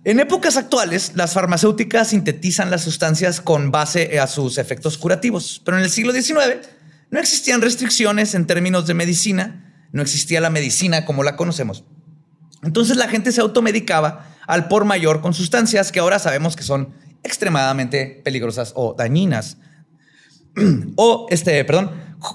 En 0.03 0.19
épocas 0.19 0.57
actuales, 0.57 1.11
las 1.13 1.33
farmacéuticas 1.33 2.07
sintetizan 2.07 2.71
las 2.71 2.81
sustancias 2.81 3.39
con 3.39 3.69
base 3.69 4.19
a 4.19 4.25
sus 4.25 4.57
efectos 4.57 4.97
curativos, 4.97 5.61
pero 5.63 5.77
en 5.77 5.83
el 5.83 5.91
siglo 5.91 6.11
XIX 6.11 6.67
no 7.11 7.19
existían 7.19 7.61
restricciones 7.61 8.33
en 8.33 8.47
términos 8.47 8.87
de 8.87 8.95
medicina, 8.95 9.87
no 9.91 10.01
existía 10.01 10.41
la 10.41 10.49
medicina 10.49 11.05
como 11.05 11.21
la 11.21 11.35
conocemos. 11.35 11.83
Entonces 12.63 12.97
la 12.97 13.09
gente 13.09 13.31
se 13.31 13.41
automedicaba 13.41 14.35
al 14.47 14.67
por 14.67 14.85
mayor 14.85 15.21
con 15.21 15.35
sustancias 15.35 15.91
que 15.91 15.99
ahora 15.99 16.17
sabemos 16.17 16.55
que 16.55 16.63
son 16.63 16.95
extremadamente 17.21 18.21
peligrosas 18.23 18.73
o 18.75 18.95
dañinas. 18.97 19.57
o, 20.95 21.27
este, 21.29 21.63
perdón, 21.65 21.91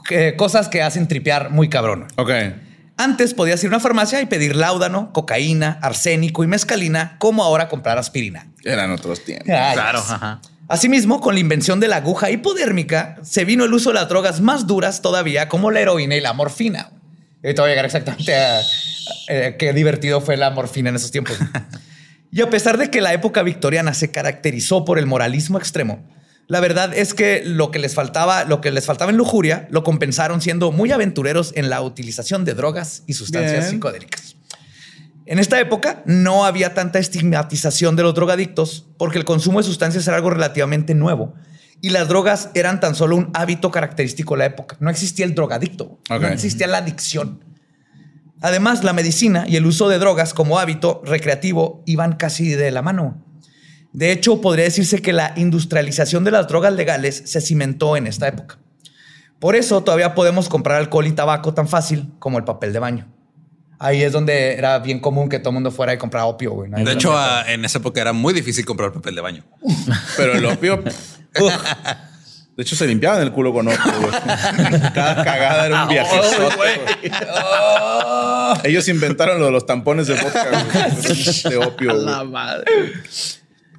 que- 0.08 0.36
cosas 0.36 0.68
que 0.68 0.82
hacen 0.82 1.08
tripear 1.08 1.50
muy 1.50 1.68
cabrón. 1.68 2.06
Ok. 2.16 2.30
Antes 2.98 3.34
podías 3.34 3.62
ir 3.62 3.68
a 3.68 3.70
una 3.76 3.80
farmacia 3.80 4.22
y 4.22 4.26
pedir 4.26 4.56
láudano, 4.56 5.12
cocaína, 5.12 5.78
arsénico 5.82 6.42
y 6.44 6.46
mescalina, 6.46 7.16
como 7.18 7.44
ahora 7.44 7.68
comprar 7.68 7.98
aspirina. 7.98 8.46
Eran 8.64 8.90
otros 8.90 9.22
tiempos. 9.22 9.48
Ay, 9.50 9.74
Claro, 9.74 10.00
yes. 10.00 10.10
ajá. 10.10 10.40
Asimismo, 10.68 11.20
con 11.20 11.34
la 11.34 11.40
invención 11.40 11.78
de 11.78 11.88
la 11.88 11.96
aguja 11.96 12.30
hipodérmica, 12.30 13.18
se 13.22 13.44
vino 13.44 13.64
el 13.64 13.72
uso 13.74 13.90
de 13.90 13.96
las 13.96 14.08
drogas 14.08 14.40
más 14.40 14.66
duras 14.66 15.02
todavía, 15.02 15.48
como 15.48 15.70
la 15.70 15.80
heroína 15.80 16.16
y 16.16 16.20
la 16.20 16.32
morfina. 16.32 16.90
Y 17.42 17.48
ahorita 17.48 17.62
voy 17.62 17.68
a 17.68 17.72
llegar 17.72 17.84
exactamente 17.84 18.34
a, 18.34 18.60
eh, 19.28 19.56
qué 19.58 19.72
divertido 19.74 20.20
fue 20.22 20.36
la 20.38 20.50
morfina 20.50 20.88
en 20.88 20.96
esos 20.96 21.10
tiempos. 21.12 21.36
y 22.32 22.40
a 22.40 22.50
pesar 22.50 22.78
de 22.78 22.90
que 22.90 23.00
la 23.02 23.12
época 23.12 23.42
victoriana 23.42 23.92
se 23.94 24.10
caracterizó 24.10 24.84
por 24.84 24.98
el 24.98 25.06
moralismo 25.06 25.58
extremo, 25.58 26.02
la 26.48 26.60
verdad 26.60 26.96
es 26.96 27.12
que 27.12 27.42
lo 27.44 27.70
que 27.70 27.78
les 27.78 27.94
faltaba, 27.94 28.44
lo 28.44 28.60
que 28.60 28.70
les 28.70 28.86
faltaba 28.86 29.10
en 29.10 29.16
lujuria, 29.16 29.66
lo 29.70 29.82
compensaron 29.82 30.40
siendo 30.40 30.70
muy 30.70 30.92
aventureros 30.92 31.52
en 31.56 31.70
la 31.70 31.82
utilización 31.82 32.44
de 32.44 32.54
drogas 32.54 33.02
y 33.06 33.14
sustancias 33.14 33.60
Bien. 33.60 33.70
psicodélicas. 33.70 34.36
En 35.26 35.40
esta 35.40 35.58
época 35.58 36.04
no 36.06 36.44
había 36.44 36.72
tanta 36.72 37.00
estigmatización 37.00 37.96
de 37.96 38.04
los 38.04 38.14
drogadictos 38.14 38.86
porque 38.96 39.18
el 39.18 39.24
consumo 39.24 39.58
de 39.58 39.66
sustancias 39.66 40.06
era 40.06 40.16
algo 40.16 40.30
relativamente 40.30 40.94
nuevo 40.94 41.34
y 41.80 41.90
las 41.90 42.08
drogas 42.08 42.50
eran 42.54 42.78
tan 42.78 42.94
solo 42.94 43.16
un 43.16 43.30
hábito 43.34 43.72
característico 43.72 44.34
de 44.34 44.38
la 44.38 44.46
época. 44.46 44.76
No 44.78 44.88
existía 44.88 45.26
el 45.26 45.34
drogadicto, 45.34 45.98
no 46.08 46.28
existía 46.28 46.68
la 46.68 46.78
adicción. 46.78 47.44
Además, 48.40 48.84
la 48.84 48.92
medicina 48.92 49.46
y 49.48 49.56
el 49.56 49.66
uso 49.66 49.88
de 49.88 49.98
drogas 49.98 50.32
como 50.32 50.58
hábito 50.60 51.02
recreativo 51.04 51.82
iban 51.86 52.14
casi 52.14 52.50
de 52.50 52.70
la 52.70 52.82
mano. 52.82 53.25
De 53.96 54.12
hecho, 54.12 54.42
podría 54.42 54.66
decirse 54.66 55.00
que 55.00 55.14
la 55.14 55.32
industrialización 55.36 56.22
de 56.22 56.30
las 56.30 56.48
drogas 56.48 56.74
legales 56.74 57.22
se 57.24 57.40
cimentó 57.40 57.96
en 57.96 58.06
esta 58.06 58.28
época. 58.28 58.58
Por 59.38 59.56
eso 59.56 59.82
todavía 59.82 60.14
podemos 60.14 60.50
comprar 60.50 60.76
alcohol 60.76 61.06
y 61.06 61.12
tabaco 61.12 61.54
tan 61.54 61.66
fácil 61.66 62.12
como 62.18 62.36
el 62.36 62.44
papel 62.44 62.74
de 62.74 62.78
baño. 62.78 63.08
Ahí 63.78 64.02
es 64.02 64.12
donde 64.12 64.52
era 64.52 64.78
bien 64.80 65.00
común 65.00 65.30
que 65.30 65.38
todo 65.38 65.48
el 65.48 65.54
mundo 65.54 65.70
fuera 65.70 65.94
y 65.94 65.96
comprara 65.96 66.26
opio, 66.26 66.52
güey. 66.52 66.70
De 66.72 66.92
hecho, 66.92 67.16
ah, 67.16 67.42
en 67.48 67.64
esa 67.64 67.78
época 67.78 68.02
era 68.02 68.12
muy 68.12 68.34
difícil 68.34 68.66
comprar 68.66 68.92
papel 68.92 69.14
de 69.14 69.20
baño. 69.22 69.44
Pero 70.18 70.34
el 70.34 70.44
opio. 70.44 70.84
De 72.54 72.62
hecho, 72.62 72.76
se 72.76 72.86
limpiaban 72.86 73.22
el 73.22 73.32
culo 73.32 73.54
con 73.54 73.66
opio, 73.66 73.80
güey. 73.98 74.12
Cada 74.94 75.24
cagada 75.24 75.66
era 75.66 75.84
un 75.84 75.88
viaje. 75.88 76.20
Ellos 78.64 78.88
inventaron 78.88 79.38
lo 79.38 79.46
de 79.46 79.52
los 79.52 79.64
tampones 79.64 80.06
de 80.06 80.14
vodka, 80.14 80.48
güey, 80.50 81.50
de 81.50 81.56
opio. 81.56 81.94
güey. 82.02 82.26
madre. 82.26 82.64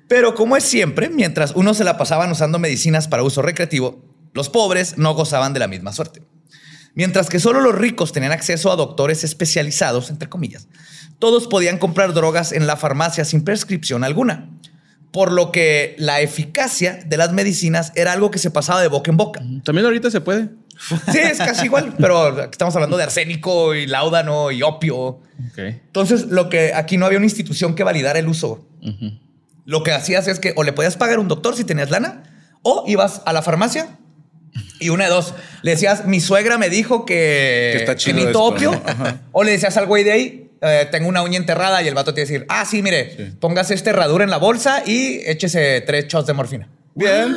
Pero 0.07 0.35
como 0.35 0.55
es 0.55 0.63
siempre, 0.63 1.09
mientras 1.09 1.51
unos 1.55 1.77
se 1.77 1.83
la 1.83 1.97
pasaban 1.97 2.31
usando 2.31 2.59
medicinas 2.59 3.07
para 3.07 3.23
uso 3.23 3.41
recreativo, 3.41 4.03
los 4.33 4.49
pobres 4.49 4.97
no 4.97 5.13
gozaban 5.13 5.53
de 5.53 5.59
la 5.59 5.67
misma 5.67 5.91
suerte. 5.91 6.21
Mientras 6.93 7.29
que 7.29 7.39
solo 7.39 7.61
los 7.61 7.75
ricos 7.75 8.11
tenían 8.11 8.31
acceso 8.31 8.71
a 8.71 8.75
doctores 8.75 9.23
especializados, 9.23 10.09
entre 10.09 10.29
comillas, 10.29 10.67
todos 11.19 11.47
podían 11.47 11.77
comprar 11.77 12.13
drogas 12.13 12.51
en 12.51 12.67
la 12.67 12.75
farmacia 12.75 13.25
sin 13.25 13.43
prescripción 13.43 14.03
alguna. 14.03 14.49
Por 15.11 15.31
lo 15.31 15.51
que 15.51 15.95
la 15.97 16.21
eficacia 16.21 16.99
de 17.05 17.17
las 17.17 17.33
medicinas 17.33 17.91
era 17.95 18.13
algo 18.13 18.31
que 18.31 18.39
se 18.39 18.51
pasaba 18.51 18.81
de 18.81 18.87
boca 18.87 19.11
en 19.11 19.17
boca. 19.17 19.41
También 19.63 19.85
ahorita 19.85 20.11
se 20.11 20.21
puede. 20.21 20.49
Sí, 21.11 21.17
es 21.17 21.37
casi 21.37 21.65
igual, 21.65 21.95
pero 21.99 22.43
estamos 22.43 22.75
hablando 22.75 22.97
de 22.97 23.03
arsénico 23.03 23.73
y 23.73 23.87
láudano 23.87 24.51
y 24.51 24.63
opio. 24.63 25.21
Entonces, 25.55 26.27
lo 26.27 26.49
que 26.49 26.73
aquí 26.73 26.97
no 26.97 27.05
había 27.05 27.17
una 27.17 27.25
institución 27.25 27.75
que 27.75 27.83
validara 27.83 28.19
el 28.19 28.27
uso. 28.27 28.67
Lo 29.67 29.83
que 29.83 29.91
hacías 29.91 30.29
es 30.29 30.39
que 30.39 30.53
o 30.55 30.63
le 30.63 30.71
podías 30.71 30.95
pagar 30.95 31.17
a 31.17 31.19
un 31.19 31.27
doctor 31.27 31.53
si 31.57 31.65
tenías 31.65 31.91
lana, 31.91 32.23
o 32.63 32.85
ibas 32.87 33.21
a 33.25 33.33
la 33.33 33.41
farmacia 33.41 33.97
y 34.79 34.89
una 34.89 35.03
de 35.03 35.09
dos. 35.09 35.33
Le 35.61 35.71
decías, 35.71 36.05
mi 36.05 36.21
suegra 36.21 36.57
me 36.57 36.69
dijo 36.69 37.05
que, 37.05 37.71
Que 37.73 37.77
está 37.79 37.97
chido 37.97 38.17
esto, 38.19 38.43
opio. 38.43 38.71
¿no? 38.71 38.81
Ajá. 38.85 39.21
O 39.33 39.43
le 39.43 39.51
decías 39.51 39.75
al 39.75 39.85
güey 39.85 40.05
de 40.05 40.11
ahí, 40.13 40.51
eh, 40.61 40.87
tengo 40.89 41.09
una 41.09 41.21
uña 41.21 41.37
enterrada 41.37 41.83
y 41.83 41.87
el 41.89 41.95
vato 41.95 42.13
te 42.13 42.21
iba 42.21 42.27
a 42.27 42.31
decir, 42.31 42.45
ah, 42.47 42.63
sí, 42.63 42.81
mire, 42.81 43.33
póngase 43.41 43.73
esta 43.73 43.89
herradura 43.89 44.23
en 44.23 44.29
la 44.29 44.37
bolsa 44.37 44.83
y 44.85 45.19
échese 45.25 45.81
tres 45.81 46.07
shots 46.07 46.27
de 46.27 46.33
morfina. 46.33 46.69
Bien. 46.95 47.35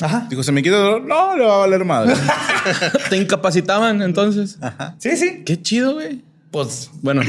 Ajá. 0.00 0.26
Dijo, 0.30 0.42
¿se 0.42 0.52
me 0.52 0.62
quita 0.62 0.76
el 0.76 0.82
dolor? 0.82 1.02
No, 1.02 1.36
le 1.36 1.44
va 1.44 1.56
a 1.56 1.58
valer 1.58 1.84
madre. 1.84 2.14
Te 3.10 3.18
incapacitaban 3.18 4.00
entonces. 4.00 4.58
Sí, 4.98 5.16
sí. 5.18 5.42
Qué 5.44 5.60
chido, 5.60 5.92
güey. 5.92 6.24
Pues 6.50 6.90
Bueno, 7.02 7.20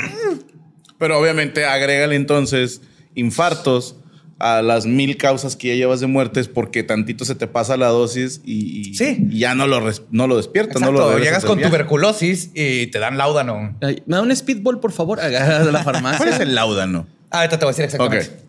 Pero 0.97 1.19
obviamente 1.19 1.65
agrégale 1.65 2.15
entonces 2.15 2.81
infartos 3.13 3.97
a 4.39 4.61
las 4.61 4.85
mil 4.85 5.17
causas 5.17 5.55
que 5.55 5.69
ya 5.69 5.73
llevas 5.75 5.99
de 5.99 6.07
muertes 6.07 6.47
porque 6.47 6.83
tantito 6.83 7.25
se 7.25 7.33
te 7.35 7.47
pasa 7.47 7.75
la 7.77 7.87
dosis 7.87 8.41
y, 8.45 8.89
y- 8.89 8.93
Sí. 8.95 9.25
y 9.31 9.39
ya 9.39 9.55
no 9.55 9.65
lo, 9.67 9.79
res- 9.79 10.03
no 10.11 10.27
lo 10.27 10.37
despiertas. 10.37 10.75
exacto, 10.77 10.91
no 10.99 11.11
lo 11.11 11.17
llegas 11.19 11.43
con 11.43 11.59
tuberculosis 11.59 12.51
y 12.53 12.87
te 12.87 12.99
dan 12.99 13.17
láudano. 13.17 13.75
ay, 13.81 14.03
me 14.05 14.15
da 14.15 14.21
un 14.21 14.35
speedball, 14.35 14.79
por 14.79 14.91
favor. 14.91 15.19
Agarra 15.19 15.63
de 15.65 15.71
la 15.71 15.83
¿Cuál 15.83 15.95
es 15.97 16.01
farmacia. 16.03 16.37
el 16.43 16.53
láudano? 16.55 17.07
Ah, 17.31 17.39
Ahorita 17.39 17.57
te 17.59 17.65
voy 17.65 17.71
a 17.71 17.73
decir 17.73 17.85
exactamente. 17.85 18.47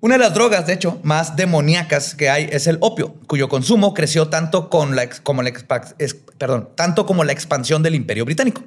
Una 0.00 0.16
de 0.16 0.18
las 0.20 0.34
drogas, 0.34 0.66
de 0.66 0.74
hecho, 0.74 1.00
más 1.02 1.34
demoníacas 1.36 2.14
que 2.14 2.28
hay 2.28 2.48
es 2.52 2.66
el 2.66 2.76
opio, 2.80 3.14
cuyo 3.26 3.48
consumo 3.48 3.94
creció 3.94 4.28
tanto, 4.28 4.68
con 4.68 4.94
la 4.94 5.02
ex- 5.02 5.20
como 5.20 5.42
la 5.42 5.48
expa- 5.50 5.94
es- 5.98 6.14
perdón, 6.36 6.68
tanto 6.76 7.06
como 7.06 7.24
la 7.24 7.32
expansión 7.32 7.82
del 7.82 7.94
imperio 7.94 8.26
británico 8.26 8.62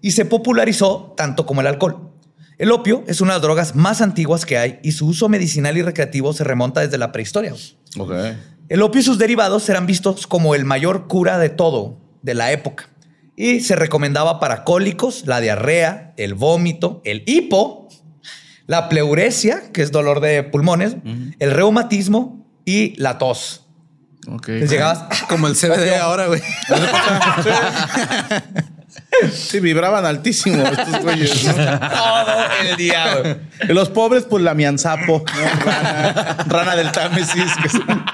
y 0.00 0.12
se 0.12 0.24
popularizó 0.24 1.12
tanto 1.16 1.44
como 1.46 1.60
el 1.60 1.66
alcohol. 1.66 2.11
El 2.62 2.70
opio 2.70 3.02
es 3.08 3.20
una 3.20 3.32
de 3.32 3.38
las 3.38 3.42
drogas 3.42 3.74
más 3.74 4.00
antiguas 4.00 4.46
que 4.46 4.56
hay 4.56 4.78
y 4.84 4.92
su 4.92 5.08
uso 5.08 5.28
medicinal 5.28 5.76
y 5.76 5.82
recreativo 5.82 6.32
se 6.32 6.44
remonta 6.44 6.80
desde 6.80 6.96
la 6.96 7.10
prehistoria. 7.10 7.52
Ok. 7.98 8.12
El 8.68 8.82
opio 8.82 9.00
y 9.00 9.02
sus 9.02 9.18
derivados 9.18 9.68
eran 9.68 9.84
vistos 9.84 10.28
como 10.28 10.54
el 10.54 10.64
mayor 10.64 11.08
cura 11.08 11.38
de 11.38 11.48
todo 11.48 11.98
de 12.22 12.34
la 12.34 12.52
época 12.52 12.88
y 13.34 13.62
se 13.62 13.74
recomendaba 13.74 14.38
para 14.38 14.62
cólicos, 14.62 15.26
la 15.26 15.40
diarrea, 15.40 16.14
el 16.16 16.34
vómito, 16.34 17.02
el 17.04 17.24
hipo, 17.26 17.88
la 18.68 18.88
pleuresia, 18.88 19.72
que 19.72 19.82
es 19.82 19.90
dolor 19.90 20.20
de 20.20 20.44
pulmones, 20.44 20.94
el 21.40 21.50
reumatismo 21.50 22.46
y 22.64 22.94
la 22.94 23.18
tos. 23.18 23.66
Ok. 24.28 24.46
Llegabas, 24.46 25.24
Como 25.28 25.48
el 25.48 25.56
CBD 25.56 25.96
ahora, 26.00 26.28
güey. 26.28 26.40
Sí, 29.32 29.60
vibraban 29.60 30.04
altísimo 30.06 30.62
estos 30.66 31.02
güeyes. 31.02 31.44
¿no? 31.46 31.54
todo 31.54 32.44
el 32.70 32.76
día. 32.76 33.16
güey. 33.20 33.36
Y 33.68 33.72
los 33.72 33.88
pobres, 33.90 34.24
pues 34.24 34.42
la 34.42 34.54
mianzapo, 34.54 35.24
¿no? 35.34 35.64
rana, 35.64 36.36
rana 36.48 36.76
del 36.76 36.90
Támesis. 36.92 37.52
que 37.62 37.68
son- 37.68 38.04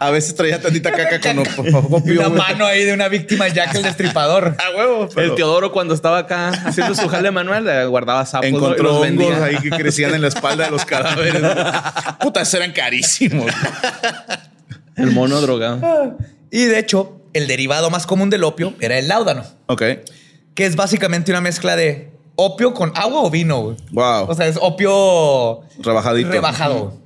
a 0.00 0.10
veces 0.10 0.34
traía 0.34 0.60
tantita 0.60 0.90
caca 0.92 1.20
con 1.20 1.38
op- 1.38 1.92
opio. 1.92 2.20
Una 2.20 2.28
güey. 2.28 2.38
mano 2.38 2.66
ahí 2.66 2.84
de 2.84 2.92
una 2.92 3.08
víctima 3.08 3.48
Jack 3.48 3.74
el 3.76 3.82
Destripador. 3.84 4.56
A 4.58 4.76
huevo. 4.76 5.08
pero 5.14 5.30
El 5.30 5.34
Teodoro 5.34 5.72
cuando 5.72 5.94
estaba 5.94 6.18
acá 6.18 6.48
haciendo 6.48 6.94
su 6.94 7.08
jale 7.08 7.30
manual 7.30 7.66
eh, 7.68 7.86
guardaba 7.86 8.26
sapos 8.26 8.50
¿no? 8.50 8.56
y 8.56 8.60
Encontró 8.60 8.82
los 8.84 8.92
hongos 8.96 9.06
vendía. 9.06 9.44
ahí 9.44 9.56
que 9.58 9.70
crecían 9.70 10.14
en 10.14 10.20
la 10.22 10.28
espalda 10.28 10.64
de 10.66 10.70
los 10.72 10.84
cadáveres. 10.84 11.40
Puta, 12.20 12.42
esos 12.42 12.54
eran 12.54 12.72
carísimos. 12.72 13.50
El 14.96 15.10
mono 15.12 15.40
drogado. 15.40 16.16
Y 16.50 16.64
de 16.64 16.78
hecho, 16.78 17.22
el 17.32 17.46
derivado 17.46 17.88
más 17.90 18.06
común 18.06 18.30
del 18.30 18.44
opio 18.44 18.74
era 18.80 18.98
el 18.98 19.08
láudano, 19.08 19.44
Ok. 19.66 19.82
Que 20.54 20.66
es 20.66 20.76
básicamente 20.76 21.30
una 21.32 21.40
mezcla 21.40 21.76
de 21.76 22.12
opio 22.36 22.74
con 22.74 22.92
agua 22.96 23.22
o 23.22 23.30
vino. 23.30 23.62
güey. 23.62 23.76
Wow. 23.92 24.26
O 24.28 24.34
sea, 24.34 24.46
es 24.46 24.58
opio 24.60 25.60
Rebajadito. 25.80 26.30
rebajado. 26.30 27.00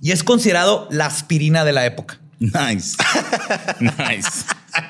Y 0.00 0.12
es 0.12 0.22
considerado 0.22 0.86
la 0.90 1.06
aspirina 1.06 1.64
de 1.64 1.72
la 1.72 1.86
época. 1.86 2.20
Nice. 2.40 2.96
nice. 3.80 4.44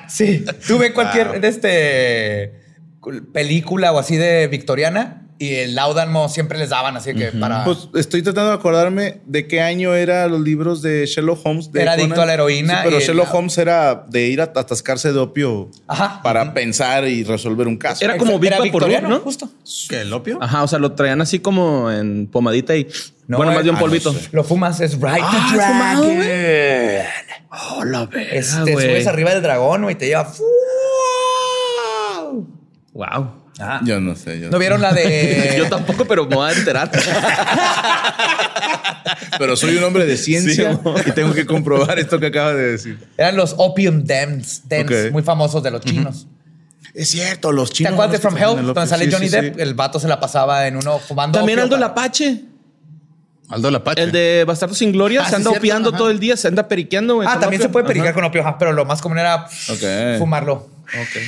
Sí. 0.09 0.43
Tuve 0.67 0.93
cualquier 0.93 1.27
Wow. 1.29 1.39
de 1.39 1.47
este 1.47 3.21
película 3.33 3.91
o 3.91 3.99
así 3.99 4.17
de 4.17 4.47
victoriana 4.47 5.24
y 5.37 5.55
el 5.55 5.75
láudano 5.75 6.29
siempre 6.29 6.57
les 6.57 6.69
daban 6.69 6.95
así 6.95 7.13
que 7.13 7.33
para 7.33 7.65
Pues 7.65 7.89
estoy 7.95 8.21
tratando 8.21 8.51
de 8.51 8.55
acordarme 8.55 9.19
de 9.25 9.47
qué 9.47 9.59
año 9.61 9.93
eran 9.93 10.31
los 10.31 10.39
libros 10.39 10.81
de 10.81 11.05
Sherlock 11.05 11.45
Holmes. 11.45 11.71
de 11.73 11.81
Era 11.81 11.91
adicto 11.93 12.21
a 12.21 12.25
la 12.25 12.33
heroína 12.35 12.75
Sí, 12.77 12.81
pero 12.85 12.99
Sherlock 13.01 13.33
Holmes 13.33 13.57
era 13.57 14.05
de 14.07 14.27
ir 14.27 14.39
a 14.39 14.45
atascarse 14.45 15.11
de 15.11 15.19
opio 15.19 15.69
Ajá. 15.87 16.21
para 16.23 16.53
pensar 16.53 17.05
y 17.07 17.23
resolver 17.25 17.67
un 17.67 17.75
caso. 17.77 18.05
Era 18.05 18.17
como 18.17 18.39
Big 18.39 18.51
Vaporub, 18.57 19.01
¿no? 19.01 19.19
Justo. 19.19 19.49
¿Qué, 19.89 20.01
el 20.01 20.13
opio? 20.13 20.37
Ajá, 20.41 20.63
o 20.63 20.67
sea, 20.69 20.79
lo 20.79 20.93
traían 20.93 21.19
así 21.21 21.39
como 21.39 21.91
en 21.91 22.27
pomadita 22.27 22.75
y. 22.75 22.87
No, 23.27 23.37
bueno, 23.37 23.51
más 23.53 23.63
de 23.63 23.71
un 23.71 23.75
ah, 23.75 23.79
no 23.79 23.85
polvito. 23.85 24.13
sé. 24.13 24.29
Lo 24.31 24.43
fumas 24.43 24.79
es 24.79 24.93
Ride 24.95 25.19
Ah, 25.21 25.47
the 25.51 25.59
¿has 25.61 25.67
fumado, 25.67 26.03
Dragon. 26.03 27.05
Oh, 27.77 27.83
la 27.85 28.05
verga, 28.05 28.31
Es- 28.31 28.55
te 28.63 28.71
güey. 28.73 28.85
subes 28.87 29.07
arriba 29.07 29.33
del 29.33 29.41
dragón 29.41 29.81
güey, 29.83 29.95
y 29.95 29.97
te 29.97 30.05
lleva. 30.07 30.31
Wow. 32.93 33.44
Ajá. 33.59 33.79
Yo 33.85 33.99
no 34.01 34.15
sé. 34.15 34.39
yo 34.39 34.49
¿No 34.49 34.59
vieron 34.59 34.81
la 34.81 34.91
de 34.93 35.55
Yo 35.57 35.69
tampoco, 35.69 36.05
pero 36.05 36.25
me 36.27 36.35
voy 36.35 36.49
a 36.49 36.53
enterar. 36.53 36.91
Pero 39.37 39.55
soy 39.55 39.75
un 39.77 39.83
hombre 39.83 40.05
de 40.05 40.17
ciencia 40.17 40.73
Sí, 40.83 40.89
y 41.07 41.11
tengo 41.11 41.33
que 41.33 41.45
comprobar 41.45 41.99
esto 41.99 42.19
que 42.19 42.27
acaba 42.27 42.53
de 42.53 42.71
decir. 42.71 42.97
Eran 43.17 43.35
los 43.35 43.53
opium 43.57 44.03
dens, 44.03 44.63
muy 45.11 45.23
famosos 45.23 45.61
de 45.63 45.71
los 45.71 45.81
chinos. 45.81 46.27
Es 46.93 47.09
cierto, 47.09 47.51
los 47.51 47.69
¿Te 47.69 47.75
chinos. 47.77 47.93
acuerdas 47.93 48.13
de 48.13 48.19
From 48.19 48.37
Hell? 48.37 48.65
Donde 48.65 48.87
sale 48.87 49.05
Sí, 49.05 49.11
Johnny 49.11 49.27
sí, 49.27 49.35
Depp. 49.35 49.55
sí. 49.55 49.61
El 49.61 49.73
vato 49.73 49.99
se 49.99 50.07
la 50.07 50.19
pasaba 50.19 50.65
en 50.67 50.77
uno 50.77 50.97
fumando. 50.99 51.37
También 51.39 51.59
opio 51.59 51.63
Aldo 51.65 51.75
para- 51.75 51.87
Lapache. 51.89 52.41
Aldo 53.49 53.69
Lapache. 53.71 54.01
El 54.03 54.11
de 54.13 54.45
Bastardo 54.47 54.73
sin 54.75 54.93
Gloria. 54.93 55.21
Ah, 55.25 55.29
se 55.29 55.35
anda 55.35 55.49
opiando 55.49 55.89
ajá. 55.89 55.97
todo 55.97 56.09
el 56.09 56.19
día. 56.19 56.37
Se 56.37 56.47
anda 56.47 56.67
periqueando. 56.69 57.21
Ah, 57.21 57.37
también 57.39 57.61
opio. 57.61 57.67
se 57.67 57.69
puede 57.69 57.85
pericar 57.85 58.07
Ajá. 58.09 58.15
con 58.15 58.23
opio, 58.23 58.55
pero 58.57 58.71
lo 58.71 58.85
más 58.85 59.01
común 59.01 59.17
era 59.19 59.47
fumarlo. 60.17 60.53
Ok. 60.53 61.21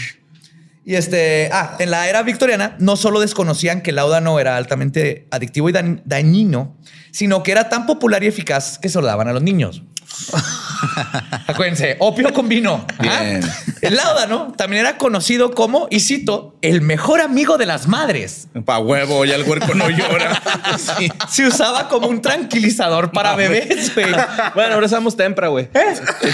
Y 0.89 0.95
este, 0.95 1.49
ah, 1.51 1.75
en 1.79 1.91
la 1.91 2.07
era 2.07 2.23
victoriana 2.23 2.77
no 2.79 2.95
solo 2.95 3.19
desconocían 3.19 3.81
que 3.81 3.89
el 3.89 3.97
láudano 3.97 4.39
era 4.39 4.55
altamente 4.55 5.27
adictivo 5.31 5.69
y 5.69 5.73
dañ- 5.73 6.01
dañino, 6.05 6.77
sino 7.11 7.43
que 7.43 7.51
era 7.51 7.67
tan 7.67 7.85
popular 7.85 8.23
y 8.23 8.27
eficaz 8.27 8.79
que 8.79 8.87
se 8.87 8.97
lo 9.01 9.05
daban 9.05 9.27
a 9.27 9.33
los 9.33 9.43
niños. 9.43 9.83
Acuérdense, 11.47 11.95
opio 11.99 12.33
con 12.33 12.49
vino. 12.49 12.85
Ajá. 12.97 13.21
Bien. 13.21 13.41
El 13.81 13.95
láudano 13.95 14.53
también 14.57 14.81
era 14.81 14.97
conocido 14.97 15.51
como, 15.51 15.87
y 15.89 15.99
cito, 15.99 16.55
el 16.61 16.81
mejor 16.81 17.21
amigo 17.21 17.57
de 17.57 17.65
las 17.65 17.87
madres. 17.87 18.47
Pa' 18.65 18.79
huevo, 18.79 19.25
ya 19.25 19.35
el 19.35 19.43
huerco 19.43 19.73
no 19.73 19.89
llora. 19.89 20.41
Sí. 20.77 21.11
Se 21.29 21.47
usaba 21.47 21.87
como 21.87 22.07
un 22.07 22.21
tranquilizador 22.21 23.11
para 23.11 23.35
bebés, 23.35 23.93
güey. 23.95 24.07
Bueno, 24.53 24.75
ahora 24.75 24.85
usamos 24.85 25.15
tempra, 25.15 25.47
güey. 25.47 25.69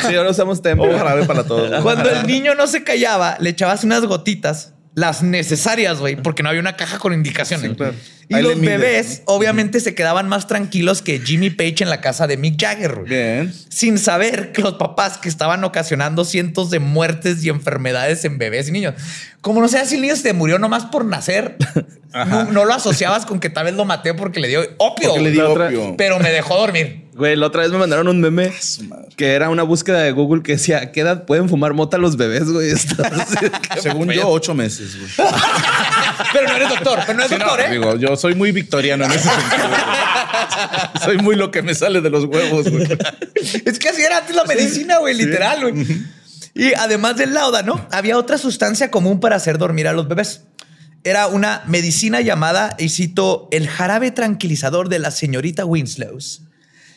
Sí, 0.07 0.15
ahora 0.15 0.31
usamos 0.31 0.61
tempra. 0.61 0.89
O 0.89 0.97
jarabe 0.97 1.25
para 1.25 1.43
todos. 1.43 1.81
Cuando 1.81 2.09
el 2.09 2.25
niño 2.27 2.55
no 2.55 2.67
se 2.67 2.83
callaba, 2.83 3.37
le 3.39 3.51
echabas 3.51 3.83
unas 3.83 4.05
gotitas, 4.05 4.72
las 4.95 5.23
necesarias, 5.23 5.99
güey, 5.99 6.15
porque 6.15 6.43
no 6.43 6.49
había 6.49 6.61
una 6.61 6.75
caja 6.75 6.99
con 6.99 7.13
indicaciones. 7.13 7.71
Sí, 7.71 7.75
claro. 7.75 7.95
Y 8.29 8.35
Ahí 8.35 8.43
los 8.43 8.59
bebés, 8.61 9.21
obviamente, 9.25 9.79
se 9.79 9.93
quedaban 9.95 10.29
más 10.29 10.47
tranquilos 10.47 11.01
que 11.01 11.19
Jimmy 11.19 11.49
Page 11.49 11.77
en 11.83 11.89
la 11.89 11.99
casa 11.99 12.25
de 12.27 12.37
Mick 12.37 12.59
Jagger, 12.61 12.95
güey. 12.95 13.09
Bien. 13.09 13.53
Sin 13.69 13.97
saber 13.97 14.51
que 14.53 14.61
los 14.61 14.75
papás 14.75 15.17
que 15.17 15.27
estaban 15.29 15.63
ocasionando 15.63 16.23
cientos 16.25 16.69
de 16.69 16.79
muertes 16.79 17.43
y 17.43 17.49
enfermedades 17.49 18.23
en 18.23 18.37
bebés 18.37 18.69
y 18.69 18.71
niños. 18.71 18.93
Como 19.41 19.59
no 19.61 19.67
sé 19.67 19.83
si 19.85 19.95
el 19.95 20.01
niño 20.01 20.15
se 20.15 20.31
murió 20.33 20.57
nomás 20.57 20.85
por 20.85 21.03
nacer, 21.05 21.57
no, 22.13 22.45
no 22.45 22.63
lo 22.65 22.73
asociabas 22.73 23.25
con 23.25 23.39
que 23.39 23.49
tal 23.49 23.65
vez 23.65 23.73
lo 23.73 23.83
maté 23.85 24.13
porque 24.13 24.39
le 24.39 24.47
dio 24.47 24.61
opio. 24.77 25.17
Le 25.17 25.31
di 25.31 25.37
La 25.37 25.49
otra- 25.49 25.65
opio. 25.67 25.95
Pero 25.97 26.19
me 26.19 26.29
dejó 26.31 26.55
dormir. 26.55 27.02
Güey, 27.15 27.35
la 27.35 27.47
otra 27.47 27.61
vez 27.61 27.71
me 27.71 27.77
mandaron 27.77 28.07
un 28.07 28.19
meme 28.19 28.51
que 29.15 29.33
era 29.33 29.49
una 29.49 29.63
búsqueda 29.63 29.99
de 29.99 30.11
Google 30.11 30.41
que 30.41 30.53
decía, 30.53 30.79
¿a 30.79 30.91
qué 30.91 31.01
edad 31.01 31.25
pueden 31.25 31.47
fumar 31.47 31.73
mota 31.73 31.97
los 31.97 32.17
bebés, 32.17 32.49
güey? 32.51 32.71
Según 33.81 34.09
yo, 34.11 34.27
ocho 34.29 34.55
meses, 34.55 34.97
güey. 34.97 35.11
Pero 36.33 36.47
no 36.47 36.55
eres 36.55 36.69
doctor, 36.69 36.99
pero 37.05 37.13
no 37.19 37.25
eres 37.25 37.31
Sí, 37.31 37.37
no, 37.37 37.45
doctor, 37.45 37.61
¿eh? 37.61 37.71
digo, 37.71 37.95
yo 37.97 38.15
soy 38.15 38.33
muy 38.33 38.51
victoriano 38.51 39.05
en 39.05 39.11
ese 39.11 39.29
sentido. 39.29 39.69
güey. 39.69 41.03
soy 41.03 41.17
muy 41.17 41.35
lo 41.35 41.51
que 41.51 41.61
me 41.61 41.75
sale 41.75 42.01
de 42.01 42.09
los 42.09 42.25
huevos, 42.25 42.69
güey. 42.69 42.87
Es 43.65 43.77
que 43.77 43.89
así 43.89 44.01
era 44.01 44.17
antes 44.17 44.35
la 44.35 44.45
medicina, 44.45 44.97
güey, 44.97 45.13
literal, 45.13 45.61
güey. 45.61 45.85
Y 46.55 46.73
además 46.73 47.17
del 47.17 47.33
¿no? 47.65 47.87
había 47.91 48.17
otra 48.17 48.37
sustancia 48.37 48.89
común 48.91 49.19
para 49.19 49.35
hacer 49.35 49.57
dormir 49.57 49.87
a 49.87 49.93
los 49.93 50.07
bebés. 50.07 50.41
Era 51.03 51.27
una 51.27 51.63
medicina 51.67 52.21
llamada, 52.21 52.75
y 52.79 52.89
cito, 52.89 53.49
el 53.51 53.67
jarabe 53.67 54.11
tranquilizador 54.11 54.87
de 54.87 54.99
la 54.99 55.11
señorita 55.11 55.65
Winslows, 55.65 56.43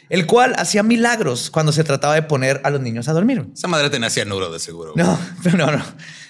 el 0.08 0.26
cual 0.26 0.54
hacía 0.58 0.82
milagros 0.82 1.50
cuando 1.50 1.72
se 1.72 1.84
trataba 1.84 2.14
de 2.14 2.22
poner 2.22 2.60
a 2.64 2.70
los 2.70 2.80
niños 2.80 3.08
a 3.08 3.12
dormir. 3.12 3.46
Esa 3.54 3.68
madre 3.68 3.90
tenía 3.90 4.10
cianuro 4.10 4.50
de 4.52 4.58
seguro. 4.60 4.92
güey. 4.94 5.04
No, 5.04 5.18
no, 5.56 5.70
no. 5.72 5.84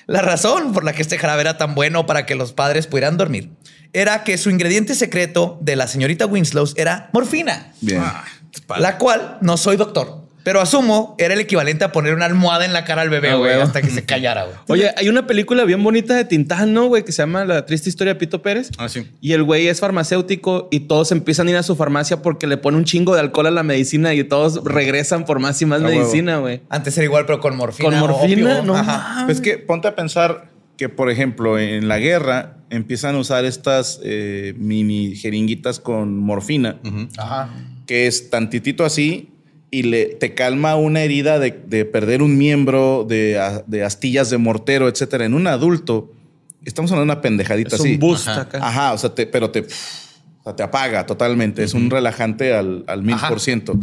La 0.07 0.23
razón 0.23 0.73
por 0.73 0.85
la 0.85 0.93
que 0.93 1.03
este 1.03 1.19
jarabe 1.19 1.43
era 1.43 1.59
tan 1.59 1.75
bueno 1.75 2.07
para 2.07 2.27
que 2.27 2.35
los 2.35 2.53
padres 2.53 2.87
pudieran 2.87 3.17
dormir 3.17 3.51
era 3.93 4.25
que 4.25 4.37
su 4.37 4.51
ingrediente 4.51 4.95
secreto 4.95 5.59
de 5.63 5.75
la 5.75 5.89
señorita 5.89 6.27
Winslows 6.27 6.75
era 6.77 7.09
morfina. 7.13 7.73
Bien. 7.81 8.03
Ah. 8.05 8.25
La 8.79 8.99
cual 8.99 9.39
no 9.41 9.57
soy 9.57 9.77
doctor, 9.77 10.26
pero 10.47 10.61
asumo 10.61 11.17
era 11.19 11.35
el 11.35 11.41
equivalente 11.41 11.83
a 11.85 11.91
poner 11.91 12.15
una 12.15 12.25
almohada 12.27 12.65
en 12.65 12.73
la 12.73 12.85
cara 12.85 13.03
al 13.03 13.11
bebé, 13.11 13.31
Ah, 13.31 13.35
güey, 13.35 13.53
hasta 13.61 13.83
que 13.83 13.91
se 13.91 14.05
callara, 14.07 14.45
güey. 14.45 14.57
Oye, 14.69 14.93
hay 14.97 15.09
una 15.09 15.27
película 15.27 15.65
bien 15.65 15.83
bonita 15.83 16.15
de 16.15 16.25
Tintán, 16.25 16.73
¿no, 16.73 16.87
güey? 16.87 17.05
Que 17.05 17.11
se 17.11 17.21
llama 17.23 17.45
La 17.45 17.67
triste 17.67 17.89
historia 17.89 18.15
de 18.15 18.21
Pito 18.21 18.43
Pérez. 18.43 18.71
Ah, 18.79 18.89
sí. 18.89 19.11
Y 19.21 19.33
el 19.33 19.43
güey 19.43 19.67
es 19.67 19.81
farmacéutico 19.81 20.69
y 20.71 20.79
todos 20.87 21.11
empiezan 21.11 21.49
a 21.49 21.51
ir 21.51 21.57
a 21.57 21.65
su 21.65 21.75
farmacia 21.75 22.23
porque 22.23 22.47
le 22.47 22.59
pone 22.59 22.77
un 22.79 22.85
chingo 22.85 23.13
de 23.17 23.23
alcohol 23.23 23.49
a 23.49 23.51
la 23.51 23.65
medicina 23.65 24.15
y 24.15 24.23
todos 24.23 24.63
regresan 24.65 25.25
por 25.25 25.41
más 25.41 25.61
y 25.63 25.67
más 25.67 25.83
medicina, 25.83 26.39
güey. 26.39 26.61
Antes 26.69 26.97
era 26.97 27.07
igual, 27.07 27.27
pero 27.27 27.41
con 27.41 27.57
morfina. 27.57 27.91
Con 27.91 27.99
morfina, 27.99 28.61
opio. 28.61 28.63
no 28.73 28.77
Ajá. 28.77 29.25
Pues 29.27 29.41
que 29.41 29.59
ponte 29.59 29.89
a 29.89 29.97
pensar 29.97 30.49
que, 30.77 30.89
por 30.89 31.11
ejemplo, 31.11 31.59
en 31.59 31.89
la 31.89 31.99
guerra 31.99 32.59
empiezan 32.71 33.17
a 33.17 33.19
usar 33.19 33.45
estas 33.45 33.99
eh, 34.05 34.55
mini 34.59 35.17
jeringuitas 35.17 35.81
con 35.81 36.17
morfina, 36.21 36.79
Ajá. 37.19 37.51
que 37.89 38.07
es 38.07 38.31
tantitito 38.31 38.85
así 38.85 39.33
y 39.71 39.83
le, 39.83 40.07
te 40.07 40.35
calma 40.35 40.77
una 40.77 41.03
herida 41.03 41.39
de, 41.39 41.51
de 41.67 41.85
perder 41.85 42.23
un 42.23 42.39
miembro, 42.39 43.05
de, 43.09 43.39
a- 43.39 43.65
de 43.67 43.83
astillas 43.85 44.31
de 44.31 44.39
mortero, 44.39 44.89
etcétera. 44.89 45.25
En 45.25 45.35
un 45.35 45.47
adulto, 45.47 46.13
estamos 46.65 46.91
hablando 46.93 47.13
de 47.13 47.17
una 47.17 47.23
pendejadita 47.23 47.75
Es 47.77 47.81
así. 47.81 47.95
un 47.95 47.99
boost 47.99 48.29
Ajá. 48.29 48.41
acá. 48.43 48.59
Ajá, 48.63 48.93
o 48.93 48.99
sea, 48.99 49.15
te- 49.15 49.27
pero 49.27 49.51
te, 49.51 49.61
o 49.61 50.45
sea, 50.45 50.55
te 50.57 50.63
apaga 50.63 51.05
totalmente. 51.07 51.65
Es 51.65 51.75
un 51.75 51.91
relajante 51.91 52.55
al, 52.55 52.85
al 52.87 53.03
mil 53.03 53.17
por 53.29 53.41
ciento. 53.41 53.79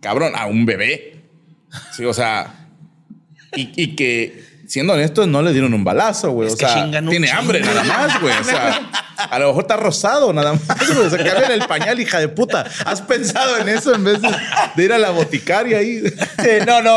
Cabrón, 0.00 0.32
a 0.36 0.46
un 0.46 0.64
bebé. 0.64 1.16
Sí, 1.92 2.04
o 2.04 2.14
sea, 2.14 2.68
y, 3.56 3.70
y 3.76 3.96
que, 3.96 4.42
siendo 4.70 4.92
honestos, 4.92 5.26
no 5.26 5.42
le 5.42 5.52
dieron 5.52 5.74
un 5.74 5.82
balazo, 5.82 6.30
güey. 6.30 6.46
Es 6.48 6.54
O 6.54 6.56
que 6.56 6.66
sea, 6.66 6.74
chingan 6.76 7.04
un 7.04 7.10
tiene 7.10 7.26
chingo. 7.26 7.40
hambre 7.40 7.60
nada 7.60 7.82
más, 7.84 8.20
güey. 8.20 8.34
O 8.38 8.44
sea, 8.44 8.80
a 9.30 9.38
lo 9.40 9.48
mejor 9.48 9.64
está 9.64 9.76
rosado 9.76 10.32
nada 10.32 10.52
más, 10.52 10.86
güey. 10.94 11.06
O 11.06 11.10
sea, 11.10 11.20
el 11.20 11.66
pañal, 11.66 11.98
hija 11.98 12.20
de 12.20 12.28
puta. 12.28 12.64
¿Has 12.86 13.02
pensado 13.02 13.58
en 13.58 13.68
eso 13.68 13.92
en 13.94 14.04
vez 14.04 14.22
de, 14.22 14.28
de 14.76 14.84
ir 14.84 14.92
a 14.92 14.98
la 14.98 15.10
boticaria 15.10 15.78
ahí? 15.78 16.00
Sí, 16.06 16.50
no, 16.66 16.80
no. 16.82 16.96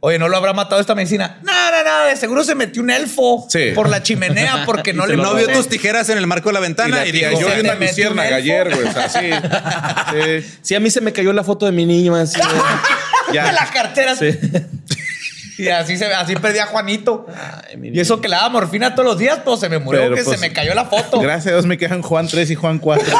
Oye, 0.00 0.16
¿no 0.18 0.28
lo 0.28 0.36
habrá 0.36 0.52
matado 0.52 0.80
esta 0.80 0.94
medicina? 0.94 1.38
No, 1.42 1.52
no, 1.52 1.84
no. 1.84 2.04
De 2.06 2.16
seguro 2.16 2.44
se 2.44 2.54
metió 2.54 2.82
un 2.82 2.90
elfo 2.90 3.46
Sí. 3.48 3.72
por 3.74 3.88
la 3.88 4.00
chimenea 4.02 4.62
porque 4.64 4.92
no 4.94 5.06
le 5.06 5.16
No 5.16 5.34
vio 5.34 5.48
tus 5.48 5.68
tijeras 5.68 6.08
en 6.08 6.18
el 6.18 6.26
marco 6.28 6.50
de 6.50 6.52
la 6.54 6.60
Y, 6.60 6.62
ventana 6.62 6.96
la 6.98 7.06
y, 7.06 7.12
tía, 7.12 7.30
dijo, 7.30 7.40
yo 7.40 7.46
vi 7.48 7.52
"Se 7.54 7.60
una 7.60 7.74
luciérnaga 7.74 8.28
un 8.28 8.34
ayer, 8.34 8.66
elfo". 8.68 8.76
güey. 8.80 8.88
O 8.88 8.92
sea, 8.92 9.08
sí. 9.08 9.30
sí. 10.42 10.58
Sí, 10.62 10.74
a 10.74 10.80
mí 10.80 10.90
se 10.90 11.00
me 11.00 11.12
cayó 11.12 11.32
la 11.32 11.42
foto 11.42 11.66
de 11.66 11.72
mi 11.72 11.84
niño 11.86 12.14
así. 12.14 12.38
Ya. 13.32 13.44
De 13.46 13.52
la 13.52 13.66
cartera. 13.70 14.14
Sí. 14.16 14.38
Y 15.58 15.68
así, 15.68 15.96
se, 15.96 16.06
así 16.06 16.36
perdí 16.36 16.58
a 16.58 16.66
Juanito. 16.66 17.26
Ay, 17.68 17.76
mi 17.76 17.88
y 17.88 18.00
eso 18.00 18.20
que 18.20 18.28
le 18.28 18.36
daba 18.36 18.48
morfina 18.48 18.94
todos 18.94 19.06
los 19.06 19.18
días, 19.18 19.40
pues 19.44 19.60
se 19.60 19.68
me 19.68 19.78
murió 19.78 20.02
Pero, 20.02 20.14
que 20.14 20.22
pues, 20.22 20.38
se 20.38 20.46
me 20.46 20.52
cayó 20.52 20.74
la 20.74 20.84
foto. 20.84 21.20
Gracias 21.20 21.48
a 21.48 21.50
Dios 21.50 21.66
me 21.66 21.76
quejan 21.76 22.02
Juan 22.02 22.28
3 22.28 22.50
y 22.50 22.54
Juan 22.54 22.78
4. 22.78 23.04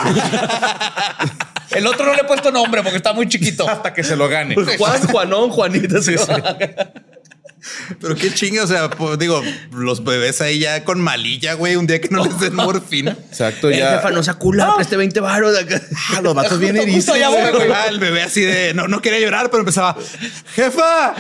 El 1.71 1.87
otro 1.87 2.07
no 2.07 2.15
le 2.15 2.21
he 2.21 2.25
puesto 2.25 2.51
nombre 2.51 2.83
porque 2.83 2.97
está 2.97 3.13
muy 3.13 3.29
chiquito. 3.29 3.69
hasta 3.69 3.93
que 3.93 4.03
se 4.03 4.17
lo 4.17 4.29
gane. 4.29 4.55
Juan, 4.79 5.07
Juanón, 5.11 5.51
Juanita. 5.51 6.01
sí. 6.01 6.15
Pero 8.01 8.15
qué 8.15 8.33
chinga, 8.33 8.63
o 8.63 8.67
sea, 8.67 8.91
pues, 8.91 9.19
digo, 9.19 9.43
los 9.73 10.05
bebés 10.05 10.41
ahí 10.41 10.61
ya 10.61 10.85
con 10.85 11.01
malilla, 11.01 11.55
güey, 11.55 11.77
un 11.77 11.87
día 11.87 12.01
que 12.01 12.09
no 12.09 12.25
les 12.25 12.39
den 12.39 12.55
morfina. 12.57 13.17
Exacto, 13.31 13.71
ya. 13.71 13.97
jefa, 13.97 14.11
no 14.11 14.23
se 14.23 14.31
acula, 14.31 14.75
preste 14.77 14.97
20 14.97 15.21
baros 15.21 15.53
de 15.53 15.61
acá. 15.61 15.83
Ah, 16.15 16.21
los 16.23 16.35
vatos 16.35 16.59
bien 16.61 16.77
erizos. 16.77 17.17
Ah, 17.17 17.87
el 17.89 17.99
bebé 17.99 18.23
así 18.23 18.43
de 18.43 18.75
no, 18.75 18.89
no 18.89 19.01
quería 19.01 19.21
llorar, 19.21 19.51
pero 19.51 19.61
empezaba, 19.61 19.97
jefa, 20.55 21.15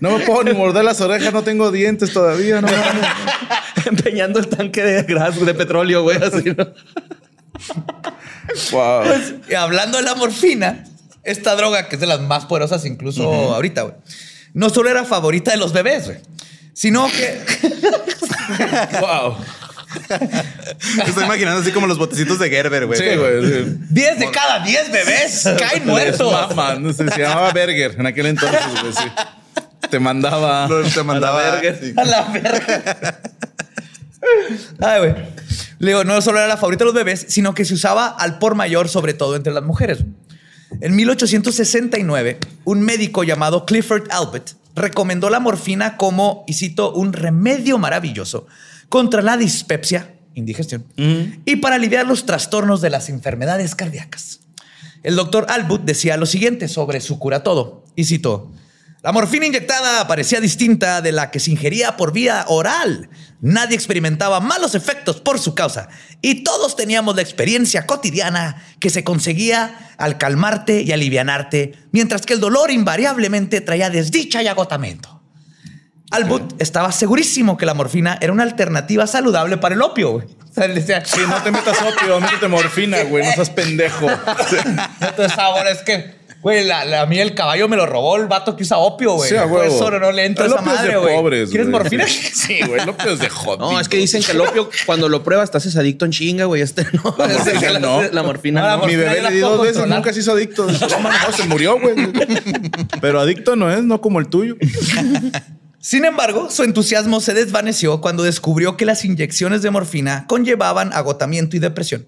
No 0.00 0.18
me 0.18 0.24
puedo 0.24 0.44
ni 0.44 0.52
morder 0.52 0.84
las 0.84 1.00
orejas, 1.00 1.32
no 1.32 1.42
tengo 1.42 1.70
dientes 1.70 2.12
todavía. 2.12 2.60
No. 2.60 2.68
Empeñando 3.86 4.38
el 4.38 4.48
tanque 4.48 4.82
de 4.82 5.02
gas, 5.02 5.44
de 5.44 5.54
petróleo, 5.54 6.02
güey. 6.02 6.18
Así, 6.18 6.54
¿no? 6.56 6.66
Wow. 8.72 9.04
Y 9.48 9.54
hablando 9.54 9.98
de 9.98 10.04
la 10.04 10.14
morfina, 10.14 10.84
esta 11.24 11.54
droga, 11.56 11.88
que 11.88 11.96
es 11.96 12.00
de 12.00 12.06
las 12.06 12.20
más 12.20 12.46
poderosas 12.46 12.84
incluso 12.84 13.54
ahorita, 13.54 13.82
güey, 13.82 13.94
no 14.52 14.70
solo 14.70 14.90
era 14.90 15.04
favorita 15.04 15.50
de 15.50 15.56
los 15.56 15.72
bebés, 15.72 16.06
güey, 16.06 16.18
sino 16.72 17.06
que 17.06 17.40
wow. 19.00 19.36
Me 20.96 21.04
estoy 21.04 21.24
imaginando 21.24 21.60
así 21.60 21.70
como 21.70 21.86
los 21.86 21.98
botecitos 21.98 22.38
de 22.38 22.50
Gerber, 22.50 22.86
güey. 22.86 22.98
Sí, 22.98 23.16
güey. 23.16 23.64
sí. 23.64 23.76
10 23.90 24.18
de 24.18 24.30
cada 24.30 24.58
10 24.64 24.90
bebés 24.90 25.48
caen 25.58 25.86
muertos. 25.86 26.32
mama, 26.32 26.74
no 26.74 26.92
sé, 26.92 27.08
se 27.10 27.20
llamaba 27.20 27.52
Berger 27.52 27.94
en 27.98 28.06
aquel 28.06 28.26
entonces, 28.26 28.60
güey, 28.80 28.92
sí. 28.92 29.12
Te 29.90 30.00
mandaba. 30.00 30.68
Te 30.94 31.02
mandaba. 31.02 31.40
A 31.40 31.54
la 31.54 31.60
verga. 31.60 31.78
sí. 31.80 31.94
A 31.96 32.04
la 32.04 32.22
verga. 32.22 33.20
Ay, 34.80 34.98
güey. 34.98 35.14
Le 35.78 35.86
digo, 35.88 36.04
no 36.04 36.20
solo 36.22 36.38
era 36.38 36.48
la 36.48 36.56
favorita 36.56 36.84
de 36.84 36.86
los 36.86 36.94
bebés, 36.94 37.26
sino 37.28 37.54
que 37.54 37.64
se 37.64 37.74
usaba 37.74 38.08
al 38.08 38.38
por 38.38 38.54
mayor, 38.54 38.88
sobre 38.88 39.14
todo 39.14 39.36
entre 39.36 39.52
las 39.52 39.62
mujeres. 39.62 39.98
En 40.80 40.96
1869, 40.96 42.38
un 42.64 42.80
médico 42.80 43.24
llamado 43.24 43.64
Clifford 43.66 44.10
Albert 44.10 44.52
recomendó 44.74 45.30
la 45.30 45.40
morfina 45.40 45.96
como, 45.96 46.44
y 46.46 46.54
cito, 46.54 46.92
un 46.92 47.12
remedio 47.12 47.78
maravilloso 47.78 48.46
contra 48.88 49.22
la 49.22 49.36
dispepsia, 49.36 50.14
indigestión, 50.34 50.84
y 50.96 51.56
para 51.56 51.76
aliviar 51.76 52.06
los 52.06 52.26
trastornos 52.26 52.80
de 52.80 52.90
las 52.90 53.08
enfermedades 53.08 53.74
cardíacas. 53.74 54.40
El 55.02 55.16
doctor 55.16 55.46
Albut 55.48 55.82
decía 55.82 56.16
lo 56.16 56.26
siguiente 56.26 56.68
sobre 56.68 57.00
su 57.00 57.18
cura 57.18 57.42
todo, 57.42 57.84
y 57.94 58.04
cito, 58.04 58.50
la 59.04 59.12
morfina 59.12 59.44
inyectada 59.44 60.08
parecía 60.08 60.40
distinta 60.40 61.02
de 61.02 61.12
la 61.12 61.30
que 61.30 61.38
se 61.38 61.50
ingería 61.50 61.94
por 61.94 62.10
vía 62.10 62.46
oral. 62.48 63.10
Nadie 63.42 63.76
experimentaba 63.76 64.40
malos 64.40 64.74
efectos 64.74 65.20
por 65.20 65.38
su 65.38 65.54
causa 65.54 65.90
y 66.22 66.42
todos 66.42 66.74
teníamos 66.74 67.14
la 67.14 67.20
experiencia 67.20 67.84
cotidiana 67.84 68.64
que 68.80 68.88
se 68.88 69.04
conseguía 69.04 69.90
al 69.98 70.16
calmarte 70.16 70.80
y 70.80 70.92
alivianarte, 70.92 71.74
mientras 71.92 72.22
que 72.22 72.32
el 72.32 72.40
dolor 72.40 72.70
invariablemente 72.70 73.60
traía 73.60 73.90
desdicha 73.90 74.42
y 74.42 74.46
agotamiento. 74.46 75.20
Albut 76.10 76.54
estaba 76.58 76.90
segurísimo 76.90 77.58
que 77.58 77.66
la 77.66 77.74
morfina 77.74 78.16
era 78.22 78.32
una 78.32 78.44
alternativa 78.44 79.06
saludable 79.06 79.58
para 79.58 79.74
el 79.74 79.82
opio. 79.82 80.12
güey. 80.12 80.26
O 80.26 80.54
sea, 80.54 80.64
él 80.64 80.74
decía, 80.76 81.04
Sí, 81.04 81.20
no 81.28 81.42
te 81.42 81.50
metas 81.50 81.76
opio, 81.82 82.20
métete 82.20 82.48
morfina, 82.48 83.02
güey. 83.02 83.26
No 83.26 83.32
seas 83.32 83.50
pendejo. 83.50 84.06
Entonces, 85.00 85.36
ahora 85.38 85.70
es 85.70 85.82
que, 85.82 86.14
güey, 86.44 86.64
la, 86.64 86.84
la- 86.84 87.00
a 87.00 87.06
mí 87.06 87.18
el 87.18 87.34
caballo 87.34 87.66
me 87.68 87.76
lo 87.76 87.84
robó 87.86 88.16
el 88.16 88.26
vato 88.28 88.54
que 88.54 88.62
usa 88.62 88.76
opio, 88.78 89.14
güey. 89.14 89.28
Sí, 89.30 89.34
a 89.36 89.42
Por 89.42 89.52
huevo. 89.62 89.74
eso 89.74 89.90
no, 89.90 89.98
no 89.98 90.12
le 90.12 90.24
entra 90.26 90.44
El 90.44 90.52
esa 90.52 90.60
opio 90.60 90.72
madre, 90.72 90.96
güey. 90.98 91.16
pobres, 91.16 91.50
¿Quieres 91.50 91.68
güey. 91.70 91.82
morfina? 91.82 92.04
Sí, 92.34 92.60
güey. 92.66 92.80
El 92.82 92.88
opio 92.90 93.10
es 93.12 93.18
de 93.18 93.28
jodido. 93.28 93.72
No, 93.72 93.80
es 93.80 93.88
que 93.88 93.96
dicen 93.96 94.22
que 94.22 94.32
el 94.32 94.40
opio, 94.40 94.70
cuando 94.86 95.08
lo 95.08 95.24
pruebas, 95.24 95.50
te 95.50 95.56
haces 95.56 95.74
adicto 95.76 96.04
en 96.04 96.12
chinga, 96.12 96.44
güey. 96.44 96.62
Este 96.62 96.86
no. 96.92 97.14
La 97.18 97.26
morfina 97.28 97.78
no. 97.80 98.02
La 98.12 98.22
morfina 98.22 98.60
No, 98.60 98.66
la 98.68 98.76
no. 98.76 98.86
Mi 98.86 98.94
bebé 98.94 99.20
le 99.22 99.30
di 99.32 99.38
dos 99.40 99.58
veces, 99.60 99.76
controlar. 99.78 99.98
nunca 99.98 100.12
se 100.12 100.20
hizo 100.20 100.32
adicto. 100.32 100.66
No, 100.90 101.00
man, 101.00 101.12
no, 101.26 101.32
se 101.36 101.44
murió, 101.48 101.80
güey. 101.80 101.94
Pero 103.00 103.18
adicto 103.20 103.56
no 103.56 103.72
es, 103.72 103.82
no 103.82 104.00
como 104.00 104.20
el 104.20 104.28
tuyo. 104.28 104.56
Sin 105.80 106.04
embargo, 106.04 106.50
su 106.50 106.62
entusiasmo 106.62 107.20
se 107.20 107.34
desvaneció 107.34 108.00
cuando 108.00 108.22
descubrió 108.22 108.76
que 108.76 108.86
las 108.86 109.04
inyecciones 109.04 109.60
de 109.62 109.70
morfina 109.70 110.24
conllevaban 110.28 110.92
agotamiento 110.92 111.56
y 111.56 111.58
depresión. 111.58 112.06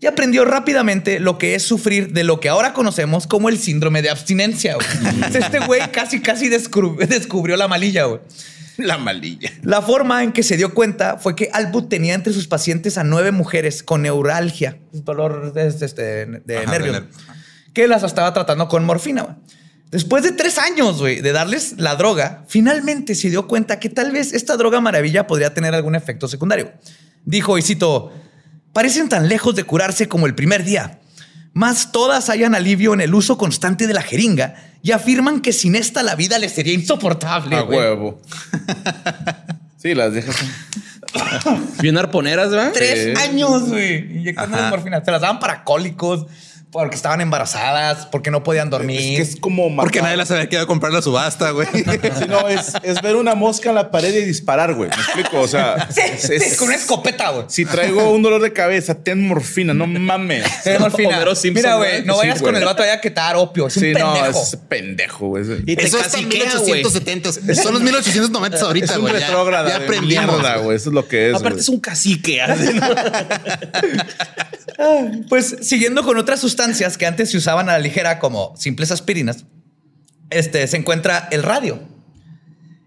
Y 0.00 0.06
aprendió 0.06 0.44
rápidamente 0.44 1.18
lo 1.20 1.38
que 1.38 1.54
es 1.54 1.62
sufrir 1.62 2.12
de 2.12 2.24
lo 2.24 2.38
que 2.40 2.48
ahora 2.48 2.72
conocemos 2.74 3.26
como 3.26 3.48
el 3.48 3.58
síndrome 3.58 4.02
de 4.02 4.10
abstinencia. 4.10 4.74
güey. 4.74 4.86
Este 5.34 5.60
güey 5.60 5.80
casi, 5.92 6.20
casi 6.20 6.50
descubri- 6.50 7.06
descubrió 7.06 7.56
la 7.56 7.68
malilla. 7.68 8.04
güey. 8.04 8.20
La 8.76 8.98
malilla. 8.98 9.50
La 9.62 9.80
forma 9.82 10.22
en 10.24 10.32
que 10.32 10.42
se 10.42 10.56
dio 10.56 10.74
cuenta 10.74 11.16
fue 11.18 11.36
que 11.36 11.48
Albut 11.52 11.88
tenía 11.88 12.14
entre 12.14 12.32
sus 12.32 12.48
pacientes 12.48 12.98
a 12.98 13.04
nueve 13.04 13.30
mujeres 13.30 13.82
con 13.84 14.02
neuralgia, 14.02 14.78
dolor 14.92 15.52
de, 15.52 15.70
de- 15.70 15.86
de- 15.88 16.42
de 16.44 16.58
Ajá, 16.58 16.70
nervios, 16.72 16.94
de 16.96 17.00
ner- 17.02 17.08
que 17.72 17.86
las 17.88 18.02
estaba 18.02 18.34
tratando 18.34 18.68
con 18.68 18.84
morfina. 18.84 19.22
güey. 19.22 19.36
Después 19.92 20.24
de 20.24 20.32
tres 20.32 20.58
años 20.58 20.98
güey, 20.98 21.20
de 21.20 21.30
darles 21.30 21.74
la 21.78 21.94
droga, 21.94 22.44
finalmente 22.48 23.14
se 23.14 23.30
dio 23.30 23.46
cuenta 23.46 23.78
que 23.78 23.88
tal 23.88 24.10
vez 24.10 24.32
esta 24.32 24.56
droga 24.56 24.80
maravilla 24.80 25.28
podría 25.28 25.54
tener 25.54 25.72
algún 25.72 25.94
efecto 25.94 26.26
secundario. 26.26 26.72
Dijo, 27.24 27.56
y 27.58 27.62
cito, 27.62 28.12
parecen 28.74 29.08
tan 29.08 29.28
lejos 29.28 29.54
de 29.54 29.64
curarse 29.64 30.06
como 30.08 30.26
el 30.26 30.34
primer 30.34 30.64
día, 30.64 30.98
más 31.54 31.92
todas 31.92 32.28
hallan 32.28 32.54
alivio 32.54 32.92
en 32.92 33.00
el 33.00 33.14
uso 33.14 33.38
constante 33.38 33.86
de 33.86 33.94
la 33.94 34.02
jeringa 34.02 34.56
y 34.82 34.92
afirman 34.92 35.40
que 35.40 35.54
sin 35.54 35.76
esta 35.76 36.02
la 36.02 36.16
vida 36.16 36.38
les 36.38 36.52
sería 36.52 36.74
insoportable. 36.74 37.56
A 37.56 37.62
huevo. 37.62 38.20
sí, 39.78 39.94
las 39.94 40.12
dejas. 40.12 40.36
Bien 41.80 41.96
arponeras, 41.96 42.50
¿verdad? 42.50 42.72
Tres 42.74 43.16
años, 43.18 43.68
güey, 43.68 44.18
inyectando 44.18 44.58
morfina. 44.68 45.02
Se 45.04 45.10
las 45.12 45.20
daban 45.20 45.38
para 45.38 45.62
cólicos, 45.62 46.26
porque 46.74 46.96
estaban 46.96 47.20
embarazadas, 47.20 48.06
porque 48.06 48.30
no 48.32 48.42
podían 48.42 48.66
Es 48.66 48.70
dormir. 48.72 49.16
que 49.16 49.22
es 49.22 49.36
como 49.36 49.74
Porque 49.76 50.00
matar- 50.00 50.02
nadie 50.02 50.16
las 50.16 50.30
había 50.32 50.48
quedado 50.48 50.64
a 50.64 50.66
comprar 50.66 50.92
la 50.92 51.00
subasta, 51.02 51.50
güey. 51.52 51.68
Sí, 51.74 52.24
no, 52.28 52.48
es, 52.48 52.72
es 52.82 53.00
ver 53.00 53.14
una 53.16 53.34
mosca 53.34 53.68
en 53.70 53.76
la 53.76 53.90
pared 53.90 54.12
y 54.14 54.24
disparar, 54.24 54.74
güey. 54.74 54.90
Me 54.90 54.96
explico. 54.96 55.40
O 55.40 55.48
sea, 55.48 55.88
Sí, 55.94 56.00
es- 56.04 56.22
sí, 56.22 56.32
es- 56.34 56.56
con 56.56 56.66
una 56.68 56.76
escopeta, 56.76 57.30
güey. 57.30 57.46
si 57.48 57.64
traigo 57.64 58.10
un 58.10 58.22
dolor 58.22 58.42
de 58.42 58.52
cabeza, 58.52 58.94
ten 58.96 59.26
morfina, 59.26 59.72
no 59.72 59.86
mames. 59.86 60.44
Ten 60.64 60.80
morfina. 60.80 61.24
Simpson, 61.34 61.52
Mira, 61.54 61.76
güey. 61.76 62.04
no 62.04 62.14
Sí, 62.14 62.18
vayas 62.20 62.42
con 62.42 62.54
el 62.56 62.64
vato 62.64 62.82
allá 62.82 63.00
que 63.00 63.10
te 63.10 63.20
dar 63.20 63.36
opio. 63.36 63.68
Es 63.68 63.76
un 63.76 63.82
Sí, 63.84 63.92
no, 63.92 64.12
pendejo. 64.12 64.42
es 64.42 64.56
pendejo, 64.68 65.26
güey. 65.28 65.44
Y 65.66 65.76
te 65.76 65.84
Eso 65.86 65.98
está 66.00 66.18
en 66.18 66.24
caciquea, 66.28 66.58
güey. 66.58 66.72
1870. 66.82 67.32
Son 67.62 67.72
los 67.74 67.82
1890 67.82 68.60
ahorita, 68.60 68.84
Es 68.86 68.96
un 68.96 69.00
güey. 69.02 69.14
Ya- 69.20 69.28
Ya 69.68 69.76
aprendimos. 69.76 70.26
mierda, 70.34 70.56
güey. 70.56 70.76
Eso 70.76 70.90
es 70.90 70.94
lo 70.94 71.06
que 71.06 71.28
es. 71.30 71.34
Aparte 71.36 71.50
güey. 71.50 71.60
es 71.60 71.68
un 71.68 71.78
cacique. 71.80 72.40
¿no? 72.46 72.54
Pues 75.28 75.56
siguiendo 75.62 76.02
con 76.02 76.18
otras 76.18 76.40
que 76.98 77.06
antes 77.06 77.30
se 77.30 77.36
usaban 77.36 77.68
a 77.68 77.72
la 77.72 77.78
ligera 77.78 78.18
como 78.18 78.54
simples 78.56 78.90
aspirinas, 78.90 79.44
este, 80.30 80.66
se 80.66 80.76
encuentra 80.76 81.28
el 81.30 81.42
radio. 81.42 81.80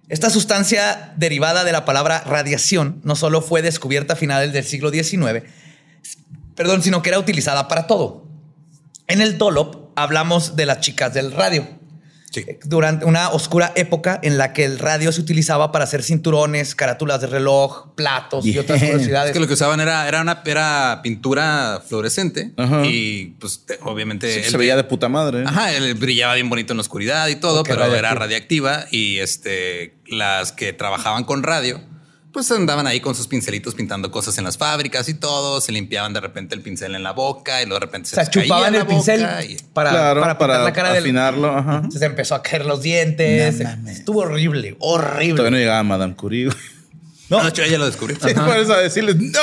Esta 0.09 0.29
sustancia 0.29 1.13
derivada 1.17 1.63
de 1.63 1.71
la 1.71 1.85
palabra 1.85 2.21
radiación 2.21 3.01
no 3.03 3.15
solo 3.15 3.41
fue 3.41 3.61
descubierta 3.61 4.13
a 4.13 4.15
finales 4.15 4.53
del 4.53 4.63
siglo 4.63 4.89
XIX, 4.89 5.43
perdón, 6.55 6.81
sino 6.81 7.01
que 7.01 7.09
era 7.09 7.19
utilizada 7.19 7.67
para 7.67 7.87
todo. 7.87 8.25
En 9.07 9.21
el 9.21 9.37
Dolop 9.37 9.91
hablamos 9.95 10.55
de 10.55 10.65
las 10.65 10.79
chicas 10.79 11.13
del 11.13 11.31
radio. 11.31 11.67
Sí. 12.45 12.57
Durante 12.65 13.05
una 13.05 13.29
oscura 13.29 13.71
época 13.75 14.19
en 14.23 14.37
la 14.37 14.53
que 14.53 14.65
el 14.65 14.79
radio 14.79 15.11
se 15.11 15.21
utilizaba 15.21 15.71
para 15.71 15.83
hacer 15.85 16.03
cinturones, 16.03 16.75
carátulas 16.75 17.21
de 17.21 17.27
reloj, 17.27 17.93
platos 17.95 18.45
y 18.45 18.57
otras 18.57 18.79
curiosidades. 18.81 19.29
Es 19.29 19.33
que 19.33 19.39
lo 19.39 19.47
que 19.47 19.53
usaban 19.53 19.79
era, 19.79 20.07
era 20.07 20.21
una 20.21 20.41
era 20.45 20.99
pintura 21.03 21.81
fluorescente 21.87 22.51
Ajá. 22.57 22.85
y 22.85 23.35
pues 23.39 23.65
te- 23.65 23.79
obviamente 23.83 24.31
Sí, 24.33 24.39
el- 24.39 24.51
se 24.51 24.57
veía 24.57 24.75
de 24.75 24.83
puta 24.83 25.09
madre. 25.09 25.41
¿eh? 25.41 25.45
Ajá, 25.47 25.73
él 25.73 25.93
brillaba 25.95 26.33
bien 26.35 26.49
bonito 26.49 26.73
en 26.73 26.77
la 26.77 26.81
oscuridad 26.81 27.27
y 27.27 27.35
todo, 27.35 27.63
pero 27.63 27.83
era 27.85 28.13
radiactiva. 28.13 28.71
radiactiva 28.73 28.85
y 28.91 29.17
este 29.19 29.93
las 30.07 30.51
que 30.51 30.73
trabajaban 30.73 31.23
con 31.23 31.43
radio 31.43 31.81
pues 32.37 32.51
andaban 32.51 32.85
ahí 32.85 32.99
con 32.99 33.15
sus 33.15 33.27
pincelitos 33.27 33.73
pintando 33.73 34.11
cosas 34.11 34.37
en 34.37 34.43
las 34.43 34.59
fábricas 34.59 35.09
y 35.09 35.15
todo, 35.15 35.59
se 35.59 35.71
limpiaban 35.71 36.13
de 36.13 36.19
repente 36.19 36.53
el 36.53 36.61
pincel 36.61 36.93
en 36.93 37.01
la 37.01 37.11
boca 37.11 37.63
y 37.63 37.65
luego 37.65 37.79
de 37.79 37.85
repente 37.87 38.09
se 38.09 38.15
caía 38.15 38.29
chupaban 38.29 38.73
la 38.73 38.79
el 38.81 38.85
pincel 38.85 39.21
boca 39.21 39.43
y- 39.43 39.57
para, 39.73 39.89
claro, 39.89 40.21
para, 40.21 40.37
para, 40.37 40.63
la 40.63 40.71
cara 40.71 40.93
del, 40.93 41.01
afinarlo. 41.03 41.49
Ajá. 41.49 41.81
Se 41.89 42.05
empezó 42.05 42.35
a 42.35 42.43
caer 42.43 42.67
los 42.67 42.83
dientes. 42.83 43.59
Estuvo 43.87 44.19
horrible, 44.19 44.75
horrible. 44.77 45.35
Todavía 45.37 45.49
no 45.49 45.57
llegaba 45.57 45.81
Madame 45.81 46.15
Curie. 46.15 46.49
No, 47.29 47.43
de 47.43 47.49
hecho, 47.49 47.61
ella 47.63 47.77
lo 47.77 47.85
descubrió. 47.85 48.15
Sí, 48.21 48.33
por 48.33 48.57
eso 48.57 48.73
a 48.73 48.77
decirles, 48.79 49.17
¡No! 49.17 49.39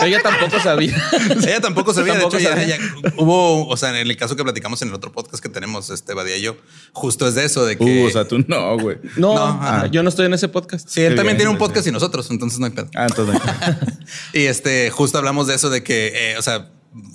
Ella 0.04 0.20
tampoco 0.22 0.58
sabía. 0.60 0.96
Ella 1.42 1.60
tampoco 1.60 1.92
sabía. 1.92 2.14
Tampoco 2.14 2.36
de 2.36 2.42
hecho, 2.42 2.50
ella- 2.50 2.58
sabía. 2.60 2.76
ella- 2.76 3.12
hubo, 3.18 3.66
o 3.68 3.76
sea, 3.76 3.90
en 3.90 3.96
el 4.08 4.16
caso 4.16 4.34
que 4.36 4.42
platicamos 4.44 4.80
en 4.82 4.88
el 4.88 4.94
otro 4.94 5.12
podcast 5.12 5.42
que 5.42 5.48
tenemos, 5.50 5.90
este 5.90 6.14
Badía 6.14 6.36
y 6.38 6.42
yo, 6.42 6.56
justo 6.92 7.28
es 7.28 7.34
de 7.34 7.44
eso, 7.44 7.66
de 7.66 7.76
que. 7.76 8.02
Uh, 8.02 8.06
o 8.06 8.10
sea, 8.10 8.26
tú 8.26 8.38
no, 8.48 8.78
güey. 8.78 8.96
No, 9.16 9.34
No, 9.34 9.58
ah, 9.62 9.86
yo 9.90 10.02
no 10.02 10.08
estoy 10.08 10.26
en 10.26 10.34
ese 10.34 10.48
podcast. 10.48 10.88
sí, 10.88 11.02
él 11.02 11.10
Qué 11.10 11.16
también 11.16 11.36
bien, 11.36 11.38
tiene 11.38 11.50
un 11.50 11.58
podcast 11.58 11.86
y 11.86 11.90
nosotros, 11.92 12.30
entonces 12.30 12.58
no 12.58 12.66
hay 12.66 12.72
pedo. 12.72 12.88
Ah, 12.96 13.06
entonces. 13.08 13.40
Y 14.32 14.44
este, 14.46 14.90
justo 14.90 15.18
hablamos 15.18 15.46
de 15.46 15.54
eso, 15.54 15.68
de 15.70 15.82
que, 15.82 16.12
eh, 16.32 16.38
o 16.38 16.42
sea, 16.42 16.70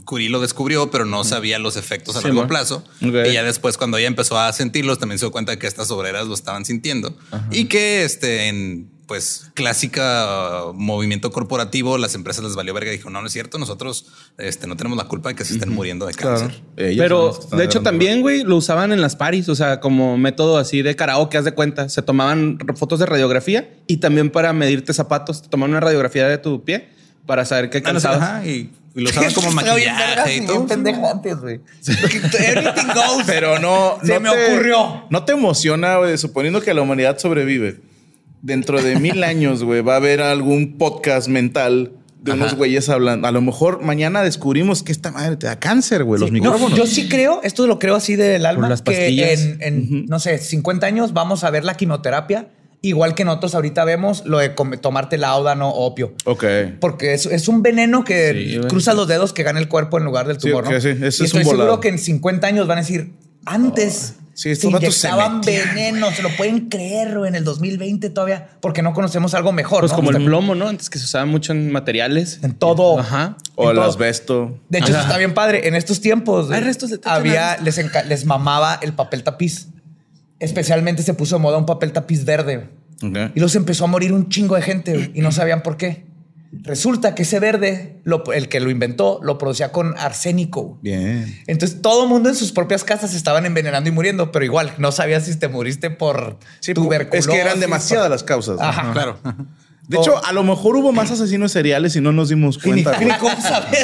Curie 0.05 0.29
lo 0.29 0.39
descubrió, 0.41 0.91
pero 0.91 1.05
no 1.05 1.23
sabía 1.23 1.57
los 1.57 1.75
efectos 1.75 2.15
a 2.15 2.19
Sí, 2.19 2.25
largo 2.25 2.41
man. 2.41 2.49
plazo. 2.49 2.83
Y 2.99 3.11
ya 3.33 3.41
después, 3.43 3.77
cuando 3.77 3.97
ella 3.97 4.07
empezó 4.07 4.37
a 4.39 4.51
sentirlos, 4.53 4.99
también 4.99 5.17
se 5.17 5.25
dio 5.25 5.31
cuenta 5.31 5.53
de 5.53 5.57
que 5.57 5.65
estas 5.65 5.89
obreras 5.89 6.27
lo 6.27 6.35
estaban 6.35 6.65
sintiendo 6.65 7.17
y 7.49 7.65
que 7.65 8.03
este, 8.03 8.47
en 8.47 8.91
pues 9.11 9.51
clásica 9.55 10.67
uh, 10.67 10.73
movimiento 10.73 11.31
corporativo, 11.33 11.97
las 11.97 12.15
empresas 12.15 12.45
les 12.45 12.55
valió 12.55 12.73
verga 12.73 12.93
y 12.93 12.95
dijo, 12.95 13.09
no, 13.09 13.19
no 13.19 13.27
es 13.27 13.33
cierto, 13.33 13.57
nosotros 13.57 14.05
este, 14.37 14.67
no 14.67 14.77
tenemos 14.77 14.97
la 14.97 15.03
culpa 15.03 15.27
de 15.27 15.35
que 15.35 15.43
se 15.43 15.55
estén 15.55 15.67
muriendo 15.73 16.05
de 16.05 16.13
cáncer. 16.13 16.61
Pero 16.77 17.37
de 17.51 17.65
hecho 17.65 17.81
también, 17.81 18.21
güey, 18.21 18.43
lo 18.43 18.55
usaban 18.55 18.93
en 18.93 19.01
las 19.01 19.17
paris, 19.17 19.49
o 19.49 19.55
sea, 19.55 19.81
como 19.81 20.17
método 20.17 20.57
así 20.57 20.81
de 20.81 20.95
karaoke, 20.95 21.37
haz 21.37 21.43
de 21.43 21.51
cuenta. 21.51 21.89
Se 21.89 22.01
tomaban 22.01 22.57
fotos 22.77 22.99
de 22.99 23.05
radiografía 23.05 23.69
y 23.85 23.97
también 23.97 24.29
para 24.29 24.53
medirte 24.53 24.93
zapatos, 24.93 25.41
te 25.41 25.49
tomaban 25.49 25.71
una 25.71 25.81
radiografía 25.81 26.25
de 26.29 26.37
tu 26.37 26.63
pie 26.63 26.87
para 27.25 27.43
saber 27.43 27.69
qué 27.69 27.79
Ah, 27.79 27.81
no 27.81 27.85
calzabas. 27.91 28.21
ajá, 28.21 28.45
y, 28.47 28.71
y 28.95 29.01
lo 29.01 29.09
usaban 29.09 29.33
como 29.33 29.51
maquillaje 29.51 30.37
y 30.37 30.45
todo. 30.45 30.65
güey. 31.41 31.59
Everything 32.39 32.87
goes. 32.93 33.25
Pero 33.25 33.59
no. 33.59 33.97
Se 34.03 34.13
no 34.13 34.19
me 34.21 34.29
te- 34.29 34.53
ocurrió. 34.53 35.03
No 35.09 35.25
te 35.25 35.33
emociona, 35.33 35.97
güey, 35.97 36.17
suponiendo 36.17 36.61
que 36.61 36.73
la 36.73 36.81
humanidad 36.81 37.17
sobrevive. 37.19 37.90
Dentro 38.41 38.81
de 38.81 38.99
mil 38.99 39.23
años, 39.25 39.63
güey, 39.63 39.81
va 39.81 39.93
a 39.93 39.97
haber 39.97 40.21
algún 40.21 40.77
podcast 40.77 41.27
mental 41.27 41.93
de 42.21 42.33
unos 42.33 42.55
güeyes 42.55 42.87
hablando. 42.89 43.27
A 43.27 43.31
lo 43.31 43.41
mejor 43.41 43.81
mañana 43.81 44.21
descubrimos 44.23 44.83
que 44.83 44.91
esta 44.91 45.09
madre 45.11 45.37
te 45.37 45.47
da 45.47 45.59
cáncer, 45.59 46.03
güey, 46.03 46.19
los 46.21 46.29
No, 46.29 46.33
micrófonos. 46.33 46.77
yo 46.77 46.85
sí 46.85 47.09
creo, 47.09 47.41
esto 47.43 47.65
lo 47.65 47.79
creo 47.79 47.95
así 47.95 48.15
del 48.15 48.45
alma, 48.45 48.69
las 48.69 48.81
que 48.83 49.57
en, 49.59 50.05
no 50.05 50.19
sé, 50.19 50.37
50 50.37 50.85
años 50.85 51.13
vamos 51.13 51.43
a 51.43 51.49
ver 51.49 51.65
la 51.65 51.73
quimioterapia, 51.75 52.49
igual 52.83 53.15
que 53.15 53.25
nosotros 53.25 53.55
ahorita 53.55 53.85
vemos 53.85 54.23
lo 54.25 54.37
de 54.37 54.49
tomarte 54.49 55.17
láudano 55.17 55.69
o 55.69 55.85
opio. 55.87 56.13
Ok. 56.25 56.45
Porque 56.79 57.13
es, 57.15 57.25
es 57.25 57.47
un 57.47 57.63
veneno 57.63 58.03
que 58.03 58.59
Sí, 58.61 58.67
cruza 58.67 58.93
los 58.93 59.07
dedos 59.07 59.33
que 59.33 59.41
gana 59.41 59.59
el 59.59 59.67
cuerpo 59.67 59.97
en 59.97 60.03
lugar 60.05 60.27
del 60.27 60.39
Sí, 60.39 60.47
tumor. 60.49 60.65
ok, 60.65 60.71
¿no? 60.73 60.79
sí, 60.81 60.89
eso 60.89 60.99
y 61.03 61.07
es 61.07 61.19
estoy 61.21 61.39
un 61.41 61.45
seguro 61.49 61.79
que 61.79 61.89
en 61.89 61.97
50 61.97 62.45
años 62.45 62.67
van 62.67 62.77
a 62.77 62.81
decir, 62.81 63.13
antes 63.45 64.15
Sí, 64.33 64.55
se 64.55 64.67
vatos 64.69 64.95
se 64.95 65.07
inyectaban 65.07 65.39
metían. 65.39 65.75
veneno, 65.75 66.11
se 66.11 66.21
lo 66.23 66.29
pueden 66.37 66.69
creer 66.69 67.17
güey, 67.17 67.29
en 67.29 67.35
el 67.35 67.43
2020 67.43 68.09
todavía, 68.09 68.49
porque 68.61 68.81
no 68.81 68.93
conocemos 68.93 69.33
algo 69.33 69.51
mejor. 69.51 69.81
Pues 69.81 69.91
¿no? 69.91 69.95
como 69.97 70.11
el 70.11 70.23
plomo, 70.23 70.55
¿no? 70.55 70.67
Antes 70.67 70.89
que 70.89 70.99
se 70.99 71.05
usaba 71.05 71.25
mucho 71.25 71.51
en 71.51 71.71
materiales. 71.71 72.39
En 72.41 72.53
todo. 72.53 72.99
Ajá. 72.99 73.37
O 73.55 73.69
el 73.71 73.79
asbesto. 73.79 74.57
De 74.69 74.79
hecho, 74.79 74.91
eso 74.91 75.01
está 75.01 75.17
bien 75.17 75.33
padre. 75.33 75.67
En 75.67 75.75
estos 75.75 75.99
tiempos 76.01 76.49
Hay 76.51 76.59
eh, 76.59 76.63
restos 76.63 76.89
de 76.89 76.99
había, 77.03 77.57
les, 77.57 77.77
enca- 77.77 78.05
les 78.05 78.25
mamaba 78.25 78.79
el 78.81 78.93
papel 78.93 79.23
tapiz. 79.23 79.67
Especialmente 80.39 81.03
se 81.03 81.13
puso 81.13 81.35
de 81.35 81.41
moda 81.41 81.57
un 81.57 81.65
papel 81.65 81.91
tapiz 81.91 82.25
verde. 82.25 82.69
Ok. 83.03 83.17
Y 83.35 83.39
los 83.39 83.55
empezó 83.55 83.83
a 83.85 83.87
morir 83.87 84.13
un 84.13 84.29
chingo 84.29 84.55
de 84.55 84.61
gente 84.61 85.11
y 85.13 85.21
no 85.21 85.31
sabían 85.31 85.61
por 85.61 85.77
qué. 85.77 86.05
Resulta 86.63 87.15
que 87.15 87.23
ese 87.23 87.39
verde, 87.39 88.01
lo- 88.03 88.23
el 88.33 88.49
que 88.49 88.59
lo 88.59 88.69
inventó, 88.69 89.19
lo 89.23 89.37
producía 89.37 89.71
con 89.71 89.97
arsénico. 89.97 90.77
Bien. 90.81 91.39
Entonces 91.47 91.81
todo 91.81 92.03
el 92.03 92.09
mundo 92.09 92.27
en 92.29 92.35
sus 92.35 92.51
propias 92.51 92.83
casas 92.83 93.11
se 93.11 93.17
estaban 93.17 93.45
envenenando 93.45 93.89
y 93.89 93.93
muriendo, 93.93 94.31
pero 94.33 94.43
igual 94.43 94.73
no 94.77 94.91
sabías 94.91 95.25
si 95.25 95.35
te 95.39 95.47
muriste 95.47 95.89
por 95.91 96.37
Sí, 96.59 96.73
tuberculosis. 96.73 97.29
es 97.29 97.33
que 97.33 97.39
eran 97.41 97.59
demasiadas 97.61 98.05
por- 98.07 98.11
las 98.11 98.23
causas. 98.23 98.57
Ajá. 98.59 98.91
Claro. 98.91 99.17
De 99.87 99.97
hecho, 99.97 100.23
a 100.23 100.31
lo 100.31 100.43
mejor 100.43 100.75
hubo 100.77 100.91
más 100.93 101.09
asesinos 101.11 101.51
seriales 101.51 101.95
y 101.95 102.01
no 102.01 102.11
nos 102.11 102.29
dimos 102.29 102.57
cuenta. 102.57 102.97
cómo. 103.19 103.35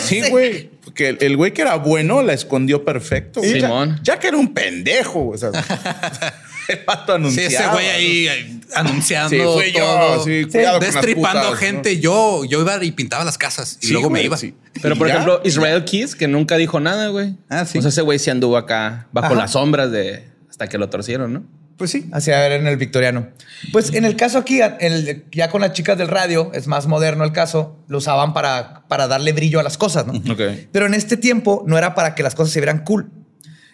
Sí, 0.02 0.22
güey. 0.30 0.70
Porque 0.84 1.10
el, 1.10 1.18
el 1.22 1.36
güey 1.38 1.54
que 1.54 1.62
era 1.64 1.76
bueno 1.76 2.22
la 2.22 2.34
escondió 2.34 2.86
perfecto. 2.86 3.40
güey. 3.42 3.62
Simón. 3.62 3.96
Ya, 4.04 4.14
ya 4.16 4.20
que 4.20 4.28
era 4.28 4.38
un 4.38 4.54
pendejo. 4.54 5.30
O 5.30 5.38
sea, 5.38 5.52
el 6.68 6.80
pato 6.86 7.14
Sí, 7.14 7.16
anunciaba. 7.16 7.48
ese 7.48 7.68
güey 7.74 7.88
ahí 7.88 8.62
anunciando. 8.76 9.30
Sí, 9.30 9.38
fui 9.64 9.72
yo, 9.72 9.86
todo, 9.86 10.24
sí, 10.24 10.46
cuidado 10.52 10.78
con 10.80 10.86
las 10.86 10.94
destripando 10.94 11.44
putas, 11.48 11.60
gente. 11.60 12.00
Yo, 12.00 12.44
yo 12.46 12.62
iba 12.62 12.84
y 12.84 12.92
pintaba 12.92 13.24
las 13.24 13.38
casas 13.38 13.78
y 13.82 13.88
Sí, 13.88 13.94
luego 13.94 14.10
me 14.10 14.22
iba. 14.24 14.38
sí. 14.38 14.54
Pero 14.82 14.96
por 14.96 15.08
ya, 15.08 15.14
ejemplo, 15.16 15.42
Israel 15.44 15.84
Keys, 15.86 16.16
que 16.16 16.28
nunca 16.28 16.58
dijo 16.58 16.80
nada, 16.80 17.08
güey. 17.08 17.36
Ah, 17.50 17.66
sí. 17.66 17.78
O 17.78 17.82
sea, 17.82 17.90
ese 17.90 18.02
güey 18.02 18.20
sí 18.20 18.30
anduvo 18.30 18.58
acá 18.58 19.08
bajo 19.12 19.28
Ajá. 19.34 19.36
las 19.36 19.52
sombras 19.52 19.92
de 19.92 20.28
hasta 20.50 20.68
que 20.68 20.78
lo 20.78 20.90
torcieron, 20.90 21.34
¿no? 21.34 21.44
Pues 21.78 21.92
sí. 21.92 22.08
Así 22.12 22.32
a 22.32 22.40
ver 22.40 22.54
en 22.54 22.66
el 22.66 22.76
victoriano. 22.78 23.28
Pues 23.72 23.94
en 23.94 24.04
el 24.04 24.16
caso 24.16 24.40
aquí, 24.40 24.62
el- 24.80 25.26
ya 25.32 25.50
con 25.52 25.62
las 25.62 25.74
chicas 25.74 25.96
del 25.96 26.08
radio, 26.08 26.50
es 26.56 26.66
más 26.66 26.88
moderno 26.88 27.24
el 27.24 27.32
caso, 27.32 27.78
lo 27.88 28.00
usaban 28.00 28.34
para, 28.34 28.82
para 28.88 29.08
darle 29.08 29.32
brillo 29.32 29.60
a 29.60 29.64
las 29.64 29.78
cosas, 29.78 30.08
¿no? 30.08 30.14
Ok. 30.14 30.42
Pero 30.72 30.88
en 30.88 30.96
este 30.96 31.18
tiempo 31.18 31.64
no 31.68 31.78
era 31.78 31.94
para 31.94 32.16
que 32.16 32.24
las 32.24 32.34
cosas 32.34 32.52
se 32.52 32.60
vieran 32.60 32.84
cool. 32.84 33.12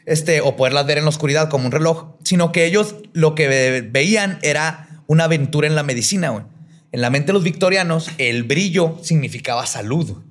Este, 0.05 0.41
o 0.41 0.55
poderlas 0.57 0.85
ver 0.85 0.97
en 0.97 1.05
la 1.05 1.09
oscuridad 1.09 1.49
como 1.49 1.65
un 1.65 1.71
reloj, 1.71 2.15
sino 2.23 2.51
que 2.51 2.65
ellos 2.65 2.95
lo 3.13 3.35
que 3.35 3.47
ve- 3.47 3.81
veían 3.89 4.39
era 4.41 5.01
una 5.07 5.23
aventura 5.25 5.67
en 5.67 5.75
la 5.75 5.83
medicina, 5.83 6.29
güey. 6.29 6.43
En 6.91 7.01
la 7.01 7.09
mente 7.09 7.27
de 7.27 7.33
los 7.33 7.43
victorianos, 7.43 8.09
el 8.17 8.43
brillo 8.43 8.97
significaba 9.01 9.65
salud. 9.65 10.11
güey. 10.11 10.23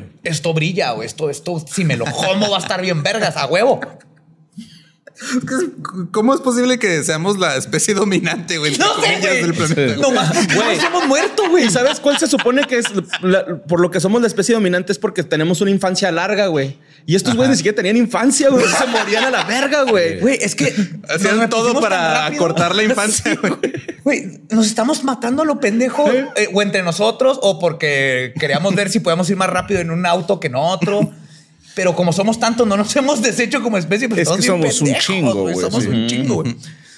Ok. 0.00 0.04
Esto 0.24 0.54
brilla, 0.54 0.94
o 0.94 1.02
esto, 1.02 1.28
esto, 1.30 1.62
si 1.70 1.84
me 1.84 1.96
lo 1.96 2.06
como 2.06 2.50
va 2.50 2.56
a 2.56 2.60
estar 2.60 2.80
bien 2.80 3.02
vergas, 3.02 3.36
a 3.36 3.46
huevo. 3.46 3.80
¿Cómo 6.10 6.34
es 6.34 6.40
posible 6.40 6.78
que 6.78 7.02
seamos 7.04 7.38
la 7.38 7.56
especie 7.56 7.94
dominante, 7.94 8.58
güey? 8.58 8.76
No 8.78 8.86
sé, 9.00 9.18
güey. 9.20 9.42
del 9.42 9.54
planeta? 9.54 9.96
No 10.00 10.10
más, 10.10 10.32
Güey. 10.54 10.76
nos 10.76 10.84
hemos 10.84 11.06
muerto, 11.06 11.48
güey. 11.50 11.66
¿Y 11.66 11.70
sabes 11.70 12.00
cuál 12.00 12.18
se 12.18 12.26
supone 12.26 12.64
que 12.64 12.78
es 12.78 12.86
la- 13.20 13.44
por 13.68 13.80
lo 13.80 13.90
que 13.90 14.00
somos 14.00 14.20
la 14.22 14.26
especie 14.26 14.54
dominante? 14.54 14.90
Es 14.90 14.98
porque 14.98 15.22
tenemos 15.22 15.60
una 15.60 15.70
infancia 15.70 16.10
larga, 16.10 16.46
güey. 16.46 16.78
Y 17.04 17.16
estos 17.16 17.34
güeyes 17.34 17.50
ni 17.50 17.56
siquiera 17.56 17.76
tenían 17.76 17.96
infancia, 17.96 18.48
güey. 18.48 18.64
Se 18.66 18.86
morían 18.86 19.24
a 19.24 19.30
la 19.30 19.44
verga, 19.44 19.82
güey. 19.82 20.20
Güey, 20.20 20.38
es 20.40 20.54
que 20.54 20.72
Hacían 21.08 21.48
todo 21.50 21.80
para 21.80 22.26
acortar 22.26 22.74
la 22.74 22.82
infancia, 22.84 23.36
güey. 23.40 23.72
Güey, 24.04 24.40
nos 24.50 24.66
estamos 24.66 25.02
matando 25.04 25.42
a 25.42 25.44
lo 25.44 25.58
pendejo 25.58 26.10
eh, 26.10 26.48
o 26.52 26.62
entre 26.62 26.82
nosotros 26.82 27.38
o 27.42 27.58
porque 27.58 28.32
queríamos 28.38 28.74
ver 28.74 28.90
si 28.90 29.00
podemos 29.00 29.28
ir 29.30 29.36
más 29.36 29.50
rápido 29.50 29.80
en 29.80 29.90
un 29.90 30.06
auto 30.06 30.38
que 30.38 30.46
en 30.48 30.54
otro. 30.56 31.10
Pero 31.74 31.94
como 31.94 32.12
somos 32.12 32.38
tantos, 32.38 32.66
no 32.66 32.76
nos 32.76 32.94
hemos 32.96 33.22
deshecho 33.22 33.62
como 33.62 33.78
especie. 33.78 34.08
Pues 34.08 34.28
Es 34.28 34.36
que 34.36 34.42
somos 34.42 34.80
un 34.80 34.94
chingo, 34.94 35.34
güey. 35.34 35.56
Somos 35.56 35.82
sí. 35.82 35.88
un 35.88 36.06
chingo, 36.06 36.34
güey. 36.36 36.56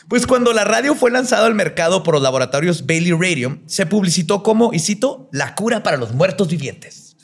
Pues 0.08 0.26
cuando 0.26 0.52
la 0.52 0.64
radio 0.64 0.94
fue 0.94 1.10
lanzada 1.10 1.46
al 1.46 1.54
mercado 1.54 2.02
por 2.02 2.14
los 2.14 2.22
laboratorios 2.22 2.86
Bailey 2.86 3.12
Radium, 3.12 3.60
se 3.66 3.86
publicitó 3.86 4.42
como, 4.42 4.72
y 4.74 4.78
cito, 4.78 5.28
la 5.32 5.54
cura 5.54 5.82
para 5.82 5.96
los 5.96 6.12
muertos 6.12 6.48
vivientes. 6.48 7.16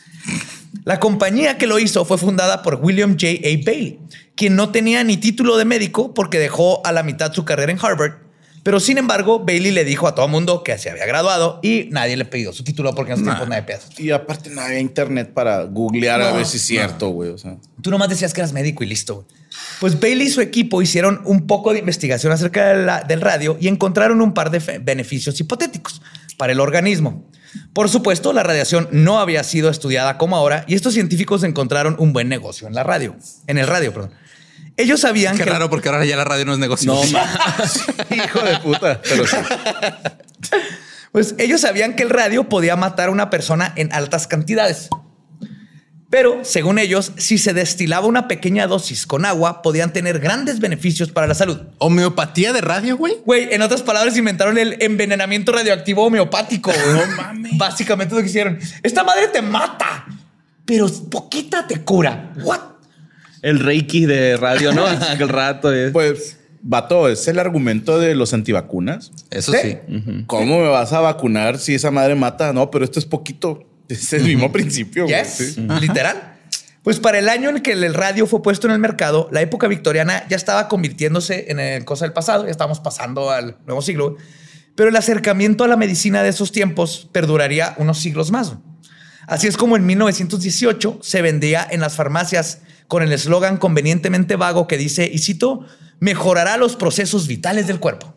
La 0.84 0.98
compañía 1.00 1.58
que 1.58 1.66
lo 1.66 1.78
hizo 1.78 2.04
fue 2.04 2.18
fundada 2.18 2.62
por 2.62 2.76
William 2.76 3.12
J. 3.12 3.26
A. 3.44 3.64
Bailey, 3.64 3.98
quien 4.34 4.56
no 4.56 4.70
tenía 4.70 5.04
ni 5.04 5.16
título 5.18 5.56
de 5.56 5.64
médico 5.64 6.14
porque 6.14 6.38
dejó 6.38 6.84
a 6.86 6.92
la 6.92 7.02
mitad 7.02 7.32
su 7.32 7.44
carrera 7.44 7.70
en 7.72 7.78
Harvard. 7.80 8.12
Pero 8.62 8.78
sin 8.78 8.98
embargo, 8.98 9.38
Bailey 9.44 9.70
le 9.70 9.84
dijo 9.86 10.06
a 10.06 10.14
todo 10.14 10.28
mundo 10.28 10.62
que 10.62 10.76
se 10.76 10.90
había 10.90 11.06
graduado 11.06 11.60
y 11.62 11.88
nadie 11.90 12.16
le 12.18 12.26
pidió 12.26 12.52
su 12.52 12.62
título 12.62 12.94
porque 12.94 13.12
en 13.12 13.18
esos 13.18 13.24
tiempos 13.26 13.48
nadie 13.48 13.62
pedía 13.62 13.80
su 13.80 13.88
título. 13.88 14.06
Y 14.06 14.10
aparte 14.10 14.50
no 14.50 14.60
había 14.60 14.78
internet 14.80 15.32
para 15.32 15.62
googlear 15.64 16.20
a 16.20 16.32
ver 16.32 16.44
si 16.44 16.58
es 16.58 16.62
cierto, 16.64 17.08
güey. 17.08 17.30
O 17.30 17.38
sea, 17.38 17.56
Tú 17.80 17.90
nomás 17.90 18.10
decías 18.10 18.34
que 18.34 18.40
eras 18.42 18.52
médico 18.52 18.84
y 18.84 18.86
listo. 18.86 19.14
güey. 19.14 19.26
Pues 19.80 19.98
Bailey 19.98 20.26
y 20.26 20.30
su 20.30 20.42
equipo 20.42 20.82
hicieron 20.82 21.22
un 21.24 21.46
poco 21.46 21.72
de 21.72 21.78
investigación 21.78 22.32
acerca 22.32 22.68
de 22.74 22.84
la- 22.84 23.00
del 23.02 23.22
radio 23.22 23.56
y 23.60 23.68
encontraron 23.68 24.20
un 24.20 24.34
par 24.34 24.50
de 24.50 24.58
beneficios 24.78 25.40
hipotéticos 25.40 26.02
para 26.36 26.52
el 26.52 26.60
organismo. 26.60 27.24
Por 27.72 27.88
supuesto, 27.88 28.32
la 28.32 28.42
radiación 28.42 28.88
no 28.92 29.18
había 29.18 29.42
sido 29.44 29.70
estudiada 29.70 30.18
como 30.18 30.36
ahora 30.36 30.64
y 30.66 30.74
estos 30.74 30.94
científicos 30.94 31.42
encontraron 31.42 31.96
un 31.98 32.12
buen 32.12 32.28
negocio 32.28 32.68
en 32.68 32.74
la 32.74 32.82
radio, 32.82 33.16
en 33.46 33.58
el 33.58 33.66
radio, 33.66 33.92
perdón. 33.92 34.12
Ellos 34.76 35.00
sabían 35.00 35.36
Qué 35.36 35.44
que 35.44 35.50
raro 35.50 35.68
porque 35.68 35.88
ahora 35.88 36.04
ya 36.04 36.16
la 36.16 36.24
radio 36.24 36.44
no 36.46 36.52
es 36.52 36.58
negocio. 36.58 36.92
no 36.92 37.02
más. 37.12 37.84
Hijo 38.10 38.40
de 38.40 38.58
puta. 38.60 39.00
Pero 39.02 39.26
sí. 39.26 39.36
Pues 41.12 41.34
ellos 41.38 41.60
sabían 41.60 41.96
que 41.96 42.02
el 42.02 42.10
radio 42.10 42.48
podía 42.48 42.76
matar 42.76 43.08
a 43.08 43.12
una 43.12 43.30
persona 43.30 43.72
en 43.76 43.92
altas 43.92 44.26
cantidades. 44.26 44.88
Pero, 46.10 46.40
según 46.42 46.80
ellos, 46.80 47.12
si 47.18 47.38
se 47.38 47.54
destilaba 47.54 48.08
una 48.08 48.26
pequeña 48.26 48.66
dosis 48.66 49.06
con 49.06 49.24
agua, 49.24 49.62
podían 49.62 49.92
tener 49.92 50.18
grandes 50.18 50.58
beneficios 50.58 51.12
para 51.12 51.28
la 51.28 51.34
salud. 51.34 51.60
Homeopatía 51.78 52.52
de 52.52 52.60
radio, 52.60 52.96
güey. 52.96 53.18
Güey, 53.24 53.54
en 53.54 53.62
otras 53.62 53.82
palabras, 53.82 54.16
inventaron 54.16 54.58
el 54.58 54.76
envenenamiento 54.80 55.52
radioactivo 55.52 56.04
homeopático. 56.04 56.72
güey. 56.72 57.06
No 57.06 57.16
mames. 57.16 57.56
Básicamente 57.56 58.14
lo 58.16 58.22
que 58.22 58.26
hicieron. 58.26 58.58
Esta 58.82 59.04
madre 59.04 59.28
te 59.28 59.40
mata, 59.40 60.04
pero 60.64 60.88
poquita 61.10 61.66
te 61.68 61.80
cura. 61.82 62.32
What? 62.42 62.58
El 63.42 63.60
Reiki 63.60 64.04
de 64.06 64.36
radio, 64.36 64.72
¿no? 64.72 64.86
Aquel 65.10 65.28
rato. 65.28 65.72
eh. 65.72 65.90
Pues, 65.92 66.40
vato, 66.60 67.08
es 67.08 67.28
el 67.28 67.38
argumento 67.38 68.00
de 68.00 68.16
los 68.16 68.34
antivacunas. 68.34 69.12
Eso 69.30 69.52
¿Sí? 69.52 69.58
sí. 69.62 69.78
¿Cómo 70.26 70.58
me 70.60 70.66
vas 70.68 70.92
a 70.92 70.98
vacunar 70.98 71.58
si 71.58 71.76
esa 71.76 71.92
madre 71.92 72.16
mata? 72.16 72.52
No, 72.52 72.68
pero 72.72 72.84
esto 72.84 72.98
es 72.98 73.04
poquito. 73.06 73.64
Es 73.90 74.12
el 74.12 74.24
mismo 74.24 74.52
principio. 74.52 75.04
güey, 75.04 75.16
Yes, 75.22 75.54
sí. 75.54 75.66
literal. 75.80 76.38
Pues 76.82 76.98
para 76.98 77.18
el 77.18 77.28
año 77.28 77.50
en 77.50 77.60
que 77.60 77.72
el 77.72 77.92
radio 77.92 78.26
fue 78.26 78.42
puesto 78.42 78.66
en 78.66 78.72
el 78.72 78.78
mercado, 78.78 79.28
la 79.32 79.42
época 79.42 79.68
victoriana 79.68 80.26
ya 80.28 80.36
estaba 80.36 80.66
convirtiéndose 80.68 81.50
en 81.50 81.60
el 81.60 81.84
cosa 81.84 82.06
del 82.06 82.14
pasado, 82.14 82.44
ya 82.46 82.50
estábamos 82.50 82.80
pasando 82.80 83.30
al 83.30 83.58
nuevo 83.66 83.82
siglo. 83.82 84.16
Pero 84.76 84.88
el 84.88 84.96
acercamiento 84.96 85.64
a 85.64 85.68
la 85.68 85.76
medicina 85.76 86.22
de 86.22 86.30
esos 86.30 86.52
tiempos 86.52 87.10
perduraría 87.12 87.74
unos 87.76 87.98
siglos 87.98 88.30
más. 88.30 88.54
Así 89.26 89.46
es 89.46 89.58
como 89.58 89.76
en 89.76 89.84
1918 89.84 91.00
se 91.02 91.22
vendía 91.22 91.66
en 91.70 91.80
las 91.80 91.96
farmacias 91.96 92.62
con 92.88 93.02
el 93.02 93.12
eslogan 93.12 93.58
convenientemente 93.58 94.36
vago 94.36 94.66
que 94.66 94.78
dice, 94.78 95.08
y 95.12 95.18
cito, 95.18 95.66
mejorará 96.00 96.56
los 96.56 96.76
procesos 96.76 97.26
vitales 97.26 97.66
del 97.66 97.78
cuerpo. 97.78 98.14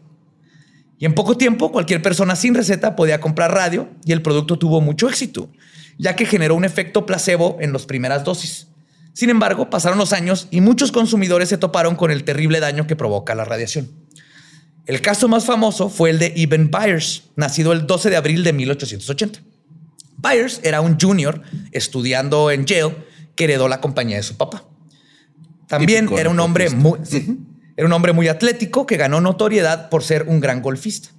Y 1.03 1.05
en 1.05 1.15
poco 1.15 1.35
tiempo, 1.35 1.69
cualquier 1.69 2.01
persona 2.01 2.33
sin 2.33 2.55
receta 2.55 2.95
podía 2.95 3.19
comprar 3.19 3.53
radio 3.53 3.89
y 4.05 4.13
el 4.13 4.21
producto 4.21 4.57
tuvo 4.57 4.79
mucho 4.79 5.09
éxito, 5.09 5.49
ya 5.97 6.15
que 6.15 6.25
generó 6.25 6.55
un 6.55 6.63
efecto 6.63 7.05
placebo 7.05 7.57
en 7.59 7.73
las 7.73 7.85
primeras 7.85 8.23
dosis. 8.23 8.67
Sin 9.11 9.29
embargo, 9.29 9.69
pasaron 9.69 9.97
los 9.97 10.13
años 10.13 10.47
y 10.49 10.61
muchos 10.61 10.93
consumidores 10.93 11.49
se 11.49 11.57
toparon 11.57 11.97
con 11.97 12.09
el 12.09 12.23
terrible 12.23 12.61
daño 12.61 12.87
que 12.87 12.95
provoca 12.95 13.35
la 13.35 13.43
radiación. 13.43 13.91
El 14.85 15.01
caso 15.01 15.27
más 15.27 15.43
famoso 15.43 15.89
fue 15.89 16.09
el 16.09 16.19
de 16.19 16.35
Eben 16.37 16.71
Byers, 16.71 17.23
nacido 17.35 17.73
el 17.73 17.85
12 17.85 18.09
de 18.09 18.15
abril 18.15 18.45
de 18.45 18.53
1880. 18.53 19.41
Byers 20.15 20.61
era 20.63 20.79
un 20.79 20.97
junior 20.97 21.41
estudiando 21.73 22.49
en 22.49 22.65
Yale 22.65 22.95
que 23.35 23.43
heredó 23.43 23.67
la 23.67 23.81
compañía 23.81 24.15
de 24.15 24.23
su 24.23 24.37
papá. 24.37 24.63
También 25.67 26.05
Típico 26.05 26.21
era 26.21 26.29
un 26.29 26.39
hombre 26.39 26.69
muy, 26.69 26.99
sí, 27.03 27.39
era 27.75 27.87
un 27.87 27.93
hombre 27.93 28.13
muy 28.13 28.27
atlético 28.27 28.85
que 28.85 28.97
ganó 28.97 29.21
notoriedad 29.21 29.89
por 29.89 30.03
ser 30.03 30.25
un 30.27 30.39
gran 30.39 30.61
golfista. 30.61 31.09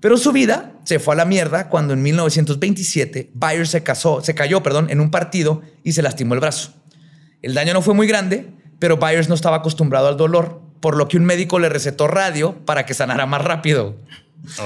Pero 0.00 0.18
su 0.18 0.32
vida 0.32 0.72
se 0.84 0.98
fue 0.98 1.14
a 1.14 1.16
la 1.16 1.24
mierda 1.24 1.68
cuando 1.68 1.94
en 1.94 2.02
1927 2.02 3.30
Byers 3.34 3.70
se 3.70 3.82
casó, 3.82 4.20
se 4.22 4.34
cayó, 4.34 4.62
perdón, 4.62 4.90
en 4.90 5.00
un 5.00 5.10
partido 5.10 5.62
y 5.82 5.92
se 5.92 6.02
lastimó 6.02 6.34
el 6.34 6.40
brazo. 6.40 6.74
El 7.40 7.54
daño 7.54 7.72
no 7.72 7.82
fue 7.82 7.94
muy 7.94 8.06
grande, 8.06 8.50
pero 8.78 8.98
Byers 8.98 9.28
no 9.28 9.34
estaba 9.34 9.56
acostumbrado 9.56 10.08
al 10.08 10.16
dolor, 10.16 10.60
por 10.80 10.96
lo 10.96 11.08
que 11.08 11.16
un 11.16 11.24
médico 11.24 11.58
le 11.58 11.70
recetó 11.70 12.06
radio 12.06 12.54
para 12.66 12.84
que 12.84 12.92
sanara 12.92 13.24
más 13.24 13.42
rápido. 13.42 13.96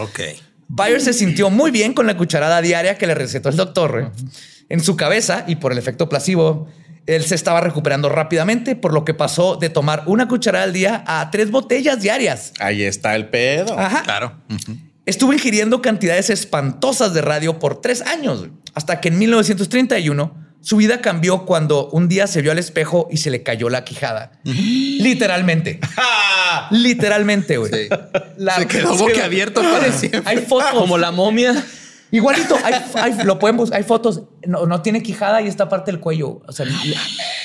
Ok. 0.00 0.20
Byers 0.68 1.04
se 1.04 1.12
sintió 1.12 1.50
muy 1.50 1.70
bien 1.70 1.94
con 1.94 2.06
la 2.06 2.16
cucharada 2.16 2.60
diaria 2.60 2.98
que 2.98 3.06
le 3.06 3.14
recetó 3.14 3.48
el 3.48 3.56
doctor. 3.56 4.00
¿eh? 4.00 4.24
En 4.68 4.80
su 4.80 4.96
cabeza 4.96 5.44
y 5.46 5.56
por 5.56 5.72
el 5.72 5.78
efecto 5.78 6.08
placebo, 6.08 6.68
él 7.08 7.24
se 7.24 7.34
estaba 7.34 7.60
recuperando 7.60 8.08
rápidamente, 8.08 8.76
por 8.76 8.92
lo 8.92 9.04
que 9.04 9.14
pasó 9.14 9.56
de 9.56 9.68
tomar 9.70 10.04
una 10.06 10.28
cucharada 10.28 10.64
al 10.64 10.72
día 10.72 11.02
a 11.06 11.30
tres 11.30 11.50
botellas 11.50 12.00
diarias. 12.00 12.52
Ahí 12.60 12.82
está 12.84 13.16
el 13.16 13.28
pedo. 13.28 13.78
Ajá. 13.78 14.02
Claro. 14.04 14.38
Ujú. 14.50 14.76
Estuvo 15.06 15.32
ingiriendo 15.32 15.80
cantidades 15.80 16.28
espantosas 16.30 17.14
de 17.14 17.22
radio 17.22 17.58
por 17.58 17.80
tres 17.80 18.02
años, 18.02 18.48
hasta 18.74 19.00
que 19.00 19.08
en 19.08 19.18
1931 19.18 20.46
su 20.60 20.76
vida 20.76 21.00
cambió 21.00 21.46
cuando 21.46 21.88
un 21.90 22.08
día 22.08 22.26
se 22.26 22.42
vio 22.42 22.52
al 22.52 22.58
espejo 22.58 23.08
y 23.10 23.16
se 23.16 23.30
le 23.30 23.42
cayó 23.42 23.70
la 23.70 23.84
quijada. 23.84 24.32
Literalmente. 24.44 25.80
Literalmente, 26.70 27.56
güey. 27.56 27.72
Sí. 27.72 27.88
La- 28.36 28.56
Se 28.56 28.66
quedó 28.66 28.94
boquiabierto 28.96 29.62
para 29.62 29.90
siempre. 29.92 30.22
Hay 30.26 30.38
fotos. 30.38 30.72
Como 30.74 30.98
la 30.98 31.10
momia. 31.10 31.64
Igualito, 32.10 32.56
hay, 32.64 32.74
hay- 32.94 33.24
lo 33.24 33.38
pueden 33.38 33.56
buscar, 33.58 33.78
hay 33.78 33.84
fotos. 33.84 34.22
No, 34.46 34.64
no 34.66 34.80
tiene 34.82 35.02
quijada 35.02 35.42
y 35.42 35.46
esta 35.48 35.68
parte 35.68 35.90
del 35.90 36.00
cuello. 36.00 36.40
O 36.46 36.52
sea, 36.52 36.64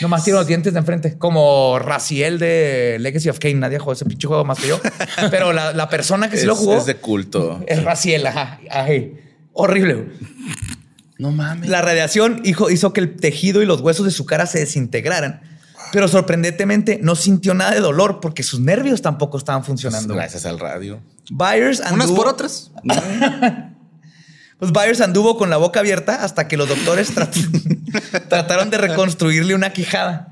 nomás 0.02 0.24
tiene 0.24 0.40
los 0.40 0.48
dientes 0.48 0.72
de 0.74 0.80
enfrente. 0.80 1.18
Como 1.18 1.80
Raciel 1.80 2.40
de 2.40 2.98
Legacy 3.00 3.30
of 3.30 3.40
Kane. 3.40 3.56
Nadie 3.56 3.80
jugó 3.80 3.92
ese 3.94 4.06
pinche 4.06 4.28
juego 4.28 4.46
más 4.46 4.60
que 4.60 4.68
yo. 4.70 4.80
Pero 5.32 5.52
la, 5.52 5.74
la 5.74 5.90
persona 5.90 6.30
que 6.30 6.38
sí 6.38 6.42
es, 6.44 6.48
lo 6.48 6.56
jugó 6.56 6.78
es 6.78 6.86
de 6.86 6.96
culto. 6.96 7.62
es 7.68 7.84
Raciel. 7.84 8.26
Ajá. 8.26 8.60
Ay, 8.72 9.18
horrible. 9.52 10.08
No 11.18 11.32
mames. 11.32 11.70
La 11.70 11.82
radiación 11.82 12.42
hizo, 12.46 12.70
hizo 12.70 12.94
que 12.94 13.02
el 13.02 13.16
tejido 13.18 13.62
y 13.62 13.66
los 13.66 13.82
huesos 13.82 14.06
de 14.06 14.12
su 14.12 14.26
cara 14.26 14.46
se 14.46 14.60
desintegraran. 14.60 15.42
Pero 15.92 16.08
sorprendentemente 16.08 17.00
no 17.04 17.16
sintió 17.16 17.54
nada 17.54 17.72
de 17.72 17.80
dolor 17.82 18.20
porque 18.20 18.42
sus 18.44 18.60
nervios 18.62 19.02
tampoco 19.02 19.38
estaban 19.38 19.64
funcionando. 19.64 20.16
Gracias 20.16 20.46
al 20.46 20.58
radio. 20.60 21.02
Byers 21.30 21.82
Unas 21.92 22.12
por 22.12 22.28
otras. 22.28 22.72
Pues 24.60 24.72
Byers 24.72 25.02
anduvo 25.02 25.38
con 25.38 25.50
la 25.50 25.58
boca 25.58 25.80
abierta 25.82 26.24
hasta 26.24 26.48
que 26.48 26.58
los 26.58 26.70
doctores 26.70 27.14
trat- 27.16 27.34
trataron 28.30 28.70
de 28.70 28.78
reconstruirle 28.78 29.56
una 29.56 29.72
quijada. 29.74 30.30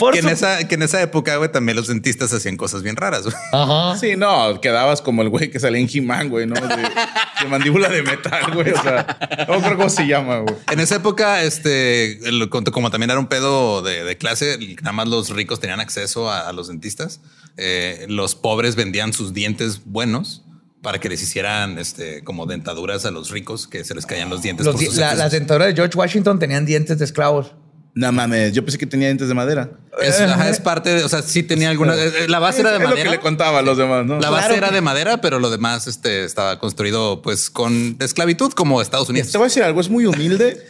Por 0.00 0.12
Que 0.12 0.18
en, 0.20 0.28
esa, 0.28 0.66
que 0.66 0.74
en 0.74 0.82
esa 0.82 1.00
época, 1.00 1.36
güey, 1.36 1.52
también 1.52 1.76
los 1.76 1.86
dentistas 1.86 2.32
hacían 2.32 2.56
cosas 2.56 2.82
bien 2.82 2.96
raras. 2.96 3.22
güey. 3.22 3.34
Ajá. 3.52 3.96
Sí, 3.96 4.16
no, 4.16 4.60
quedabas 4.60 5.00
como 5.00 5.22
el 5.22 5.28
güey 5.28 5.50
que 5.50 5.60
salía 5.60 5.80
en 5.80 5.88
He-Man, 5.92 6.28
güey, 6.28 6.46
¿no? 6.46 6.54
De, 6.54 6.76
de 6.76 7.48
mandíbula 7.48 7.88
de 7.88 8.02
metal, 8.02 8.52
güey. 8.54 8.72
O 8.72 8.82
sea, 8.82 9.46
no 9.48 9.60
creo 9.62 9.76
cómo 9.76 9.88
se 9.88 10.06
llama, 10.06 10.38
güey. 10.40 10.56
En 10.72 10.80
esa 10.80 10.96
época, 10.96 11.42
este, 11.44 12.18
el- 12.28 12.48
como 12.50 12.90
también 12.90 13.10
era 13.10 13.20
un 13.20 13.28
pedo 13.28 13.82
de, 13.82 14.02
de 14.02 14.18
clase, 14.18 14.58
nada 14.82 14.92
más 14.92 15.06
los 15.08 15.30
ricos 15.30 15.60
tenían 15.60 15.78
acceso 15.80 16.28
a, 16.30 16.48
a 16.48 16.52
los 16.52 16.66
dentistas. 16.68 17.20
Eh, 17.56 18.06
los 18.08 18.34
pobres 18.34 18.74
vendían 18.74 19.12
sus 19.12 19.32
dientes 19.32 19.82
buenos 19.84 20.42
para 20.82 20.98
que 21.00 21.08
les 21.08 21.22
hicieran 21.22 21.78
este, 21.78 22.22
como 22.24 22.46
dentaduras 22.46 23.04
a 23.04 23.10
los 23.10 23.30
ricos 23.30 23.66
que 23.66 23.84
se 23.84 23.94
les 23.94 24.06
caían 24.06 24.30
los 24.30 24.42
dientes. 24.42 24.64
Los 24.64 24.74
por 24.74 24.80
di- 24.80 24.86
sus 24.86 24.96
la- 24.96 25.06
excesos. 25.06 25.24
las 25.24 25.32
dentaduras 25.32 25.68
de 25.68 25.74
George 25.74 25.96
Washington 25.98 26.38
tenían 26.38 26.64
dientes 26.66 26.98
de 26.98 27.04
esclavos. 27.04 27.52
No 27.94 28.12
mames, 28.12 28.52
yo 28.52 28.62
pensé 28.64 28.78
que 28.78 28.86
tenía 28.86 29.08
dientes 29.08 29.26
de 29.26 29.34
madera. 29.34 29.70
Es, 30.00 30.20
ajá, 30.20 30.48
es 30.48 30.60
parte 30.60 30.90
de, 30.94 31.02
o 31.04 31.08
sea, 31.08 31.20
sí 31.22 31.42
tenía 31.42 31.70
alguna. 31.70 31.94
eh, 31.96 32.28
La 32.28 32.38
base 32.38 32.60
era 32.60 32.70
de 32.70 32.76
es 32.76 32.82
lo 32.82 32.88
madera. 32.90 33.04
que 33.04 33.10
le 33.16 33.20
contaba 33.20 33.58
a 33.58 33.62
los 33.62 33.76
demás, 33.76 34.06
¿no? 34.06 34.20
La 34.20 34.30
base 34.30 34.44
Claro 34.46 34.54
era 34.58 34.68
que- 34.68 34.74
de 34.76 34.80
madera, 34.82 35.20
pero 35.20 35.40
lo 35.40 35.50
demás 35.50 35.88
este, 35.88 36.24
estaba 36.24 36.60
construido 36.60 37.22
pues 37.22 37.50
con 37.50 37.96
esclavitud 37.98 38.52
como 38.52 38.80
Estados 38.80 39.08
Unidos. 39.08 39.32
Te 39.32 39.38
voy 39.38 39.46
a 39.46 39.48
decir 39.48 39.64
algo, 39.64 39.80
es 39.80 39.88
muy 39.88 40.06
humilde. 40.06 40.64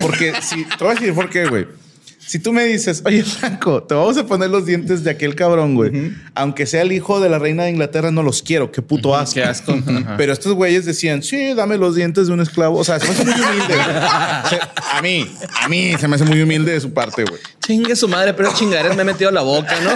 Porque 0.00 0.32
si 0.42 0.64
te 0.64 0.82
voy 0.84 0.92
a 0.92 0.98
decir 0.98 1.14
por 1.14 1.28
qué, 1.30 1.46
güey. 1.46 1.66
Si 2.24 2.38
tú 2.38 2.52
me 2.52 2.64
dices, 2.64 3.02
oye, 3.04 3.22
Franco, 3.24 3.82
te 3.82 3.94
vamos 3.94 4.16
a 4.16 4.26
poner 4.26 4.48
los 4.48 4.64
dientes 4.64 5.04
de 5.04 5.10
aquel 5.10 5.34
cabrón, 5.34 5.74
güey. 5.74 6.12
Aunque 6.34 6.66
sea 6.66 6.82
el 6.82 6.92
hijo 6.92 7.20
de 7.20 7.28
la 7.28 7.38
reina 7.38 7.64
de 7.64 7.70
Inglaterra, 7.70 8.10
no 8.10 8.22
los 8.22 8.42
quiero. 8.42 8.70
Qué 8.70 8.80
puto 8.80 9.14
asco. 9.14 9.34
Qué 9.34 9.44
asco. 9.44 9.74
Pero 10.16 10.32
estos 10.32 10.54
güeyes 10.54 10.84
decían, 10.84 11.22
sí, 11.22 11.52
dame 11.54 11.76
los 11.78 11.94
dientes 11.94 12.28
de 12.28 12.32
un 12.32 12.40
esclavo. 12.40 12.78
O 12.78 12.84
sea, 12.84 13.00
se 13.00 13.06
me 13.06 13.12
hace 13.12 13.24
muy 13.24 13.34
humilde. 13.34 13.74
güey. 13.74 13.80
O 13.80 14.48
sea, 14.48 14.72
a 14.94 15.02
mí, 15.02 15.30
a 15.62 15.68
mí 15.68 15.94
se 15.98 16.08
me 16.08 16.16
hace 16.16 16.24
muy 16.24 16.40
humilde 16.40 16.72
de 16.72 16.80
su 16.80 16.92
parte, 16.92 17.24
güey. 17.24 17.40
Chingue 17.64 17.94
su 17.96 18.08
madre, 18.08 18.34
pero 18.34 18.52
chingaderas 18.54 18.96
me 18.96 19.02
he 19.02 19.04
metido 19.04 19.30
la 19.30 19.42
boca, 19.42 19.74
¿no? 19.80 19.90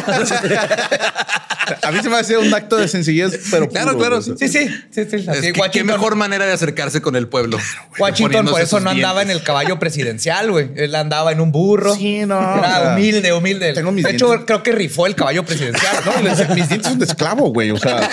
A 1.83 1.91
mí 1.91 1.99
se 2.01 2.09
me 2.09 2.17
hacía 2.19 2.39
un 2.39 2.53
acto 2.55 2.77
de 2.77 2.87
sencillez, 2.87 3.41
pero 3.51 3.69
Claro, 3.69 3.93
puro, 3.93 3.99
claro. 3.99 4.23
Sí, 4.23 4.35
sí, 4.39 4.49
sí, 4.49 4.69
sí. 5.11 5.27
Es 5.29 5.53
que- 5.53 5.71
qué 5.73 5.83
mejor 5.83 6.15
manera 6.15 6.47
de 6.47 6.53
acercarse 6.53 7.03
con 7.03 7.17
el 7.17 7.27
pueblo. 7.27 7.59
Washington 7.99 8.47
por 8.47 8.61
eso 8.61 8.79
no 8.79 8.91
andaba 8.91 9.23
en 9.23 9.31
el 9.31 9.43
caballo 9.43 9.79
presidencial, 9.81 10.51
güey. 10.53 10.71
Él 10.77 10.95
andaba 10.95 11.33
en 11.33 11.41
un 11.41 11.51
burro. 11.51 11.95
Sí, 11.97 12.25
no, 12.25 12.39
Era 12.39 12.61
o 12.79 12.83
sea, 12.83 12.93
humilde, 12.93 13.33
humilde. 13.33 13.73
tengo 13.73 13.91
mis 13.91 14.05
de 14.05 14.13
hecho, 14.13 14.27
dientes. 14.27 14.47
creo 14.47 14.63
que 14.63 14.73
rifó 14.73 15.07
el 15.09 15.17
caballo 15.17 15.45
presidencial. 15.45 15.97
No, 16.05 16.21
y 16.21 16.23
le 16.23 16.31
decía, 16.31 16.47
mis 16.55 16.69
dientes 16.69 16.89
son 16.89 16.99
de 17.01 17.05
esclavo, 17.07 17.49
güey. 17.53 17.73
O 17.73 17.79
sea, 17.79 18.09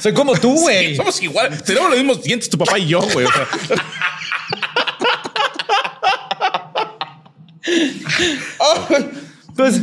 Soy 0.00 0.12
como 0.12 0.34
tú, 0.36 0.52
güey. 0.60 0.96
somos 0.96 1.22
igual. 1.22 1.62
Tenemos 1.62 1.90
los 1.90 1.98
mismos 1.98 2.22
dientes, 2.24 2.50
tu 2.50 2.58
papá 2.58 2.76
y 2.78 2.88
yo, 2.88 3.00
güey. 3.02 3.24
O 3.26 3.30
sea, 3.32 3.46
Pues, 9.56 9.80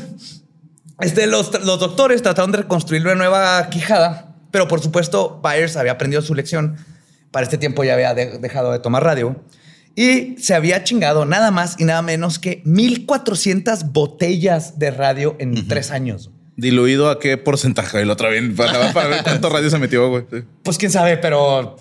este, 1.02 1.28
los, 1.28 1.52
los 1.66 1.80
doctores 1.80 2.22
trataron 2.22 2.52
de 2.52 2.60
reconstruir 2.60 3.02
una 3.04 3.16
nueva 3.16 3.70
quijada, 3.70 4.36
pero 4.52 4.68
por 4.68 4.80
supuesto, 4.82 5.40
Byers 5.44 5.76
había 5.78 5.94
aprendido 5.94 6.22
su 6.22 6.36
lección. 6.36 6.78
Para 7.32 7.46
este 7.46 7.58
tiempo 7.58 7.84
ya 7.84 7.96
había 7.96 8.14
de- 8.14 8.38
dejado 8.38 8.72
de 8.72 8.78
tomar 8.80 9.04
radio 9.04 9.36
y 9.96 10.36
se 10.38 10.54
había 10.54 10.84
chingado 10.84 11.26
nada 11.26 11.50
más 11.50 11.76
y 11.80 11.84
nada 11.86 12.04
menos 12.04 12.38
que 12.38 12.62
1400 12.66 13.92
botellas 13.92 14.78
de 14.78 14.92
radio 14.92 15.36
en 15.40 15.68
tres 15.68 15.90
años. 15.90 16.30
diluido 16.56 17.10
a 17.10 17.20
qué 17.20 17.38
porcentaje 17.38 18.00
el 18.02 18.12
otro 18.12 18.30
bien 18.30 18.56
para, 18.56 18.94
para 18.94 19.08
ver 19.08 19.24
cuánto 19.24 19.50
radio 19.52 19.72
se 19.72 19.80
metió, 19.80 20.08
güey. 20.10 20.26
Pues 20.62 20.78
quién 20.78 20.92
sabe, 20.92 21.18
pero. 21.18 21.76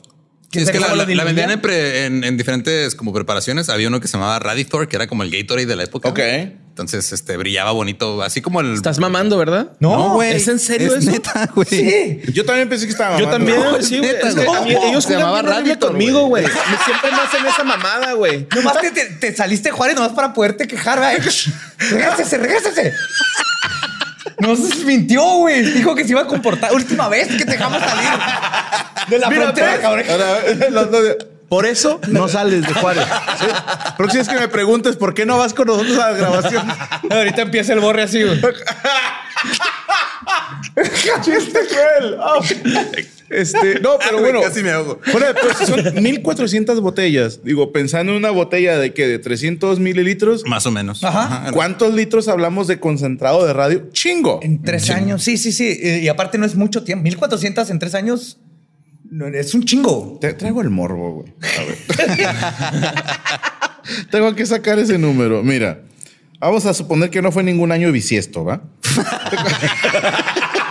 Sí, 0.53 0.65
es 0.65 0.71
que 0.71 0.79
la, 0.81 0.87
¿Cómo 0.89 0.97
lo 0.97 1.07
la- 1.07 1.15
la 1.15 1.25
vendían 1.25 1.51
en, 1.51 1.61
pre- 1.61 2.05
en- 2.07 2.25
en 2.25 2.37
diferentes 2.37 2.95
como 2.95 3.13
preparaciones. 3.13 3.69
Había 3.69 3.89
uno 3.89 4.01
que 4.01 4.09
se 4.09 4.13
llamaba 4.19 4.39
Radithor, 4.39 4.87
que 4.89 4.97
era 4.97 5.07
como 5.07 5.23
el 5.23 5.31
Gatorade 5.31 5.67
de 5.67 5.77
la 5.77 5.85
época. 5.85 6.09
Ok. 6.11 6.19
Entonces, 6.73 7.13
este 7.13 7.37
brillaba 7.37 7.71
bonito, 7.73 8.23
así 8.23 8.41
como 8.41 8.61
el. 8.63 8.73
Estás 8.75 8.99
mamando, 8.99 9.37
¿verdad? 9.37 9.73
No, 9.79 10.15
güey. 10.15 10.33
¿Es 10.35 10.49
en 10.49 10.59
serio 10.59 10.95
Es 10.97 11.03
eso? 11.03 11.11
neta, 11.11 11.51
güey. 11.55 11.67
Sí. 11.69 12.21
Yo 12.33 12.45
también 12.47 12.67
pensé 12.69 12.87
que 12.87 12.93
estaba 12.93 13.19
Yo 13.19 13.29
también, 13.29 13.59
No, 13.59 13.77
es 13.77 13.87
sí, 13.89 13.99
güey. 13.99 14.11
neta, 14.13 14.29
Es 14.29 14.35
que 14.35 14.89
ellos 14.89 15.05
Se 15.05 15.13
llamaba 15.15 15.43
Radithor, 15.43 15.91
conmigo, 15.91 16.27
güey. 16.29 16.45
Siempre 16.85 17.11
me 17.11 17.19
hacen 17.19 17.47
esa 17.47 17.63
mamada, 17.65 18.13
güey. 18.15 18.47
Nomás 18.55 18.81
te, 18.81 18.91
te, 18.91 19.05
te 19.07 19.35
saliste 19.37 19.71
Juárez 19.71 19.97
nomás 19.97 20.13
para 20.13 20.33
poderte 20.33 20.67
quejar, 20.67 20.99
güey. 20.99 21.17
Regásese, 21.91 22.39
regásese. 22.39 22.93
No 24.43 24.57
se 24.57 24.85
mintió, 24.85 25.23
güey. 25.23 25.63
Dijo 25.63 25.95
que 25.95 26.05
se 26.05 26.11
iba 26.11 26.23
a 26.23 26.27
comportar. 26.27 26.73
Última 26.73 27.09
vez 27.09 27.29
que 27.29 27.45
te 27.45 27.53
dejamos 27.53 27.81
salir 27.81 28.09
de 29.09 29.19
la 29.19 29.29
Mira, 29.29 29.43
frontera, 29.43 29.73
¿ves? 29.73 29.81
cabrón. 29.81 30.05
Por 31.49 31.67
eso 31.67 32.01
no 32.09 32.29
sales 32.29 32.67
de 32.67 32.73
Juárez. 32.73 33.05
Sí. 33.39 33.47
Próxima 33.99 34.23
vez 34.23 34.29
que 34.33 34.41
me 34.41 34.49
preguntes 34.49 34.97
por 34.97 35.13
qué 35.13 35.27
no 35.27 35.37
vas 35.39 35.53
con 35.53 35.67
nosotros 35.67 35.99
a 35.99 36.13
la 36.13 36.17
grabación. 36.19 36.67
Ahorita 37.11 37.43
empieza 37.43 37.75
el 37.75 37.81
borre 37.81 38.05
así, 38.05 38.23
güey. 38.23 38.41
Chiste 41.23 41.61
cruel. 41.69 42.17
Oh. 42.19 42.41
Este, 43.33 43.81
no, 43.81 43.99
pero 43.99 44.19
Güey, 44.21 44.33
bueno. 44.33 44.41
casi 44.47 44.63
me 44.63 44.71
ahogo. 44.71 45.01
Fuera 45.03 45.33
de 45.33 45.41
pues, 45.41 45.57
son 45.69 46.03
1400 46.03 46.81
botellas. 46.81 47.41
Digo, 47.43 47.73
pensando 47.73 48.13
en 48.13 48.19
una 48.19 48.31
botella 48.31 48.79
de 48.79 48.93
que 48.93 49.07
de 49.07 49.19
300 49.19 49.81
mililitros. 49.81 50.45
Más 50.47 50.67
o 50.67 50.71
menos. 50.71 51.03
Ajá. 51.03 51.51
¿Cuántos 51.53 51.95
litros 51.95 52.29
hablamos 52.29 52.67
de 52.67 52.79
concentrado 52.81 53.47
de 53.47 53.53
radio? 53.53 53.89
Chingo. 53.93 54.41
En 54.43 54.63
tres 54.63 54.91
años, 54.91 55.23
sí, 55.23 55.39
sí, 55.39 55.53
sí. 55.53 55.79
Y 56.03 56.09
aparte 56.09 56.39
no 56.39 56.47
es 56.47 56.55
mucho 56.55 56.85
tiempo. 56.85 57.05
1400 57.05 57.71
en 57.71 57.79
tres 57.79 57.95
años 57.95 58.39
no, 59.13 59.27
es 59.27 59.55
un 59.55 59.63
chingo. 59.65 60.17
Te 60.23 60.33
traigo 60.33 60.63
el 60.63 60.71
morbo, 60.71 61.13
güey. 61.23 61.35
A 61.59 61.63
ver. 61.67 62.95
Tengo 64.11 64.35
que 64.35 64.47
sacar 64.47 64.79
ese 64.79 64.97
número. 64.97 65.43
Mira, 65.43 65.83
vamos 66.41 66.65
a 66.65 66.73
suponer 66.73 67.11
que 67.11 67.21
no 67.21 67.31
fue 67.31 67.43
ningún 67.43 67.73
año 67.73 67.93
bisiesto, 67.93 68.43
¿va? 68.43 68.63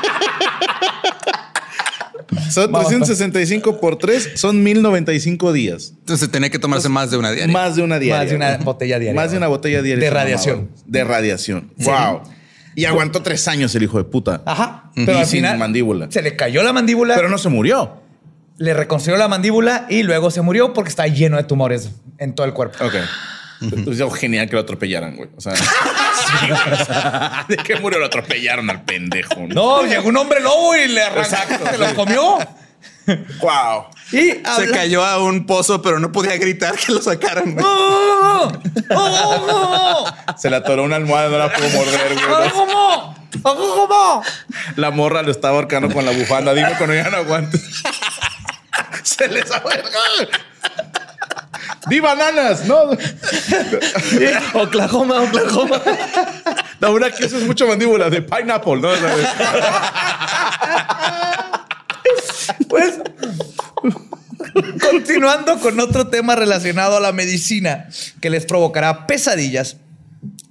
Son 2.52 2.72
Vamos, 2.72 2.88
365 2.90 3.80
por 3.80 3.98
3, 3.98 4.32
son 4.36 4.62
1095 4.64 5.54
días. 5.54 5.94
Entonces 6.00 6.30
tenía 6.30 6.50
que 6.50 6.60
tomarse 6.60 6.90
más 6.90 7.10
de 7.12 7.18
una 7.18 7.32
diaria. 7.32 7.52
Más 7.54 7.76
de 7.76 7.84
una 7.84 7.98
diaria. 8.00 8.20
Más 8.22 8.30
de 8.30 8.36
una 8.36 8.58
botella 8.58 9.00
diaria. 9.00 9.20
Más 9.22 9.32
de 9.32 9.38
una 9.38 9.48
botella 9.48 9.82
diaria. 9.82 10.04
De 10.04 10.10
radiación. 10.10 10.70
De 10.86 11.04
radiación. 11.04 11.72
Wow. 11.78 12.22
Y 12.76 12.86
aguantó 12.86 13.22
tres 13.22 13.48
años 13.48 13.74
el 13.76 13.84
hijo 13.84 13.98
de 13.98 14.04
puta. 14.06 14.42
Ajá. 14.46 14.92
Y 14.96 15.06
Pero 15.06 15.20
al 15.20 15.26
sin 15.26 15.40
final 15.40 15.58
mandíbula. 15.58 16.08
se 16.12 16.22
le 16.22 16.36
cayó 16.36 16.64
la 16.64 16.74
mandíbula, 16.74 17.16
Pero 17.16 17.30
no 17.30 17.38
se 17.38 17.50
murió. 17.50 18.02
le 18.58 18.74
reconstruyó 18.74 19.18
la 19.18 19.28
mandíbula 19.28 19.88
y 19.90 20.04
luego 20.04 20.32
se 20.32 20.42
murió 20.42 20.74
porque 20.74 20.90
está 20.90 21.08
lleno 21.08 21.38
de 21.38 21.44
tumores 21.44 21.92
en 22.18 22.34
todo 22.36 22.46
el 22.46 22.54
cuerpo. 22.54 22.78
Ok. 22.86 22.94
Entonces, 23.62 24.04
genial 24.16 24.48
que 24.50 24.54
lo 24.56 24.62
atropellaran, 24.62 25.16
güey. 25.16 25.30
O 25.38 25.42
sea, 25.42 25.54
¿de 27.48 27.58
qué 27.58 27.76
murió? 27.78 28.00
Lo 28.00 28.06
atropellaron 28.08 28.70
al 28.70 28.82
pendejo. 28.84 29.36
No, 29.48 29.84
llegó 29.84 30.10
un 30.10 30.18
hombre 30.18 30.40
lobo 30.40 30.76
y 30.76 30.88
le 30.88 31.02
arrancó, 31.04 31.22
Exacto, 31.22 31.66
se 31.70 31.78
lo 31.78 31.96
comió. 31.96 32.38
Wow. 33.40 33.86
Y 34.12 34.32
Se 34.32 34.42
habla- 34.46 34.72
cayó 34.78 35.04
a 35.06 35.18
un 35.24 35.46
pozo, 35.46 35.82
pero 35.82 36.00
no 36.00 36.12
podía 36.12 36.38
gritar 36.38 36.76
que 36.76 36.92
lo 36.94 37.02
sacaran. 37.02 37.54
güey. 37.54 37.66
¡Oh! 37.68 38.52
¡Oh, 38.92 40.06
oh, 40.06 40.38
Se 40.38 40.50
le 40.50 40.58
atoró 40.58 40.84
una 40.84 40.98
almohada, 40.98 41.30
no 41.30 41.38
la 41.38 41.52
pudo 41.54 41.70
morder, 41.70 42.18
oh! 42.30 42.38
güey. 42.38 42.50
¿Cómo? 42.52 43.16
¿Cómo? 43.42 43.88
¿Cómo? 43.88 44.24
La 44.76 44.92
morra 44.92 45.22
lo 45.24 45.32
estaba 45.32 45.56
ahorcando 45.56 45.90
con 45.94 46.06
la 46.06 46.12
bufanda. 46.12 46.54
Dime 46.54 46.74
cuando 46.78 46.94
ya 46.96 47.10
no 47.10 47.18
aguantes. 47.18 47.62
Se 49.04 49.28
les 49.28 49.50
ahuega. 49.52 49.90
¡Di 51.90 52.00
bananas! 52.00 52.66
No. 52.66 52.92
Oklahoma, 54.54 55.22
Oklahoma. 55.22 55.82
La 56.80 56.90
una 56.90 57.12
que 57.12 57.26
eso 57.26 57.38
es 57.38 57.44
mucho 57.44 57.68
mandíbula 57.68 58.10
de 58.10 58.22
pineapple, 58.22 58.82
¿no? 58.82 58.90
Pues 62.68 63.00
continuando 64.80 65.60
con 65.60 65.80
otro 65.80 66.08
tema 66.08 66.36
relacionado 66.36 66.98
a 66.98 67.00
la 67.00 67.12
medicina 67.12 67.88
que 68.20 68.30
les 68.30 68.46
provocará 68.46 69.08
pesadillas. 69.08 69.78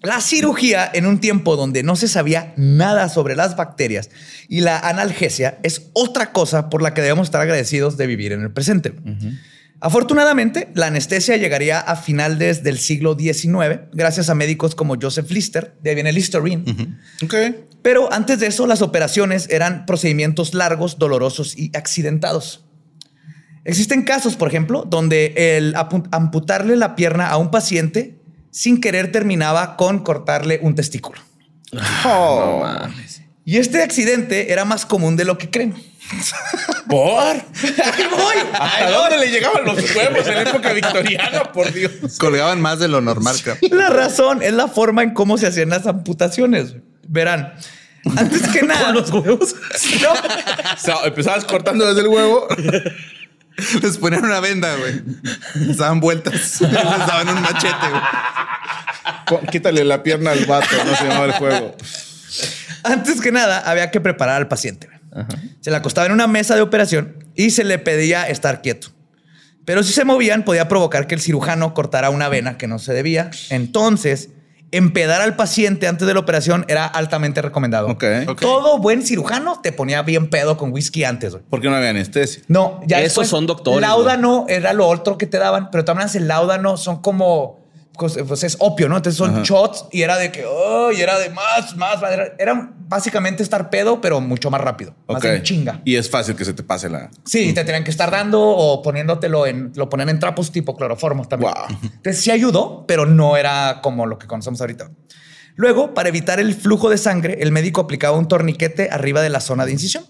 La 0.02 0.20
cirugía 0.20 0.90
en 0.92 1.06
un 1.06 1.20
tiempo 1.20 1.56
donde 1.56 1.82
no 1.82 1.94
se 1.94 2.08
sabía 2.08 2.54
nada 2.56 3.08
sobre 3.08 3.36
las 3.36 3.54
bacterias 3.56 4.08
y 4.48 4.60
la 4.60 4.78
analgesia 4.78 5.58
es 5.62 5.90
otra 5.92 6.32
cosa 6.32 6.70
por 6.70 6.80
la 6.80 6.94
que 6.94 7.02
debemos 7.02 7.28
estar 7.28 7.40
agradecidos 7.40 7.96
de 7.98 8.06
vivir 8.06 8.32
en 8.32 8.40
el 8.40 8.50
presente. 8.50 8.94
Afortunadamente, 9.82 10.68
la 10.74 10.88
anestesia 10.88 11.38
llegaría 11.38 11.80
a 11.80 11.96
finales 11.96 12.62
del 12.62 12.78
siglo 12.78 13.16
XIX 13.18 13.88
gracias 13.92 14.28
a 14.28 14.34
médicos 14.34 14.74
como 14.74 14.96
Joseph 15.00 15.30
Lister, 15.30 15.74
de 15.82 15.90
ahí 15.90 15.94
viene 15.94 16.12
Listerine, 16.12 16.64
ok. 17.24 17.34
pero 17.80 18.12
antes 18.12 18.40
de 18.40 18.48
eso, 18.48 18.66
las 18.66 18.82
operaciones 18.82 19.48
eran 19.48 19.86
procedimientos 19.86 20.52
largos, 20.52 20.98
dolorosos 20.98 21.56
y 21.56 21.70
accidentados. 21.74 22.66
Existen 23.64 24.02
casos, 24.02 24.36
por 24.36 24.48
ejemplo, 24.48 24.84
donde 24.86 25.32
el 25.56 25.74
amputarle 25.74 26.76
la 26.76 26.94
pierna 26.94 27.28
a 27.28 27.38
un 27.38 27.50
paciente 27.50 28.18
sin 28.50 28.80
querer 28.80 29.12
terminaba 29.12 29.76
con 29.76 30.00
cortarle 30.00 30.60
un 30.62 30.74
testículo. 30.74 31.20
Oh. 32.04 32.64
Y 33.44 33.56
este 33.56 33.82
accidente 33.82 34.52
era 34.52 34.64
más 34.64 34.84
común 34.84 35.16
de 35.16 35.24
lo 35.24 35.38
que 35.38 35.50
creen. 35.50 35.74
¿Por? 36.88 37.22
Ahí 37.36 38.06
voy. 38.10 38.36
¿Hasta 38.58 38.90
dónde 38.90 39.18
le 39.18 39.30
llegaban 39.30 39.64
los 39.64 39.76
huevos 39.94 40.26
en 40.26 40.46
época 40.48 40.72
victoriana? 40.72 41.44
Por 41.52 41.72
Dios. 41.72 41.92
Colgaban 42.18 42.60
más 42.60 42.78
de 42.78 42.88
lo 42.88 43.00
normal, 43.00 43.36
creo. 43.42 43.56
La 43.70 43.90
razón 43.90 44.42
es 44.42 44.52
la 44.52 44.68
forma 44.68 45.02
en 45.02 45.14
cómo 45.14 45.38
se 45.38 45.46
hacían 45.46 45.68
las 45.68 45.86
amputaciones. 45.86 46.74
Verán, 47.06 47.54
antes 48.16 48.48
que 48.48 48.62
nada. 48.66 48.92
los 48.92 49.10
huevos. 49.10 49.54
No. 50.02 50.12
O 50.12 50.76
sea, 50.78 50.96
empezabas 51.04 51.44
cortando 51.44 51.86
desde 51.86 52.00
el 52.02 52.08
huevo. 52.08 52.48
Les 53.82 53.98
ponían 53.98 54.24
una 54.24 54.40
venda, 54.40 54.74
güey. 54.76 55.02
Les 55.66 55.76
daban 55.76 56.00
vueltas. 56.00 56.60
Les 56.60 56.72
daban 56.72 57.28
un 57.28 57.42
machete, 57.42 57.86
güey. 57.90 59.46
Quítale 59.50 59.84
la 59.84 60.02
pierna 60.02 60.32
al 60.32 60.44
vato, 60.46 60.66
no 60.84 60.96
se 60.96 61.04
llamaba 61.04 61.26
el 61.26 61.32
juego. 61.32 61.76
Antes 62.82 63.20
que 63.20 63.30
nada, 63.30 63.58
había 63.60 63.90
que 63.90 64.00
preparar 64.00 64.36
al 64.36 64.48
paciente. 64.48 64.88
Se 65.60 65.70
le 65.70 65.76
acostaba 65.76 66.06
en 66.06 66.12
una 66.12 66.26
mesa 66.26 66.54
de 66.54 66.62
operación 66.62 67.24
y 67.34 67.50
se 67.50 67.64
le 67.64 67.78
pedía 67.78 68.28
estar 68.28 68.62
quieto. 68.62 68.88
Pero 69.64 69.82
si 69.82 69.92
se 69.92 70.04
movían, 70.04 70.44
podía 70.44 70.68
provocar 70.68 71.06
que 71.06 71.14
el 71.14 71.20
cirujano 71.20 71.74
cortara 71.74 72.10
una 72.10 72.28
vena 72.28 72.56
que 72.58 72.66
no 72.66 72.78
se 72.78 72.92
debía. 72.92 73.30
Entonces, 73.50 74.30
empedar 74.72 75.20
al 75.20 75.36
paciente 75.36 75.86
antes 75.86 76.06
de 76.06 76.14
la 76.14 76.20
operación 76.20 76.64
era 76.68 76.86
altamente 76.86 77.42
recomendado. 77.42 77.96
Todo 78.40 78.78
buen 78.78 79.02
cirujano 79.02 79.60
te 79.62 79.72
ponía 79.72 80.02
bien 80.02 80.30
pedo 80.30 80.56
con 80.56 80.72
whisky 80.72 81.04
antes. 81.04 81.32
güey. 81.32 81.44
¿Por 81.48 81.60
qué 81.60 81.68
no 81.68 81.76
había 81.76 81.90
anestesia? 81.90 82.42
No, 82.48 82.80
ya 82.86 82.98
Esos 82.98 83.04
después, 83.08 83.28
son 83.28 83.46
doctores, 83.46 83.80
Láudano 83.80 84.46
era 84.48 84.72
lo 84.72 84.86
otro 84.88 85.18
que 85.18 85.26
te 85.26 85.38
daban, 85.38 85.70
pero 85.70 85.84
también 85.84 86.08
el 86.14 86.28
láudano 86.28 86.76
son 86.76 87.02
como 87.02 87.59
pues, 88.06 88.42
es 88.44 88.56
opio, 88.60 88.88
¿no? 88.88 88.96
Entonces 88.96 89.16
son 89.18 89.30
Ajá. 89.30 89.42
shots 89.44 89.86
y 89.92 90.02
era 90.02 90.16
de 90.16 90.32
que, 90.32 90.44
oh, 90.46 90.90
y 90.92 91.00
era 91.00 91.18
de 91.18 91.30
más, 91.30 91.76
más, 91.76 92.00
más. 92.00 92.12
Era, 92.12 92.34
era 92.38 92.72
básicamente 92.88 93.42
estar 93.42 93.70
pedo, 93.70 94.00
pero 94.00 94.20
mucho 94.20 94.50
más 94.50 94.60
rápido, 94.60 94.94
más 95.06 95.18
Ok. 95.18 95.24
en 95.26 95.42
chinga. 95.42 95.80
Y 95.84 95.96
es 95.96 96.10
fácil 96.10 96.34
que 96.34 96.44
se 96.44 96.52
te 96.52 96.62
pase 96.62 96.88
la. 96.88 97.10
Sí, 97.24 97.52
te 97.52 97.64
tenían 97.64 97.84
que 97.84 97.90
estar 97.90 98.10
dando 98.10 98.40
o 98.40 98.82
poniéndotelo 98.82 99.46
en, 99.46 99.72
lo 99.74 99.88
ponían 99.88 100.08
en 100.08 100.18
trapos 100.18 100.50
tipo 100.50 100.76
cloroformo 100.76 101.26
también. 101.26 101.52
Wow. 101.52 101.78
Entonces 101.82 102.22
sí 102.22 102.30
ayudó, 102.30 102.84
pero 102.86 103.06
no 103.06 103.36
era 103.36 103.80
como 103.82 104.06
lo 104.06 104.18
que 104.18 104.26
conocemos 104.26 104.60
ahorita. 104.60 104.90
Luego, 105.60 105.92
para 105.92 106.08
evitar 106.08 106.40
el 106.40 106.54
flujo 106.54 106.88
de 106.88 106.96
sangre, 106.96 107.36
el 107.42 107.52
médico 107.52 107.82
aplicaba 107.82 108.16
un 108.16 108.26
torniquete 108.28 108.88
arriba 108.90 109.20
de 109.20 109.28
la 109.28 109.40
zona 109.40 109.66
de 109.66 109.72
incisión. 109.72 110.04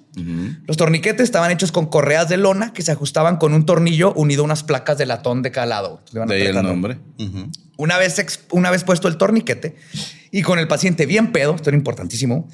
Los 0.69 0.77
torniquetes 0.77 1.25
estaban 1.25 1.51
hechos 1.51 1.73
con 1.73 1.87
correas 1.87 2.29
de 2.29 2.37
lona 2.37 2.73
que 2.73 2.83
se 2.83 2.93
ajustaban 2.93 3.37
con 3.37 3.53
un 3.53 3.67
tornillo 3.67 4.13
unido 4.13 4.43
a 4.43 4.45
unas 4.45 4.63
placas 4.63 4.97
de 4.97 5.07
latón 5.07 5.43
de 5.43 5.51
cada 5.51 5.67
lado. 5.67 6.05
Le 6.13 6.19
iban 6.19 6.29
De 6.29 6.35
ahí 6.37 6.47
el 6.47 6.63
nombre. 6.63 6.99
Una 7.77 7.99
vez, 7.99 8.39
una 8.53 8.71
vez 8.71 8.85
puesto 8.85 9.09
el 9.09 9.17
torniquete 9.17 9.75
y 10.31 10.43
con 10.43 10.61
el 10.61 10.69
paciente 10.69 11.05
bien 11.05 11.33
pedo, 11.33 11.57
esto 11.57 11.71
era 11.71 11.77
importantísimo. 11.77 12.49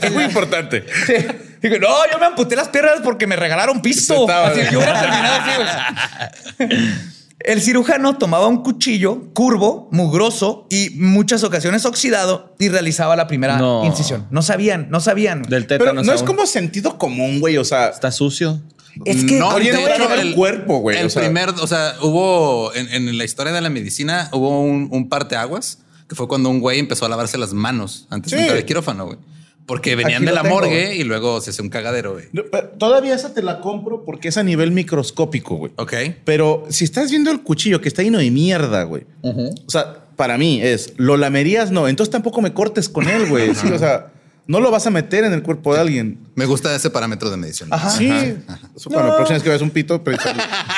Es 0.00 0.12
muy 0.12 0.22
importante. 0.22 0.84
Sí. 1.06 1.14
Digo, 1.60 1.78
no, 1.80 1.88
yo 2.12 2.18
me 2.20 2.26
amputé 2.26 2.54
las 2.54 2.68
piernas 2.68 3.00
porque 3.02 3.26
me 3.26 3.34
regalaron 3.34 3.82
pisto. 3.82 4.20
Estaba- 4.20 4.48
Así 4.48 4.60
que 4.60 4.70
yo 4.70 4.78
hubiera 4.78 5.00
terminado 5.00 5.34
así, 5.40 6.66
güey. 6.68 6.78
El 7.44 7.60
cirujano 7.60 8.16
tomaba 8.16 8.46
un 8.46 8.62
cuchillo 8.62 9.32
curvo, 9.34 9.88
mugroso 9.92 10.66
y 10.70 10.90
muchas 10.96 11.44
ocasiones 11.44 11.84
oxidado 11.84 12.54
y 12.58 12.70
realizaba 12.70 13.16
la 13.16 13.26
primera 13.26 13.58
No. 13.58 13.84
incisión. 13.84 14.26
No 14.30 14.40
sabían, 14.40 14.88
no 14.90 14.98
sabían. 15.00 15.42
Del 15.42 15.66
Pero 15.66 15.84
tétano. 15.84 16.02
no 16.02 16.12
es 16.14 16.22
como 16.22 16.46
sentido 16.46 16.96
común, 16.96 17.40
güey. 17.40 17.58
O 17.58 17.64
sea, 17.64 17.88
Está 17.88 18.10
sucio. 18.10 18.62
Es 19.04 19.24
que 19.24 19.38
No, 19.38 19.58
hecho, 19.58 19.76
llegar- 19.76 20.18
el 20.20 20.34
cuerpo, 20.34 20.78
güey, 20.78 20.96
El 20.98 21.06
o 21.06 21.10
sea. 21.10 21.22
primer, 21.22 21.50
o 21.50 21.66
sea, 21.66 21.94
hubo 22.00 22.72
en, 22.74 22.88
en 22.88 23.18
la 23.18 23.24
historia 23.24 23.52
de 23.52 23.60
la 23.60 23.68
medicina, 23.68 24.28
hubo 24.32 24.60
un, 24.62 24.88
un 24.90 25.08
parteaguas 25.08 25.80
que 26.08 26.14
fue 26.14 26.28
cuando 26.28 26.48
un 26.48 26.60
güey 26.60 26.78
empezó 26.78 27.04
a 27.04 27.08
lavarse 27.08 27.36
las 27.36 27.52
manos 27.52 28.06
antes 28.08 28.30
Sí. 28.30 28.36
de 28.36 28.42
entrar 28.42 28.58
al 28.58 28.64
quirófano, 28.64 29.06
güey. 29.06 29.18
Porque 29.66 29.96
venían 29.96 30.22
Aquí 30.22 30.26
de 30.26 30.32
la 30.32 30.42
tengo, 30.42 30.54
morgue 30.56 30.94
y 30.94 31.04
luego 31.04 31.40
se 31.40 31.50
hace 31.50 31.62
un 31.62 31.70
cagadero, 31.70 32.12
güey. 32.12 32.26
no, 32.32 32.42
todavía 32.78 33.14
esa 33.14 33.32
te 33.32 33.42
la 33.42 33.60
compro 33.60 34.04
porque 34.04 34.28
es 34.28 34.36
a 34.36 34.42
nivel 34.42 34.72
microscópico, 34.72 35.56
güey. 35.56 35.72
Ok. 35.76 35.94
Pero 36.24 36.66
si 36.68 36.84
estás 36.84 37.10
viendo 37.10 37.30
el 37.30 37.42
cuchillo 37.42 37.80
que 37.80 37.88
está 37.88 38.02
lleno 38.02 38.18
de 38.18 38.30
mierda, 38.30 38.82
güey. 38.84 39.04
O 39.22 39.70
sea, 39.70 40.04
para 40.16 40.36
mí 40.36 40.60
es, 40.60 40.92
lo 40.96 41.16
lamerías, 41.16 41.70
no. 41.70 41.88
Entonces 41.88 42.12
tampoco 42.12 42.42
me 42.42 42.52
cortes 42.52 42.88
con 42.88 43.08
él, 43.08 43.26
güey. 43.26 43.54
Sí, 43.54 43.68
o 43.68 43.78
sea, 43.78 44.08
no 44.46 44.60
lo 44.60 44.70
vas 44.70 44.86
a 44.86 44.90
meter 44.90 45.24
en 45.24 45.32
el 45.32 45.42
cuerpo 45.42 45.74
de 45.74 45.80
alguien. 45.80 46.18
Me 46.34 46.44
gusta 46.44 46.74
ese 46.76 46.90
parámetro 46.90 47.30
de 47.30 47.38
medición. 47.38 47.70
Sí. 47.96 48.10
Eso 48.76 48.90
para 48.90 49.08
la 49.08 49.16
próxima 49.16 49.36
vez 49.36 49.42
que 49.42 49.48
veas 49.48 49.62
un 49.62 49.70
pito, 49.70 50.02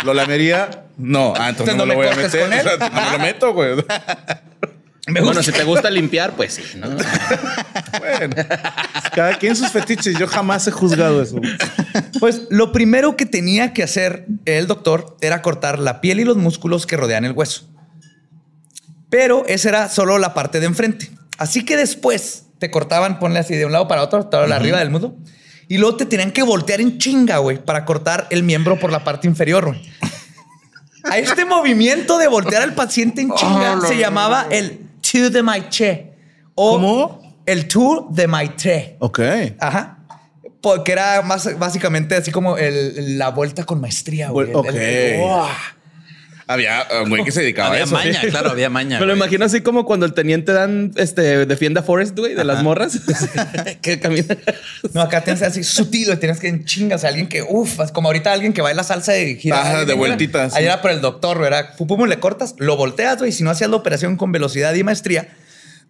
lo 0.05 0.14
lamería, 0.14 0.87
no. 0.97 1.34
Ah, 1.37 1.49
entonces 1.49 1.74
no, 1.74 1.84
¿No 1.84 1.87
me 1.89 1.95
lo 1.95 2.01
voy 2.01 2.09
a 2.09 2.16
meter. 2.16 2.41
con 2.41 2.53
él? 2.53 2.66
O 2.66 2.70
sea, 2.78 2.89
no 2.89 3.03
me 3.03 3.11
lo 3.11 3.18
meto, 3.18 3.53
güey. 3.53 3.70
Me 5.07 5.20
Bueno, 5.20 5.40
si 5.42 5.52
te 5.52 5.62
gusta 5.62 5.88
limpiar, 5.88 6.34
pues 6.34 6.54
sí, 6.54 6.62
¿no? 6.76 6.88
Bueno, 7.98 8.36
cada 9.14 9.38
quien 9.38 9.57
sus 9.57 9.70
fetiches. 9.70 10.18
Yo 10.18 10.26
jamás 10.26 10.66
he 10.66 10.70
juzgado 10.70 11.22
eso. 11.22 11.40
Pues 12.20 12.42
lo 12.50 12.72
primero 12.72 13.16
que 13.16 13.24
tenía 13.24 13.72
que 13.72 13.82
hacer 13.82 14.26
el 14.44 14.66
doctor 14.66 15.16
era 15.20 15.42
cortar 15.42 15.78
la 15.78 16.00
piel 16.00 16.20
y 16.20 16.24
los 16.24 16.36
músculos 16.36 16.86
que 16.86 16.96
rodean 16.96 17.24
el 17.24 17.32
hueso. 17.32 17.68
Pero 19.09 19.44
esa 19.46 19.68
era 19.68 19.88
solo 19.88 20.18
la 20.18 20.34
parte 20.34 20.61
de 20.61 20.66
enfrente. 20.66 21.11
Así 21.38 21.64
que 21.64 21.76
después 21.76 22.46
te 22.59 22.70
cortaban, 22.70 23.18
ponle 23.18 23.38
así 23.38 23.54
de 23.54 23.64
un 23.64 23.72
lado 23.72 23.88
para 23.88 24.02
otro, 24.02 24.26
todo 24.26 24.42
arriba 24.42 24.78
del 24.78 24.90
muslo. 24.90 25.16
Y 25.68 25.78
luego 25.78 25.96
te 25.96 26.07
tenían 26.07 26.32
que 26.32 26.42
voltear 26.42 26.80
en 26.80 26.98
chinga, 26.98 27.38
güey, 27.38 27.64
para 27.64 27.84
cortar 27.84 28.26
el 28.30 28.42
miembro 28.42 28.78
por 28.78 28.90
la 28.90 29.04
parte 29.04 29.26
inferior, 29.26 29.66
güey. 29.66 29.82
A 31.04 31.18
este 31.18 31.44
movimiento 31.44 32.18
de 32.18 32.26
voltear 32.28 32.62
al 32.62 32.74
paciente 32.74 33.20
en 33.20 33.32
chinga 33.32 33.80
se 33.86 33.96
llamaba 33.96 34.46
el 34.50 34.86
tour 35.12 35.30
de 35.30 35.42
Maitre. 35.42 36.12
O 36.54 36.72
¿Cómo? 36.72 37.40
El 37.46 37.68
tour 37.68 38.07
de 38.11 38.26
Maitre. 38.26 38.96
Ok. 39.00 39.20
Ajá. 39.61 39.92
Porque 40.61 40.92
era 40.92 41.22
más 41.22 41.59
básicamente 41.59 42.14
así 42.16 42.32
como 42.32 42.57
el- 42.57 43.18
la 43.18 43.28
vuelta 43.30 43.64
con 43.64 43.80
maestría, 43.80 44.30
güey. 44.30 44.52
Ok. 44.52 44.66
El-. 44.74 45.20
Había 46.49 46.82
eh, 46.82 47.03
un 47.03 47.09
güey 47.09 47.24
que 47.24 47.32
se 47.32 47.40
dedicaba 47.40 47.68
a 47.68 47.72
Había 47.72 47.84
eso. 47.84 47.94
maña, 47.94 48.20
claro, 48.30 48.51
había 48.51 48.70
maña. 48.70 49.01
Me 49.01 49.07
lo 49.07 49.16
imagino 49.16 49.44
así 49.44 49.62
como 49.62 49.84
cuando 49.84 50.07
el 50.07 50.14
teniente 50.14 50.53
dan, 50.53 50.92
este, 50.94 51.44
defiende 51.44 51.80
a 51.80 51.82
Forrest, 51.82 52.16
güey, 52.16 52.34
de 52.34 52.44
las 52.44 52.62
morras. 52.62 53.01
que 53.82 53.99
camina. 53.99 54.36
No, 54.92 55.01
acá 55.01 55.24
tienes 55.24 55.42
así 55.42 55.64
sutil, 55.64 56.07
güey, 56.07 56.18
tienes 56.18 56.38
que 56.38 56.47
en 56.47 56.64
chingas 56.64 57.03
a 57.05 57.09
alguien 57.09 57.28
que, 57.28 57.42
uff, 57.42 57.80
como 57.92 58.09
ahorita 58.09 58.32
alguien 58.32 58.53
que 58.53 58.62
baila 58.62 58.84
salsa 58.84 59.12
de 59.12 59.34
gira. 59.34 59.61
Ajá, 59.61 59.84
de 59.84 59.94
vueltitas. 59.94 60.55
Ahí 60.55 60.64
era 60.64 60.80
por 60.80 60.92
el 60.92 61.01
doctor, 61.01 61.38
güey, 61.38 61.49
era 61.49 61.74
pum, 61.76 61.88
pum, 61.88 62.05
le 62.07 62.20
cortas, 62.20 62.55
lo 62.59 62.76
volteas, 62.76 63.18
güey. 63.18 63.32
Si 63.32 63.42
no 63.42 63.51
hacías 63.51 63.68
la 63.68 63.76
operación 63.76 64.16
con 64.16 64.30
velocidad 64.30 64.72
y 64.74 64.84
maestría, 64.84 65.28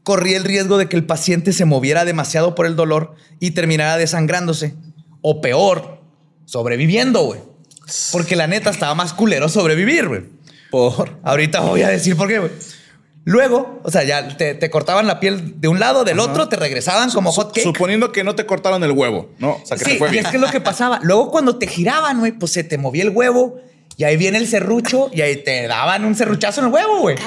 corría 0.05 0.39
el 0.39 0.45
riesgo 0.45 0.79
de 0.79 0.89
que 0.89 0.97
el 0.97 1.05
paciente 1.05 1.53
se 1.53 1.67
moviera 1.67 2.07
demasiado 2.07 2.55
por 2.55 2.65
el 2.65 2.77
dolor 2.77 3.15
y 3.41 3.51
terminara 3.51 3.99
desangrándose. 3.99 4.75
O 5.21 5.43
peor, 5.43 6.01
sobreviviendo, 6.47 7.25
güey. 7.25 7.41
Porque 8.11 8.37
la 8.37 8.47
neta 8.47 8.71
estaba 8.71 8.95
más 8.95 9.13
culero 9.13 9.49
sobrevivir, 9.51 10.09
güey. 10.09 10.36
Por. 10.71 11.19
Ahorita 11.23 11.61
voy 11.61 11.83
a 11.83 11.89
decir 11.89 12.17
por 12.17 12.29
qué, 12.29 12.39
güey. 12.39 12.51
Luego, 13.25 13.81
o 13.83 13.91
sea, 13.91 14.05
ya 14.05 14.37
te, 14.37 14.55
te 14.55 14.71
cortaban 14.71 15.09
la 15.09 15.19
piel 15.19 15.61
de 15.61 15.67
un 15.67 15.81
lado, 15.81 16.05
del 16.05 16.21
otro, 16.21 16.49
te 16.49 16.55
regresaban 16.55 17.11
como 17.11 17.33
hot 17.33 17.49
cake. 17.53 17.65
Suponiendo 17.65 18.13
que 18.13 18.23
no 18.23 18.37
te 18.37 18.47
cortaron 18.47 18.85
el 18.85 18.93
huevo, 18.93 19.31
¿no? 19.39 19.55
O 19.55 19.67
sea, 19.67 19.77
que 19.77 19.85
Sí, 19.85 19.91
te 19.93 19.99
fue 19.99 20.09
y 20.09 20.11
bien. 20.13 20.25
es 20.25 20.31
que 20.31 20.37
es 20.37 20.41
lo 20.41 20.49
que 20.51 20.61
pasaba. 20.61 21.01
Luego 21.03 21.31
cuando 21.33 21.57
te 21.59 21.67
giraban, 21.67 22.21
güey, 22.21 22.31
pues 22.33 22.53
se 22.53 22.63
te 22.63 22.79
movía 22.79 23.03
el 23.03 23.11
huevo 23.11 23.57
y 23.99 24.05
ahí 24.05 24.17
viene 24.17 24.39
el 24.39 24.47
serrucho 24.49 25.11
y 25.13 25.21
ahí 25.23 25.37
te 25.43 25.67
daban 25.67 26.05
un 26.05 26.15
serruchazo 26.15 26.61
en 26.61 26.67
el 26.67 26.73
huevo, 26.73 26.99
güey. 27.01 27.17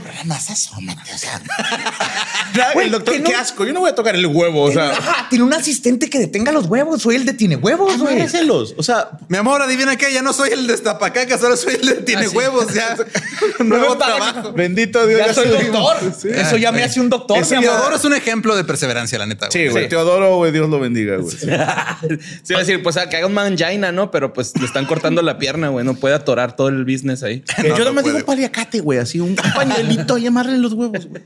Güey, 2.74 2.86
el 2.88 2.92
doctor, 2.92 3.14
que 3.14 3.20
no- 3.22 3.30
qué 3.30 3.36
asco. 3.36 3.66
Yo 3.66 3.74
no 3.74 3.80
voy 3.82 3.90
a 3.90 3.96
tocar 3.96 4.16
el 4.16 4.26
huevo. 4.26 4.64
O 4.64 4.72
sea, 4.72 4.90
Ajá, 4.92 5.28
tiene 5.30 5.44
un 5.46 5.54
asistente 5.54 6.10
que 6.10 6.20
detenga 6.20 6.52
los 6.52 6.66
huevos. 6.66 7.02
Soy 7.02 7.16
el 7.16 7.26
de 7.26 7.34
tiene 7.34 7.56
huevos, 7.56 7.98
güey. 7.98 8.14
amárreselos. 8.16 8.74
O 8.78 8.84
sea, 8.84 9.12
Mi 9.28 9.38
amor, 9.38 9.62
adivina 9.62 9.96
qué, 9.96 10.12
ya 10.14 10.22
no 10.22 10.34
soy 10.34 10.50
el 10.52 10.68
destapacacas, 10.68 11.42
ahora 11.44 11.56
soy 11.58 11.76
el 11.76 11.86
de 11.88 11.94
tiene 12.02 12.26
Ah, 12.26 12.30
sí. 12.30 12.36
huevos, 12.38 12.74
ya. 12.74 12.98
Nuevo 13.64 13.98
trabajo. 13.98 14.54
bendito 14.54 15.06
Dios. 15.08 15.22
Ya 15.26 15.34
soy 15.34 15.48
subimos. 15.50 15.72
doctor. 15.72 16.14
Sí. 16.20 16.28
Eso 16.34 16.58
ya 16.58 16.72
me 16.72 16.84
hace 16.84 17.00
un 17.00 17.10
doctor. 17.10 17.38
Ese 17.38 17.58
mi 17.58 17.64
ya- 17.64 17.70
amor. 17.70 17.80
Teodoro 17.82 17.96
es 17.98 18.06
un 18.06 18.14
ejemplo 18.14 18.56
de 18.56 18.64
perseverancia, 18.64 19.18
la 19.20 19.26
neta. 19.26 19.48
güey. 19.48 19.66
Sí, 19.68 19.72
güey. 19.72 19.84
Sí. 19.86 19.90
Teodoro, 19.90 20.36
güey, 20.38 20.52
Dios 20.52 20.70
lo 20.70 20.80
bendiga, 20.80 21.18
güey. 21.18 21.36
Sí, 21.36 21.46
iba 21.48 22.58
a 22.60 22.60
decir, 22.60 22.82
pues 22.84 22.98
que 23.10 23.18
haga 23.18 23.28
un 23.28 23.34
mangina, 23.34 23.92
¿no? 23.92 24.12
Pero 24.12 24.34
pues 24.34 24.54
le 24.60 24.66
están 24.66 24.86
cortando 24.86 25.22
la 25.22 25.38
pierna, 25.38 25.70
güey. 25.70 25.86
No 25.86 25.94
puede 25.96 26.16
atorar 26.16 26.56
todo 26.60 26.68
el 26.68 26.84
business 26.84 27.24
ahí. 27.24 27.42
Yo 27.64 27.70
no 27.70 27.78
nada 27.78 27.92
más 27.94 28.04
puede. 28.04 28.16
digo 28.16 28.18
un 28.18 28.24
paliacate, 28.26 28.82
güey. 28.82 29.00
Así 29.00 29.22
un 29.22 29.34
pañuelito 29.36 30.18
y 30.18 30.28
amarre 30.28 30.58
los 30.58 30.74
huevos, 30.74 31.06
güey. 31.08 31.24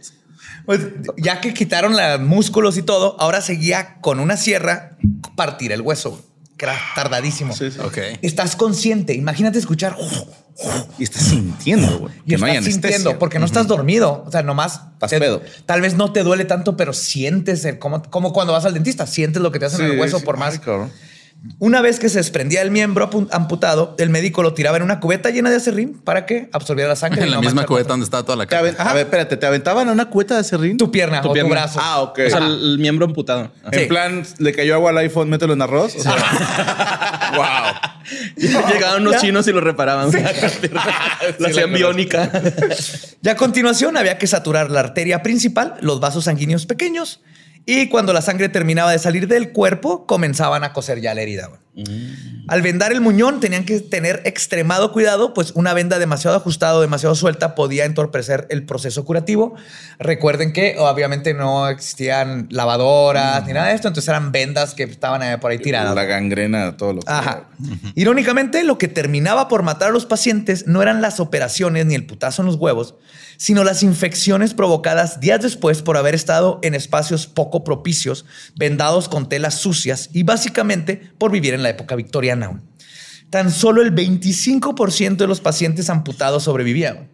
Pues, 0.67 0.79
ya 1.17 1.41
que 1.41 1.55
quitaron 1.55 1.93
los 1.97 2.19
músculos 2.21 2.77
y 2.77 2.83
todo, 2.83 3.19
ahora 3.19 3.41
seguía 3.41 3.95
con 3.99 4.19
una 4.19 4.37
sierra 4.37 4.95
partir 5.35 5.71
el 5.71 5.81
hueso, 5.81 6.23
que 6.55 6.65
era 6.65 6.75
tardadísimo. 6.93 7.55
Sí, 7.55 7.71
sí. 7.71 7.79
Ok. 7.79 7.97
Estás 8.21 8.55
consciente. 8.55 9.15
Imagínate 9.15 9.57
escuchar 9.57 9.97
Y 10.99 11.03
estás 11.03 11.23
sintiendo, 11.23 11.97
güey. 11.97 12.13
y 12.27 12.29
Que 12.29 12.37
no 12.37 12.45
estás 12.45 12.57
anestesia. 12.59 12.71
sintiendo 12.91 13.17
porque 13.17 13.39
no 13.39 13.45
estás 13.47 13.65
dormido. 13.65 14.23
O 14.27 14.31
sea, 14.31 14.43
nomás 14.43 14.81
Estás 14.93 15.09
te- 15.09 15.19
pedo. 15.19 15.41
Tal 15.65 15.81
vez 15.81 15.95
no 15.95 16.13
te 16.13 16.21
duele 16.21 16.45
tanto, 16.45 16.77
pero 16.77 16.93
sientes 16.93 17.65
el, 17.65 17.79
como, 17.79 18.03
como 18.03 18.33
cuando 18.33 18.53
vas 18.53 18.65
al 18.65 18.75
dentista, 18.75 19.07
sientes 19.07 19.41
lo 19.41 19.51
que 19.51 19.57
te 19.57 19.65
hacen 19.65 19.83
en 19.83 19.91
el 19.93 19.99
hueso 19.99 20.19
sí. 20.19 20.25
por 20.25 20.37
más. 20.37 20.59
Una 21.59 21.81
vez 21.81 21.99
que 21.99 22.07
se 22.07 22.19
desprendía 22.19 22.61
el 22.61 22.71
miembro 22.71 23.09
amputado, 23.31 23.95
el 23.99 24.09
médico 24.09 24.43
lo 24.43 24.53
tiraba 24.53 24.77
en 24.77 24.83
una 24.83 25.01
cubeta 25.01 25.29
llena 25.29 25.49
de 25.49 25.57
acerrín 25.57 25.93
para 25.93 26.25
que 26.25 26.47
absorbiera 26.53 26.87
la 26.89 26.95
sangre. 26.95 27.21
En 27.23 27.31
la 27.31 27.35
no 27.37 27.41
misma 27.41 27.65
cubeta 27.65 27.89
donde 27.89 28.05
estaba 28.05 28.23
toda 28.23 28.37
la 28.37 28.45
cara. 28.45 28.73
a 28.77 28.93
ver, 28.93 29.03
espérate, 29.05 29.35
¿te 29.35 29.45
aventaban 29.45 29.89
a 29.89 29.91
una 29.91 30.05
cubeta 30.09 30.37
de 30.37 30.43
serrín? 30.45 30.77
Tu 30.77 30.89
pierna 30.89 31.21
Tu 31.21 31.29
o 31.29 31.33
pierna. 31.33 31.49
tu 31.49 31.53
brazo. 31.53 31.79
Ah, 31.83 32.01
ok. 32.01 32.19
O 32.27 32.29
sea, 32.29 32.39
el, 32.39 32.45
el 32.73 32.79
miembro 32.79 33.05
amputado. 33.05 33.51
En 33.71 33.79
Sí. 33.81 33.85
plan, 33.87 34.23
le 34.37 34.53
cayó 34.53 34.75
agua 34.75 34.91
al 34.91 34.97
iPhone, 34.99 35.29
mételo 35.29 35.51
en 35.53 35.61
arroz. 35.61 35.95
O 35.97 36.01
sea, 36.01 36.15
wow. 37.35 37.91
Llegaban 38.73 39.01
unos 39.05 39.21
chinos 39.21 39.47
y 39.47 39.51
lo 39.51 39.59
reparaban. 39.61 40.11
la 41.39 41.47
hacían 41.49 41.73
biónica. 41.73 42.31
Y 43.21 43.27
a 43.29 43.35
continuación 43.35 43.97
había 43.97 44.17
que 44.17 44.27
saturar 44.27 44.71
la 44.71 44.79
arteria 44.81 45.21
principal, 45.23 45.75
los 45.81 45.99
vasos 45.99 46.25
sanguíneos 46.25 46.65
pequeños, 46.65 47.21
y 47.65 47.89
cuando 47.89 48.13
la 48.13 48.21
sangre 48.21 48.49
terminaba 48.49 48.91
de 48.91 48.99
salir 48.99 49.27
del 49.27 49.51
cuerpo, 49.51 50.05
comenzaban 50.05 50.63
a 50.63 50.73
coser 50.73 50.99
ya 50.99 51.13
la 51.13 51.21
herida. 51.21 51.47
güey. 51.47 51.63
Al 52.47 52.61
vendar 52.61 52.91
el 52.91 53.01
muñón 53.01 53.39
tenían 53.39 53.65
que 53.65 53.79
tener 53.79 54.21
extremado 54.25 54.91
cuidado, 54.91 55.33
pues 55.33 55.53
una 55.55 55.73
venda 55.73 55.97
demasiado 55.97 56.37
ajustada 56.37 56.75
o 56.75 56.81
demasiado 56.81 57.15
suelta 57.15 57.55
podía 57.55 57.85
entorpecer 57.85 58.45
el 58.49 58.63
proceso 58.63 59.05
curativo. 59.05 59.55
Recuerden 59.97 60.53
que 60.53 60.75
obviamente 60.77 61.33
no 61.33 61.67
existían 61.69 62.47
lavadoras 62.51 63.47
ni 63.47 63.53
nada 63.53 63.69
de 63.69 63.75
esto, 63.75 63.87
entonces 63.87 64.09
eran 64.09 64.31
vendas 64.31 64.75
que 64.75 64.83
estaban 64.83 65.39
por 65.39 65.51
ahí 65.51 65.57
tiradas. 65.57 65.95
La 65.95 66.03
gangrena, 66.03 66.77
todo 66.77 66.93
lo 66.93 67.01
que. 67.01 67.11
Ajá. 67.11 67.49
Irónicamente, 67.95 68.63
lo 68.63 68.77
que 68.77 68.87
terminaba 68.87 69.47
por 69.47 69.63
matar 69.63 69.89
a 69.89 69.91
los 69.91 70.05
pacientes 70.05 70.67
no 70.67 70.81
eran 70.81 71.01
las 71.01 71.19
operaciones 71.19 71.85
ni 71.87 71.95
el 71.95 72.05
putazo 72.05 72.43
en 72.43 72.47
los 72.47 72.57
huevos, 72.57 72.95
sino 73.43 73.65
las 73.65 73.83
infecciones 73.83 74.53
provocadas 74.53 75.19
días 75.19 75.41
después 75.41 75.81
por 75.81 75.97
haber 75.97 76.15
estado 76.15 76.61
en 76.63 76.75
espacios 76.75 77.27
poco 77.27 77.65
propicios, 77.65 78.23
vendados 78.55 79.09
con 79.09 79.27
telas 79.27 79.55
sucias 79.55 80.09
y 80.13 80.23
básicamente 80.23 81.11
por 81.17 81.29
vivir 81.29 81.53
en 81.53 81.61
la 81.61 81.67
época 81.67 81.97
victoriana. 81.97 82.63
Tan 83.29 83.51
solo 83.51 83.81
el 83.81 83.93
25% 83.93 85.17
de 85.17 85.27
los 85.27 85.41
pacientes 85.41 85.89
amputados 85.89 86.43
sobrevivían. 86.43 87.09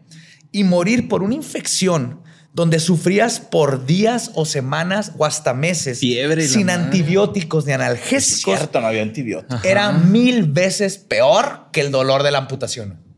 Y 0.52 0.66
morir 0.66 1.08
por 1.08 1.24
una 1.24 1.34
infección 1.34 2.22
donde 2.54 2.80
sufrías 2.80 3.40
por 3.40 3.88
días 3.88 4.30
o 4.36 4.46
semanas 4.46 5.14
o 5.18 5.26
hasta 5.26 5.56
meses 5.56 5.98
Fiebre 5.98 6.48
sin 6.48 6.68
madre. 6.68 6.84
antibióticos 6.84 7.66
ni 7.66 7.72
analgésicos 7.72 8.56
Cierto, 8.56 8.82
no 8.82 8.86
había 8.86 9.02
antibióticos. 9.02 9.66
era 9.66 9.92
mil 9.94 10.44
veces 10.44 11.00
peor 11.00 11.70
que 11.72 11.82
el 11.82 11.90
dolor 11.90 12.22
de 12.22 12.30
la 12.30 12.38
amputación. 12.38 13.09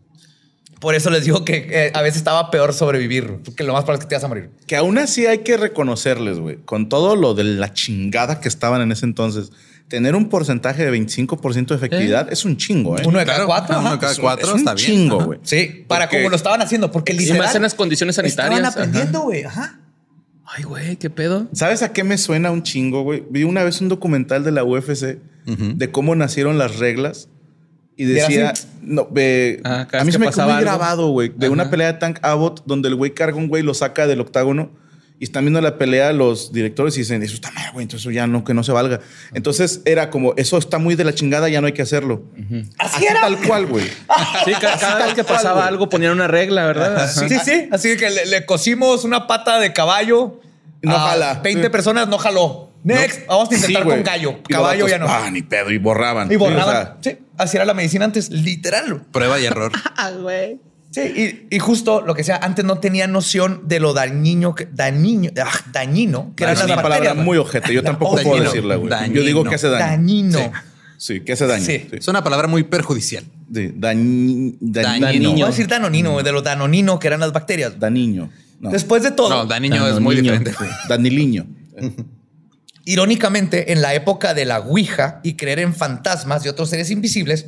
Por 0.82 0.96
eso 0.96 1.10
les 1.12 1.24
digo 1.24 1.46
que 1.46 1.68
eh, 1.70 1.92
a 1.94 2.02
veces 2.02 2.18
estaba 2.18 2.52
peor 2.52 2.74
sobrevivir, 2.74 3.38
porque 3.46 3.64
lo 3.64 3.72
más 3.74 3.84
probable 3.84 4.00
es 4.00 4.06
que 4.06 4.10
te 4.10 4.16
vas 4.16 4.24
a 4.24 4.28
morir. 4.28 4.50
Que 4.68 4.76
aún 4.76 4.98
así 4.98 5.26
hay 5.28 5.38
que 5.40 5.56
reconocerles, 5.56 6.40
güey, 6.40 6.58
con 6.66 6.90
todo 6.90 7.16
lo 7.16 7.34
de 7.36 7.44
la 7.46 7.72
chingada 7.72 8.40
que 8.42 8.50
estaban 8.50 8.82
en 8.82 8.92
ese 8.92 9.06
entonces, 9.06 9.52
tener 9.88 10.16
un 10.16 10.28
porcentaje 10.28 10.84
de 10.84 10.92
25% 10.92 11.68
de 11.68 11.76
efectividad 11.76 12.32
es 12.34 12.46
un 12.46 12.58
chingo, 12.58 12.98
¿eh? 12.98 13.04
Uno 13.06 13.20
de 13.20 13.26
cada 13.26 13.46
Claro, 13.46 13.48
cuatro. 13.48 13.76
uno 13.80 13.90
de 13.90 13.96
ajá. 13.96 14.00
cada 14.00 14.12
Es 14.14 14.18
un- 14.18 14.22
cuatro 14.24 14.48
es 14.48 14.54
un 14.54 14.60
está 14.60 14.74
bien. 14.74 14.86
chingo, 14.88 15.16
Ajá. 15.18 15.26
güey. 15.26 15.40
Sí, 15.44 15.86
para 15.88 16.06
Porque- 16.06 16.18
como 16.18 16.30
lo 16.32 16.36
estaban 16.36 16.62
haciendo, 16.62 16.92
porque 16.92 17.14
Y 17.14 17.18
literal. 17.20 17.40
más 17.44 17.56
en 17.56 17.62
las 17.62 17.74
condiciones 17.76 18.16
sanitarias. 18.16 18.60
Estaban 18.60 18.66
aprendiendo, 18.90 19.22
güey. 19.22 19.44
Ajá. 19.44 19.80
Ay, 20.46 20.64
güey, 20.64 20.96
qué 20.98 21.10
pedo. 21.10 21.48
¿Sabes 21.54 21.84
a 21.84 21.94
qué 21.94 22.04
me 22.04 22.18
suena 22.18 22.52
un 22.52 22.64
chingo, 22.64 23.04
güey? 23.04 23.24
Vi 23.30 23.44
una 23.44 23.64
vez 23.64 23.80
un 23.82 23.88
documental 23.90 24.44
de 24.44 24.52
la 24.52 24.64
UFC 24.64 25.20
de 25.46 25.92
cómo 25.92 26.16
nacieron 26.16 26.58
las 26.58 26.78
reglas 26.80 27.30
y 27.96 28.04
¿Y 28.04 28.08
decía? 28.08 28.54
No, 28.82 29.08
ve- 29.12 29.62
Ah, 29.64 29.88
a 29.94 30.04
mí 30.04 30.12
se 30.12 30.20
me 30.20 30.30
quedó 30.30 30.44
muy 30.44 30.52
algo. 30.54 30.62
grabado, 30.62 31.08
güey, 31.10 31.32
de 31.36 31.50
una 31.50 31.70
pelea 31.70 31.94
de 31.94 32.00
Tank 32.00 32.20
Abbott 32.22 32.64
donde 32.66 32.90
el 32.90 32.96
güey 32.96 33.14
carga 33.14 33.38
un 33.38 33.48
güey, 33.48 33.64
lo 33.64 33.74
saca 33.74 34.08
del 34.08 34.22
octágono 34.22 34.72
y 35.20 35.26
están 35.26 35.44
viendo 35.44 35.62
la 35.62 35.78
pelea 35.78 36.14
los 36.14 36.52
directores 36.52 36.96
y 36.98 37.02
dicen, 37.02 37.22
eso 37.22 37.36
está 37.36 37.52
mal, 37.52 37.72
güey, 37.74 37.84
entonces 37.84 38.02
eso 38.02 38.12
ya 38.12 38.26
no, 38.26 38.44
que 38.44 38.56
no 38.56 38.64
se 38.64 38.72
valga. 38.72 39.02
Entonces 39.36 39.82
era 39.86 40.10
como, 40.10 40.34
eso 40.36 40.58
está 40.58 40.80
muy 40.80 40.96
de 40.96 41.04
la 41.04 41.14
chingada, 41.14 41.48
ya 41.48 41.62
no 41.62 41.68
hay 41.68 41.74
que 41.74 41.84
hacerlo. 41.84 42.24
Así 42.80 43.06
era. 43.06 43.22
Tal 43.22 43.38
cual, 43.40 43.68
güey. 43.68 43.86
Sí, 44.46 44.52
ca- 44.60 44.78
cada, 44.80 45.06
vez 45.06 45.14
que 45.14 45.24
cual, 45.24 45.36
pasaba 45.38 45.68
algo 45.68 45.88
ponían 45.90 46.14
una 46.14 46.28
regla, 46.28 46.66
¿verdad? 46.66 46.96
Ajá. 47.04 47.08
Sí, 47.08 47.30
sí. 47.46 47.68
Así 47.72 47.96
que 47.98 48.10
le, 48.10 48.26
le 48.26 48.46
cosimos 48.48 49.04
una 49.04 49.28
pata 49.28 49.60
de 49.60 49.72
caballo. 49.74 50.42
No 50.82 50.96
a 50.96 51.10
jala. 51.12 51.40
20 51.44 51.70
personas 51.70 52.08
no 52.08 52.18
jaló. 52.18 52.71
Next, 52.84 53.28
vamos 53.28 53.52
a 53.52 53.56
intentar 53.56 53.84
Sí, 53.84 53.90
con 53.90 54.04
gallo. 54.04 54.40
Caballo 54.50 54.86
vatos, 54.86 54.92
ya 54.92 54.98
no. 55.00 55.06
Ah, 55.08 55.30
ni 55.32 55.42
pedo, 55.44 55.72
y 55.72 55.78
borraban. 55.78 56.28
y 56.28 56.32
Sí, 56.32 56.36
o 56.36 56.40
borraban. 56.40 56.76
sea, 56.76 56.98
Sí, 57.02 57.18
así 57.38 57.58
era 57.58 57.66
la 57.66 57.74
medicina 57.74 58.06
antes, 58.06 58.30
literal. 58.32 59.04
Prueba 59.12 59.40
y 59.40 59.46
error. 59.46 59.72
Sí, 60.94 61.02
y, 61.50 61.56
y 61.56 61.60
justo 61.60 62.02
lo 62.02 62.14
que 62.16 62.24
sea, 62.26 62.36
antes 62.44 62.66
no 62.66 62.80
tenía 62.80 63.08
noción 63.08 63.62
de 63.66 63.80
lo 63.80 63.94
dañino, 63.94 64.56
que, 64.56 64.66
dañino, 64.66 65.30
ah, 65.42 65.50
dañino 65.72 66.34
que 66.36 66.44
eran 66.44 66.54
es 66.56 66.60
las 66.60 66.66
una 66.66 66.76
bacterias. 66.76 67.00
palabra 67.00 67.14
güey. 67.14 67.26
muy 67.26 67.38
ojete. 67.38 67.74
Yo 67.74 67.82
tampoco 67.82 68.16
puedo 68.16 68.28
Dañino. 68.28 68.44
decirla, 68.44 68.76
güey. 68.76 68.90
Yo 68.90 68.98
Dañino. 68.98 69.22
digo 69.22 69.44
que 69.46 69.56
hace 69.56 69.70
daño. 69.70 69.86
Dañino. 69.86 70.38
Sí, 70.40 70.50
Sí, 70.98 71.22
que 71.22 71.32
hace 71.32 71.48
daño. 71.48 71.64
Sí. 71.66 71.88
Sí. 71.90 71.96
Es 71.98 72.08
una 72.10 72.22
palabra 72.26 72.50
muy 72.50 72.64
perjudicial. 72.64 73.24
Dañi- 73.50 74.58
dañino. 74.60 75.06
Dañino. 75.08 75.32
Voy 75.32 75.42
a 75.44 75.46
decir 75.48 75.68
danonino, 75.68 76.12
güey, 76.12 76.26
de 76.26 76.32
lo 76.34 76.42
danonino 76.42 77.00
que 77.00 77.08
eran 77.08 77.22
las 77.22 77.32
bacterias. 77.32 77.80
Daniño. 77.80 78.30
No. 78.60 78.70
Después 78.72 79.02
de 79.02 79.12
todo, 79.12 79.30
No, 79.30 79.46
Daniño 79.46 79.88
es 79.88 79.98
muy 80.02 80.18
diferente. 80.18 80.52
Sí. 80.52 80.66
Daniliño. 80.90 81.46
Irónicamente, 82.86 83.72
en 83.72 83.82
la 83.82 83.94
época 83.94 84.34
de 84.34 84.46
la 84.46 84.60
Ouija 84.60 85.20
y 85.24 85.36
creer 85.36 85.60
en 85.60 85.76
fantasmas 85.76 86.46
y 86.46 86.50
otros 86.50 86.70
seres 86.70 86.90
invisibles, 86.90 87.46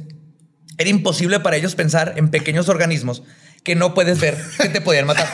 era 0.77 0.89
imposible 0.89 1.39
para 1.39 1.55
ellos 1.57 1.75
pensar 1.75 2.13
en 2.17 2.29
pequeños 2.29 2.69
organismos 2.69 3.23
que 3.63 3.75
no 3.75 3.93
puedes 3.93 4.19
ver 4.19 4.37
que 4.61 4.69
te 4.69 4.81
podían 4.81 5.05
matar. 5.07 5.27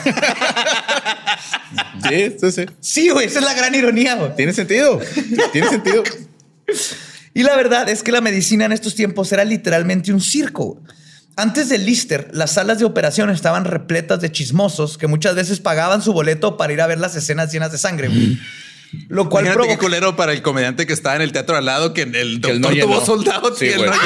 Sí, 2.08 2.36
sí, 2.40 2.52
sí. 2.52 2.66
Sí, 2.80 3.08
güey, 3.10 3.26
esa 3.26 3.38
es 3.40 3.44
la 3.44 3.54
gran 3.54 3.74
ironía. 3.74 4.14
güey. 4.16 4.34
Tiene 4.36 4.52
sentido. 4.52 5.00
Tiene 5.52 5.68
sentido. 5.68 6.02
Y 7.34 7.42
la 7.42 7.54
verdad 7.56 7.88
es 7.88 8.02
que 8.02 8.12
la 8.12 8.20
medicina 8.20 8.64
en 8.64 8.72
estos 8.72 8.94
tiempos 8.94 9.30
era 9.32 9.44
literalmente 9.44 10.12
un 10.12 10.20
circo. 10.20 10.80
Antes 11.36 11.68
del 11.68 11.86
Lister, 11.86 12.28
las 12.32 12.52
salas 12.52 12.78
de 12.78 12.84
operación 12.84 13.30
estaban 13.30 13.64
repletas 13.64 14.20
de 14.20 14.32
chismosos 14.32 14.98
que 14.98 15.06
muchas 15.06 15.34
veces 15.36 15.60
pagaban 15.60 16.02
su 16.02 16.12
boleto 16.12 16.56
para 16.56 16.72
ir 16.72 16.80
a 16.80 16.86
ver 16.86 16.98
las 16.98 17.14
escenas 17.16 17.52
llenas 17.52 17.70
de 17.72 17.78
sangre. 17.78 18.08
güey. 18.08 18.38
Lo 19.08 19.28
cual 19.28 19.44
Imagínate 19.44 19.68
qué 19.68 19.76
provocó... 19.76 19.84
culero 19.86 20.16
para 20.16 20.32
el 20.32 20.42
comediante 20.42 20.86
que 20.86 20.92
estaba 20.92 21.16
en 21.16 21.22
el 21.22 21.32
teatro 21.32 21.56
al 21.56 21.64
lado 21.66 21.92
que 21.94 22.02
el 22.02 22.12
Que 22.12 22.52
doctor 22.54 22.54
no 22.60 22.68
tuvo 22.68 22.74
llenó. 22.94 23.06
soldados 23.06 23.58
Sí, 23.58 23.70
no. 23.76 23.92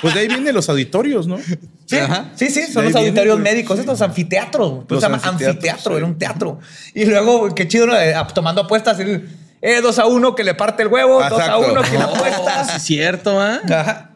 Pues 0.00 0.14
de 0.14 0.20
ahí 0.20 0.28
vienen 0.28 0.54
los 0.54 0.68
auditorios, 0.68 1.26
¿no? 1.26 1.38
Sí, 1.86 1.96
Ajá. 1.96 2.30
sí, 2.36 2.50
sí, 2.50 2.66
son 2.72 2.84
los 2.84 2.94
auditorios 2.94 3.36
médicos, 3.40 3.80
estos 3.80 4.00
anfiteatros. 4.00 4.84
Pues 4.86 4.90
Los 4.90 5.00
se 5.00 5.06
llama 5.06 5.16
anfiteatros, 5.16 5.48
anfiteatro, 5.56 5.92
sí. 5.92 5.96
era 5.96 6.06
un 6.06 6.18
teatro. 6.18 6.58
Y 6.94 7.04
luego, 7.06 7.52
qué 7.52 7.66
chido, 7.66 7.86
¿no? 7.88 7.96
Eh, 7.98 8.14
tomando 8.32 8.60
apuestas, 8.62 9.00
el, 9.00 9.28
eh, 9.60 9.80
dos 9.80 9.98
a 9.98 10.06
uno 10.06 10.36
que 10.36 10.44
le 10.44 10.54
parte 10.54 10.84
el 10.84 10.88
huevo, 10.88 11.20
dos 11.28 11.40
a 11.42 11.58
uno 11.58 11.82
que 11.82 11.98
le 11.98 12.04
Oh, 12.04 12.14
apuesta. 12.14 12.78
sí, 12.78 12.94
cierto, 12.94 13.40
¿ah? 13.40 13.60
Ajá. 13.68 14.10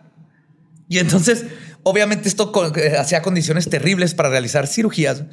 Y 0.89 0.99
entonces, 1.01 1.47
obviamente, 1.83 2.29
esto 2.29 2.53
eh, 2.77 2.97
hacía 2.97 3.21
condiciones 3.23 3.69
terribles 3.69 4.15
para 4.15 4.29
realizar 4.29 4.69
cirugías, 4.69 5.25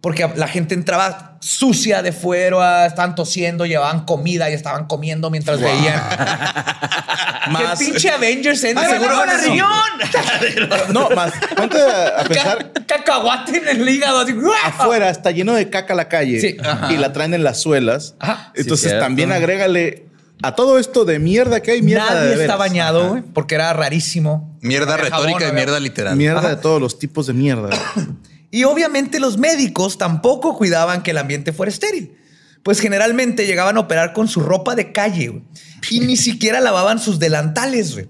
porque 0.00 0.28
la 0.36 0.46
gente 0.48 0.74
entraba 0.74 1.36
sucia 1.40 2.02
de 2.02 2.12
fuera, 2.12 2.86
estaban 2.86 3.14
tosiendo, 3.14 3.66
llevaban 3.66 4.04
comida 4.04 4.50
y 4.50 4.54
estaban 4.54 4.86
comiendo 4.86 5.30
mientras 5.30 5.60
veían. 5.60 6.00
Más. 7.50 7.78
¡Qué 7.78 7.84
pinche 7.86 8.10
Avengers 8.10 8.62
Endgame! 8.64 8.88
seguro 8.88 9.10
¡Seguro 9.10 9.26
la 9.26 9.38
riñón! 9.38 10.86
No, 10.92 11.08
más. 11.10 11.32
Ponte 11.56 11.80
a, 11.80 12.20
a 12.20 12.24
pensar. 12.24 12.72
Ca- 12.72 12.86
Cacahuate 12.86 13.58
en 13.58 13.68
el 13.68 13.88
hígado, 13.88 14.20
así. 14.20 14.34
Afuera 14.64 15.10
está 15.10 15.30
lleno 15.30 15.54
de 15.54 15.70
caca 15.70 15.94
la 15.94 16.08
calle 16.08 16.40
Sí. 16.40 16.56
y 16.90 16.96
la 16.96 17.12
traen 17.12 17.34
en 17.34 17.44
las 17.44 17.60
suelas. 17.60 18.14
Ajá. 18.18 18.52
Entonces 18.54 18.98
también 18.98 19.30
agrégale 19.32 20.06
a 20.42 20.54
todo 20.56 20.78
esto 20.78 21.04
de 21.04 21.18
mierda 21.18 21.60
que 21.60 21.70
hay 21.72 21.82
mierda 21.82 22.06
Nadie 22.06 22.20
de 22.22 22.32
está 22.32 22.42
veras. 22.42 22.58
bañado, 22.58 23.08
güey, 23.10 23.22
porque 23.22 23.54
era 23.54 23.72
rarísimo. 23.72 24.56
Mierda 24.60 24.96
retórica 24.96 25.38
jabón, 25.38 25.52
y 25.52 25.54
mierda 25.54 25.80
literal. 25.80 26.16
Mierda 26.16 26.40
Ajá. 26.40 26.48
de 26.50 26.56
todos 26.56 26.80
los 26.80 26.98
tipos 26.98 27.26
de 27.28 27.32
mierda. 27.32 27.70
Y 28.50 28.64
obviamente 28.64 29.20
los 29.20 29.38
médicos 29.38 29.98
tampoco 29.98 30.56
cuidaban 30.56 31.02
que 31.02 31.10
el 31.10 31.18
ambiente 31.18 31.52
fuera 31.52 31.70
estéril. 31.70 32.16
Pues 32.62 32.80
generalmente 32.80 33.46
llegaban 33.46 33.76
a 33.76 33.80
operar 33.80 34.12
con 34.12 34.26
su 34.26 34.40
ropa 34.40 34.74
de 34.74 34.92
calle 34.92 35.42
y 35.90 36.00
ni 36.00 36.16
siquiera 36.16 36.60
lavaban 36.60 36.98
sus 36.98 37.18
delantales. 37.18 37.94
güey. 37.94 38.08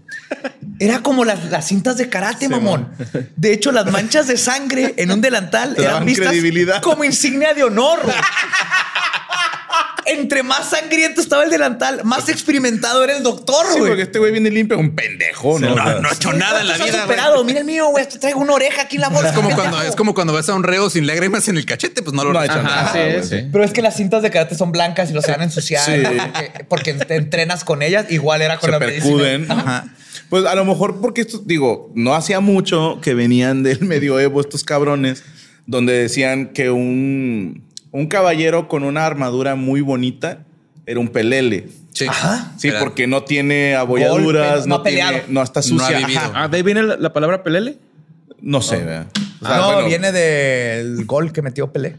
Era 0.78 1.02
como 1.02 1.24
las, 1.24 1.46
las 1.46 1.66
cintas 1.66 1.96
de 1.96 2.08
karate, 2.08 2.48
mamón. 2.48 2.90
De 3.36 3.52
hecho, 3.52 3.72
las 3.72 3.90
manchas 3.90 4.26
de 4.26 4.36
sangre 4.36 4.94
en 4.96 5.10
un 5.10 5.20
delantal 5.20 5.74
eran 5.78 6.04
vistas 6.04 6.34
como 6.82 7.04
insignia 7.04 7.54
de 7.54 7.64
honor. 7.64 8.00
Entre 10.06 10.42
más 10.42 10.70
sangriento 10.70 11.20
estaba 11.20 11.42
el 11.44 11.50
delantal, 11.50 12.02
más 12.04 12.28
experimentado 12.28 13.02
era 13.02 13.16
el 13.16 13.22
doctor, 13.22 13.66
Sí, 13.72 13.78
güey. 13.78 13.90
porque 13.90 14.02
este 14.04 14.18
güey 14.20 14.30
viene 14.32 14.50
limpio, 14.50 14.78
un 14.78 14.94
pendejo, 14.94 15.58
¿no? 15.58 15.74
No, 15.74 15.82
O 15.82 15.84
sea, 15.86 15.98
no 16.00 16.08
he 16.08 16.14
hecho 16.14 16.32
nada 16.32 16.60
en 16.60 16.68
la 16.68 16.74
¿Cuántos 16.76 16.80
has 16.80 16.86
vida. 16.86 17.04
güey. 17.06 17.18
operado? 17.18 17.44
Mira 17.44 17.58
el 17.58 17.64
mío, 17.64 17.86
güey. 17.88 18.08
Te 18.08 18.18
traigo 18.18 18.40
una 18.40 18.52
oreja 18.52 18.82
aquí 18.82 18.96
en 18.96 19.02
la 19.02 19.08
bolsa. 19.08 19.30
Es 19.30 19.34
como 19.34 19.50
cuando 19.54 19.82
es 19.82 19.96
como 19.96 20.14
cuando 20.14 20.32
ves 20.32 20.48
a 20.48 20.54
un 20.54 20.62
reo 20.62 20.88
sin 20.90 21.06
lágrimas 21.06 21.48
en 21.48 21.56
el 21.56 21.66
cachete, 21.66 22.02
pues 22.02 22.14
no 22.14 22.22
lo 22.24 22.32
No 22.32 22.38
ha 22.38 22.44
hecho 22.44 22.54
Ajá, 22.54 22.92
nada, 22.94 23.22
sí, 23.22 23.28
sí. 23.28 23.48
Pero 23.50 23.64
es 23.64 23.72
que 23.72 23.82
las 23.82 23.96
cintas 23.96 24.22
de 24.22 24.30
karate 24.30 24.54
son 24.54 24.70
blancas 24.72 25.10
y 25.10 25.12
los 25.12 25.24
se 25.24 25.32
van 25.32 25.40
a 25.40 25.44
ensuciar 25.44 25.84
Sí. 25.84 26.02
porque, 26.04 26.64
porque 26.68 26.94
te 26.94 27.16
entrenas 27.16 27.64
con 27.64 27.82
ellas. 27.82 28.06
Igual 28.10 28.42
era 28.42 28.58
con 28.58 28.68
se 28.68 28.70
la 28.72 28.78
percuden. 28.78 29.40
medicina. 29.42 29.60
Ajá. 29.60 29.88
Pues 30.28 30.44
a 30.46 30.54
lo 30.54 30.64
mejor 30.64 31.00
porque 31.00 31.20
esto, 31.22 31.40
digo, 31.44 31.90
no 31.94 32.14
hacía 32.14 32.40
mucho 32.40 33.00
que 33.02 33.14
venían 33.14 33.62
del 33.64 33.80
medioevo 33.84 34.40
estos 34.40 34.62
cabrones, 34.64 35.24
donde 35.66 35.92
decían 35.94 36.52
que 36.52 36.70
un, 36.70 37.65
un 37.96 38.06
caballero 38.06 38.68
con 38.68 38.84
una 38.84 39.06
armadura 39.06 39.54
muy 39.54 39.80
bonita 39.80 40.38
era 40.84 41.00
un 41.00 41.08
pelele. 41.08 41.68
Sí. 41.92 42.06
Ajá. 42.06 42.52
Sí, 42.58 42.68
Era- 42.68 42.80
porque 42.80 43.06
no 43.06 43.22
tiene 43.24 43.74
abolladuras, 43.74 44.66
Golpe, 44.66 44.68
no 44.68 44.76
no, 44.76 44.80
ha 44.80 44.84
tiene- 44.84 45.22
no 45.28 45.42
está 45.42 45.60
No 45.60 45.66
ha 45.66 45.68
sucia. 45.68 45.98
vivido. 45.98 46.20
Ajá. 46.20 46.32
Ah, 46.34 46.48
de 46.48 46.58
ahí 46.58 46.62
viene 46.62 46.82
la, 46.82 46.96
la 46.96 47.12
palabra 47.12 47.42
pelele. 47.42 47.78
No 48.40 48.60
sé, 48.60 48.76
¿verdad? 48.76 49.06
O 49.40 49.46
sea, 49.46 49.56
no, 49.56 49.72
bueno, 49.72 49.88
viene 49.88 50.12
del 50.12 51.04
gol 51.06 51.32
que 51.32 51.40
metió 51.42 51.72
Pelé. 51.72 51.96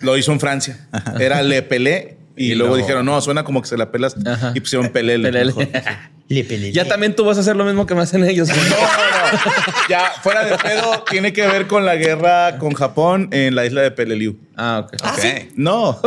Lo 0.00 0.16
hizo 0.18 0.32
en 0.32 0.40
Francia. 0.40 0.86
Era 1.18 1.42
Le 1.42 1.62
Pelé. 1.62 2.16
Y, 2.36 2.52
Y 2.52 2.54
luego 2.54 2.76
dijeron, 2.76 3.06
no, 3.06 3.20
suena 3.20 3.44
como 3.44 3.62
que 3.62 3.68
se 3.68 3.76
la 3.76 3.90
pelas. 3.92 4.16
Ajá. 4.26 4.52
Y 4.54 4.60
pusieron 4.60 4.88
Pelele. 4.90 5.28
Pelele. 5.32 5.54
Le 6.26 6.42
Pelé. 6.42 6.72
Ya 6.72 6.86
también 6.86 7.14
tú 7.14 7.22
vas 7.24 7.36
a 7.36 7.40
hacer 7.42 7.54
lo 7.54 7.64
mismo 7.66 7.84
que 7.84 7.94
me 7.94 8.00
hacen 8.00 8.24
ellos. 8.24 8.48
güey. 8.48 8.60
No, 8.70 8.76
no, 8.76 9.32
no. 9.32 9.64
Ya, 9.88 10.12
fuera 10.22 10.44
de 10.44 10.56
pedo, 10.56 11.04
tiene 11.10 11.32
que 11.32 11.46
ver 11.46 11.66
con 11.66 11.84
la 11.84 11.96
guerra 11.96 12.56
con 12.58 12.72
Japón 12.72 13.28
en 13.32 13.54
la 13.54 13.66
isla 13.66 13.82
de 13.82 13.90
Peleliu. 13.90 14.38
Ah, 14.56 14.84
ok. 14.84 14.94
Ok. 15.02 15.24
No. 15.56 16.00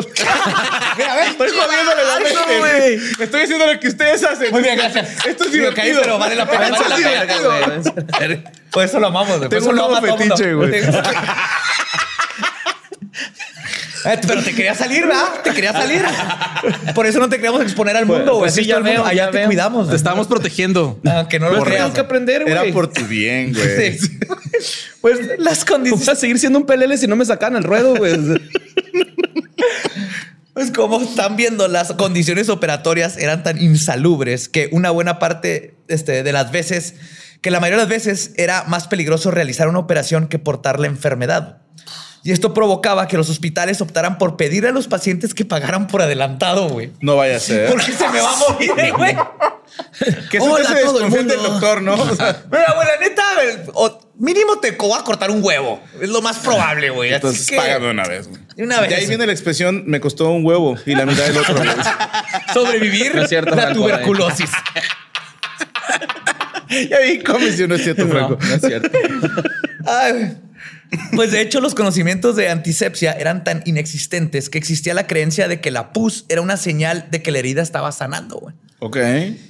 Mira, 0.98 1.14
a 1.14 1.16
ver, 1.18 1.28
estoy 1.30 1.50
jodiéndole 1.50 2.04
la 2.04 2.20
mente. 2.20 3.24
Estoy 3.24 3.42
haciendo 3.42 3.66
lo 3.72 3.80
que 3.80 3.88
ustedes 3.90 4.24
hacen. 4.24 4.52
Muy 4.52 4.62
bien, 4.64 4.78
gracias. 4.78 5.26
Esto 5.26 5.44
es 5.46 5.52
Digo, 5.52 5.66
caí, 5.76 5.90
divertido. 5.90 6.02
pero 6.04 6.18
vale 6.20 6.36
la 6.36 6.46
pena. 6.50 6.70
Vale 6.70 6.90
la 6.90 6.96
pena. 6.96 7.10
Verga, 7.10 8.06
güey. 8.28 8.44
Por 8.72 8.84
eso 8.84 9.00
lo 9.00 9.08
amamos, 9.08 9.38
güey. 9.38 9.50
Por 9.50 9.50
Tengo 9.50 9.62
eso 9.62 9.70
un 9.72 9.76
lo 9.76 9.82
nuevo 9.90 9.98
ama 9.98 10.08
todo 10.08 10.16
el 10.16 10.20
mundo. 10.20 10.38
fetiche, 10.38 10.54
güey. 10.54 10.82
Eh, 14.14 14.20
Pero 14.26 14.44
te 14.44 14.54
quería 14.56 14.74
salir, 14.76 15.06
¿verdad? 15.06 15.42
Te 15.44 15.52
quería 15.54 15.74
salir. 15.74 16.02
Por 16.96 17.06
eso 17.06 17.20
no 17.20 17.30
te 17.30 17.36
queríamos 17.36 17.62
exponer 17.62 17.96
al 17.98 18.06
mundo, 18.06 18.32
güey. 18.34 18.40
pues 18.42 18.54
sí, 18.56 18.66
ya 18.66 18.80
veo, 18.80 19.06
allá 19.06 19.26
ya 19.26 19.32
te 19.32 19.38
veo. 19.40 19.48
cuidamos. 19.48 19.90
Te 19.90 19.96
estábamos 19.96 20.28
protegiendo. 20.28 21.00
Aunque 21.06 21.40
no 21.40 21.50
lo 21.50 21.64
creas. 21.64 21.92
que 21.92 22.00
aprender, 22.00 22.44
güey. 22.44 22.52
Era 22.54 22.64
por 22.74 22.92
tu 22.92 23.06
bien, 23.06 23.54
güey. 23.54 23.98
Sí. 23.98 24.10
Pues 25.02 25.20
las 25.40 25.64
¿Cómo 25.66 25.78
condiciones. 25.78 26.06
vas 26.08 26.18
a 26.18 26.20
seguir 26.20 26.40
siendo 26.40 26.58
un 26.60 26.66
pelele 26.66 26.98
si 26.98 27.08
no 27.08 27.16
me 27.16 27.26
sacan 27.26 27.56
el 27.56 27.64
ruedo, 27.64 27.96
güey? 27.96 28.14
Pues 30.54 30.72
como 30.72 31.00
están 31.02 31.36
viendo, 31.36 31.68
las 31.68 31.94
condiciones 31.94 32.50
operatorias 32.50 33.18
eran 33.18 33.44
tan 33.44 33.62
insalubres 33.62 34.50
que 34.50 34.70
una 34.72 34.90
buena 34.90 35.20
parte 35.20 35.76
este, 35.88 36.24
de 36.24 36.32
las 36.32 36.52
veces, 36.52 36.96
que 37.42 37.52
la 37.52 37.60
mayoría 37.60 37.78
de 37.78 37.84
las 37.84 37.90
veces 37.90 38.32
era 38.38 38.64
más 38.64 38.88
peligroso 38.88 39.30
realizar 39.30 39.68
una 39.68 39.78
operación 39.78 40.28
que 40.28 40.40
portar 40.40 40.80
la 40.80 40.88
enfermedad. 40.88 41.62
Y 42.24 42.32
esto 42.32 42.54
provocaba 42.54 43.08
que 43.08 43.16
los 43.16 43.30
hospitales 43.30 43.80
optaran 43.80 44.18
por 44.18 44.36
pedir 44.36 44.66
a 44.68 44.72
los 44.72 44.88
pacientes 44.88 45.34
que 45.34 45.46
pagaran 45.46 45.88
por 45.88 46.02
adelantado, 46.02 46.68
güey. 46.68 46.92
No 47.00 47.16
vaya 47.16 47.38
a 47.38 47.40
ser. 47.40 47.70
Porque 47.70 47.92
se 47.94 48.08
me 48.10 48.20
va 48.20 48.32
a 48.34 48.38
morir, 48.52 48.94
güey. 48.96 49.16
Que 50.32 50.38
eso 50.38 50.46
Hola 50.52 50.70
a 50.72 50.76
todo 50.82 51.00
el 51.04 51.10
mundo. 51.12 51.34
del 51.34 51.44
doctor, 51.44 51.82
¿no? 51.82 51.94
O 52.02 52.16
sea, 52.16 52.44
Mira, 52.52 52.74
güey, 52.74 52.88
la 52.88 52.98
neta, 53.08 53.24
o 53.74 54.00
mínimo 54.18 54.60
te 54.60 54.72
voy 54.72 54.98
a 55.00 55.04
cortar 55.04 55.30
un 55.30 55.44
huevo. 55.44 55.80
Es 56.02 56.10
lo 56.10 56.22
más 56.22 56.40
probable, 56.40 56.90
güey. 56.90 57.10
Así 57.10 57.16
Entonces, 57.16 57.48
que- 57.48 57.58
págame 57.58 57.92
una 57.92 58.08
vez, 58.08 58.28
güey. 58.28 58.42
De 58.56 58.64
una 58.64 58.80
vez. 58.82 58.90
De 58.90 58.96
ahí 58.96 59.06
viene 59.08 59.26
la 59.28 59.32
expresión, 59.34 59.84
me 59.86 60.00
costó 60.00 60.32
un 60.32 60.44
huevo 60.46 60.78
y 60.86 60.96
la 60.96 61.06
mitad 61.06 61.24
del 61.26 61.38
otro. 61.38 61.56
sobrevivir 62.54 63.14
No 63.16 63.22
es 63.24 63.30
cierto, 63.30 63.56
la 63.56 63.64
Franco, 63.64 63.82
tuberculosis. 63.82 64.50
ya 66.90 67.00
vi 67.00 67.20
cómo 67.20 67.46
si 67.48 67.68
no 67.68 67.76
es 67.76 67.84
cierto, 67.84 68.06
No, 68.06 68.10
Franco. 68.12 68.38
no 68.42 68.56
es 68.56 68.62
cierto. 68.62 68.90
Ay, 69.86 70.38
Pues 71.16 71.32
de 71.32 71.42
hecho, 71.42 71.60
los 71.60 71.76
conocimientos 71.76 72.36
de 72.36 72.50
antisepsia 72.50 73.12
eran 73.14 73.44
tan 73.44 73.62
inexistentes 73.66 74.50
que 74.50 74.58
existía 74.58 74.94
la 74.94 75.08
creencia 75.08 75.48
de 75.48 75.60
que 75.60 75.72
la 75.72 75.92
pus 75.94 76.26
era 76.30 76.42
una 76.42 76.58
señal 76.58 77.08
de 77.12 77.22
que 77.22 77.32
la 77.32 77.40
herida 77.40 77.62
estaba 77.62 77.92
sanando. 77.92 78.40
güey. 78.40 78.56
Ok. 78.80 78.98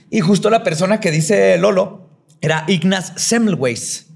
Y 0.09 0.21
justo 0.21 0.49
la 0.49 0.63
persona 0.63 0.99
que 0.99 1.11
dice 1.11 1.57
Lolo 1.57 2.09
era 2.41 2.65
Ignaz 2.67 3.13
Semmelweis. 3.17 4.07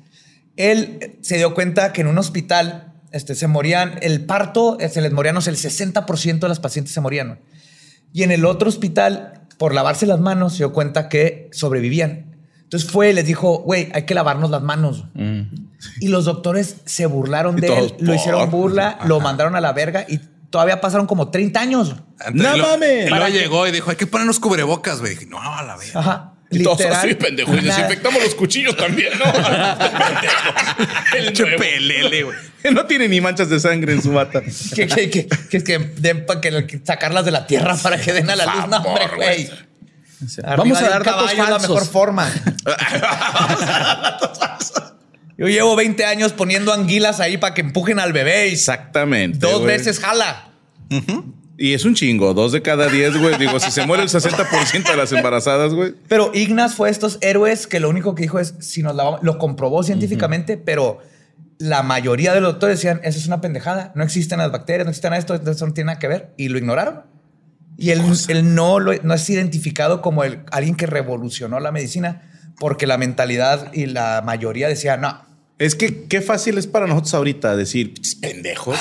Él 0.56 0.99
eh, 1.02 1.18
se 1.22 1.38
dio 1.38 1.53
cuenta 1.53 1.93
que 1.93 2.02
en 2.02 2.07
un 2.07 2.18
hospital 2.18 2.93
este, 3.11 3.35
se 3.35 3.48
morían, 3.48 3.95
el 4.02 4.26
parto, 4.26 4.80
eh, 4.80 4.89
se 4.89 5.02
les 5.02 5.11
morían, 5.11 5.35
no 5.35 5.41
sé, 5.41 5.49
el 5.49 5.57
60% 5.57 6.39
de 6.39 6.48
las 6.48 6.60
pacientes 6.60 6.93
se 6.93 7.02
morían. 7.02 7.27
güey. 7.27 7.39
Y 8.14 8.23
en 8.23 8.31
el 8.31 8.45
otro 8.45 8.69
hospital, 8.69 9.41
por 9.57 9.73
lavarse 9.73 10.06
las 10.06 10.19
manos, 10.19 10.53
se 10.53 10.60
dio 10.60 10.73
cuenta 10.73 11.10
que 11.10 11.49
sobrevivían. 11.52 12.35
Entonces 12.64 12.89
fue 12.89 13.10
y 13.10 13.14
les 13.14 13.26
dijo, 13.26 13.60
güey, 13.60 13.89
hay 13.93 14.03
que 14.03 14.14
lavarnos 14.14 14.49
las 14.49 14.61
manos. 14.61 15.06
Y 15.99 16.07
los 16.09 16.25
doctores 16.25 16.77
se 16.85 17.05
burlaron 17.05 17.57
Y 17.57 17.61
de 17.61 17.67
todos, 17.67 17.91
él, 17.99 18.05
lo 18.05 18.13
hicieron 18.13 18.49
burla, 18.51 18.99
lo 19.05 19.19
mandaron 19.19 19.55
a 19.55 19.61
la 19.61 19.73
verga 19.73 20.05
y 20.07 20.19
todavía 20.49 20.79
pasaron 20.81 21.07
como 21.07 21.29
30 21.29 21.59
años. 21.59 21.95
¡No 22.33 22.55
Y 22.55 22.59
lo- 22.59 22.67
mames! 22.67 23.07
Y 23.07 23.09
¿Para 23.09 23.29
luego 23.29 23.39
llegó 23.41 23.67
y 23.67 23.71
dijo, 23.71 23.89
hay 23.89 23.95
que 23.95 24.07
ponernos 24.07 24.39
cubrebocas, 24.39 24.99
güey. 24.99 25.15
Dije, 25.15 25.25
no, 25.27 25.39
a 25.41 25.63
la 25.63 25.77
vez. 25.77 25.95
Ajá. 25.95 26.33
Y 26.53 26.63
todos 26.63 26.79
Literal, 26.79 26.97
así, 26.99 27.15
pendejo. 27.15 27.55
Y 27.55 27.61
desinfectamos 27.61 28.21
los 28.21 28.35
cuchillos 28.35 28.75
también, 28.75 29.13
¿no? 29.17 29.23
El 31.17 31.31
pelele, 31.55 32.23
güey. 32.23 32.37
No 32.73 32.85
tiene 32.85 33.07
ni 33.07 33.19
manchas 33.21 33.49
de 33.49 33.59
sangre 33.59 33.93
en 33.93 34.03
su 34.03 34.11
bata. 34.11 34.41
que, 34.75 34.87
que, 34.87 35.09
que, 35.09 35.27
que, 35.49 35.57
es 35.57 35.63
que 35.63 35.79
den 35.79 36.25
pa- 36.27 36.39
que, 36.41 36.81
sacarlas 36.85 37.25
de 37.25 37.31
la 37.31 37.47
tierra 37.47 37.75
para 37.81 37.99
que 37.99 38.13
den 38.13 38.29
a 38.29 38.35
la 38.35 38.45
luz. 38.53 38.67
No, 38.67 38.77
hombre, 38.77 39.05
güey. 39.15 39.49
Vamos 40.57 40.77
a 40.77 40.89
dar 40.89 41.03
datos 41.03 41.31
es 41.31 41.37
la 41.39 41.45
falsos. 41.45 41.61
mejor 41.69 41.85
forma. 41.87 42.29
Yo 45.41 45.47
llevo 45.47 45.76
20 45.76 46.05
años 46.05 46.34
poniendo 46.34 46.72
anguilas 46.72 47.19
ahí 47.19 47.38
para 47.38 47.55
que 47.55 47.61
empujen 47.61 47.99
al 47.99 48.13
bebé 48.13 48.49
y 48.49 48.51
Exactamente. 48.51 49.39
dos 49.39 49.61
güey. 49.61 49.76
veces 49.76 49.99
jala. 49.99 50.51
Y 51.57 51.73
es 51.73 51.84
un 51.84 51.95
chingo. 51.95 52.35
Dos 52.35 52.51
de 52.51 52.61
cada 52.61 52.88
diez, 52.89 53.18
güey. 53.18 53.39
Digo, 53.39 53.59
si 53.59 53.72
se 53.72 53.88
muere 53.88 54.03
el 54.03 54.09
60% 54.09 54.91
de 54.91 54.95
las 54.95 55.11
embarazadas, 55.11 55.73
güey. 55.73 55.95
Pero 56.07 56.30
Ignaz 56.35 56.76
fue 56.76 56.91
estos 56.91 57.18
héroes 57.22 57.65
que 57.65 57.80
lo 57.80 57.89
único 57.89 58.13
que 58.13 58.22
dijo 58.22 58.38
es 58.38 58.53
si 58.59 58.84
nos 58.84 58.95
lavamos, 58.95 59.23
lo 59.23 59.39
comprobó 59.39 59.81
científicamente, 59.81 60.57
pero 60.57 60.99
la 61.57 61.81
mayoría 61.81 62.35
de 62.35 62.41
los 62.41 62.53
doctores 62.53 62.77
decían 62.77 63.01
eso 63.03 63.18
es 63.18 63.26
una 63.26 63.41
pendejada, 63.41 63.91
no 63.95 64.03
existen 64.03 64.38
las 64.38 64.51
bacterias, 64.51 64.85
no 64.85 64.91
existen 64.91 65.13
esto, 65.13 65.34
eso 65.34 65.65
no 65.65 65.73
tiene 65.73 65.88
nada 65.88 65.97
que 65.97 66.07
ver 66.07 66.35
y 66.38 66.49
lo 66.49 66.59
ignoraron. 66.59 67.01
Y 67.80 67.89
él, 67.89 68.03
él 68.27 68.53
no, 68.53 68.80
lo, 68.80 68.93
no 69.01 69.15
es 69.15 69.27
identificado 69.27 70.03
como 70.03 70.23
el, 70.23 70.41
alguien 70.51 70.76
que 70.76 70.85
revolucionó 70.85 71.59
la 71.59 71.72
medicina 71.72 72.27
porque 72.59 72.85
la 72.85 72.99
mentalidad 72.99 73.73
y 73.73 73.88
la 73.88 74.22
mayoría 74.23 74.68
decía 74.68 74.97
no. 74.97 75.30
Es 75.61 75.75
que 75.75 76.05
qué 76.05 76.21
fácil 76.21 76.57
es 76.57 76.65
para 76.65 76.88
nosotros 76.88 77.13
ahorita 77.13 77.55
decir 77.55 77.93
"Pinches 77.93 78.15
pendejos, 78.15 78.77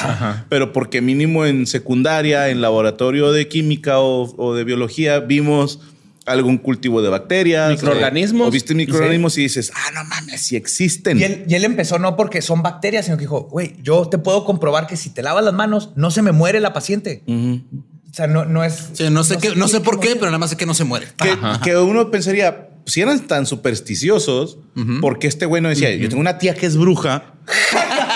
pero 0.48 0.72
porque 0.72 1.00
mínimo 1.00 1.44
en 1.44 1.66
secundaria, 1.66 2.48
en 2.48 2.60
laboratorio 2.60 3.32
de 3.32 3.48
química 3.48 4.00
o, 4.00 4.34
o 4.36 4.54
de 4.54 4.64
biología, 4.64 5.20
vimos 5.20 5.80
algún 6.26 6.58
cultivo 6.58 7.02
de 7.02 7.08
bacterias, 7.08 7.70
Microorganismos. 7.72 8.46
O, 8.46 8.48
o 8.48 8.50
viste 8.50 8.74
microorganismos 8.74 9.36
y 9.38 9.42
dices, 9.42 9.72
ah, 9.74 9.90
no 9.94 10.04
mames, 10.04 10.40
si 10.40 10.56
existen. 10.56 11.18
Y 11.18 11.24
él, 11.24 11.44
y 11.48 11.54
él 11.54 11.64
empezó 11.64 11.98
no 11.98 12.16
porque 12.16 12.40
son 12.40 12.62
bacterias, 12.62 13.04
sino 13.06 13.16
que 13.16 13.22
dijo, 13.22 13.42
güey, 13.42 13.76
yo 13.82 14.08
te 14.08 14.18
puedo 14.18 14.44
comprobar 14.44 14.86
que 14.86 14.96
si 14.96 15.10
te 15.10 15.22
lavas 15.22 15.44
las 15.44 15.54
manos, 15.54 15.90
no 15.96 16.10
se 16.10 16.22
me 16.22 16.32
muere 16.32 16.60
la 16.60 16.72
paciente. 16.72 17.22
O 17.26 18.14
sea, 18.14 18.26
no, 18.26 18.44
no 18.44 18.64
es... 18.64 18.90
Sí, 18.94 19.08
no 19.10 19.22
sé, 19.22 19.38
qué, 19.38 19.54
no 19.54 19.68
sé 19.68 19.80
por 19.80 20.00
qué, 20.00 20.14
pero 20.14 20.26
nada 20.26 20.38
más 20.38 20.50
sé 20.50 20.56
que 20.56 20.66
no 20.66 20.74
se 20.74 20.84
muere. 20.84 21.08
que, 21.22 21.36
que 21.62 21.76
uno 21.76 22.10
pensaría, 22.10 22.69
si 22.90 23.00
eran 23.00 23.26
tan 23.26 23.46
supersticiosos, 23.46 24.58
porque 25.00 25.26
este 25.26 25.46
güey 25.46 25.62
no 25.62 25.68
decía, 25.68 25.90
yo 25.94 26.08
tengo 26.08 26.20
una 26.20 26.38
tía 26.38 26.54
que 26.54 26.66
es 26.66 26.76
bruja, 26.76 27.34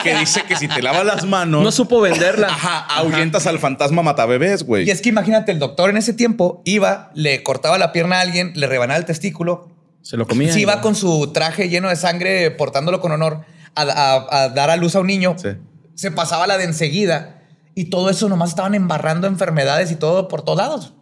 que 0.03 0.15
dice 0.19 0.43
que 0.47 0.57
si 0.57 0.69
te 0.69 0.83
lavas 0.83 1.05
las 1.07 1.25
manos, 1.25 1.63
No 1.63 1.73
supo 1.73 2.01
venderla. 2.01 2.49
ajá, 2.49 2.79
ahuyentas 2.97 3.47
al 3.47 3.59
fantasma 3.59 4.03
matabebés, 4.03 4.63
güey. 4.65 4.87
Y 4.87 4.91
es 4.91 5.01
que 5.01 5.09
imagínate, 5.09 5.53
el 5.53 5.59
doctor 5.59 5.91
en 5.91 5.97
ese 5.97 6.13
tiempo 6.13 6.63
iba, 6.65 7.11
le 7.15 7.43
cortaba 7.43 7.79
la 7.79 7.93
pierna 7.93 8.19
a 8.19 8.21
alguien, 8.21 8.53
le 8.55 8.67
rebanaba 8.67 8.99
el 8.99 9.05
testículo, 9.07 9.69
Se 10.03 10.17
lo 10.17 10.27
comía. 10.27 10.53
se 10.53 10.61
iba 10.61 10.81
con 10.81 10.95
su 10.95 11.33
traje 11.33 11.69
lleno 11.69 11.89
de 11.89 11.97
sangre, 11.97 12.51
portándolo 12.51 13.01
con 13.01 13.13
honor, 13.13 13.41
a, 13.75 13.83
a- 13.83 14.43
a 14.45 14.49
dar 14.51 14.71
a 14.71 14.77
luz 14.77 14.95
a 14.97 15.01
un 15.01 15.07
niño, 15.07 15.37
Sí. 15.39 15.49
se 15.95 16.11
pasaba 16.11 16.47
la 16.47 16.59
de 16.59 16.65
enseguida 16.65 17.43
y 17.75 17.87
todo 17.87 18.11
eso 18.11 18.29
nomás 18.29 18.51
estaban 18.51 18.75
embarrando 18.75 19.27
enfermedades 19.27 19.91
y 19.91 19.97
todo 19.97 20.29
por 20.29 20.43
todos 20.43 20.59
lados. 20.59 20.95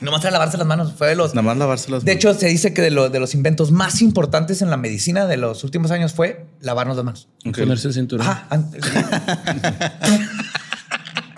Nomás 0.00 0.22
era 0.22 0.30
lavarse 0.30 0.56
las 0.56 0.66
manos, 0.66 0.94
fue 0.96 1.08
de 1.08 1.14
los... 1.14 1.34
Nada 1.34 1.42
más 1.42 1.56
lavarse 1.58 1.90
las 1.90 2.04
De 2.04 2.12
manos. 2.12 2.24
hecho, 2.24 2.34
se 2.40 2.46
dice 2.46 2.72
que 2.72 2.80
de, 2.80 2.90
lo- 2.90 3.10
de 3.10 3.20
los 3.20 3.34
inventos 3.34 3.70
más 3.70 4.00
importantes 4.00 4.62
en 4.62 4.70
la 4.70 4.76
medicina 4.78 5.26
de 5.26 5.36
los 5.36 5.62
últimos 5.64 5.90
años 5.90 6.14
fue 6.14 6.46
lavarnos 6.60 6.96
las 6.96 7.04
manos. 7.04 7.28
Ok. 7.46 7.58
Ponerse 7.58 7.88
el 7.88 7.94
cinturón. 7.94 8.26
Ajá. 8.26 8.46
an- 8.50 8.70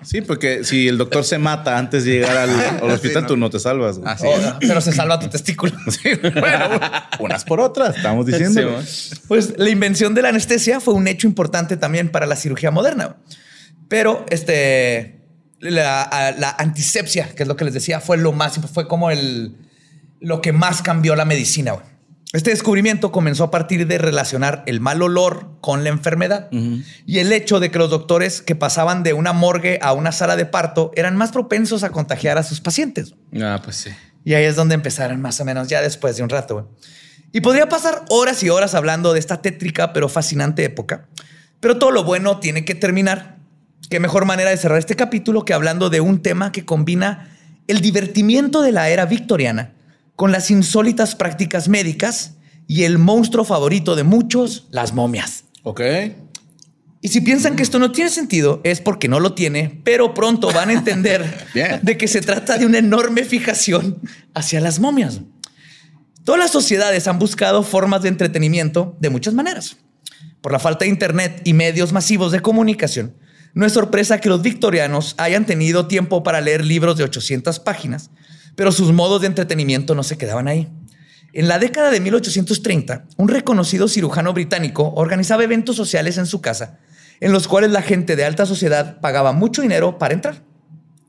Sí, 0.04 0.20
porque 0.20 0.64
si 0.64 0.88
el 0.88 0.98
doctor 0.98 1.22
se 1.24 1.38
mata 1.38 1.78
antes 1.78 2.04
de 2.04 2.10
llegar 2.14 2.36
al, 2.36 2.50
al 2.50 2.90
hospital, 2.90 3.22
no. 3.22 3.28
tú 3.28 3.36
no 3.36 3.50
te 3.50 3.60
salvas. 3.60 3.98
oh, 3.98 4.34
pero 4.60 4.80
se 4.80 4.92
salva 4.92 5.18
tu 5.20 5.28
testículo. 5.28 5.72
Bueno, 6.22 6.80
unas 7.20 7.44
por 7.44 7.60
otras, 7.60 7.96
estamos 7.96 8.26
diciendo. 8.26 8.82
Sí, 8.84 9.14
Pues 9.28 9.54
la 9.56 9.70
invención 9.70 10.12
de 10.14 10.22
la 10.22 10.30
anestesia 10.30 10.80
fue 10.80 10.94
un 10.94 11.06
hecho 11.06 11.26
importante 11.28 11.76
también 11.76 12.10
para 12.10 12.26
la 12.26 12.34
cirugía 12.36 12.70
moderna. 12.72 13.16
Pero 13.88 14.26
este, 14.28 15.22
la, 15.70 16.56
antisepsia, 16.59 17.28
que 17.34 17.44
es 17.44 17.48
lo 17.48 17.56
que 17.56 17.64
les 17.64 17.74
decía, 17.74 18.01
fue 18.01 18.16
lo 18.16 18.32
más, 18.32 18.60
fue 18.72 18.89
como 18.89 19.10
el, 19.10 19.56
lo 20.20 20.40
que 20.40 20.52
más 20.52 20.82
cambió 20.82 21.16
la 21.16 21.24
medicina. 21.24 21.72
güey. 21.72 21.93
Este 22.32 22.48
descubrimiento 22.48 23.12
comenzó 23.12 23.44
a 23.44 23.51
partir 23.51 23.86
de 23.86 23.98
relacionar 23.98 24.62
el 24.66 24.80
mal 24.80 25.02
olor 25.02 25.59
con 25.60 25.84
la 25.84 25.90
enfermedad 25.90 26.48
y 26.51 27.18
el 27.18 27.30
hecho 27.30 27.60
de 27.60 27.70
que 27.70 27.78
los 27.78 27.90
doctores 27.90 28.40
que 28.40 28.56
pasaban 28.56 29.02
de 29.02 29.12
una 29.12 29.34
morgue 29.34 29.78
a 29.82 29.93
una 29.93 30.12
sala 30.12 30.34
de 30.36 30.47
parto 30.47 30.93
eran 30.97 31.14
más 31.14 31.30
propensos 31.30 31.82
a 31.82 31.90
contagiar 31.90 32.39
a 32.39 32.43
sus 32.43 32.62
pacientes. 32.62 33.14
Ah, 33.39 33.60
pues 33.62 33.76
sí. 33.76 33.90
Y 34.24 34.32
ahí 34.32 34.44
es 34.44 34.56
donde 34.56 34.74
empezaron 34.74 35.20
más 35.20 35.40
o 35.40 35.44
menos 35.44 35.68
ya 35.68 35.82
después 35.82 36.16
de 36.16 36.22
un 36.22 36.30
rato. 36.30 36.55
güey. 36.55 36.66
Y 37.32 37.43
podría 37.43 37.68
pasar 37.68 38.02
horas 38.09 38.43
y 38.43 38.48
horas 38.48 38.74
hablando 38.74 39.12
de 39.12 39.18
esta 39.18 39.43
tétrica 39.43 39.93
pero 39.93 40.09
fascinante 40.09 40.64
época. 40.64 41.09
Pero 41.60 41.78
todo 41.78 41.90
lo 41.90 42.02
bueno 42.02 42.39
tiene 42.39 42.64
que 42.64 42.74
terminar. 42.74 43.41
Qué 43.93 44.01
mejor 44.01 44.24
manera 44.24 44.48
de 44.48 44.56
cerrar 44.56 44.78
este 44.78 44.97
capítulo 44.97 45.44
que 45.44 45.52
hablando 45.52 45.90
de 45.90 46.01
un 46.01 46.23
tema 46.23 46.51
que 46.51 46.64
combina 46.64 47.28
el 47.66 47.82
divertimiento 47.82 48.62
de 48.62 48.73
la 48.73 48.89
era 48.89 49.05
victoriana 49.05 49.74
con 50.16 50.32
las 50.32 50.51
insólitas 50.51 51.14
prácticas 51.14 51.69
médicas 51.69 52.36
y 52.66 52.85
el 52.85 52.97
monstruo 52.97 53.44
favorito 53.44 53.94
de 53.94 54.02
muchos, 54.02 54.66
las 54.70 54.94
momias. 54.94 55.44
Ok. 55.62 55.82
Y 57.02 57.09
si 57.09 57.20
piensan 57.20 57.55
que 57.55 57.62
esto 57.62 57.78
no 57.78 57.93
tiene 57.93 58.09
sentido, 58.09 58.62
es 58.64 58.81
porque 58.81 59.09
no 59.09 59.20
lo 59.20 59.35
tiene, 59.35 59.82
pero 59.85 60.14
pronto 60.14 60.51
van 60.55 60.70
a 60.70 60.73
entender 60.73 61.47
de 61.82 61.98
que 61.98 62.09
se 62.09 62.23
trata 62.23 62.56
de 62.56 62.64
una 62.64 62.78
enorme 62.78 63.24
fijación 63.24 63.98
hacia 64.32 64.62
las 64.62 64.81
momias. 64.81 65.20
Todas 66.24 66.39
las 66.39 66.51
sociedades 66.51 67.09
han 67.09 67.19
buscado 67.19 67.62
formas 67.62 68.01
de 68.01 68.09
entretenimiento 68.09 68.97
de 69.01 69.10
muchas 69.10 69.35
maneras. 69.35 69.77
Por 70.40 70.51
la 70.51 70.59
falta 70.59 70.86
de 70.86 70.90
internet 70.90 71.43
y 71.44 71.52
medios 71.52 71.93
masivos 71.93 72.32
de 72.32 72.40
comunicación, 72.40 73.16
no 73.55 73.66
es 73.66 73.73
sorpresa 73.73 74.19
que 74.19 74.29
los 74.29 74.43
victorianos 74.43 75.15
hayan 75.19 75.45
tenido 75.45 75.87
tiempo 75.87 76.23
para 76.23 76.41
leer 76.41 76.65
libros 76.65 76.97
de 76.97 77.05
800 77.05 77.61
páginas, 77.61 78.11
pero 78.57 78.73
sus 78.73 78.93
modos 78.93 79.20
de 79.20 79.27
entretenimiento 79.27 79.95
no 79.95 80.03
se 80.03 80.16
quedaban 80.16 80.49
ahí. 80.49 80.69
En 81.35 81.49
la 81.49 81.59
década 81.59 81.91
de 81.91 82.01
1830, 82.01 83.07
un 83.16 83.29
reconocido 83.29 83.89
cirujano 83.89 84.33
británico 84.33 84.93
organizaba 84.97 85.45
eventos 85.45 85.77
sociales 85.77 86.19
en 86.19 86.27
su 86.27 86.41
casa, 86.41 86.79
en 87.20 87.33
los 87.33 87.49
cuales 87.49 87.70
la 87.70 87.83
gente 87.83 88.16
de 88.16 88.24
alta 88.24 88.47
sociedad 88.47 89.01
pagaba 89.01 89.33
mucho 89.33 89.62
dinero 89.62 89.99
para 89.99 90.15
entrar. 90.15 90.43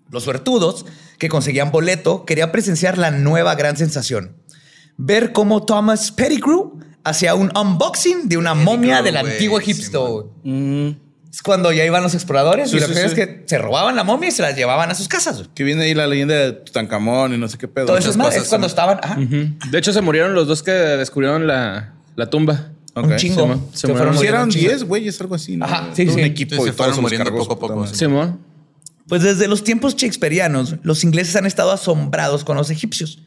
Los 0.09 0.23
suertudos, 0.23 0.85
que 1.17 1.27
conseguían 1.27 1.71
boleto, 1.71 2.25
querían 2.25 2.51
presenciar 2.51 2.97
la 2.97 3.11
nueva 3.11 3.55
gran 3.55 3.77
sensación. 3.77 4.37
Ver 4.95 5.33
cómo 5.33 5.65
Thomas 5.65 6.11
Pettigrew 6.11 6.79
hacía 7.03 7.35
un 7.35 7.51
unboxing 7.57 8.29
de 8.29 8.37
una 8.37 8.53
momia 8.53 9.01
del 9.01 9.17
antiguo 9.17 9.59
sí, 9.59 9.71
Egipto. 9.71 10.31
Es 11.33 11.41
cuando 11.41 11.71
ya 11.71 11.83
iban 11.83 12.03
los 12.03 12.13
exploradores 12.13 12.69
Sí, 12.69 12.77
y 12.77 12.79
lo 12.79 12.87
sí, 12.87 12.93
que 12.93 13.05
es 13.05 13.13
que 13.15 13.43
se 13.47 13.57
robaban 13.57 13.95
la 13.95 14.03
momia 14.03 14.29
y 14.29 14.31
se 14.31 14.43
la 14.43 14.51
llevaban 14.51 14.91
a 14.91 14.93
sus 14.95 15.07
casas. 15.07 15.49
Que 15.55 15.63
viene 15.63 15.83
ahí 15.83 15.95
la 15.95 16.05
leyenda 16.05 16.35
de 16.35 16.51
Tutankamón 16.51 17.33
y 17.33 17.39
no 17.39 17.47
sé 17.47 17.57
qué 17.57 17.67
pedo. 17.67 17.87
Todo 17.87 17.97
eso 17.97 18.11
es, 18.11 18.17
más, 18.17 18.35
es 18.35 18.47
cuando 18.47 18.67
estaban 18.67 18.99
ajá, 19.01 19.17
De 19.17 19.77
hecho, 19.79 19.91
se 19.91 20.01
murieron 20.01 20.35
los 20.35 20.47
dos 20.47 20.61
que 20.61 20.71
descubrieron 20.71 21.47
la, 21.47 21.95
la 22.15 22.29
tumba. 22.29 22.69
Un 22.95 23.15
chingo. 23.15 23.67
Se 23.73 23.87
murieron. 23.87 24.13
fueron 24.13 24.13
Si 24.13 24.17
muriendo 24.17 24.23
eran 24.27 24.43
un 24.43 24.49
chingo. 24.51 24.67
10 24.69 24.83
güeyes, 24.83 25.21
algo 25.21 25.33
así. 25.33 25.57
¿no? 25.57 25.65
Ajá, 25.65 25.89
sí. 25.95 26.07
Un 26.07 26.19
equipo 26.19 26.51
se 26.51 26.55
y 26.55 26.57
todos 26.65 26.75
fueron 26.75 26.95
se 26.95 27.01
los 27.01 27.11
muriendo 27.11 27.35
poco 27.35 27.53
a 27.53 27.59
poco. 27.59 27.87
Simón. 27.87 28.39
Pues 29.07 29.23
desde 29.23 29.47
los 29.47 29.63
tiempos 29.63 29.95
shakespearianos, 29.95 30.75
los 30.83 31.03
ingleses 31.03 31.35
han 31.35 31.47
estado 31.47 31.71
asombrados 31.71 32.43
con 32.43 32.57
los 32.57 32.69
egipcios 32.69 33.23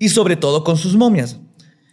y 0.00 0.08
sobre 0.08 0.34
todo 0.34 0.64
con 0.64 0.76
sus 0.76 0.96
momias. 0.96 1.38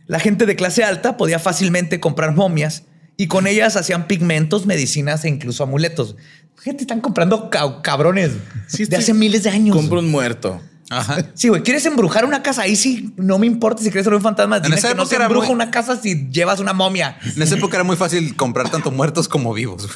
La 0.07 0.19
gente 0.19 0.47
de 0.47 0.55
clase 0.55 0.83
alta 0.83 1.17
podía 1.17 1.37
fácilmente 1.37 1.99
comprar 1.99 2.33
momias 2.33 2.83
y 3.23 3.27
con 3.27 3.45
ellas 3.47 3.75
hacían 3.75 4.07
pigmentos, 4.07 4.65
medicinas 4.65 5.23
e 5.25 5.29
incluso 5.29 5.63
amuletos. 5.63 6.15
Gente, 6.57 6.83
están 6.83 7.01
comprando 7.01 7.49
ca- 7.49 7.81
cabrones 7.81 8.31
Sí, 8.67 8.85
de 8.85 8.95
hace 8.97 9.13
miles 9.13 9.43
de 9.43 9.49
años. 9.49 9.75
Compro 9.75 9.99
un 9.99 10.09
muerto. 10.09 10.61
Ajá. 10.89 11.25
Sí, 11.35 11.47
güey, 11.47 11.61
¿quieres 11.63 11.85
embrujar 11.85 12.25
una 12.25 12.43
casa? 12.43 12.63
Ahí 12.63 12.75
sí, 12.75 13.13
no 13.15 13.39
me 13.39 13.47
importa 13.47 13.81
si 13.81 13.89
quieres 13.89 14.03
ser 14.03 14.13
un 14.13 14.21
fantasma. 14.21 14.59
Dime 14.59 14.75
esa 14.75 14.89
que 14.89 14.95
no 14.95 15.01
época 15.03 15.09
se 15.09 15.15
era 15.15 15.25
embruja 15.25 15.47
muy- 15.47 15.55
una 15.55 15.71
casa 15.71 15.97
si 15.97 16.27
llevas 16.29 16.59
una 16.59 16.73
momia. 16.73 17.17
En 17.35 17.41
esa 17.41 17.55
época 17.55 17.77
era 17.77 17.83
muy 17.83 17.95
fácil 17.95 18.35
comprar 18.35 18.69
tanto 18.69 18.91
muertos 18.91 19.27
como 19.27 19.53
vivos. 19.53 19.87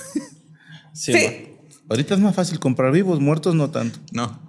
Sí. 0.94 1.14
Ahorita 1.90 2.14
es 2.16 2.20
más 2.20 2.34
fácil 2.36 2.60
comprar 2.60 2.92
vivos, 2.92 3.20
muertos 3.20 3.54
no 3.56 3.70
tanto. 3.70 4.00
No. 4.12 4.40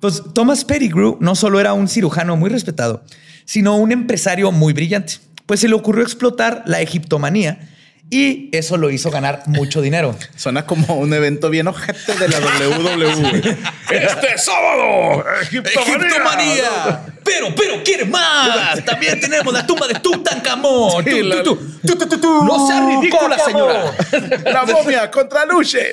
Pues 0.00 0.22
Thomas 0.34 0.64
Pettigrew 0.64 1.16
no 1.20 1.34
solo 1.34 1.60
era 1.60 1.72
un 1.72 1.86
cirujano 1.88 2.36
muy 2.36 2.50
respetado, 2.50 3.04
sino 3.44 3.76
un 3.76 3.92
empresario 3.92 4.50
muy 4.52 4.72
brillante. 4.72 5.14
Pues 5.46 5.60
se 5.60 5.68
le 5.68 5.74
ocurrió 5.74 6.02
explotar 6.02 6.62
la 6.66 6.80
egiptomanía 6.80 7.68
y 8.12 8.48
eso 8.52 8.76
lo 8.76 8.90
hizo 8.90 9.10
ganar 9.10 9.44
mucho 9.46 9.80
dinero. 9.80 10.16
Suena 10.36 10.66
como 10.66 10.96
un 10.96 11.14
evento 11.14 11.48
bien 11.48 11.68
ojete 11.68 12.14
de 12.14 12.28
la 12.28 12.38
WWE. 12.40 13.56
este 13.90 14.38
sábado, 14.38 15.24
¡Egiptomanía! 15.42 17.04
Pero, 17.22 17.54
pero, 17.54 17.82
quiere 17.84 18.04
más. 18.06 18.84
También 18.84 19.20
tenemos 19.20 19.52
la 19.54 19.64
tumba 19.64 19.86
de 19.86 19.94
Tutankamón. 19.94 21.04
Sí, 21.04 21.10
Tu, 21.10 21.22
la- 21.22 21.42
tu, 21.44 21.56
tu, 21.56 21.96
tu, 21.96 22.08
tu, 22.08 22.18
tu. 22.20 22.44
No 22.44 22.66
sea 22.66 22.84
ridícula, 22.86 23.36
Tutankamón. 23.36 24.44
La 24.44 24.64
momia 24.64 25.10
contra 25.10 25.44
Luche. 25.46 25.92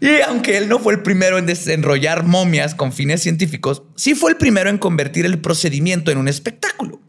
Y 0.00 0.20
aunque 0.20 0.56
él 0.58 0.68
no 0.68 0.78
fue 0.78 0.92
el 0.94 1.02
primero 1.02 1.38
en 1.38 1.46
desenrollar 1.46 2.24
momias 2.24 2.74
con 2.74 2.92
fines 2.92 3.22
científicos, 3.22 3.82
sí 3.96 4.14
fue 4.14 4.30
el 4.32 4.36
primero 4.36 4.68
en 4.70 4.78
convertir 4.78 5.26
el 5.26 5.38
procedimiento 5.40 6.10
en 6.10 6.18
un 6.18 6.28
espectáculo. 6.28 7.00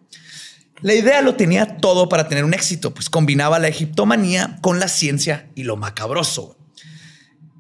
La 0.82 0.94
idea 0.94 1.22
lo 1.22 1.36
tenía 1.36 1.78
todo 1.78 2.08
para 2.10 2.28
tener 2.28 2.46
un 2.46 2.54
éxito, 2.54 2.94
pues 2.94 3.10
combinaba 3.10 3.60
la 3.60 3.68
egiptomanía 3.68 4.58
con 4.62 4.80
la 4.80 4.88
ciencia 4.88 5.48
y 5.56 5.64
lo 5.64 5.76
macabroso. 5.76 6.56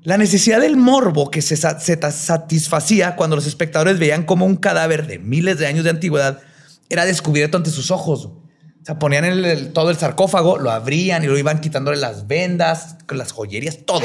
La 0.04 0.18
necesidad 0.18 0.62
del 0.62 0.78
morbo 0.78 1.30
que 1.30 1.42
se, 1.42 1.58
satisfacía 1.58 3.16
cuando 3.16 3.36
los 3.36 3.46
espectadores 3.46 4.00
veían 4.00 4.24
como 4.24 4.46
un 4.46 4.56
cadáver 4.56 5.06
de 5.08 5.20
miles 5.20 5.60
de 5.60 5.68
años 5.68 5.84
de 5.84 5.90
antigüedad 5.90 6.40
era 6.90 7.06
descubierto 7.06 7.58
ante 7.58 7.70
sus 7.70 7.92
ojos. 7.92 8.26
O 8.26 8.42
sea, 8.86 8.98
ponían 8.98 9.26
el- 9.26 9.44
el- 9.44 9.74
todo 9.74 9.90
el 9.90 9.98
sarcófago, 9.98 10.58
lo 10.58 10.72
abrían 10.72 11.24
y 11.24 11.28
lo 11.28 11.38
iban 11.38 11.60
quitándole 11.60 11.98
las 11.98 12.28
vendas, 12.28 12.96
con 13.06 13.18
las 13.18 13.34
joyerías, 13.34 13.80
todo. 13.86 14.02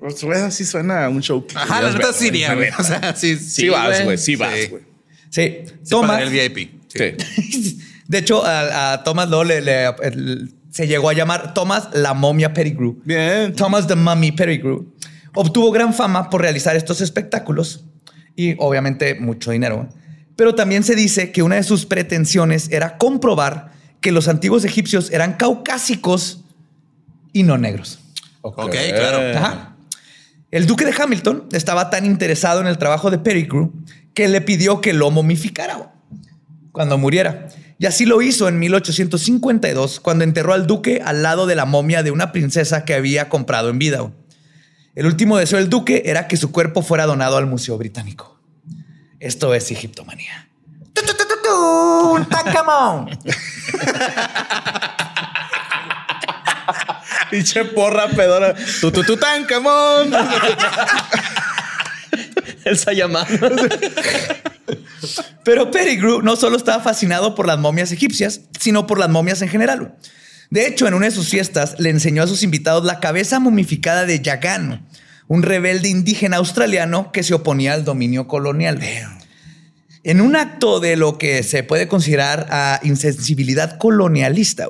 Pues, 0.00 0.22
güey, 0.24 0.40
así 0.40 0.64
suena 0.64 1.04
a 1.04 1.08
un 1.08 1.22
show. 1.22 1.46
Ajá, 1.54 1.80
la 1.80 1.92
neta 1.92 2.12
sí 2.12 2.26
iría, 2.26 2.54
güey. 2.54 2.70
O 2.78 2.82
sea, 2.82 3.14
sí, 3.16 3.36
Sí, 3.38 3.68
vas, 3.68 4.02
güey. 4.04 4.18
Sí 4.18 4.34
vas, 4.36 4.52
Sí. 4.54 4.66
güey. 4.66 4.82
Sí, 5.30 5.58
Sí, 5.82 5.94
el 6.20 6.30
VIP. 6.30 6.70
Sí. 6.88 7.78
De 8.08 8.18
hecho, 8.18 8.44
a, 8.44 8.92
a 8.92 9.04
Thomas 9.04 9.28
Law 9.28 9.44
le- 9.44 9.64
se 10.70 10.86
llegó 10.86 11.08
a 11.08 11.12
llamar 11.14 11.54
Thomas 11.54 11.88
la 11.94 12.12
momia 12.14 12.52
Pettigrew. 12.52 13.00
Bien. 13.04 13.54
Thomas 13.54 13.86
the 13.86 13.94
Mummy 13.96 14.32
Pettigrew. 14.32 14.92
Obtuvo 15.34 15.70
gran 15.72 15.92
fama 15.94 16.30
por 16.30 16.40
realizar 16.42 16.76
estos 16.76 17.00
espectáculos 17.00 17.84
y 18.36 18.54
obviamente 18.58 19.14
mucho 19.18 19.50
dinero. 19.50 19.88
Pero 20.36 20.54
también 20.54 20.84
se 20.84 20.94
dice 20.94 21.32
que 21.32 21.42
una 21.42 21.56
de 21.56 21.62
sus 21.62 21.86
pretensiones 21.86 22.68
era 22.70 22.98
comprobar 22.98 23.72
que 24.02 24.12
los 24.12 24.28
antiguos 24.28 24.64
egipcios 24.64 25.10
eran 25.10 25.32
caucásicos 25.34 26.42
y 27.32 27.42
no 27.42 27.56
negros. 27.58 27.98
Ok, 28.42 28.70
claro. 28.94 29.38
Ajá. 29.38 29.76
El 30.50 30.66
duque 30.66 30.84
de 30.84 30.94
Hamilton 30.96 31.48
estaba 31.52 31.90
tan 31.90 32.04
interesado 32.04 32.60
en 32.60 32.66
el 32.66 32.78
trabajo 32.78 33.10
de 33.10 33.18
Pettigrew 33.18 33.72
que 34.14 34.28
le 34.28 34.40
pidió 34.42 34.80
que 34.80 34.92
lo 34.92 35.10
momificara 35.10 35.92
cuando 36.72 36.98
muriera. 36.98 37.48
Y 37.78 37.86
así 37.86 38.06
lo 38.06 38.22
hizo 38.22 38.48
en 38.48 38.58
1852, 38.58 40.00
cuando 40.00 40.24
enterró 40.24 40.54
al 40.54 40.66
duque 40.66 41.02
al 41.04 41.22
lado 41.22 41.46
de 41.46 41.54
la 41.54 41.66
momia 41.66 42.02
de 42.02 42.10
una 42.10 42.32
princesa 42.32 42.84
que 42.84 42.94
había 42.94 43.28
comprado 43.28 43.68
en 43.68 43.78
vida. 43.78 44.10
El 44.94 45.06
último 45.06 45.36
deseo 45.36 45.58
del 45.58 45.68
duque 45.68 46.02
era 46.06 46.26
que 46.26 46.38
su 46.38 46.52
cuerpo 46.52 46.82
fuera 46.82 47.04
donado 47.04 47.36
al 47.36 47.46
Museo 47.46 47.76
Británico. 47.76 48.40
Esto 49.20 49.52
es 49.54 49.70
egiptomanía. 49.70 50.48
Pinche 57.30 57.64
porra 57.66 58.08
pedora. 58.08 58.54
Tu, 58.80 58.90
tu, 58.90 59.04
tu, 59.04 59.16
tan, 59.16 59.44
camón. 59.44 60.12
Esa 62.64 62.92
llamada. 62.92 63.28
Pero 65.44 65.70
Pettigrew 65.70 66.22
no 66.22 66.36
solo 66.36 66.56
estaba 66.56 66.82
fascinado 66.82 67.34
por 67.34 67.46
las 67.46 67.58
momias 67.58 67.92
egipcias, 67.92 68.42
sino 68.58 68.86
por 68.86 68.98
las 68.98 69.08
momias 69.08 69.42
en 69.42 69.48
general. 69.48 69.96
De 70.50 70.66
hecho, 70.66 70.86
en 70.86 70.94
una 70.94 71.06
de 71.06 71.12
sus 71.12 71.28
fiestas 71.28 71.76
le 71.78 71.90
enseñó 71.90 72.22
a 72.22 72.26
sus 72.26 72.42
invitados 72.42 72.84
la 72.84 73.00
cabeza 73.00 73.40
momificada 73.40 74.06
de 74.06 74.20
Yagan, 74.20 74.86
un 75.28 75.42
rebelde 75.42 75.88
indígena 75.88 76.36
australiano 76.36 77.10
que 77.12 77.22
se 77.22 77.34
oponía 77.34 77.74
al 77.74 77.84
dominio 77.84 78.28
colonial. 78.28 78.80
En 80.04 80.20
un 80.20 80.36
acto 80.36 80.78
de 80.78 80.96
lo 80.96 81.18
que 81.18 81.42
se 81.42 81.64
puede 81.64 81.88
considerar 81.88 82.46
a 82.50 82.80
insensibilidad 82.84 83.76
colonialista, 83.76 84.68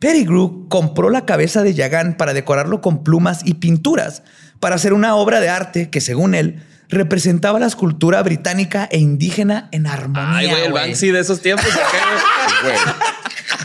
Pettigrew 0.00 0.68
compró 0.68 1.10
la 1.10 1.24
cabeza 1.24 1.62
de 1.62 1.74
Yagan 1.74 2.16
para 2.16 2.34
decorarlo 2.34 2.80
con 2.80 3.04
plumas 3.04 3.42
y 3.44 3.54
pinturas, 3.54 4.24
para 4.58 4.74
hacer 4.74 4.92
una 4.92 5.14
obra 5.14 5.40
de 5.40 5.48
arte 5.48 5.90
que, 5.90 6.00
según 6.00 6.34
él, 6.34 6.62
representaba 6.94 7.58
la 7.58 7.66
escultura 7.66 8.22
británica 8.22 8.88
e 8.90 8.98
indígena 8.98 9.68
en 9.72 9.86
armonía. 9.86 10.36
Ay, 10.36 10.48
güey, 10.48 10.62
el. 10.64 10.72
Banksy 10.72 11.10
de 11.10 11.20
esos 11.20 11.40
tiempos. 11.40 11.66
güey. 12.62 12.76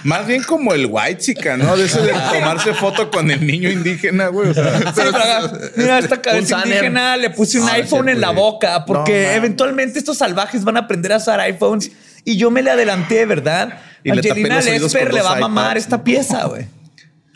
Más 0.04 0.26
bien 0.28 0.44
como 0.44 0.74
el 0.74 0.88
white 0.90 1.18
chica, 1.18 1.58
¿no? 1.58 1.76
De 1.76 1.86
eso 1.86 2.02
de 2.02 2.14
tomarse 2.14 2.74
foto 2.74 3.12
con 3.12 3.30
el 3.32 3.46
niño 3.46 3.70
indígena, 3.70 4.28
güey. 4.28 4.50
O 4.50 4.54
sea, 4.54 4.78
Sí, 4.80 4.86
pero, 4.96 5.52
mira, 5.76 6.00
esta 6.00 6.22
cabeza 6.22 6.62
indígena 6.66 7.18
le 7.18 7.30
puse 7.32 7.60
un 7.60 7.68
Ah, 7.68 7.74
iPhone 7.74 8.06
sí, 8.06 8.12
en 8.12 8.22
la 8.22 8.32
boca 8.32 8.86
porque 8.86 9.28
No, 9.32 9.38
eventualmente 9.38 10.00
estos 10.00 10.18
salvajes 10.18 10.64
van 10.64 10.78
a 10.78 10.82
aprender 10.82 11.12
a 11.14 11.18
usar 11.18 11.40
iPhones 11.42 11.92
y 12.24 12.38
yo 12.38 12.50
me 12.50 12.62
le 12.62 12.72
adelanté, 12.72 13.26
¿verdad? 13.26 13.80
Y 14.04 14.12
Angelina 14.12 14.62
Lesper 14.62 15.14
le 15.14 15.22
va 15.22 15.34
a 15.34 15.40
mamar 15.40 15.72
iPads. 15.72 15.84
esta 15.84 16.04
pieza, 16.04 16.46
güey. 16.46 16.66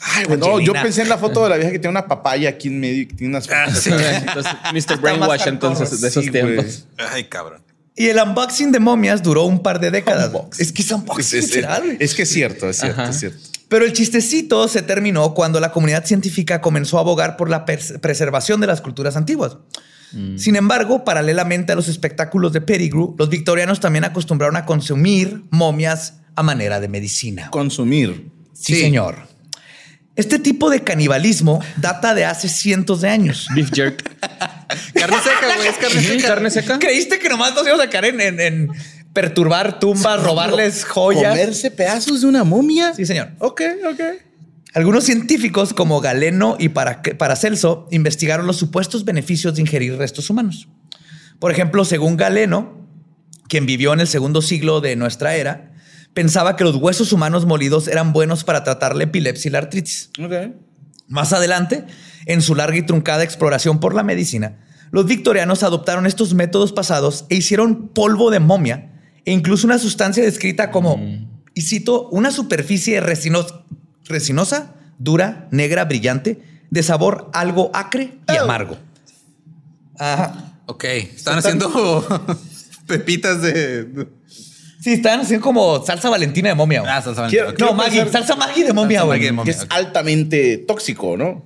Ay, 0.05 0.25
güey, 0.25 0.37
no, 0.37 0.59
yo 0.59 0.73
pensé 0.73 1.01
en 1.03 1.09
la 1.09 1.17
foto 1.17 1.43
de 1.43 1.49
la 1.49 1.55
vieja 1.57 1.71
que 1.71 1.79
tiene 1.79 1.91
una 1.91 2.07
papaya 2.07 2.49
aquí 2.49 2.67
en 2.67 2.79
medio 2.79 3.03
y 3.03 3.05
que 3.07 3.15
tiene 3.15 3.35
unas. 3.37 3.47
Entonces, 3.87 4.53
Mr. 4.73 4.99
Brainwash, 4.99 5.47
entonces, 5.47 6.01
de 6.01 6.07
esos 6.07 6.25
Sí, 6.25 6.31
tiempos. 6.31 6.85
Ay, 6.97 7.25
cabrón. 7.25 7.61
Y 7.95 8.07
el 8.07 8.17
unboxing 8.17 8.71
de 8.71 8.79
momias 8.79 9.21
duró 9.23 9.43
un 9.43 9.61
par 9.61 9.79
de 9.79 9.91
décadas. 9.91 10.31
Es 10.57 10.71
que 10.71 10.81
es 10.81 10.91
unboxing, 10.91 11.39
Es, 11.39 11.45
es- 11.45 11.55
literal, 11.55 11.83
güey. 11.83 11.97
es 11.99 12.15
que 12.15 12.23
es 12.23 12.29
cierto, 12.29 12.67
es 12.69 12.77
cierto, 12.77 13.01
Ajá. 13.01 13.11
es 13.11 13.19
cierto. 13.19 13.37
Pero 13.69 13.85
el 13.85 13.93
chistecito 13.93 14.67
se 14.67 14.81
terminó 14.81 15.33
cuando 15.33 15.59
la 15.59 15.71
comunidad 15.71 16.05
científica 16.05 16.59
comenzó 16.61 16.97
a 16.97 17.01
abogar 17.01 17.37
por 17.37 17.49
la 17.49 17.65
preservación 17.65 18.59
de 18.61 18.67
las 18.67 18.81
culturas 18.81 19.15
antiguas. 19.15 19.57
Sin 20.37 20.55
embargo, 20.55 21.03
paralelamente 21.03 21.71
a 21.71 21.75
los 21.75 21.87
espectáculos 21.87 22.53
de 22.53 22.61
Pettigrew, 22.61 23.15
los 23.17 23.29
victorianos 23.29 23.79
también 23.79 24.05
acostumbraron 24.05 24.55
a 24.57 24.65
consumir 24.65 25.41
momias 25.49 26.15
a 26.35 26.43
manera 26.43 26.79
de 26.79 26.87
medicina. 26.87 27.49
Consumir. 27.49 28.29
Sí, 28.53 28.75
Sí. 28.75 28.81
señor. 28.81 29.15
Este 30.15 30.37
tipo 30.37 30.69
de 30.69 30.83
canibalismo 30.83 31.59
data 31.77 32.13
de 32.13 32.25
hace 32.25 32.47
cientos 32.47 33.01
de 33.01 33.09
años. 33.09 33.47
Beef 33.55 33.71
jerk. 33.73 34.03
Carne 34.93 35.17
seca, 35.23 35.55
güey. 35.55 35.67
Es 35.67 35.77
carne 35.77 36.01
seca. 36.01 36.27
Carne 36.27 36.49
seca. 36.51 36.79
¿Creíste 36.79 37.19
que 37.19 37.29
nomás 37.29 37.53
nos 37.55 37.65
íbamos 37.65 37.85
a 37.85 37.89
caer 37.89 38.05
en, 38.05 38.21
en- 38.21 38.39
en 38.39 38.69
perturbar 39.11 39.79
tumbas, 39.79 40.21
robarles 40.23 40.85
joyas? 40.85 41.29
¿Comerse 41.31 41.71
pedazos 41.71 42.21
de 42.21 42.27
una 42.27 42.43
momia? 42.43 42.93
Sí, 42.93 43.05
señor. 43.05 43.29
Ok, 43.39 43.61
ok. 43.91 44.01
Algunos 44.75 45.03
científicos 45.03 45.73
como 45.73 45.99
Galeno 46.01 46.57
y 46.59 46.69
Para- 46.69 47.01
Paracelso 47.01 47.87
investigaron 47.91 48.47
los 48.47 48.57
supuestos 48.57 49.05
beneficios 49.05 49.55
de 49.55 49.61
ingerir 49.61 49.95
restos 49.97 50.29
humanos. 50.29 50.67
Por 51.39 51.51
ejemplo, 51.51 51.85
según 51.85 52.17
Galeno, 52.17 52.87
quien 53.49 53.65
vivió 53.65 53.93
en 53.93 53.99
el 53.99 54.07
segundo 54.07 54.41
siglo 54.41 54.79
de 54.81 54.95
nuestra 54.95 55.35
era, 55.35 55.72
pensaba 56.13 56.55
que 56.55 56.63
los 56.63 56.75
huesos 56.75 57.11
humanos 57.13 57.45
molidos 57.45 57.87
eran 57.87 58.13
buenos 58.13 58.43
para 58.43 58.63
tratar 58.63 58.95
la 58.95 59.03
epilepsia 59.05 59.49
y 59.49 59.51
la 59.51 59.57
artritis. 59.59 60.09
Más 61.07 61.33
adelante, 61.33 61.85
en 62.25 62.41
su 62.41 62.55
larga 62.55 62.77
y 62.77 62.85
truncada 62.85 63.23
exploración 63.23 63.79
por 63.79 63.93
la 63.93 64.03
medicina, 64.03 64.59
los 64.91 65.05
victorianos 65.05 65.63
adoptaron 65.63 66.05
estos 66.05 66.33
métodos 66.33 66.71
pasados 66.71 67.25
e 67.29 67.35
hicieron 67.35 67.89
polvo 67.89 68.29
de 68.31 68.39
momia 68.39 68.91
e 69.25 69.31
incluso 69.31 69.65
una 69.67 69.79
sustancia 69.79 70.23
descrita 70.23 70.69
como, 70.71 70.99
y 71.55 71.61
cito, 71.61 72.09
una 72.09 72.31
superficie 72.31 73.01
resinos- 73.01 73.63
resinosa, 74.05 74.75
dura, 74.99 75.47
negra, 75.51 75.85
brillante, 75.85 76.41
de 76.69 76.83
sabor 76.83 77.29
algo 77.33 77.71
acre 77.73 78.13
y 78.27 78.35
amargo. 78.37 78.77
Ajá. 79.97 80.59
Ok. 80.65 80.83
Están 80.85 81.37
haciendo 81.39 81.69
pepitas 82.87 83.41
de. 83.41 84.07
Sí, 84.83 84.93
están 84.93 85.21
haciendo 85.21 85.43
como 85.43 85.85
salsa 85.85 86.09
valentina 86.09 86.49
de 86.49 86.55
momia. 86.55 86.81
güey. 86.81 86.91
Ah, 86.91 87.01
salsa 87.01 87.27
Quiero- 87.27 87.45
valentina. 87.45 87.69
no, 87.71 87.75
Maggie, 87.77 88.01
pensar- 88.03 88.11
salsa 88.25 88.35
Maggie 88.35 88.65
de 88.65 88.73
momia, 88.73 88.99
Salsa 88.99 89.05
güey. 89.05 89.17
Maggi 89.19 89.25
de 89.27 89.31
momia. 89.31 89.53
Que 89.53 89.57
es 89.59 89.63
ok. 89.65 89.73
altamente 89.73 90.57
tóxico, 90.57 91.15
¿no? 91.15 91.45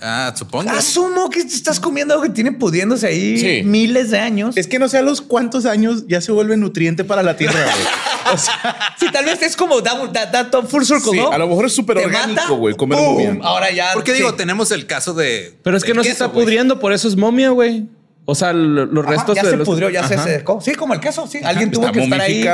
Ah, 0.00 0.32
supongo. 0.36 0.70
Asumo 0.70 1.28
que 1.28 1.40
te 1.42 1.54
estás 1.54 1.80
comiendo 1.80 2.14
algo 2.14 2.24
que 2.24 2.30
tiene 2.30 2.52
pudiéndose 2.52 3.06
ahí 3.08 3.36
Sí. 3.38 3.62
miles 3.64 4.10
de 4.12 4.20
años. 4.20 4.56
Es 4.56 4.68
que 4.68 4.78
no 4.78 4.88
sé 4.88 4.98
a 4.98 5.02
los 5.02 5.20
cuántos 5.20 5.64
años 5.66 6.04
ya 6.06 6.20
se 6.20 6.30
vuelve 6.30 6.56
nutriente 6.56 7.02
para 7.02 7.22
la 7.24 7.36
tierra, 7.36 7.54
güey. 7.64 7.74
O 8.34 8.36
sea, 8.36 8.76
Sí, 9.00 9.06
tal 9.10 9.24
vez 9.24 9.40
es 9.42 9.56
como 9.56 9.80
da, 9.80 10.06
da, 10.12 10.26
da 10.26 10.50
todo 10.50 10.62
full 10.64 10.82
circle, 10.84 11.12
Sí, 11.12 11.16
¿no? 11.16 11.32
a 11.32 11.38
lo 11.38 11.48
mejor 11.48 11.64
es 11.64 11.72
súper 11.72 11.96
Te 11.96 12.04
orgánico, 12.04 12.40
mata, 12.42 12.52
güey, 12.52 12.74
comer 12.76 12.98
¡pum! 12.98 13.06
momia. 13.14 13.38
Ahora 13.42 13.70
ya. 13.72 13.92
Porque 13.94 14.10
sí. 14.12 14.18
digo, 14.18 14.34
tenemos 14.34 14.70
el 14.70 14.86
caso 14.86 15.14
de. 15.14 15.58
Pero 15.64 15.78
es 15.78 15.82
que 15.82 15.88
del 15.88 15.96
no 15.96 16.02
se 16.02 16.10
queso, 16.10 16.24
está 16.26 16.34
güey. 16.34 16.44
pudriendo, 16.44 16.78
por 16.78 16.92
eso 16.92 17.08
es 17.08 17.16
momia, 17.16 17.48
güey. 17.50 17.86
O 18.30 18.34
sea, 18.34 18.52
lo- 18.52 18.84
los 18.84 19.06
Ajá, 19.06 19.14
restos 19.14 19.36
ya 19.36 19.42
de 19.42 19.50
se 19.52 19.56
los- 19.56 19.66
pudrió, 19.66 19.88
ya 19.88 20.06
se 20.06 20.18
secó. 20.18 20.60
Sí, 20.60 20.74
como 20.74 20.92
el 20.92 21.00
queso, 21.00 21.26
sí. 21.26 21.38
Alguien 21.42 21.70
tuvo 21.70 21.86
está 21.86 21.98
que 21.98 22.04
estar 22.04 22.20
ahí. 22.20 22.44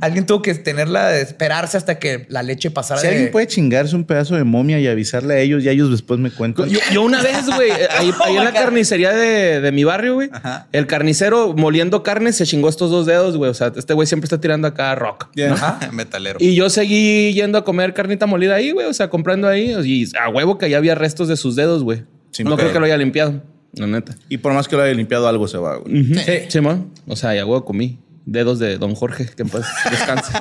Alguien 0.00 0.24
tuvo 0.24 0.40
que 0.40 0.54
tenerla, 0.54 1.08
de 1.08 1.20
esperarse 1.20 1.76
hasta 1.76 1.98
que 1.98 2.24
la 2.30 2.42
leche 2.42 2.70
pasara 2.70 2.98
Si 2.98 3.06
de... 3.06 3.12
alguien 3.12 3.30
puede 3.30 3.46
chingarse 3.48 3.94
un 3.94 4.04
pedazo 4.04 4.34
de 4.36 4.44
momia 4.44 4.80
y 4.80 4.86
avisarle 4.86 5.34
a 5.34 5.38
ellos, 5.40 5.62
ya 5.62 5.72
ellos 5.72 5.90
después 5.90 6.18
me 6.18 6.30
cuentan. 6.30 6.70
Yo, 6.70 6.78
yo 6.90 7.02
una 7.02 7.20
vez, 7.22 7.44
güey, 7.54 7.70
ahí, 7.98 8.12
Oh 8.18 8.28
en 8.28 8.36
la 8.36 8.50
God. 8.50 8.58
carnicería 8.60 9.12
de, 9.12 9.60
de 9.60 9.72
mi 9.72 9.84
barrio, 9.84 10.14
güey, 10.14 10.30
Ajá. 10.32 10.68
el 10.72 10.86
carnicero 10.86 11.52
moliendo 11.54 12.02
carne 12.02 12.32
se 12.32 12.46
chingó 12.46 12.70
estos 12.70 12.90
dos 12.90 13.04
dedos, 13.04 13.36
güey. 13.36 13.50
O 13.50 13.54
sea, 13.54 13.70
este 13.76 13.92
güey 13.92 14.06
siempre 14.06 14.24
está 14.24 14.40
tirando 14.40 14.66
acá 14.68 14.94
rock. 14.94 15.26
Ajá. 15.50 15.80
Metalero. 15.92 16.38
Y 16.40 16.54
yo 16.54 16.70
seguí 16.70 17.34
yendo 17.34 17.58
a 17.58 17.64
comer 17.64 17.92
carnita 17.92 18.24
molida 18.24 18.54
ahí, 18.54 18.70
güey. 18.70 18.86
O 18.86 18.94
sea, 18.94 19.10
comprando 19.10 19.48
ahí. 19.48 19.74
Y 19.84 20.06
a 20.18 20.30
huevo 20.30 20.56
que 20.56 20.70
ya 20.70 20.78
había 20.78 20.94
restos 20.94 21.28
de 21.28 21.36
sus 21.36 21.56
dedos, 21.56 21.82
güey. 21.82 22.04
Sin 22.30 22.48
no 22.48 22.56
creo 22.56 22.72
que 22.72 22.78
lo 22.78 22.86
haya 22.86 22.96
limpiado. 22.96 23.42
La 23.78 23.86
neta. 23.86 24.16
Y 24.28 24.38
por 24.38 24.52
más 24.52 24.68
que 24.68 24.76
lo 24.76 24.82
haya 24.82 24.94
limpiado, 24.94 25.26
algo 25.28 25.46
se 25.48 25.58
va, 25.58 25.76
güey. 25.76 26.04
Sí. 26.04 26.32
Sí, 26.48 26.60
man. 26.60 26.90
O 27.06 27.16
sea, 27.16 27.34
y 27.34 27.38
a 27.38 27.46
huevo 27.46 27.64
comí. 27.64 27.98
Dedos 28.26 28.58
de 28.58 28.76
Don 28.76 28.94
Jorge, 28.94 29.26
que 29.34 29.42
en 29.42 29.48
paz 29.48 29.66
descanse. 29.90 30.32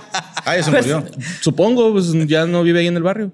Ah, 0.45 0.57
ya 0.57 0.63
se 0.63 0.71
Pues, 0.71 0.85
murió. 0.85 1.05
Supongo, 1.41 1.93
pues 1.93 2.11
ya 2.27 2.45
no 2.45 2.63
vive 2.63 2.79
ahí 2.79 2.87
en 2.87 2.97
el 2.97 3.03
barrio. 3.03 3.31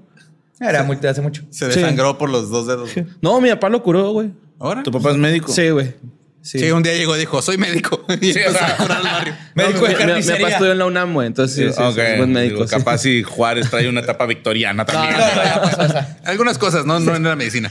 Era 0.60 0.84
muy 0.84 0.96
de 0.98 1.10
hace 1.10 1.22
mucho. 1.22 1.44
Se 1.50 1.66
desangró 1.68 2.18
por 2.18 2.30
los 2.30 2.50
dos 2.50 2.68
dedos. 2.68 2.90
No, 3.22 3.42
mi 3.42 3.50
papá 3.50 3.70
lo 3.70 3.82
curó, 3.82 4.12
güey. 4.12 4.32
¿Ahora? 4.60 4.84
¿Tu 4.84 4.92
papá 4.92 5.12
es 5.12 5.18
médico? 5.18 5.52
Sí, 5.52 5.70
güey. 5.72 5.96
Sí. 6.44 6.70
un 6.72 6.84
día 6.84 6.94
llegó 6.94 7.16
y 7.16 7.20
dijo, 7.20 7.42
soy 7.42 7.58
médico. 7.58 8.06
Y 8.22 8.30
empezó 8.38 8.64
a 8.64 8.76
curar 8.76 8.98
al 8.98 9.04
barrio. 9.04 9.34
Médico 9.56 9.88
de 9.88 9.88
mi, 9.88 9.88
mi- 9.88 9.94
mi 9.94 9.96
papá 9.96 9.98
carnicería. 10.06 10.48
estudió 10.50 10.72
en 10.74 10.78
la 10.78 10.86
UNAM, 10.86 11.14
güey. 11.14 11.28
Entonces, 11.28 11.56
sí, 11.56 11.74
sí, 11.74 11.82
Ok, 11.82 11.96
sí, 11.96 12.02
es 12.02 12.18
buen 12.18 12.32
médico. 12.34 12.56
digo, 12.56 12.68
sí. 12.68 12.76
Capaz 12.76 12.98
si 12.98 13.24
Juárez 13.24 13.70
trae 13.70 13.88
una 13.88 14.02
etapa 14.02 14.26
victoriana 14.26 14.86
también. 14.86 15.16
No, 15.18 15.88
no. 15.88 16.06
Algunas 16.26 16.58
cosas, 16.58 16.86
no, 16.86 17.00
no 17.00 17.16
en 17.16 17.24
la 17.24 17.36
medicina. 17.38 17.70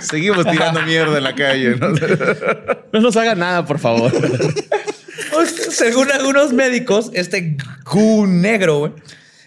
Seguimos 0.00 0.44
tirando 0.50 0.82
mierda 0.82 1.16
en 1.18 1.24
la 1.24 1.34
calle, 1.34 1.76
¿no? 1.76 1.88
No 2.92 3.00
nos 3.00 3.16
haga 3.16 3.34
nada, 3.34 3.64
por 3.64 3.78
favor. 3.78 4.12
Según 5.70 6.10
algunos 6.12 6.52
médicos, 6.52 7.10
este 7.14 7.56
gu 7.84 8.26
negro 8.26 8.78
güey, 8.80 8.92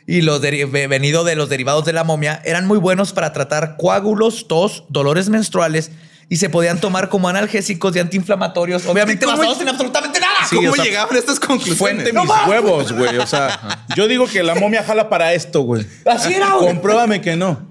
y 0.07 0.21
los 0.21 0.41
venido 0.41 1.23
de 1.23 1.35
los 1.35 1.49
derivados 1.49 1.85
de 1.85 1.93
la 1.93 2.03
momia 2.03 2.41
eran 2.45 2.65
muy 2.65 2.77
buenos 2.77 3.11
para 3.13 3.33
tratar 3.33 3.75
coágulos, 3.77 4.47
tos, 4.47 4.85
dolores 4.89 5.29
menstruales 5.29 5.91
y 6.29 6.37
se 6.37 6.49
podían 6.49 6.79
tomar 6.79 7.09
como 7.09 7.29
analgésicos 7.29 7.95
y 7.95 7.99
antiinflamatorios, 7.99 8.85
obviamente 8.87 9.25
¿Cómo- 9.25 9.37
basados 9.37 9.61
en 9.61 9.69
absolutamente 9.69 10.19
nada. 10.19 10.35
Sí, 10.49 10.55
¿Cómo 10.55 10.71
o 10.71 10.75
sea, 10.75 10.83
llegaban 10.85 11.15
a 11.15 11.19
estas 11.19 11.39
conclusiones? 11.39 11.77
Fuente 11.77 12.13
mis 12.13 12.29
huevos, 12.47 12.91
güey. 12.93 13.17
O 13.17 13.27
sea, 13.27 13.85
yo 13.95 14.07
digo 14.07 14.25
que 14.27 14.41
la 14.43 14.55
momia 14.55 14.83
jala 14.83 15.09
para 15.09 15.33
esto, 15.33 15.61
güey. 15.61 15.85
Así 16.05 16.33
era, 16.33 16.53
güey. 16.55 16.67
Compruébame 16.67 17.21
que 17.21 17.35
no. 17.35 17.67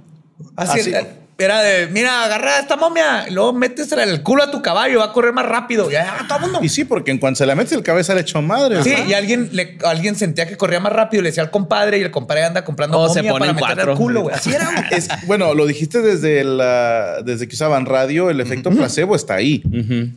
Así, 0.56 0.80
Así. 0.80 0.90
era- 0.90 1.06
era 1.38 1.60
de, 1.62 1.88
mira, 1.88 2.24
agarra 2.24 2.58
esta 2.60 2.76
momia, 2.76 3.26
y 3.28 3.32
luego 3.32 3.52
métesela 3.52 4.04
en 4.04 4.10
el 4.10 4.22
culo 4.22 4.44
a 4.44 4.50
tu 4.50 4.62
caballo, 4.62 5.00
va 5.00 5.06
a 5.06 5.12
correr 5.12 5.32
más 5.32 5.44
rápido. 5.46 5.90
Ya, 5.90 6.04
ya, 6.20 6.26
todo 6.28 6.38
el 6.38 6.42
mundo. 6.44 6.58
Y 6.62 6.68
sí, 6.68 6.84
porque 6.84 7.10
en 7.10 7.18
cuanto 7.18 7.38
se 7.38 7.46
la 7.46 7.54
metes 7.54 7.72
el 7.72 7.82
cabeza 7.82 8.14
le 8.14 8.20
echó 8.20 8.40
madre. 8.42 8.82
Sí, 8.84 8.92
Ajá. 8.92 9.04
y 9.08 9.14
alguien, 9.14 9.48
le, 9.52 9.78
alguien 9.84 10.14
sentía 10.16 10.46
que 10.46 10.56
corría 10.56 10.80
más 10.80 10.92
rápido, 10.92 11.22
le 11.22 11.30
decía 11.30 11.42
al 11.42 11.50
compadre 11.50 11.98
y 11.98 12.02
el 12.02 12.10
compadre 12.10 12.44
anda 12.44 12.64
comprando 12.64 12.98
Oh, 13.00 13.08
se 13.08 13.20
momia 13.22 13.32
pone 13.32 13.54
para 13.54 13.74
meterle 13.74 13.92
al 13.92 13.98
culo, 13.98 14.22
güey. 14.22 14.34
Así 14.36 14.52
era, 14.52 14.66
güey. 14.70 14.84
Es- 14.92 15.08
bueno, 15.26 15.54
lo 15.54 15.66
dijiste 15.66 16.00
desde 16.02 16.44
la, 16.44 17.22
desde 17.24 17.48
que 17.48 17.54
usaban 17.54 17.86
radio, 17.86 18.30
el 18.30 18.40
efecto 18.40 18.70
placebo 18.70 19.16
está 19.16 19.34
ahí. 19.34 19.62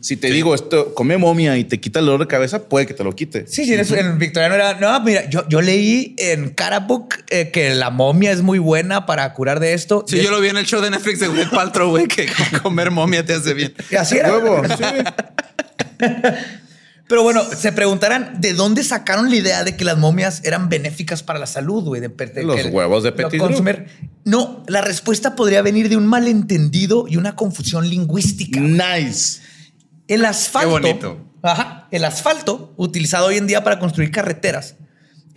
Si 0.02 0.18
te 0.18 0.30
digo 0.30 0.54
esto, 0.54 0.94
come 0.94 1.18
momia 1.18 1.58
y 1.58 1.64
te 1.64 1.80
quita 1.80 2.00
el 2.00 2.06
dolor 2.06 2.22
de 2.22 2.28
cabeza, 2.28 2.64
puede 2.70 2.86
que 2.86 2.94
te 2.94 3.04
lo 3.04 3.14
quite. 3.16 3.48
Sí, 3.48 3.66
sí, 3.66 3.74
en, 3.74 3.80
eso- 3.80 3.96
en 3.96 4.20
Victoriano 4.20 4.56
era. 4.56 4.76
No, 4.76 5.00
mira, 5.02 5.28
yo, 5.30 5.48
yo 5.50 5.62
leí 5.62 6.16
en 6.20 6.50
Carabook 6.50 7.16
eh, 7.30 7.50
que 7.52 7.74
la 7.74 7.90
momia 7.90 8.32
es 8.32 8.42
muy 8.42 8.60
buena 8.60 9.06
para 9.06 9.34
curar 9.34 9.60
de 9.60 9.74
esto. 9.74 10.06
Sí, 10.08 10.18
Y 10.18 10.24
yo 10.24 10.32
lo 10.32 10.40
vi 10.42 10.50
en 10.50 10.58
el 10.58 10.66
show 10.66 10.82
de 10.82 10.92
Netflix 11.08 11.20
de 11.20 11.28
Gwyneth 11.28 11.50
Paltrow, 11.52 11.90
güey, 11.90 12.08
que 12.08 12.28
comer 12.62 12.92
momia 12.92 13.26
te 13.26 13.34
hace 13.34 13.54
bien. 13.54 13.74
Así 13.98 14.18
era. 14.18 14.34
Huevo. 14.34 14.62
Pero 17.08 17.24
bueno, 17.24 17.42
se 17.46 17.72
preguntarán 17.72 18.42
de 18.42 18.54
dónde 18.54 18.84
sacaron 18.84 19.30
la 19.30 19.38
idea 19.38 19.64
de 19.64 19.78
que 19.78 19.86
las 19.86 19.98
momias 19.98 20.42
eran 20.44 20.68
benéficas 20.68 21.24
para 21.24 21.40
la 21.40 21.46
salud, 21.48 21.84
güey. 21.86 22.02
De, 22.02 22.10
de- 22.10 22.44
Los 22.44 22.58
que- 22.62 22.68
huevos 22.68 23.04
de 23.04 23.12
lo 23.12 23.16
Petit 23.16 23.40
consumir. 23.40 23.88
No, 24.26 24.64
la 24.68 24.82
respuesta 24.82 25.34
podría 25.36 25.62
venir 25.62 25.88
de 25.88 25.96
un 25.96 26.06
malentendido 26.06 27.06
y 27.08 27.16
una 27.16 27.38
confusión 27.38 27.90
lingüística. 27.90 28.60
Nice. 28.60 29.40
El 30.10 30.26
asfalto. 30.26 30.68
Qué 30.68 30.82
bonito. 30.82 31.26
Ajá. 31.44 31.88
El 31.92 32.04
asfalto, 32.04 32.74
utilizado 32.76 33.28
hoy 33.28 33.38
en 33.38 33.48
día 33.48 33.64
para 33.64 33.80
construir 33.80 34.12
carreteras, 34.12 34.76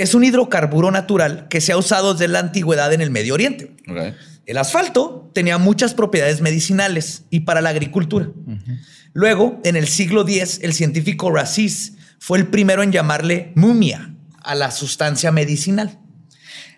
es 0.02 0.14
un 0.14 0.24
hidrocarburo 0.24 0.90
natural 0.90 1.46
que 1.48 1.60
se 1.60 1.72
ha 1.72 1.76
usado 1.76 2.14
desde 2.14 2.28
la 2.28 2.38
antigüedad 2.38 2.92
en 2.92 3.00
el 3.00 3.10
Medio 3.10 3.34
Oriente. 3.34 3.76
El 4.46 4.58
asfalto 4.58 5.30
tenía 5.34 5.58
muchas 5.58 5.94
propiedades 5.94 6.40
medicinales 6.40 7.24
y 7.30 7.40
para 7.40 7.60
la 7.60 7.70
agricultura. 7.70 8.30
Luego, 9.12 9.60
en 9.64 9.76
el 9.76 9.88
siglo 9.88 10.22
X, 10.22 10.60
el 10.62 10.72
científico 10.72 11.30
Racis 11.30 11.94
fue 12.18 12.38
el 12.38 12.46
primero 12.48 12.82
en 12.82 12.92
llamarle 12.92 13.52
mumia 13.54 14.14
a 14.42 14.54
la 14.54 14.70
sustancia 14.70 15.32
medicinal. 15.32 15.98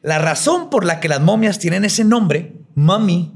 La 0.03 0.19
razón 0.19 0.69
por 0.70 0.85
la 0.85 0.99
que 0.99 1.09
las 1.09 1.20
momias 1.20 1.59
tienen 1.59 1.85
ese 1.85 2.05
nombre, 2.05 2.55
mummy, 2.74 3.32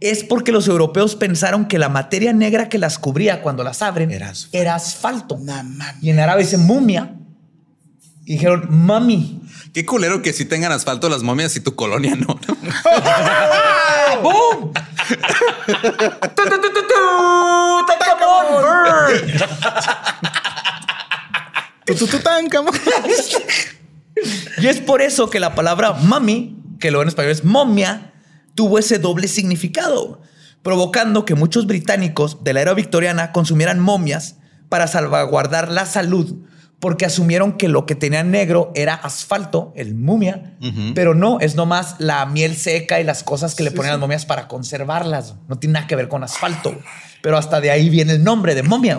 es 0.00 0.24
porque 0.24 0.52
los 0.52 0.66
europeos 0.66 1.14
pensaron 1.14 1.66
que 1.66 1.78
la 1.78 1.88
materia 1.88 2.32
negra 2.32 2.68
que 2.68 2.78
las 2.78 2.98
cubría 2.98 3.42
cuando 3.42 3.64
las 3.64 3.82
abren 3.82 4.10
Era 4.10 4.32
era 4.52 4.74
asfalto. 4.74 5.36
asfalto. 5.36 5.98
Y 6.02 6.10
en 6.10 6.18
árabe 6.18 6.42
dice 6.42 6.56
mumia. 6.56 7.16
Y 8.30 8.34
dijeron 8.34 8.68
mami. 8.70 9.42
Qué 9.74 9.84
culero 9.84 10.22
que 10.22 10.32
sí 10.32 10.44
tengan 10.44 10.70
asfalto 10.70 11.08
las 11.08 11.24
momias 11.24 11.56
y 11.56 11.60
tu 11.60 11.74
colonia 11.74 12.14
no. 12.14 12.38
¡Boom! 14.22 14.72
Y 24.58 24.66
es 24.68 24.80
por 24.80 25.02
eso 25.02 25.28
que 25.28 25.40
la 25.40 25.56
palabra 25.56 25.94
mami, 25.94 26.56
que 26.78 26.92
luego 26.92 27.02
en 27.02 27.08
español 27.08 27.32
es 27.32 27.42
momia, 27.42 28.12
tuvo 28.54 28.78
ese 28.78 29.00
doble 29.00 29.26
significado, 29.26 30.22
provocando 30.62 31.24
que 31.24 31.34
muchos 31.34 31.66
británicos 31.66 32.44
de 32.44 32.52
la 32.52 32.60
era 32.60 32.74
victoriana 32.74 33.32
consumieran 33.32 33.80
momias 33.80 34.36
para 34.68 34.86
salvaguardar 34.86 35.68
la 35.68 35.84
salud, 35.84 36.44
porque 36.80 37.04
asumieron 37.04 37.52
que 37.52 37.68
lo 37.68 37.84
que 37.84 37.94
tenía 37.94 38.24
negro 38.24 38.72
era 38.74 38.94
asfalto, 38.94 39.72
el 39.76 39.94
mumia, 39.94 40.56
pero 40.94 41.14
no, 41.14 41.38
es 41.38 41.54
nomás 41.54 41.96
la 41.98 42.24
miel 42.24 42.56
seca 42.56 42.98
y 42.98 43.04
las 43.04 43.22
cosas 43.22 43.54
que 43.54 43.62
le 43.62 43.70
ponen 43.70 43.90
a 43.90 43.92
las 43.94 44.00
momias 44.00 44.24
para 44.24 44.48
conservarlas. 44.48 45.34
No 45.46 45.58
tiene 45.58 45.74
nada 45.74 45.86
que 45.86 45.94
ver 45.94 46.08
con 46.08 46.24
asfalto, 46.24 46.74
pero 47.22 47.36
hasta 47.36 47.60
de 47.60 47.70
ahí 47.70 47.90
viene 47.90 48.14
el 48.14 48.24
nombre 48.24 48.54
de 48.54 48.62
momia. 48.62 48.98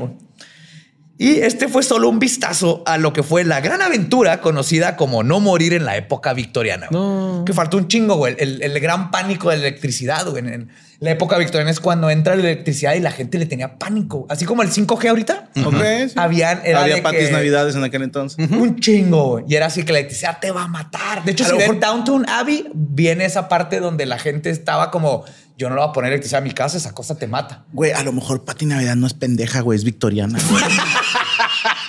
Y 1.17 1.39
este 1.41 1.67
fue 1.67 1.83
solo 1.83 2.09
un 2.09 2.19
vistazo 2.19 2.83
a 2.85 2.97
lo 2.97 3.13
que 3.13 3.21
fue 3.21 3.43
la 3.43 3.61
gran 3.61 3.81
aventura 3.81 4.41
conocida 4.41 4.95
como 4.95 5.23
no 5.23 5.39
morir 5.39 5.73
en 5.73 5.85
la 5.85 5.95
época 5.95 6.33
victoriana. 6.33 6.87
No. 6.89 7.43
Que 7.45 7.53
faltó 7.53 7.77
un 7.77 7.87
chingo, 7.87 8.15
güey. 8.15 8.35
El, 8.39 8.61
el 8.63 8.79
gran 8.79 9.11
pánico 9.11 9.51
de 9.51 9.57
la 9.57 9.67
electricidad, 9.67 10.27
güey. 10.27 10.39
En, 10.39 10.53
en 10.53 10.71
la 11.01 11.11
época 11.11 11.37
victoriana 11.39 11.71
es 11.71 11.79
cuando 11.79 12.09
entra 12.09 12.35
la 12.35 12.41
electricidad 12.43 12.93
y 12.93 12.99
la 12.99 13.11
gente 13.11 13.37
le 13.39 13.47
tenía 13.47 13.77
pánico. 13.79 14.25
Así 14.29 14.45
como 14.45 14.61
el 14.61 14.69
5G 14.69 15.09
ahorita. 15.09 15.49
Ok, 15.65 15.75
sí. 16.07 16.13
Habían, 16.15 16.61
era 16.63 16.83
Había 16.83 17.01
patis 17.03 17.25
que- 17.27 17.31
navidades 17.31 17.75
en 17.75 17.83
aquel 17.83 18.03
entonces. 18.03 18.49
Un 18.51 18.79
chingo, 18.79 19.29
güey. 19.31 19.45
Y 19.47 19.55
era 19.55 19.65
así 19.65 19.83
que 19.83 19.91
la 19.93 19.99
electricidad 19.99 20.37
te 20.39 20.51
va 20.51 20.63
a 20.63 20.67
matar. 20.67 21.23
De 21.25 21.31
hecho, 21.31 21.43
A 21.43 21.47
si 21.47 21.51
lo 21.53 21.57
ven 21.57 21.71
mejor- 21.71 21.79
Downtown 21.81 22.29
Abbey, 22.29 22.67
viene 22.73 23.25
esa 23.25 23.49
parte 23.49 23.79
donde 23.79 24.05
la 24.05 24.19
gente 24.19 24.51
estaba 24.51 24.91
como, 24.91 25.25
yo 25.57 25.69
no 25.69 25.75
le 25.75 25.81
voy 25.81 25.89
a 25.89 25.93
poner 25.93 26.11
electricidad 26.11 26.41
a 26.41 26.45
mi 26.45 26.51
casa, 26.51 26.77
esa 26.77 26.93
cosa 26.93 27.17
te 27.17 27.25
mata. 27.27 27.65
Güey, 27.73 27.91
a 27.93 28.03
lo 28.03 28.11
mejor 28.13 28.45
Pati 28.45 28.67
Navidad 28.67 28.95
no 28.95 29.07
es 29.07 29.13
pendeja, 29.15 29.61
güey, 29.61 29.77
es 29.77 29.83
victoriana. 29.83 30.37
güey. 30.49 30.63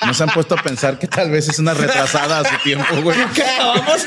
No 0.07 0.13
se 0.15 0.25
han 0.25 0.31
puesto 0.31 0.57
a 0.57 0.63
pensar 0.63 0.99
que 0.99 1.07
tal 1.07 1.31
vez 1.31 1.49
es 1.49 1.59
una 1.61 1.75
retrasada 1.75 2.41
a 2.41 2.45
su 2.45 2.57
tiempo, 2.65 2.85
güey. 3.03 3.17
¿Qué 3.35 3.43
acabamos? 3.45 4.05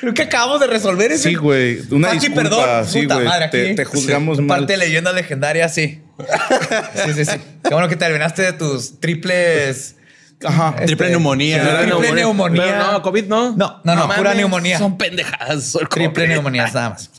Creo 0.00 0.14
que 0.14 0.22
acabamos 0.22 0.60
de 0.60 0.66
resolver 0.68 1.10
eso. 1.12 1.28
Sí, 1.28 1.34
güey. 1.34 1.80
Una 1.90 2.08
Pati, 2.08 2.18
disculpa. 2.28 2.42
perdón. 2.42 2.86
sí, 2.86 3.02
Puta 3.02 3.14
güey. 3.14 3.26
madre, 3.26 3.48
Te, 3.48 3.66
aquí. 3.66 3.74
te 3.74 3.84
juzgamos 3.84 4.36
Sí. 4.38 4.42
mal. 4.44 4.58
Parte 4.60 4.72
de 4.74 4.78
leyendas 4.78 5.14
legendarias, 5.14 5.74
sí. 5.74 6.00
Sí, 7.04 7.12
sí, 7.14 7.24
sí. 7.24 7.36
Qué 7.62 7.70
bueno 7.70 7.88
que 7.88 7.96
terminaste 7.96 8.42
de 8.42 8.52
tus 8.52 9.00
triples. 9.00 9.96
Ajá. 10.44 10.76
Triple 10.86 11.10
neumonía. 11.10 11.62
Triple 11.62 11.86
Neumonía. 11.86 12.14
neumonía. 12.14 12.62
Pero 12.62 12.92
no, 12.92 13.02
COVID 13.02 13.24
no. 13.26 13.56
No, 13.56 13.80
no, 13.82 13.94
no, 13.96 14.02
pura 14.06 14.16
mames, 14.18 14.36
neumonía. 14.36 14.78
Son 14.78 14.96
pendejadas. 14.96 15.64
son 15.64 15.88
Triple 15.88 16.28
neumonía, 16.28 16.66
nada 16.68 16.90
más. 16.90 17.10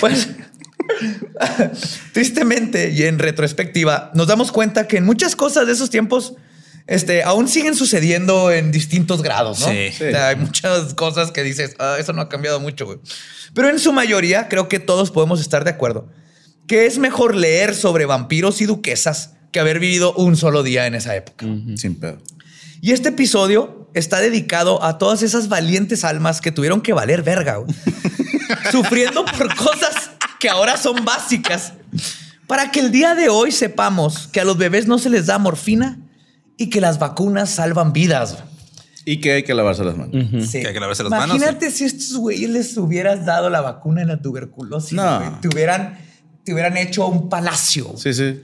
Pues, 0.00 0.28
tristemente 2.12 2.90
y 2.90 3.04
en 3.04 3.18
retrospectiva, 3.18 4.10
nos 4.14 4.26
damos 4.26 4.52
cuenta 4.52 4.86
que 4.86 4.98
en 4.98 5.04
muchas 5.04 5.36
cosas 5.36 5.66
de 5.66 5.72
esos 5.72 5.90
tiempos 5.90 6.34
este, 6.86 7.22
aún 7.22 7.48
siguen 7.48 7.74
sucediendo 7.74 8.50
en 8.50 8.72
distintos 8.72 9.22
grados, 9.22 9.60
¿no? 9.60 9.68
Sí. 9.68 9.88
O 9.88 9.92
sea, 9.96 10.28
hay 10.28 10.36
muchas 10.36 10.94
cosas 10.94 11.30
que 11.30 11.42
dices, 11.42 11.74
"Ah, 11.78 11.96
eso 11.98 12.12
no 12.12 12.22
ha 12.22 12.28
cambiado 12.28 12.60
mucho, 12.60 12.86
güey. 12.86 12.98
Pero 13.54 13.68
en 13.70 13.78
su 13.78 13.92
mayoría, 13.92 14.48
creo 14.48 14.68
que 14.68 14.80
todos 14.80 15.10
podemos 15.10 15.40
estar 15.40 15.64
de 15.64 15.70
acuerdo 15.70 16.08
que 16.66 16.86
es 16.86 16.98
mejor 16.98 17.34
leer 17.34 17.74
sobre 17.74 18.06
vampiros 18.06 18.60
y 18.60 18.66
duquesas 18.66 19.32
que 19.52 19.60
haber 19.60 19.78
vivido 19.78 20.14
un 20.14 20.36
solo 20.36 20.62
día 20.62 20.86
en 20.86 20.94
esa 20.94 21.14
época. 21.14 21.46
Sin 21.76 21.98
pedo. 22.00 22.18
Y 22.80 22.92
este 22.92 23.10
episodio 23.10 23.88
está 23.94 24.20
dedicado 24.20 24.82
a 24.82 24.98
todas 24.98 25.22
esas 25.22 25.48
valientes 25.48 26.04
almas 26.04 26.40
que 26.40 26.52
tuvieron 26.52 26.80
que 26.80 26.92
valer 26.92 27.22
verga, 27.22 27.56
güey. 27.56 27.74
sufriendo 28.72 29.24
por 29.24 29.54
cosas 29.54 30.10
que 30.40 30.48
ahora 30.48 30.76
son 30.76 31.04
básicas, 31.04 31.74
para 32.46 32.70
que 32.70 32.80
el 32.80 32.90
día 32.90 33.14
de 33.14 33.28
hoy 33.28 33.52
sepamos 33.52 34.28
que 34.28 34.40
a 34.40 34.44
los 34.44 34.58
bebés 34.58 34.86
no 34.86 34.98
se 34.98 35.08
les 35.08 35.26
da 35.26 35.38
morfina 35.38 35.98
y 36.56 36.70
que 36.70 36.80
las 36.80 36.98
vacunas 36.98 37.50
salvan 37.50 37.92
vidas. 37.92 38.38
Y 39.06 39.20
que 39.20 39.32
hay 39.32 39.42
que 39.42 39.52
lavarse 39.54 39.84
las 39.84 39.96
manos. 39.96 40.12
Sí. 40.50 40.60
Que 40.62 40.68
hay 40.68 40.72
que 40.74 40.80
lavarse 40.80 41.02
las 41.02 41.10
manos, 41.10 41.36
Imagínate 41.36 41.70
si 41.70 41.84
a 41.84 41.86
estos 41.88 42.16
güeyes 42.16 42.48
les 42.48 42.76
hubieras 42.76 43.26
dado 43.26 43.50
la 43.50 43.60
vacuna 43.60 44.00
en 44.02 44.08
la 44.08 44.22
tuberculosis. 44.22 44.92
No. 44.94 45.18
güey. 45.18 45.40
Te 45.42 45.48
hubieran, 45.48 45.98
te 46.44 46.52
hubieran 46.54 46.76
hecho 46.78 47.06
un 47.08 47.28
palacio. 47.28 47.92
Sí, 47.98 48.14
sí. 48.14 48.40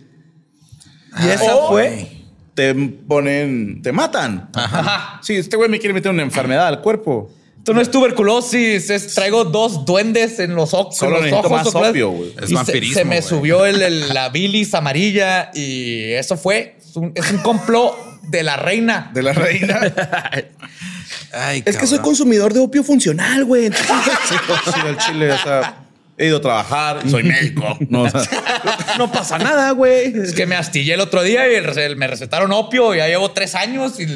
Y 1.24 1.28
esa 1.28 1.56
O 1.56 1.68
fue. 1.70 2.08
Te 2.54 2.74
ponen, 2.74 3.80
te 3.82 3.90
matan. 3.92 4.50
Ajá. 4.54 5.20
Sí, 5.22 5.34
este 5.36 5.56
güey 5.56 5.70
me 5.70 5.78
quiere 5.78 5.94
meter 5.94 6.10
una 6.10 6.22
enfermedad 6.22 6.66
al 6.66 6.82
cuerpo. 6.82 7.30
Esto 7.56 7.72
no 7.74 7.80
es 7.80 7.90
tuberculosis, 7.90 8.90
es 8.90 9.14
traigo 9.14 9.44
dos 9.44 9.84
duendes 9.84 10.38
en 10.40 10.54
los, 10.54 10.72
oc- 10.72 10.92
Solo 10.92 11.22
en 11.24 11.30
los 11.30 11.44
ojos. 11.44 11.50
más 11.50 11.74
opio, 11.74 12.10
güey. 12.10 12.34
Es 12.40 12.48
se- 12.48 12.54
vampirismo, 12.54 12.94
Se, 12.98 13.04
me 13.04 13.22
subió 13.22 13.64
el- 13.66 13.80
el- 13.82 14.08
la 14.14 14.28
bilis 14.30 14.74
amarilla 14.74 15.50
y 15.54 16.12
eso 16.12 16.36
fue. 16.36 16.76
Es 16.90 16.96
un, 16.96 17.12
es 17.14 17.30
un 17.30 17.38
complot 17.38 18.20
de 18.22 18.42
la 18.42 18.56
reina. 18.56 19.10
De 19.14 19.22
la 19.22 19.32
reina. 19.32 19.80
Ay, 21.32 21.62
Es 21.64 21.76
que 21.76 21.86
soy 21.86 22.00
consumidor 22.00 22.52
de 22.52 22.60
opio 22.60 22.82
funcional, 22.82 23.44
güey. 23.44 23.66
Entonces, 23.66 24.12
Sí, 24.28 24.80
al 24.80 24.96
chile, 24.98 25.30
o 25.32 25.38
sea, 25.38 25.84
he 26.18 26.26
ido 26.26 26.38
a 26.38 26.40
trabajar, 26.40 27.08
soy 27.08 27.22
médico. 27.22 27.78
No, 27.88 28.02
o 28.02 28.10
sea, 28.10 28.22
no 28.98 29.10
pasa 29.12 29.38
nada, 29.38 29.70
güey. 29.70 30.12
Es 30.18 30.32
que 30.34 30.46
me 30.46 30.56
astillé 30.56 30.94
el 30.94 31.00
otro 31.00 31.22
día 31.22 31.50
y 31.50 31.54
el 31.54 31.96
me 31.96 32.06
recetaron 32.08 32.50
opio. 32.52 32.94
Ya 32.94 33.06
llevo 33.06 33.30
tres 33.30 33.54
años 33.54 33.98
y 34.00 34.06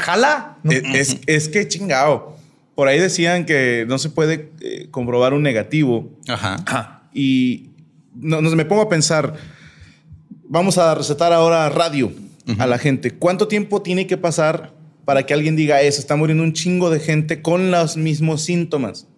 jala. 0.00 0.56
No- 0.64 0.72
es, 0.72 0.82
es- 0.94 1.18
es 1.26 1.48
que 1.48 1.68
chingado. 1.68 2.36
Por 2.74 2.88
ahí 2.88 2.98
decían 2.98 3.46
que 3.46 3.86
no 3.88 3.98
se 3.98 4.10
puede 4.10 4.50
eh, 4.60 4.88
comprobar 4.90 5.32
un 5.32 5.42
negativo. 5.42 6.10
Ajá. 6.28 7.02
Y 7.14 7.70
no, 8.14 8.42
me 8.42 8.64
pongo 8.66 8.82
a 8.82 8.88
pensar, 8.88 9.34
vamos 10.48 10.78
a 10.78 10.94
recetar 10.94 11.32
ahora 11.32 11.68
radio 11.68 12.12
a 12.58 12.66
la 12.66 12.78
gente. 12.78 13.12
¿Cuánto 13.12 13.48
tiempo 13.48 13.82
tiene 13.82 14.06
que 14.06 14.16
pasar 14.16 14.72
para 15.04 15.26
que 15.26 15.34
alguien 15.34 15.56
diga 15.56 15.82
eso? 15.82 16.00
Está 16.00 16.16
muriendo 16.16 16.44
un 16.44 16.52
chingo 16.52 16.90
de 16.90 17.00
gente 17.00 17.42
con 17.42 17.70
los 17.70 17.96
mismos 17.96 18.42
síntomas. 18.42 19.08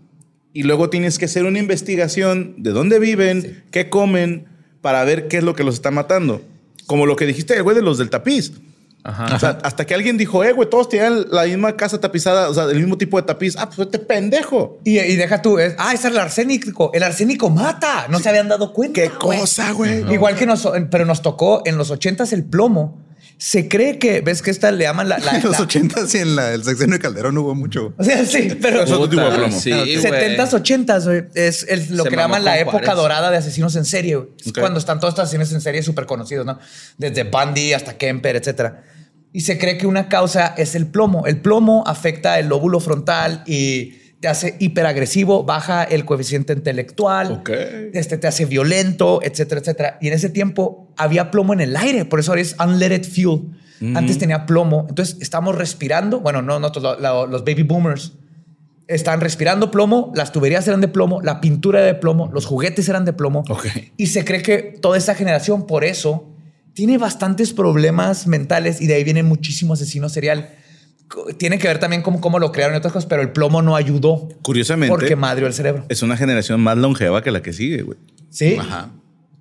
Y 0.53 0.63
luego 0.63 0.91
tienes 0.91 1.19
que 1.19 1.27
hacer 1.27 1.45
una 1.45 1.59
investigación 1.59 2.55
de 2.59 2.71
dónde 2.71 2.99
viven, 2.99 3.65
qué 3.71 3.91
comen, 3.91 4.47
para 4.81 5.05
ver 5.05 5.29
qué 5.29 5.39
es 5.39 5.45
lo 5.45 5.55
que 5.55 5.65
los 5.65 5.75
está 5.75 5.91
matando. 5.91 6.43
Como 6.87 7.07
lo 7.07 7.17
que 7.17 7.27
dijiste, 7.27 7.55
el 7.55 7.63
güey 7.63 7.77
de 7.77 7.83
los 7.83 7.99
del 7.99 8.11
tapiz. 8.11 8.53
O 9.05 9.39
sea, 9.39 9.59
hasta 9.63 9.87
que 9.87 9.95
alguien 9.95 10.19
dijo, 10.19 10.45
eh, 10.45 10.53
güey, 10.53 10.69
todos 10.69 10.89
tenían 10.89 11.25
la 11.31 11.45
misma 11.45 11.77
casa 11.77 11.99
tapizada, 12.01 12.51
o 12.51 12.55
sea, 12.55 12.65
el 12.65 12.79
mismo 12.79 12.99
tipo 12.99 13.17
de 13.19 13.23
tapiz. 13.27 13.57
Ah, 13.57 13.67
pues 13.67 13.79
este 13.79 13.99
pendejo. 13.99 14.79
Y, 14.85 14.99
y 14.99 15.17
deja 15.17 15.41
tú, 15.41 15.59
es- 15.59 15.75
ah, 15.79 15.95
ese 15.95 16.09
es 16.09 16.15
el 16.15 16.21
arsénico. 16.21 16.91
El 16.93 17.03
arsénico 17.03 17.49
mata. 17.49 18.07
No 18.09 18.19
se 18.19 18.29
habían 18.29 18.49
dado 18.49 18.73
cuenta. 18.75 19.01
Qué 19.01 19.09
güey. 19.09 19.41
cosa, 19.41 19.73
güey. 19.73 20.13
Igual 20.13 20.35
que 20.37 20.45
nos, 20.47 20.69
pero 20.91 21.07
nos 21.07 21.23
tocó 21.23 21.63
en 21.65 21.79
los 21.79 21.91
ochentas 21.91 22.33
el 22.33 22.45
plomo. 22.45 23.08
Se 23.41 23.69
cree 23.69 23.99
que, 24.01 24.21
ves 24.21 24.43
que 24.43 24.51
esta 24.51 24.71
le 24.73 24.83
llaman 24.85 25.09
la. 25.09 25.19
la- 25.19 25.37
En 25.37 25.43
los 25.45 25.53
la- 25.53 25.61
80 25.65 26.01
y 26.13 26.17
en 26.19 26.35
la- 26.37 26.53
el 26.55 26.65
sexenio 26.65 26.95
de 26.95 26.99
Calderón 27.01 27.39
hubo 27.39 27.55
mucho. 27.55 27.95
O 27.97 28.03
sea, 28.05 28.25
sí, 28.27 28.49
pero. 28.61 28.85
De 28.85 29.09
plomo. 29.09 29.59
Sí, 29.61 29.71
güey. 29.71 29.97
70s, 29.97 30.51
80s, 30.53 31.05
güey, 31.05 31.25
es 31.35 31.65
el- 31.69 31.97
lo 31.97 32.03
Se 32.05 32.11
que 32.11 32.17
llaman 32.17 32.45
la 32.45 32.59
época 32.59 32.79
Juárez. 32.79 32.97
dorada 32.97 33.31
de 33.31 33.37
asesinos 33.37 33.77
en 33.77 33.85
serie. 33.85 34.17
güey. 34.17 34.29
Es 34.41 34.49
Ok. 34.49 34.59
Cuando 34.59 34.81
están 34.81 34.99
todos 34.99 35.13
estos 35.13 35.25
asesinos 35.25 35.53
en 35.53 35.61
serie 35.61 35.83
súper 35.85 36.07
conocidos, 36.07 36.45
¿no? 36.45 36.59
Desde 36.97 37.23
Bundy 37.25 37.73
hasta 37.75 37.97
Kemper, 37.97 38.35
etcétera. 38.37 38.83
Y 39.33 39.43
se 39.43 39.57
cree 39.57 39.79
que 39.79 39.87
una 39.87 40.09
causa 40.09 40.55
es 40.57 40.75
el 40.75 40.87
plomo. 40.89 41.27
El 41.27 41.41
plomo 41.41 41.85
afecta 41.87 42.39
el 42.41 42.49
lóbulo 42.49 42.81
frontal 42.81 43.45
y 43.47 43.95
te 44.21 44.29
hace 44.29 44.57
hiperagresivo, 44.59 45.45
baja 45.45 45.85
el 45.85 46.05
coeficiente 46.05 46.53
intelectual, 46.53 47.35
este, 47.95 48.19
te 48.19 48.27
hace 48.27 48.47
violento, 48.47 49.21
etcétera, 49.23 49.61
etcétera. 49.61 49.99
Y 50.01 50.09
en 50.09 50.15
ese 50.15 50.29
tiempo 50.29 50.89
había 50.97 51.31
plomo 51.31 51.53
en 51.53 51.61
el 51.61 51.77
aire, 51.77 52.05
por 52.05 52.19
eso 52.21 52.33
ahora 52.33 52.43
es 52.43 52.57
unleaded 52.59 53.05
fuel. 53.05 53.43
Antes 53.95 54.19
tenía 54.19 54.45
plomo, 54.45 54.87
entonces 54.89 55.19
estamos 55.21 55.55
respirando, 55.55 56.19
bueno, 56.19 56.43
no 56.43 56.59
nosotros, 56.59 56.83
lo- 56.83 56.99
lo- 57.01 57.27
los 57.29 57.45
baby 57.45 57.63
boomers, 57.63 58.15
estaban 58.89 59.21
respirando 59.21 59.71
plomo, 59.71 60.13
las 60.17 60.33
tuberías 60.33 60.67
eran 60.67 60.81
de 60.81 60.89
plomo, 60.89 61.21
la 61.23 61.41
pintura 61.41 61.79
era 61.81 61.87
de 61.87 61.95
plomo, 61.95 62.29
los 62.33 62.45
juguetes 62.47 62.89
eran 62.89 63.05
de 63.05 63.13
plomo. 63.13 63.45
Y 63.97 64.07
se 64.09 64.25
cree 64.25 64.43
que 64.43 64.59
toda 64.81 64.97
esa 64.99 65.15
generación, 65.15 65.67
por 65.67 65.85
eso, 65.85 66.27
tiene 66.73 66.99
bastantes 66.99 67.53
problemas 67.53 68.27
mentales 68.27 68.81
y 68.81 68.87
de 68.89 68.95
ahí 68.95 69.05
viene 69.05 69.23
muchísimo 69.23 69.75
asesino 69.75 70.09
serial. 70.09 70.49
Tiene 71.39 71.59
que 71.59 71.69
ver 71.69 71.79
también 71.79 72.03
con 72.03 72.19
cómo 72.19 72.39
lo 72.39 72.53
crearon 72.53 72.75
y 72.75 72.79
otras 72.79 72.93
cosas, 72.93 73.09
pero 73.09 73.23
el 73.23 73.31
plomo 73.33 73.63
no 73.63 73.77
ayudó 73.77 74.29
Curiosamente, 74.43 74.91
porque 74.91 75.17
madrió 75.17 75.47
el 75.47 75.55
cerebro. 75.55 75.85
es 75.89 76.03
una 76.03 76.17
generación 76.17 76.61
más 76.61 76.77
longeva 76.77 77.23
que 77.23 77.31
la 77.31 77.41
que 77.43 77.53
sigue, 77.53 77.83
güey. 77.83 77.99
Sí, 78.31 78.57
Ajá. 78.61 78.91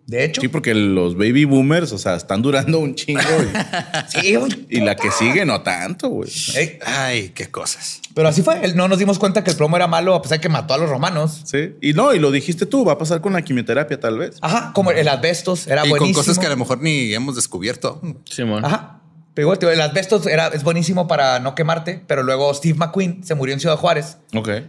de 0.05 0.23
hecho. 0.23 0.39
Sí, 0.39 0.47
porque 0.47 0.73
los 0.73 1.15
baby 1.17 1.43
boomers, 1.43 1.91
o 1.91 1.97
sea, 1.97 2.15
están 2.15 2.41
durando 2.41 2.79
un 2.79 2.95
chingo. 2.95 3.19
Sí, 4.07 4.35
güey. 4.35 4.65
Y, 4.69 4.79
la 4.79 4.95
que 4.95 5.11
sigue 5.11 5.45
no 5.45 5.61
tanto, 5.61 6.07
güey. 6.07 6.29
Ey, 6.55 6.79
Ay, 6.85 7.29
qué 7.35 7.47
cosas. 7.51 7.99
pero 8.15 8.29
así 8.29 8.41
fue. 8.41 8.73
No 8.73 8.87
nos 8.87 8.99
dimos 8.99 9.19
cuenta 9.19 9.43
que 9.43 9.51
el 9.51 9.57
plomo 9.57 9.75
era 9.75 9.87
malo 9.87 10.15
a 10.15 10.21
pesar 10.21 10.37
de 10.37 10.41
que 10.41 10.49
mató 10.49 10.73
a 10.73 10.77
los 10.77 10.89
romanos. 10.89 11.41
Sí. 11.45 11.75
Y 11.81 11.91
no, 11.93 12.13
y 12.13 12.19
lo 12.19 12.31
dijiste 12.31 12.65
tú, 12.65 12.85
va 12.85 12.93
a 12.93 12.97
pasar 12.97 13.19
con 13.19 13.33
la 13.33 13.41
quimioterapia 13.41 13.99
tal 13.99 14.17
vez. 14.17 14.37
Ajá, 14.41 14.71
como 14.73 14.91
el 14.91 15.07
asbestos 15.09 15.67
era 15.67 15.85
y 15.85 15.89
buenísimo. 15.89 16.15
con 16.15 16.23
cosas 16.23 16.39
que 16.39 16.45
a 16.45 16.49
lo 16.49 16.55
mejor 16.57 16.81
ni 16.81 17.13
hemos 17.13 17.35
descubierto. 17.35 18.01
Simón. 18.23 18.63
Ajá. 18.63 18.96
Pero 19.37 19.55
tío, 19.55 19.69
el 19.69 19.79
asbestos 19.79 20.25
era, 20.25 20.47
es 20.47 20.63
buenísimo 20.63 21.07
para 21.07 21.37
no 21.37 21.53
quemarte, 21.53 22.01
pero 22.07 22.23
luego 22.23 22.51
Steve 22.55 22.75
McQueen 22.75 23.23
se 23.23 23.35
murió 23.35 23.53
en 23.53 23.59
Ciudad 23.59 23.77
Juárez 23.77 24.17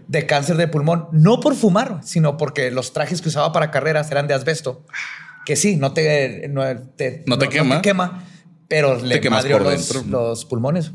de 0.08 0.26
cáncer 0.26 0.58
de 0.58 0.68
pulmón, 0.68 1.08
no 1.10 1.40
por 1.40 1.54
fumar, 1.54 2.00
sino 2.04 2.36
porque 2.36 2.70
los 2.70 2.92
trajes 2.92 3.22
que 3.22 3.30
usaba 3.30 3.50
para 3.50 3.70
carreras 3.70 4.10
eran 4.10 4.26
de 4.26 4.34
asbesto. 4.34 4.84
Que 5.46 5.56
sí, 5.56 5.76
no 5.76 5.94
te, 5.94 6.48
no 6.50 6.64
te, 6.96 7.24
No 7.26 7.38
te 7.38 7.48
quema. 7.48 7.80
quema, 7.80 8.24
pero 8.68 9.00
le 9.02 9.22
quemas 9.22 9.44
madrió 9.44 9.58
los, 10.06 10.44
pulmones. 10.44 10.92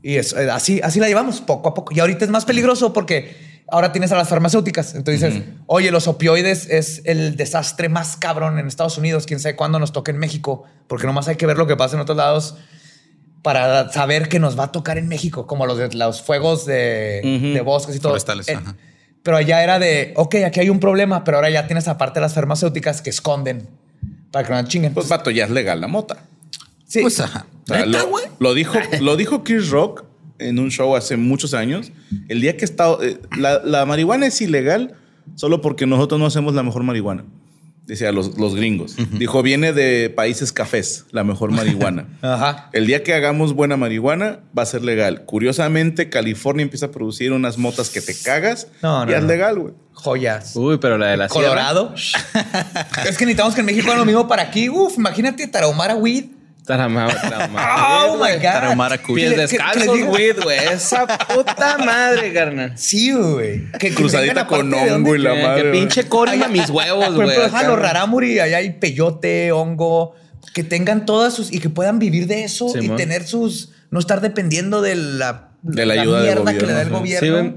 Y 0.00 0.14
es, 0.14 0.32
eh, 0.34 0.48
así, 0.48 0.80
así 0.84 1.00
la 1.00 1.08
llevamos 1.08 1.40
poco 1.40 1.70
a 1.70 1.74
poco. 1.74 1.92
Y 1.92 1.98
ahorita 1.98 2.24
es 2.24 2.30
más 2.30 2.44
peligroso 2.44 2.92
porque 2.92 3.36
ahora 3.66 3.90
tienes 3.90 4.12
a 4.12 4.16
las 4.16 4.28
farmacéuticas. 4.28 4.94
Entonces 4.94 5.34
dices, 5.34 5.48
oye, 5.66 5.90
los 5.90 6.06
opioides 6.06 6.70
es 6.70 7.02
el 7.04 7.34
desastre 7.34 7.88
más 7.88 8.16
cabrón 8.16 8.60
en 8.60 8.68
Estados 8.68 8.96
Unidos. 8.96 9.26
Quién 9.26 9.40
sabe 9.40 9.56
cuándo 9.56 9.80
nos 9.80 9.90
toque 9.90 10.12
en 10.12 10.18
México, 10.18 10.62
porque 10.86 11.08
nomás 11.08 11.26
hay 11.26 11.34
que 11.34 11.46
ver 11.46 11.58
lo 11.58 11.66
que 11.66 11.74
pasa 11.74 11.96
en 11.96 12.02
otros 12.02 12.16
lados 12.16 12.54
para 13.42 13.90
saber 13.92 14.28
que 14.28 14.38
nos 14.38 14.58
va 14.58 14.64
a 14.64 14.72
tocar 14.72 14.98
en 14.98 15.08
México, 15.08 15.46
como 15.46 15.66
los 15.66 15.78
de 15.78 15.94
los 15.94 16.22
fuegos 16.22 16.66
de, 16.66 17.20
de 17.54 17.60
bosques 17.60 17.96
y 17.96 18.00
todo. 18.00 18.12
Forestales, 18.12 18.48
Eh, 18.48 18.54
ajá. 18.54 18.76
Pero 19.22 19.36
allá 19.36 19.62
era 19.62 19.78
de, 19.78 20.12
ok, 20.16 20.36
aquí 20.46 20.60
hay 20.60 20.70
un 20.70 20.80
problema, 20.80 21.24
pero 21.24 21.36
ahora 21.38 21.50
ya 21.50 21.66
tienes 21.66 21.86
aparte 21.88 22.20
las 22.20 22.34
farmacéuticas 22.34 23.02
que 23.02 23.10
esconden 23.10 23.68
para 24.30 24.46
que 24.46 24.52
no 24.54 24.62
chinguen. 24.68 24.94
Pues 24.94 25.08
vato, 25.08 25.30
ya 25.30 25.44
es 25.44 25.50
legal 25.50 25.80
la 25.80 25.88
mota. 25.88 26.24
sí. 26.86 27.00
Pues 27.02 27.20
ajá. 27.20 27.46
O 27.64 27.74
sea, 27.74 27.84
lo, 27.84 27.98
lo 28.38 28.54
dijo, 28.54 28.78
lo 29.00 29.16
dijo 29.16 29.44
Chris 29.44 29.68
Rock 29.70 30.04
en 30.38 30.58
un 30.58 30.70
show 30.70 30.96
hace 30.96 31.16
muchos 31.16 31.52
años. 31.52 31.92
El 32.28 32.40
día 32.40 32.56
que 32.56 32.64
está. 32.64 32.96
eh, 33.02 33.18
la, 33.36 33.60
la 33.64 33.84
marihuana 33.84 34.26
es 34.26 34.40
ilegal 34.40 34.94
solo 35.34 35.60
porque 35.60 35.86
nosotros 35.86 36.18
no 36.18 36.26
hacemos 36.26 36.54
la 36.54 36.62
mejor 36.62 36.82
marihuana. 36.84 37.24
Decía 37.88 38.12
los, 38.12 38.36
los 38.36 38.54
gringos. 38.54 38.96
Dijo, 39.12 39.42
viene 39.42 39.72
de 39.72 40.10
países 40.10 40.52
cafés, 40.52 41.06
la 41.10 41.24
mejor 41.24 41.52
marihuana. 41.52 42.06
Ajá. 42.22 42.68
El 42.74 42.86
día 42.86 43.02
que 43.02 43.14
hagamos 43.14 43.54
buena 43.54 43.78
marihuana 43.78 44.40
va 44.56 44.64
a 44.64 44.66
ser 44.66 44.84
legal. 44.84 45.24
Curiosamente, 45.24 46.10
California 46.10 46.64
empieza 46.64 46.86
a 46.86 46.90
producir 46.90 47.32
unas 47.32 47.56
motas 47.56 47.88
que 47.88 48.02
te 48.02 48.14
cagas. 48.14 48.66
No, 48.82 49.06
no, 49.06 49.10
y 49.10 49.14
es 49.14 49.22
no. 49.22 49.28
legal, 49.28 49.58
güey. 49.58 49.74
Joyas. 49.94 50.54
Uy, 50.54 50.76
pero 50.76 50.98
la 50.98 51.06
de 51.06 51.16
la. 51.16 51.28
Colorado. 51.28 51.94
es 51.94 53.16
que 53.16 53.24
necesitamos 53.24 53.54
que 53.54 53.60
en 53.60 53.66
México 53.66 53.86
hagan 53.86 54.00
lo 54.00 54.04
mismo 54.04 54.28
para 54.28 54.42
aquí. 54.42 54.68
Uf, 54.68 54.98
imagínate 54.98 55.48
Tarahumara 55.48 55.96
Weed. 55.96 56.26
Tarama- 56.68 57.08
tarama- 57.08 58.04
Oh 58.06 58.16
my 58.16 58.36
God. 58.40 59.00
Cuy. 59.06 59.14
Pies 59.16 59.36
descalzos, 59.36 60.00
güey, 60.04 60.32
güey. 60.32 60.58
Esa 60.72 61.06
puta 61.06 61.78
madre, 61.78 62.32
carnal. 62.32 62.72
Sí, 62.76 63.12
güey. 63.12 63.72
Que- 63.78 63.94
Cruzadita 63.94 64.46
con 64.46 64.72
hongo 64.72 65.14
y 65.16 65.18
la 65.18 65.34
Eh, 65.34 65.42
madre. 65.42 65.62
que 65.62 65.70
pinche 65.70 66.08
corima 66.08 66.44
Allá- 66.46 66.48
mis 66.48 66.68
huevos, 66.70 67.06
Por 67.06 67.14
güey. 67.14 67.28
ejemplo, 67.30 67.46
ajá, 67.46 67.58
acá. 67.60 67.68
los 67.68 67.78
rarámuri, 67.78 68.38
allá 68.38 68.58
hay 68.58 68.70
peyote, 68.74 69.50
hongo, 69.52 70.14
que 70.54 70.62
tengan 70.62 71.06
todas 71.06 71.32
sus 71.34 71.52
y 71.52 71.58
que 71.60 71.70
puedan 71.70 71.98
vivir 71.98 72.26
de 72.26 72.44
eso 72.44 72.72
y 72.80 72.88
tener 72.90 73.24
sus, 73.26 73.70
no 73.90 73.98
estar 73.98 74.20
dependiendo 74.20 74.80
de 74.82 74.96
la, 74.96 75.50
De 75.62 75.86
la 75.86 75.94
ayuda 76.02 76.20
mierda 76.22 76.52
que 76.56 76.66
le 76.66 76.72
da 76.72 76.82
el 76.82 76.90
gobierno, 76.90 77.38
Sí. 77.42 77.54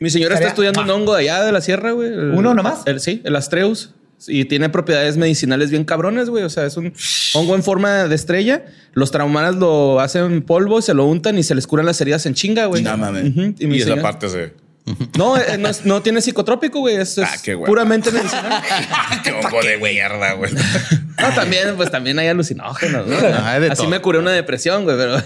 Mi 0.00 0.10
señora 0.10 0.34
está 0.36 0.48
estudiando 0.48 0.82
un 0.82 0.90
hongo 0.90 1.14
de 1.14 1.22
allá 1.22 1.42
de 1.44 1.50
la 1.52 1.60
sierra, 1.60 1.90
güey. 1.92 2.10
¿Uno 2.12 2.54
nomás? 2.54 2.80
El, 2.86 3.00
sí, 3.00 3.20
el 3.24 3.34
Astreus. 3.34 3.94
Y 4.26 4.46
tiene 4.46 4.68
propiedades 4.68 5.16
medicinales 5.16 5.70
bien 5.70 5.84
cabrones, 5.84 6.28
güey. 6.28 6.42
O 6.44 6.50
sea, 6.50 6.66
es 6.66 6.76
un 6.76 6.92
hongo 7.34 7.54
en 7.54 7.62
forma 7.62 8.04
de 8.08 8.14
estrella. 8.14 8.64
Los 8.94 9.10
traumanas 9.12 9.54
lo 9.56 10.00
hacen 10.00 10.42
polvo, 10.42 10.82
se 10.82 10.94
lo 10.94 11.04
untan 11.06 11.38
y 11.38 11.42
se 11.44 11.54
les 11.54 11.66
curan 11.66 11.86
las 11.86 12.00
heridas 12.00 12.26
en 12.26 12.34
chinga, 12.34 12.66
güey. 12.66 12.82
No 12.82 12.96
mames. 12.96 13.26
Ujú. 13.30 13.54
Y, 13.58 13.66
mi 13.66 13.76
esa 13.76 13.90
señor- 13.90 14.02
parte 14.02 14.28
se. 14.28 14.52
No, 15.16 15.36
eh, 15.36 15.58
no, 15.58 15.68
es- 15.68 15.84
no 15.84 16.00
tiene 16.02 16.20
psicotrópico, 16.20 16.80
güey. 16.80 16.96
Es, 16.96 17.18
es 17.18 17.24
Ah, 17.28 17.36
qué 17.42 17.56
puramente 17.56 18.10
medicinal. 18.10 18.62
Qué 19.24 19.32
hongo 19.32 19.60
de 19.62 19.76
mierda, 19.78 20.32
güey. 20.34 20.52
No, 21.20 21.30
también, 21.34 21.74
pues 21.76 21.90
también 21.90 22.16
hay 22.20 22.28
alucinógenos, 22.28 23.06
¿no? 23.08 23.16
hay 23.44 23.60
de 23.60 23.66
Así 23.72 23.78
todo. 23.82 23.90
me 23.90 24.00
curé 24.00 24.18
una 24.20 24.30
depresión, 24.30 24.84
güey, 24.84 24.96
pero 24.96 25.16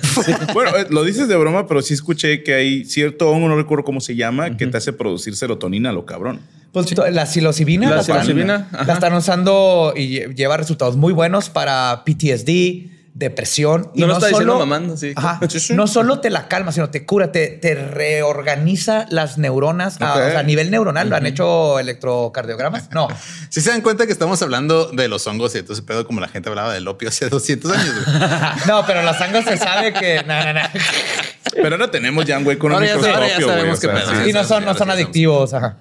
Bueno, 0.55 0.75
eh, 0.79 0.87
lo 0.89 1.05
dices 1.05 1.29
de 1.29 1.37
broma, 1.37 1.67
pero 1.67 1.83
sí 1.83 1.93
escuché 1.93 2.43
que 2.43 2.55
hay 2.55 2.85
cierto 2.87 3.29
hongo, 3.31 3.47
no 3.49 3.57
recuerdo 3.57 3.85
cómo 3.85 4.01
se 4.01 4.17
llama, 4.17 4.57
que 4.57 4.67
te 4.67 4.79
hace 4.79 4.95
producir 4.95 5.37
serotonina, 5.37 5.93
lo 5.93 6.07
cabrón. 6.07 6.41
Pues 6.73 6.87
to- 6.95 7.07
la 7.11 7.27
psilocibina 7.27 7.91
La 7.95 8.03
psilocibina, 8.03 8.69
ajá. 8.73 8.85
la 8.87 8.93
están 8.95 9.13
usando 9.13 9.93
y 9.95 10.15
lle- 10.21 10.35
lleva 10.35 10.57
resultados 10.57 10.97
muy 10.97 11.13
buenos 11.13 11.51
para 11.51 12.03
PTSD, 12.07 12.89
depresión. 13.15 13.91
No 13.95 14.07
lo 14.07 14.15
está 14.15 14.29
diciendo 14.29 14.59
mamando, 14.59 14.97
sí. 14.97 15.13
Ajá. 15.17 15.39
No 15.75 15.87
solo 15.87 16.21
te 16.21 16.31
la 16.31 16.49
calma, 16.49 16.73
sino 16.73 16.91
te 16.91 17.05
cura, 17.05 17.31
te, 17.31 17.49
te 17.49 17.75
reorganiza 17.75 19.07
las 19.11 19.39
neuronas 19.39 20.01
a, 20.01 20.13
Ok. 20.15 20.21
o 20.29 20.31
sea, 20.31 20.39
a 20.41 20.43
nivel 20.43 20.71
neuronal. 20.71 21.09
¿Lo 21.11 21.17
han 21.17 21.27
hecho 21.27 21.79
electrocardiogramas? 21.79 22.91
No. 22.93 23.09
Si 23.53 23.61
se 23.61 23.69
dan 23.71 23.83
cuenta 23.83 24.07
que 24.07 24.13
estamos 24.13 24.41
hablando 24.41 24.87
de 24.87 25.09
los 25.09 25.27
hongos 25.27 25.55
y 25.55 25.59
entonces 25.59 25.85
pedo 25.85 26.07
como 26.07 26.21
la 26.21 26.29
gente 26.29 26.49
hablaba 26.49 26.73
del 26.73 26.89
opio 26.89 27.11
hace 27.11 27.29
200 27.31 27.71
años. 27.71 27.95
No, 28.67 28.87
pero 28.87 29.03
la 29.03 29.17
sangre 29.17 29.43
se 29.43 29.59
sabe 29.59 29.93
que... 29.93 30.23
No, 30.27 30.43
no, 30.45 30.53
no. 30.55 30.61
Pero 31.55 31.69
ahora 31.75 31.91
tenemos 31.91 32.25
ya 32.25 32.39
un 32.39 32.45
güey 32.45 32.57
con 32.59 32.71
un 32.71 32.75
Ahora 32.77 32.87
ya- 32.87 32.95
ahora 32.95 33.05
ya 33.11 33.39
microscopio, 33.39 33.47
güey. 33.47 33.59
sabemos 33.59 33.79
o 33.79 34.11
sea, 34.15 34.25
sí. 34.25 34.31
Y 34.31 34.33
no 34.33 34.45
son, 34.45 34.65
no 34.65 34.75
son 34.75 34.91
adictivos. 34.91 35.55
Ajá. 35.55 35.79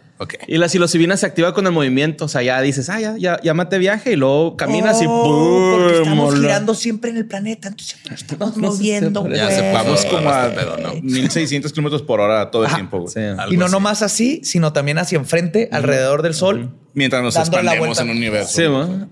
Y 0.47 0.57
la 0.57 0.69
psilocibina 0.69 1.17
se 1.17 1.25
activa 1.25 1.51
con 1.51 1.65
el 1.65 1.71
movimiento. 1.71 2.25
O 2.25 2.27
sea, 2.27 2.43
ya 2.43 2.61
dices, 2.61 2.89
ah, 2.91 2.99
ya, 2.99 3.15
ya, 3.17 3.39
ya 3.41 3.55
maté 3.55 3.79
viaje 3.79 4.11
y 4.11 4.15
luego 4.15 4.55
caminas 4.55 5.01
y 5.01 5.05
Oh, 5.07 5.23
¡pum! 5.23 5.79
Porque 5.81 5.97
estamos 5.97 6.25
mola. 6.33 6.39
girando 6.41 6.75
siempre 6.75 7.09
en 7.09 7.17
el 7.17 7.25
planeta. 7.25 7.69
Entonces 7.69 7.97
nos 8.07 8.21
estamos 8.21 8.57
No 8.57 8.67
moviendo. 8.67 9.27
Ya 9.29 9.45
güey. 9.45 9.55
se 9.55 9.71
Vamos 9.73 10.05
como 10.05 10.29
a 10.29 10.47
este 10.47 10.59
pedo, 10.59 10.77
¿no? 10.77 10.93
1600 11.01 11.71
kilómetros 11.73 12.03
por 12.03 12.19
hora 12.19 12.51
todo 12.51 12.61
el 12.63 12.67
Ajá. 12.67 12.75
tiempo. 12.75 13.07
Sí. 13.07 13.19
Y 13.49 13.57
no 13.57 13.65
así. 13.65 13.71
nomás 13.71 14.01
así, 14.03 14.41
sino 14.43 14.73
también 14.73 14.99
hacia 14.99 15.17
enfrente, 15.17 15.69
alrededor 15.71 16.21
del 16.21 16.35
sol. 16.35 16.69
Mientras 16.93 17.23
nos 17.23 17.33
Dándole 17.35 17.63
la 17.63 17.71
expandemos 17.71 17.97
vuelta. 17.97 18.03
en 18.03 18.09
un 18.09 18.17
universo. 18.17 18.51
Sí, 18.53 18.63
¿no? 18.63 19.09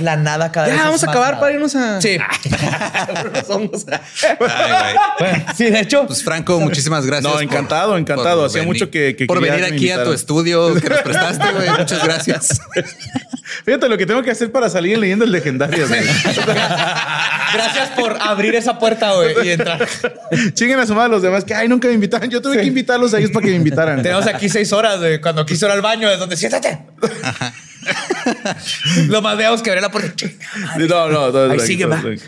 La 0.00 0.16
nada 0.16 0.50
cada 0.50 0.66
vez 0.66 0.74
Ya, 0.74 0.80
es 0.82 0.86
vamos 0.86 1.02
a 1.04 1.06
más 1.06 1.14
acabar 1.14 1.30
nada. 1.34 1.40
para 1.40 1.52
irnos 1.54 1.76
a. 1.76 2.00
Sí. 2.00 2.18
Los 3.34 3.50
hongos. 3.50 3.86
Ay, 3.88 4.36
güey. 4.38 4.50
Bueno, 5.20 5.44
sí, 5.56 5.64
de 5.70 5.80
hecho. 5.80 6.06
Pues 6.06 6.24
Franco, 6.24 6.58
muchísimas 6.60 7.06
gracias. 7.06 7.32
No, 7.32 7.40
encantado, 7.40 7.96
encantado. 7.96 8.44
Hacía 8.46 8.62
venir- 8.62 8.74
mucho 8.74 8.90
que- 8.90 9.14
que 9.14 9.26
por 9.26 9.38
quería 9.38 9.52
venir 9.52 9.66
que 9.66 9.70
me 9.72 9.76
aquí 9.76 9.90
a 9.90 9.94
tu 9.94 10.10
invitaran. 10.10 10.14
estudio 10.16 10.74
que 10.74 10.88
nos 10.88 11.00
prestaste, 11.02 11.52
güey. 11.52 11.70
Muchas 11.70 12.02
gracias. 12.04 12.60
Fíjate 13.64 13.88
lo 13.88 13.96
que 13.96 14.06
tengo 14.06 14.22
que 14.24 14.32
hacer 14.32 14.50
para 14.50 14.68
salir 14.68 14.94
en 14.94 15.00
leyendas 15.02 15.28
legendarias. 15.28 15.88
güey. 15.88 16.00
Gracias 17.54 17.90
por 17.96 18.16
abrir 18.20 18.54
esa 18.56 18.78
puerta, 18.78 19.12
güey, 19.14 19.34
y 19.46 19.50
entrar. 19.52 19.86
Chinguen 20.54 20.80
a 20.80 20.86
su 20.86 20.94
madre 20.94 21.10
los 21.10 21.22
demás 21.22 21.44
que, 21.44 21.54
ay, 21.54 21.68
nunca 21.68 21.86
me 21.88 21.94
invitaron. 21.94 22.28
Yo 22.28 22.42
tuve 22.42 22.56
que 22.58 22.64
invitarlos 22.64 23.14
a 23.14 23.18
ellos 23.18 23.30
para 23.30 23.44
que 23.44 23.50
me 23.52 23.56
invitaran. 23.56 24.02
Tenemos 24.02 24.26
aquí 24.26 24.48
seis 24.48 24.72
horas, 24.72 24.98
güey. 24.98 25.20
Cuando 25.20 25.46
quiso 25.46 25.66
ir 25.66 25.72
al 25.72 25.80
baño, 25.80 26.10
es 26.10 26.18
donde 26.18 26.36
siéntate. 26.36 26.78
Lo 29.08 29.22
más 29.22 29.36
veamos 29.36 29.62
que 29.62 29.70
abrir 29.70 29.82
la 29.82 29.90
puerta. 29.90 30.26
No, 30.78 31.08
no, 31.08 31.30
no. 31.30 31.38
Ahí 31.44 31.52
aquí 31.58 31.66
sigue, 31.66 31.84
estoy. 31.84 32.20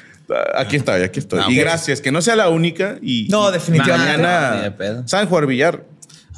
Aquí 0.54 0.76
estoy, 0.76 1.02
aquí 1.02 1.18
estoy. 1.20 1.40
No, 1.40 1.50
y 1.50 1.56
gracias, 1.56 2.00
que 2.00 2.12
no 2.12 2.20
sea 2.22 2.36
la 2.36 2.48
única. 2.48 2.98
Y 3.02 3.28
No, 3.30 3.50
definitivamente. 3.50 4.16
Ni 4.18 4.62
de 4.62 4.70
Mañana 4.70 5.02
saben 5.08 5.28
jugar 5.28 5.46
billar. 5.46 5.84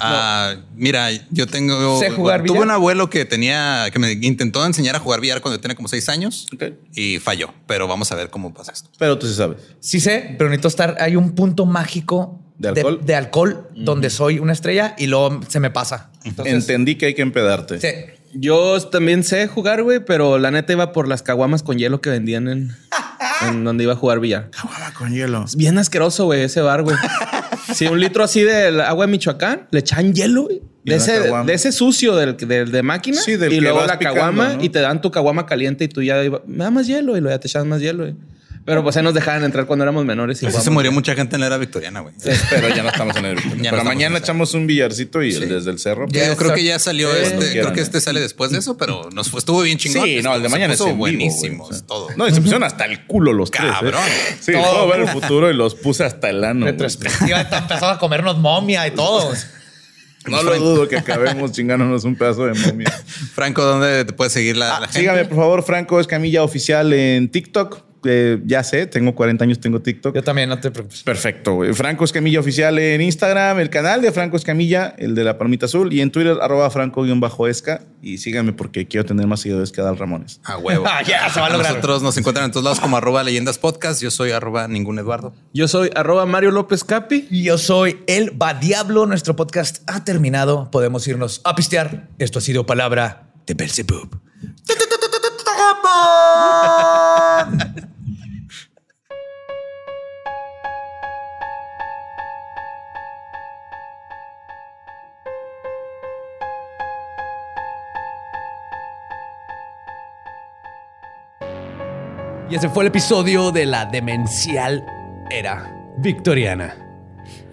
Ah, 0.02 0.55
mira, 0.77 1.09
yo 1.31 1.47
tengo. 1.47 1.98
¿Sé 2.01 2.11
jugar 2.11 2.40
Tuve 2.40 2.52
billar? 2.52 2.62
un 2.62 2.70
abuelo 2.70 3.11
que 3.11 3.27
tenía, 3.27 3.86
que 3.93 3.98
me 3.98 4.12
intentó 4.12 4.65
enseñar 4.65 4.97
a 4.97 4.98
jugar 4.98 5.20
billar 5.20 5.43
cuando 5.43 5.61
tenía 5.61 5.74
como 5.74 5.89
seis 5.89 6.09
años 6.09 6.47
Ok. 6.55 6.65
y 6.94 7.19
falló. 7.19 7.52
Pero 7.66 7.86
vamos 7.86 8.11
a 8.11 8.15
ver 8.15 8.31
cómo 8.31 8.55
pasa 8.55 8.73
esto. 8.73 8.89
Pero 8.98 9.19
tú 9.19 9.27
sí 9.27 9.35
sabes. 9.35 9.59
Sí 9.81 10.01
sé, 10.01 10.36
pero 10.39 10.48
necesito 10.48 10.69
estar. 10.69 10.97
Hay 11.01 11.16
un 11.16 11.35
punto 11.35 11.66
mágico 11.66 12.40
¿De 12.57 12.69
alcohol? 12.69 13.01
de 13.05 13.15
alcohol 13.15 13.69
donde 13.74 14.09
soy 14.09 14.39
una 14.39 14.55
estrella 14.55 14.94
y 14.97 15.07
luego 15.07 15.40
se 15.48 15.61
me 15.61 15.70
pasa. 15.70 16.11
Entonces, 16.24 16.55
Entendí 16.55 16.94
que 16.94 17.07
hay 17.07 17.15
que 17.15 17.23
empedarte. 17.23 17.78
sí. 17.81 18.12
Yo 18.32 18.81
también 18.90 19.24
sé 19.24 19.48
jugar, 19.48 19.82
güey, 19.82 20.01
pero 20.05 20.39
la 20.39 20.51
neta 20.51 20.73
iba 20.73 20.93
por 20.93 21.09
las 21.09 21.23
caguamas 21.23 21.62
con 21.62 21.78
hielo 21.78 22.01
que 22.01 22.11
vendían 22.11 22.48
en, 22.48 22.77
en 23.48 23.65
donde 23.65 23.85
iba 23.85 23.94
a 23.94 23.97
jugar 23.97 24.20
billar. 24.20 24.51
Agua 24.59 24.93
con 24.97 25.12
hielo. 25.12 25.44
Es 25.44 25.57
bien 25.57 25.78
asqueroso, 25.78 26.27
güey, 26.27 26.43
ese 26.43 26.61
bar, 26.61 26.82
güey. 26.82 26.97
Sí, 27.74 27.86
un 27.86 28.01
litro 28.01 28.24
así 28.24 28.43
de 28.43 28.82
agua 28.82 29.07
de 29.07 29.12
Michoacán, 29.12 29.69
le 29.70 29.78
echan 29.81 30.12
hielo, 30.12 30.43
güey. 30.44 30.61
De 30.82 30.97
ese, 30.97 31.20
caguama. 31.23 31.44
de 31.44 31.55
ese 31.55 31.70
sucio 31.70 32.16
del, 32.16 32.36
del 32.36 32.73
de 32.73 32.82
máquina. 32.82 33.20
Sí, 33.20 33.36
del 33.36 33.52
y 33.52 33.61
luego 33.61 33.85
la 33.86 33.98
caguama 33.98 34.55
¿no? 34.55 34.65
y 34.65 34.70
te 34.70 34.81
dan 34.81 35.01
tu 35.01 35.11
caguama 35.12 35.47
caliente 35.47 35.85
y 35.85 35.89
tú 35.89 36.02
ya 36.02 36.20
iba- 36.24 36.43
me 36.47 36.65
da 36.65 36.70
más 36.70 36.86
hielo 36.89 37.16
y 37.16 37.20
luego 37.20 37.36
ya 37.36 37.39
te 37.39 37.47
echas 37.47 37.65
más 37.66 37.81
hielo, 37.81 38.05
güey. 38.05 38.16
Pero 38.64 38.82
pues 38.82 38.96
ahí 38.96 39.02
nos 39.02 39.14
dejaban 39.14 39.42
entrar 39.42 39.66
cuando 39.66 39.84
éramos 39.84 40.04
menores. 40.04 40.42
Y 40.42 40.46
Así 40.46 40.60
se 40.60 40.70
murió 40.70 40.92
mucha 40.92 41.14
gente 41.14 41.36
en 41.36 41.40
la 41.40 41.46
era 41.46 41.56
victoriana, 41.56 42.00
güey. 42.00 42.14
Pero 42.50 42.68
ya 42.68 42.82
no 42.82 42.90
estamos 42.90 43.16
en 43.16 43.22
Pero 43.34 43.36
estamos 43.36 43.84
mañana 43.84 44.18
echamos 44.18 44.54
un 44.54 44.66
billarcito 44.66 45.22
y 45.22 45.34
el 45.34 45.48
desde 45.48 45.70
el 45.70 45.78
cerro. 45.78 46.06
Ya 46.08 46.26
yo 46.26 46.36
creo 46.36 46.54
que 46.54 46.62
ya 46.62 46.78
salió 46.78 47.10
Sí, 47.12 47.22
este, 47.22 47.52
creo 47.52 47.72
que 47.72 47.80
este 47.80 48.00
sale 48.00 48.20
después 48.20 48.50
de 48.50 48.58
eso, 48.58 48.76
pero 48.76 49.08
nos 49.12 49.30
fue, 49.30 49.38
estuvo 49.38 49.62
bien 49.62 49.78
chingón. 49.78 50.04
Sí, 50.04 50.20
no, 50.22 50.34
el 50.34 50.42
de 50.42 50.48
Se 50.48 50.52
mañana 50.52 50.74
es 50.74 50.80
en 50.80 50.98
vivo, 50.98 51.68
todo. 51.86 52.08
No, 52.16 52.28
y 52.28 52.32
se 52.32 52.40
pusieron 52.40 52.64
hasta 52.64 52.84
el 52.84 53.06
culo 53.06 53.32
los 53.32 53.50
tres. 53.50 53.64
¿eh? 53.64 53.72
Cabrón. 53.72 54.02
Sí, 54.40 54.52
Todo. 54.52 54.62
puedo 54.62 54.88
ver 54.88 55.00
el 55.00 55.08
futuro 55.08 55.50
y 55.50 55.54
los 55.54 55.74
puse 55.74 56.04
hasta 56.04 56.28
el 56.30 56.44
ano. 56.44 56.66
Retrospectiva, 56.66 57.40
empezamos 57.40 57.96
a 57.96 57.98
comernos 57.98 58.38
momia 58.38 58.86
y 58.86 58.92
todo. 58.92 59.32
No 60.26 60.42
lo 60.42 60.58
dudo 60.58 60.88
que 60.88 60.98
acabemos 60.98 61.52
chingándonos 61.52 62.04
un 62.04 62.14
pedazo 62.14 62.44
de 62.46 62.54
momia. 62.54 62.90
Franco, 63.34 63.64
¿dónde 63.64 64.04
te 64.04 64.12
puede 64.12 64.30
seguir 64.30 64.56
la, 64.56 64.80
la 64.80 64.86
gente? 64.86 64.90
Ah, 64.90 65.00
Sígame, 65.00 65.24
por 65.24 65.38
favor, 65.38 65.62
Franco 65.62 65.98
Escamilla 65.98 66.42
Oficial 66.42 66.92
en 66.92 67.30
TikTok. 67.30 67.89
Eh, 68.05 68.40
ya 68.47 68.62
sé, 68.62 68.86
tengo 68.86 69.14
40 69.14 69.44
años, 69.44 69.60
tengo 69.60 69.81
TikTok. 69.81 70.14
Yo 70.14 70.22
también, 70.22 70.48
no 70.48 70.59
te 70.59 70.70
preocupes. 70.70 71.02
Perfecto. 71.02 71.55
güey. 71.55 71.74
Franco 71.74 72.05
Escamilla 72.05 72.40
Oficial 72.40 72.78
en 72.78 73.01
Instagram, 73.01 73.60
el 73.60 73.70
canal 73.70 74.02
de 74.02 74.12
Franco 74.12 74.36
Escamilla, 74.36 74.94
el 74.98 75.14
de 75.14 75.24
la 75.24 75.39
palmita 75.39 75.66
azul, 75.66 75.93
y 75.93 76.01
en 76.01 76.10
Twitter, 76.10 76.39
arroba 76.40 76.70
franco-esca. 76.70 77.82
Y 78.02 78.18
síganme 78.18 78.55
porque 78.55 78.89
quiero 78.89 79.05
tener 79.05 79.27
más 79.27 79.40
seguidores 79.40 79.72
que 79.72 79.81
Adal 79.81 79.98
Ramones. 79.98 80.40
A 80.44 80.59
huevo. 80.59 80.85
Ah, 80.90 81.02
ya, 81.02 81.31
se 81.31 81.39
va 81.39 81.47
a 81.47 81.51
lograr. 81.51 81.70
Nosotros 81.70 82.02
nos 82.02 82.16
encuentran 82.16 82.47
en 82.47 82.51
todos 82.51 82.64
lados 82.64 82.81
como 82.81 82.97
arroba 82.97 83.22
leyendas 83.22 83.59
podcast. 83.59 84.02
Yo 84.02 84.10
soy 84.10 84.32
arroba 84.32 84.66
ningún 84.66 84.98
Eduardo. 84.98 85.32
Yo 85.52 85.68
soy 85.68 85.90
arroba 85.94 86.27
Mario 86.27 86.51
López 86.51 86.82
Capi. 86.82 87.28
Y 87.31 87.44
Yo 87.44 87.59
soy 87.59 88.01
el 88.06 88.40
Va 88.40 88.55
Diablo. 88.55 89.06
Nuestro 89.06 89.36
podcast 89.36 89.82
ha 89.86 90.05
terminado. 90.05 90.70
Podemos 90.70 91.06
irnos 91.06 91.43
a 91.44 91.55
pistear. 91.55 92.09
Esto 92.18 92.40
ha 92.40 92.43
sido 92.43 92.66
palabra 92.66 93.31
de 93.47 93.55
Belzebub. 93.55 94.18
Y 112.51 112.56
ese 112.56 112.68
fue 112.68 112.82
el 112.82 112.89
episodio 112.89 113.52
de 113.52 113.64
la 113.64 113.86
demencial 113.86 114.85
era 115.31 115.72
victoriana. 115.98 116.74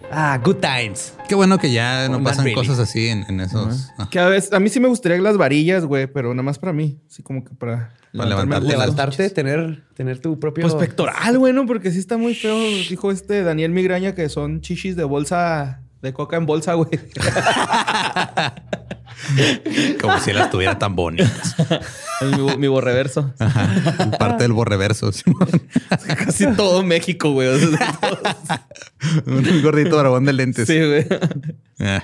Ah, 0.10 0.42
good 0.44 0.56
times. 0.56 1.14
Qué 1.28 1.36
bueno 1.36 1.60
que 1.60 1.72
ya 1.72 2.10
no 2.10 2.24
pasan 2.24 2.46
really. 2.46 2.56
cosas 2.56 2.80
así 2.80 3.10
en, 3.10 3.24
en 3.30 3.42
esos. 3.42 3.92
Que 4.10 4.18
a 4.18 4.26
veces, 4.26 4.52
a 4.54 4.60
mí 4.60 4.70
sí 4.70 4.80
me 4.80 4.88
gustaría 4.88 5.20
las 5.20 5.38
varillas, 5.38 5.86
güey, 5.86 6.08
pero 6.08 6.34
nada 6.34 6.42
más 6.42 6.58
para 6.58 6.74
mí. 6.74 7.00
Así 7.08 7.22
como 7.22 7.44
que 7.44 7.54
para, 7.54 7.94
Para 8.12 8.28
levantarte. 8.28 8.68
Levantarte, 8.70 9.30
tener, 9.30 9.84
tener 9.94 10.18
tu 10.20 10.40
propio. 10.40 10.64
Pues 10.64 10.74
pectoral, 10.74 11.38
güey, 11.38 11.54
¿no? 11.54 11.68
Porque 11.68 11.92
sí 11.92 12.00
está 12.00 12.18
muy 12.18 12.34
feo. 12.34 12.58
Dijo 12.90 13.12
este 13.12 13.44
Daniel 13.44 13.70
Migraña 13.74 14.16
que 14.16 14.30
son 14.30 14.62
chichis 14.62 14.96
de 14.96 15.04
bolsa, 15.04 15.84
de 16.02 16.12
coca 16.12 16.38
en 16.38 16.48
bolsa, 16.48 16.74
güey. 16.74 16.90
Como 20.02 20.20
si 20.20 20.34
las 20.34 20.50
tuviera 20.52 20.78
tan 20.80 20.96
bonitas. 20.96 21.56
mi, 22.22 22.42
bo- 22.42 22.58
mi 22.58 22.68
borreverso. 22.68 23.34
Parte 24.20 24.44
del 24.44 24.54
borreverso. 24.54 25.12
Simón. 25.12 25.48
Casi 26.08 26.48
todo 26.56 26.84
México, 26.84 27.32
güey. 27.32 27.48
O 27.50 27.58
sea, 27.60 27.98
todo- 28.00 28.20
Un 29.28 29.62
gordito 29.62 29.96
barbón 29.98 30.26
de 30.26 30.34
lentes. 30.34 30.68
sí, 30.68 30.78
güey. 30.78 31.06
Ah. 31.80 32.04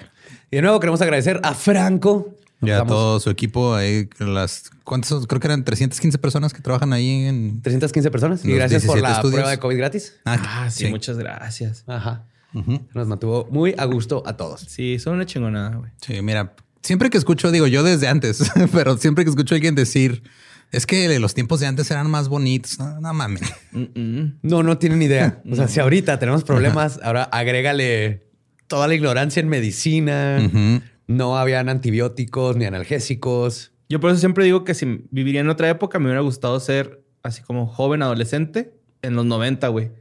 Y 0.51 0.57
de 0.57 0.61
nuevo 0.61 0.79
queremos 0.79 1.01
agradecer 1.01 1.39
a 1.43 1.53
Franco. 1.53 2.35
Ya 2.61 2.75
Estamos 2.75 2.91
todo 2.93 3.19
su 3.19 3.29
equipo 3.29 3.75
ahí, 3.75 4.07
las 4.19 4.71
¿cuántos? 4.85 5.09
son? 5.09 5.25
Creo 5.25 5.41
que 5.41 5.47
eran 5.47 5.65
315 5.65 6.17
personas 6.17 6.53
que 6.53 6.61
trabajan 6.61 6.93
ahí 6.93 7.25
en 7.25 7.61
315 7.61 8.09
personas. 8.09 8.45
Y 8.45 8.53
gracias 8.53 8.85
por 8.85 8.95
17 8.95 9.01
la 9.01 9.15
estudios. 9.15 9.33
prueba 9.33 9.49
de 9.51 9.59
COVID 9.59 9.77
gratis. 9.77 10.13
Ah, 10.23 10.69
sí, 10.71 10.87
muchas 10.87 11.17
gracias. 11.17 11.83
Ajá. 11.87 12.23
Nos 12.93 13.07
mantuvo 13.07 13.47
muy 13.51 13.75
a 13.77 13.83
gusto 13.85 14.23
a 14.25 14.37
todos. 14.37 14.61
Sí, 14.61 14.97
son 14.99 15.15
una 15.15 15.25
chingonada, 15.25 15.75
güey. 15.75 15.91
Sí, 15.99 16.21
mira, 16.21 16.53
siempre 16.83 17.09
que 17.09 17.17
escucho, 17.17 17.51
digo 17.51 17.67
yo 17.67 17.81
desde 17.81 18.07
antes, 18.07 18.51
pero 18.71 18.97
siempre 18.97 19.23
que 19.23 19.29
escucho 19.29 19.55
a 19.55 19.57
alguien 19.57 19.75
decir 19.75 20.23
es 20.71 20.85
que 20.85 21.19
los 21.19 21.33
tiempos 21.33 21.59
de 21.59 21.67
antes 21.67 21.89
eran 21.91 22.09
más 22.09 22.29
bonitos. 22.29 22.79
No, 22.79 22.99
no 22.99 23.13
mames. 23.13 23.43
No, 24.41 24.63
no 24.63 24.77
tienen 24.77 25.01
idea. 25.01 25.41
O 25.51 25.55
sea, 25.55 25.67
si 25.67 25.79
ahorita 25.79 26.17
tenemos 26.17 26.43
problemas, 26.43 26.99
ahora 27.03 27.23
agrégale 27.25 28.27
toda 28.67 28.87
la 28.87 28.95
ignorancia 28.95 29.39
en 29.39 29.49
medicina. 29.49 30.39
No 31.05 31.37
habían 31.37 31.69
antibióticos 31.69 32.55
ni 32.55 32.65
analgésicos. 32.65 33.71
Yo 33.87 33.99
por 33.99 34.09
eso 34.09 34.19
siempre 34.19 34.45
digo 34.45 34.63
que 34.63 34.73
si 34.73 35.05
viviría 35.11 35.41
en 35.41 35.49
otra 35.49 35.69
época, 35.69 35.99
me 35.99 36.05
hubiera 36.05 36.21
gustado 36.21 36.59
ser 36.59 37.03
así 37.21 37.43
como 37.43 37.67
joven, 37.67 38.01
adolescente, 38.01 38.73
en 39.03 39.15
los 39.15 39.25
90, 39.25 39.67
güey. 39.67 39.91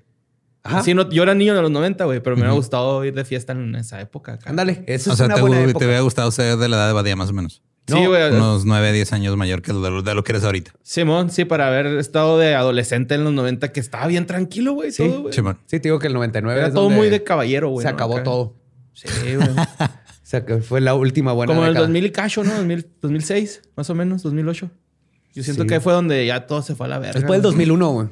Ajá. 0.65 0.83
Sí, 0.83 0.95
no, 0.95 1.09
yo 1.11 1.23
era 1.25 1.35
niño 1.35 1.55
de 1.57 1.63
los 1.63 1.71
90, 1.71 2.05
güey, 2.05 2.21
pero 2.21 2.37
me 2.37 2.43
hubiera 2.43 2.55
gustado 2.55 3.05
ir 3.05 3.15
de 3.15 3.25
fiesta 3.25 3.53
en 3.53 3.75
esa 3.75 4.01
época. 4.01 4.39
Ándale, 4.45 4.85
eso 4.87 5.11
O 5.11 5.13
es 5.15 5.17
sea, 5.19 5.27
una 5.27 5.35
te, 5.35 5.41
buena 5.41 5.57
te 5.65 5.71
época. 5.71 5.85
hubiera 5.87 6.01
gustado 6.03 6.31
ser 6.31 6.57
de 6.57 6.69
la 6.69 6.77
edad 6.77 6.87
de 6.89 6.93
Badía 6.93 7.17
más 7.17 7.31
o 7.31 7.33
menos. 7.33 7.63
Sí, 7.89 8.07
güey. 8.07 8.31
Unos 8.33 8.65
9, 8.65 8.93
10 8.93 9.13
años 9.13 9.37
mayor 9.37 9.61
que 9.61 9.73
de 9.73 9.91
lo, 9.91 10.03
de 10.03 10.15
lo 10.15 10.23
que 10.23 10.31
eres 10.33 10.45
ahorita. 10.45 10.71
Simón, 10.83 11.31
sí, 11.31 11.45
para 11.45 11.67
haber 11.67 11.87
estado 11.99 12.39
de 12.39 12.55
adolescente 12.55 13.17
en 13.17 13.25
los 13.25 13.33
90, 13.33 13.73
que 13.73 13.81
estaba 13.81 14.07
bien 14.07 14.25
tranquilo, 14.27 14.75
güey. 14.75 14.93
Sí, 14.93 15.03
todo. 15.09 15.33
Simón. 15.33 15.59
Sí, 15.67 15.81
te 15.81 15.89
digo 15.89 15.99
que 15.99 16.07
el 16.07 16.13
99 16.15 16.57
Era 16.61 16.69
es 16.69 16.75
todo 16.75 16.85
donde 16.85 16.97
muy 16.97 17.09
de 17.11 17.25
caballero, 17.25 17.71
güey. 17.71 17.83
Se 17.85 17.91
¿no? 17.91 17.95
acabó 17.97 18.15
Acá. 18.15 18.23
todo. 18.25 18.55
Sí, 18.93 19.09
güey. 19.35 19.49
O 20.23 20.35
sea, 20.35 20.47
que 20.47 20.59
fue 20.63 20.81
la 20.81 20.95
última 20.95 21.33
buena 21.33 21.51
Como 21.53 21.63
en 21.63 21.69
el 21.69 21.75
década. 21.75 21.89
2000 21.89 22.07
y 22.07 22.11
cacho, 22.11 22.43
¿no? 22.45 22.55
2000, 22.55 22.87
2006, 23.03 23.61
más 23.77 23.91
o 23.91 23.95
menos, 23.95 24.23
2008. 24.23 24.71
Yo 25.35 25.43
siento 25.43 25.65
Sí. 25.65 25.69
que 25.69 25.75
ahí 25.75 25.81
fue 25.81 25.93
donde 25.93 26.25
ya 26.25 26.47
todo 26.47 26.63
se 26.63 26.75
fue 26.75 26.87
a 26.87 26.89
la 26.89 26.99
verga. 26.99 27.15
Después 27.21 27.43
del 27.43 27.53
güey. 27.53 27.67
2001, 27.67 27.91
güey. 27.93 28.09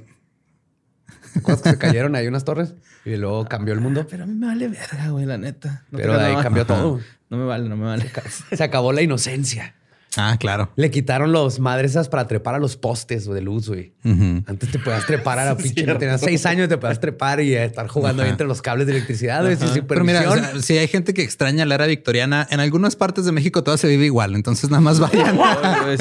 ¿Te 1.32 1.39
acuerdas 1.39 1.62
que 1.62 1.70
se 1.70 1.78
cayeron 1.78 2.15
ahí 2.16 2.27
unas 2.27 2.44
torres? 2.44 2.74
Y 3.05 3.16
luego 3.16 3.44
cambió 3.47 3.74
el 3.74 3.81
mundo. 3.81 4.07
Pero 4.09 4.24
a 4.24 4.27
mí 4.27 4.35
me 4.35 4.47
vale 4.47 4.69
verga, 4.69 5.09
güey, 5.11 5.27
la 5.27 5.39
neta. 5.39 5.85
No 5.90 5.98
Pero 5.98 6.19
de 6.19 6.24
ahí 6.24 6.36
cambió 6.43 6.66
todo. 6.66 7.01
No 7.28 7.36
me 7.36 7.44
vale, 7.44 7.69
no 7.69 7.77
me 7.77 7.85
vale. 7.86 8.11
Se 8.52 8.62
acabó 8.62 8.93
la 8.93 9.02
inocencia. 9.02 9.74
Ah, 10.16 10.37
claro. 10.41 10.70
Le 10.74 10.91
quitaron 10.91 11.31
los 11.31 11.61
madres 11.61 11.93
esas 11.93 12.09
para 12.09 12.27
trepar 12.27 12.57
a 12.57 12.59
los 12.59 12.77
postes 12.77 13.27
de 13.28 13.41
luz, 13.41 13.69
güey. 13.69 13.93
Antes 14.03 14.73
te 14.73 14.78
podías 14.81 15.07
trepar 15.07 15.39
a 15.39 15.45
la 15.45 15.57
pinche. 15.57 15.85
Tenías 15.85 16.20
seis 16.20 16.47
años, 16.47 16.69
te 16.69 16.78
podías 16.78 16.99
trepar 16.99 17.41
y 17.41 17.55
estar 17.55 17.87
jugando 17.87 18.23
ahí 18.24 18.31
entre 18.31 18.47
los 18.47 18.61
cables 18.61 18.87
de 18.89 18.95
electricidad, 18.95 19.43
güey, 19.43 19.57
sin 19.57 19.85
Pero 19.87 20.05
mira, 20.05 20.28
o 20.28 20.35
sea, 20.35 20.61
si 20.61 20.78
hay 20.78 20.89
gente 20.89 21.15
que 21.15 21.23
extraña 21.23 21.65
la 21.65 21.77
era 21.77 21.87
victoriana, 21.87 22.47
en 22.51 22.59
algunas 22.59 22.97
partes 22.97 23.24
de 23.24 23.32
México 23.32 23.62
todo 23.62 23.77
se 23.77 23.87
vive 23.87 24.07
igual. 24.07 24.35
Entonces 24.35 24.69
nada 24.69 24.81
más 24.81 24.99
vayan. 24.99 25.39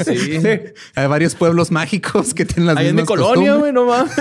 Sí. 0.04 0.40
hay 0.94 1.06
varios 1.06 1.34
pueblos 1.34 1.70
mágicos 1.70 2.34
que 2.34 2.44
tienen 2.44 2.66
las 2.66 2.76
Ahí 2.76 2.88
en 2.88 2.96
mi 2.96 3.02
mismas 3.02 3.18
colonia, 3.18 3.54
güey, 3.54 3.72
no 3.72 3.86
mames. 3.86 4.12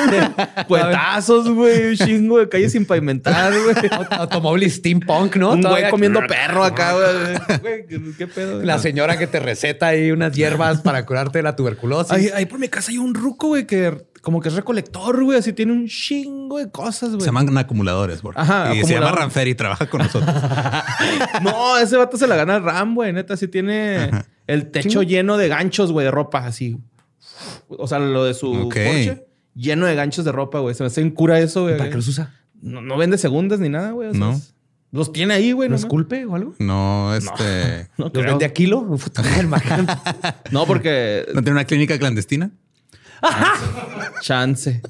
Puentazos, 0.68 1.49
güey. 1.49 1.90
Un 1.91 1.95
chingo 1.98 2.40
de 2.40 2.49
calles 2.49 2.72
sin 2.74 2.86
pavimentar, 2.86 3.53
güey. 3.53 3.76
Automóvil 4.11 4.70
steampunk, 4.70 5.36
¿no? 5.38 5.53
Un 5.53 5.61
güey 5.61 5.90
comiendo 5.90 6.22
perro 6.28 6.64
acá, 6.64 6.94
güey. 6.94 7.60
Güey, 7.60 7.86
¿qué, 7.88 8.02
qué 8.18 8.28
pedo? 8.28 8.61
La 8.64 8.78
señora 8.80 9.18
que 9.18 9.28
te 9.28 9.40
receta 9.40 9.78
ahí 9.88 10.11
unas 10.11 10.34
hierbas 10.35 10.81
para 10.84 11.06
curarte 11.06 11.41
la 11.41 11.56
tuberculosis. 11.56 12.11
Ahí, 12.11 12.30
ahí 12.34 12.45
por 12.45 12.60
mi 12.60 12.68
casa 12.69 12.91
hay 12.91 12.97
un 12.97 13.14
ruco, 13.14 13.47
güey, 13.49 13.65
que 13.65 14.06
como 14.22 14.41
que 14.41 14.49
es 14.49 14.53
recolector, 14.56 15.23
güey. 15.23 15.38
Así 15.39 15.53
tiene 15.53 15.72
un 15.72 15.88
chingo 15.88 16.57
de 16.57 16.69
cosas, 16.69 17.10
güey. 17.11 17.22
Se 17.22 17.27
llaman 17.27 17.57
acumuladores, 17.57 18.22
bro. 18.22 18.34
Ajá, 18.35 18.76
y 18.76 18.84
se 18.84 18.93
llama. 18.95 19.11
Ranfer 19.11 19.47
y 19.47 19.56
trabaja 19.56 19.89
con 19.89 20.01
nosotros. 20.01 20.35
No, 21.41 21.77
ese 21.77 21.95
vato 21.97 22.18
se 22.18 22.27
la 22.27 22.35
gana 22.35 22.57
el 22.57 22.64
Ram, 22.64 22.95
güey. 22.95 23.14
Neta, 23.14 23.38
sí 23.38 23.47
tiene 23.47 24.10
el 24.47 24.72
techo 24.72 25.03
lleno 25.03 25.38
de 25.38 25.47
ganchos, 25.47 25.91
güey, 25.91 26.06
de 26.06 26.11
ropa, 26.11 26.45
así. 26.45 26.77
O 27.69 27.88
sea, 27.88 27.99
lo 27.99 28.23
de 28.26 28.34
su 28.34 28.51
Ok. 28.51 28.73
Porsche, 28.76 29.27
lleno 29.56 29.85
de 29.85 29.95
ganchos 29.95 30.26
de 30.26 30.31
ropa, 30.31 30.60
güey. 30.60 30.76
Se 30.76 30.84
me 30.84 30.88
hace 30.88 31.01
en 31.01 31.11
cura 31.11 31.39
eso, 31.39 31.64
güey. 31.64 31.77
¿Para 31.77 31.89
qué 31.89 31.95
los 31.95 32.07
usa? 32.07 32.34
No, 32.61 32.81
no 32.81 32.97
vende 32.97 33.18
segundas 33.18 33.60
ni 33.60 33.69
nada, 33.69 33.91
güey. 33.91 34.10
o 34.10 34.11
sea, 34.11 34.19
No. 34.19 34.31
es- 34.34 34.53
Los 34.91 35.14
tiene 35.14 35.36
ahí, 35.36 35.52
güey. 35.52 35.70
¿No 35.70 35.76
es 35.76 35.86
culpe 35.86 36.26
o 36.26 36.36
algo? 36.36 36.56
No, 36.60 37.14
este. 37.16 37.90
No, 37.98 38.06
¿Los 38.06 38.11
creo. 38.11 38.26
vende 38.26 38.45
a 38.45 38.53
kilo? 38.53 38.88
No, 40.52 40.66
porque 40.66 41.26
¿No 41.34 41.41
tiene 41.41 41.52
una 41.52 41.66
clínica 41.66 41.98
clandestina? 41.99 42.52
chance. 44.22 44.82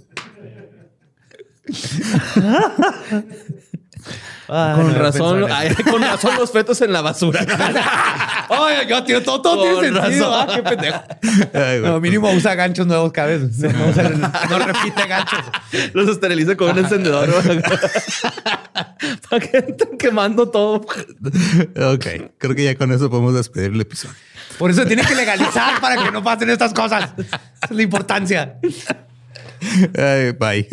Ah, 4.51 4.73
con 4.75 4.91
no 4.91 4.99
razón, 4.99 5.45
ay, 5.51 5.75
con 5.75 6.01
razón 6.01 6.35
los 6.37 6.51
fetos 6.51 6.81
en 6.81 6.91
la 6.91 7.01
basura. 7.01 7.45
Oye, 8.49 8.87
yo, 8.89 9.03
tío, 9.03 9.21
todo, 9.21 9.41
todo 9.41 9.79
tiene 9.79 10.01
sentido. 10.01 10.33
Ah, 10.33 10.47
qué 10.53 10.63
pendejo. 10.63 11.03
Ay. 11.53 11.81
No, 11.83 11.99
mínimo 11.99 12.31
usa 12.31 12.55
ganchos 12.55 12.87
nuevos 12.87 13.11
cada 13.11 13.27
vez. 13.27 13.41
No, 13.59 14.59
repite 14.59 15.07
ganchos. 15.07 15.39
los 15.93 16.09
esteriliza 16.09 16.57
con 16.57 16.71
un 16.71 16.79
encendedor. 16.79 17.29
Para 19.29 19.47
que 19.47 19.57
estén 19.57 19.97
quemando 19.99 20.49
todo. 20.49 20.77
Ok, 21.93 22.05
creo 22.39 22.55
que 22.55 22.63
ya 22.63 22.75
con 22.75 22.91
eso 22.91 23.09
podemos 23.09 23.35
despedir 23.35 23.71
el 23.71 23.81
episodio. 23.81 24.15
Por 24.57 24.71
eso 24.71 24.83
tiene 24.85 25.03
que 25.03 25.15
legalizar 25.15 25.79
para 25.79 26.03
que 26.03 26.11
no 26.11 26.23
pasen 26.23 26.49
estas 26.49 26.73
cosas. 26.73 27.11
Esa 27.17 27.39
es 27.69 27.71
la 27.71 27.81
importancia. 27.81 28.57
Bye. 30.39 30.67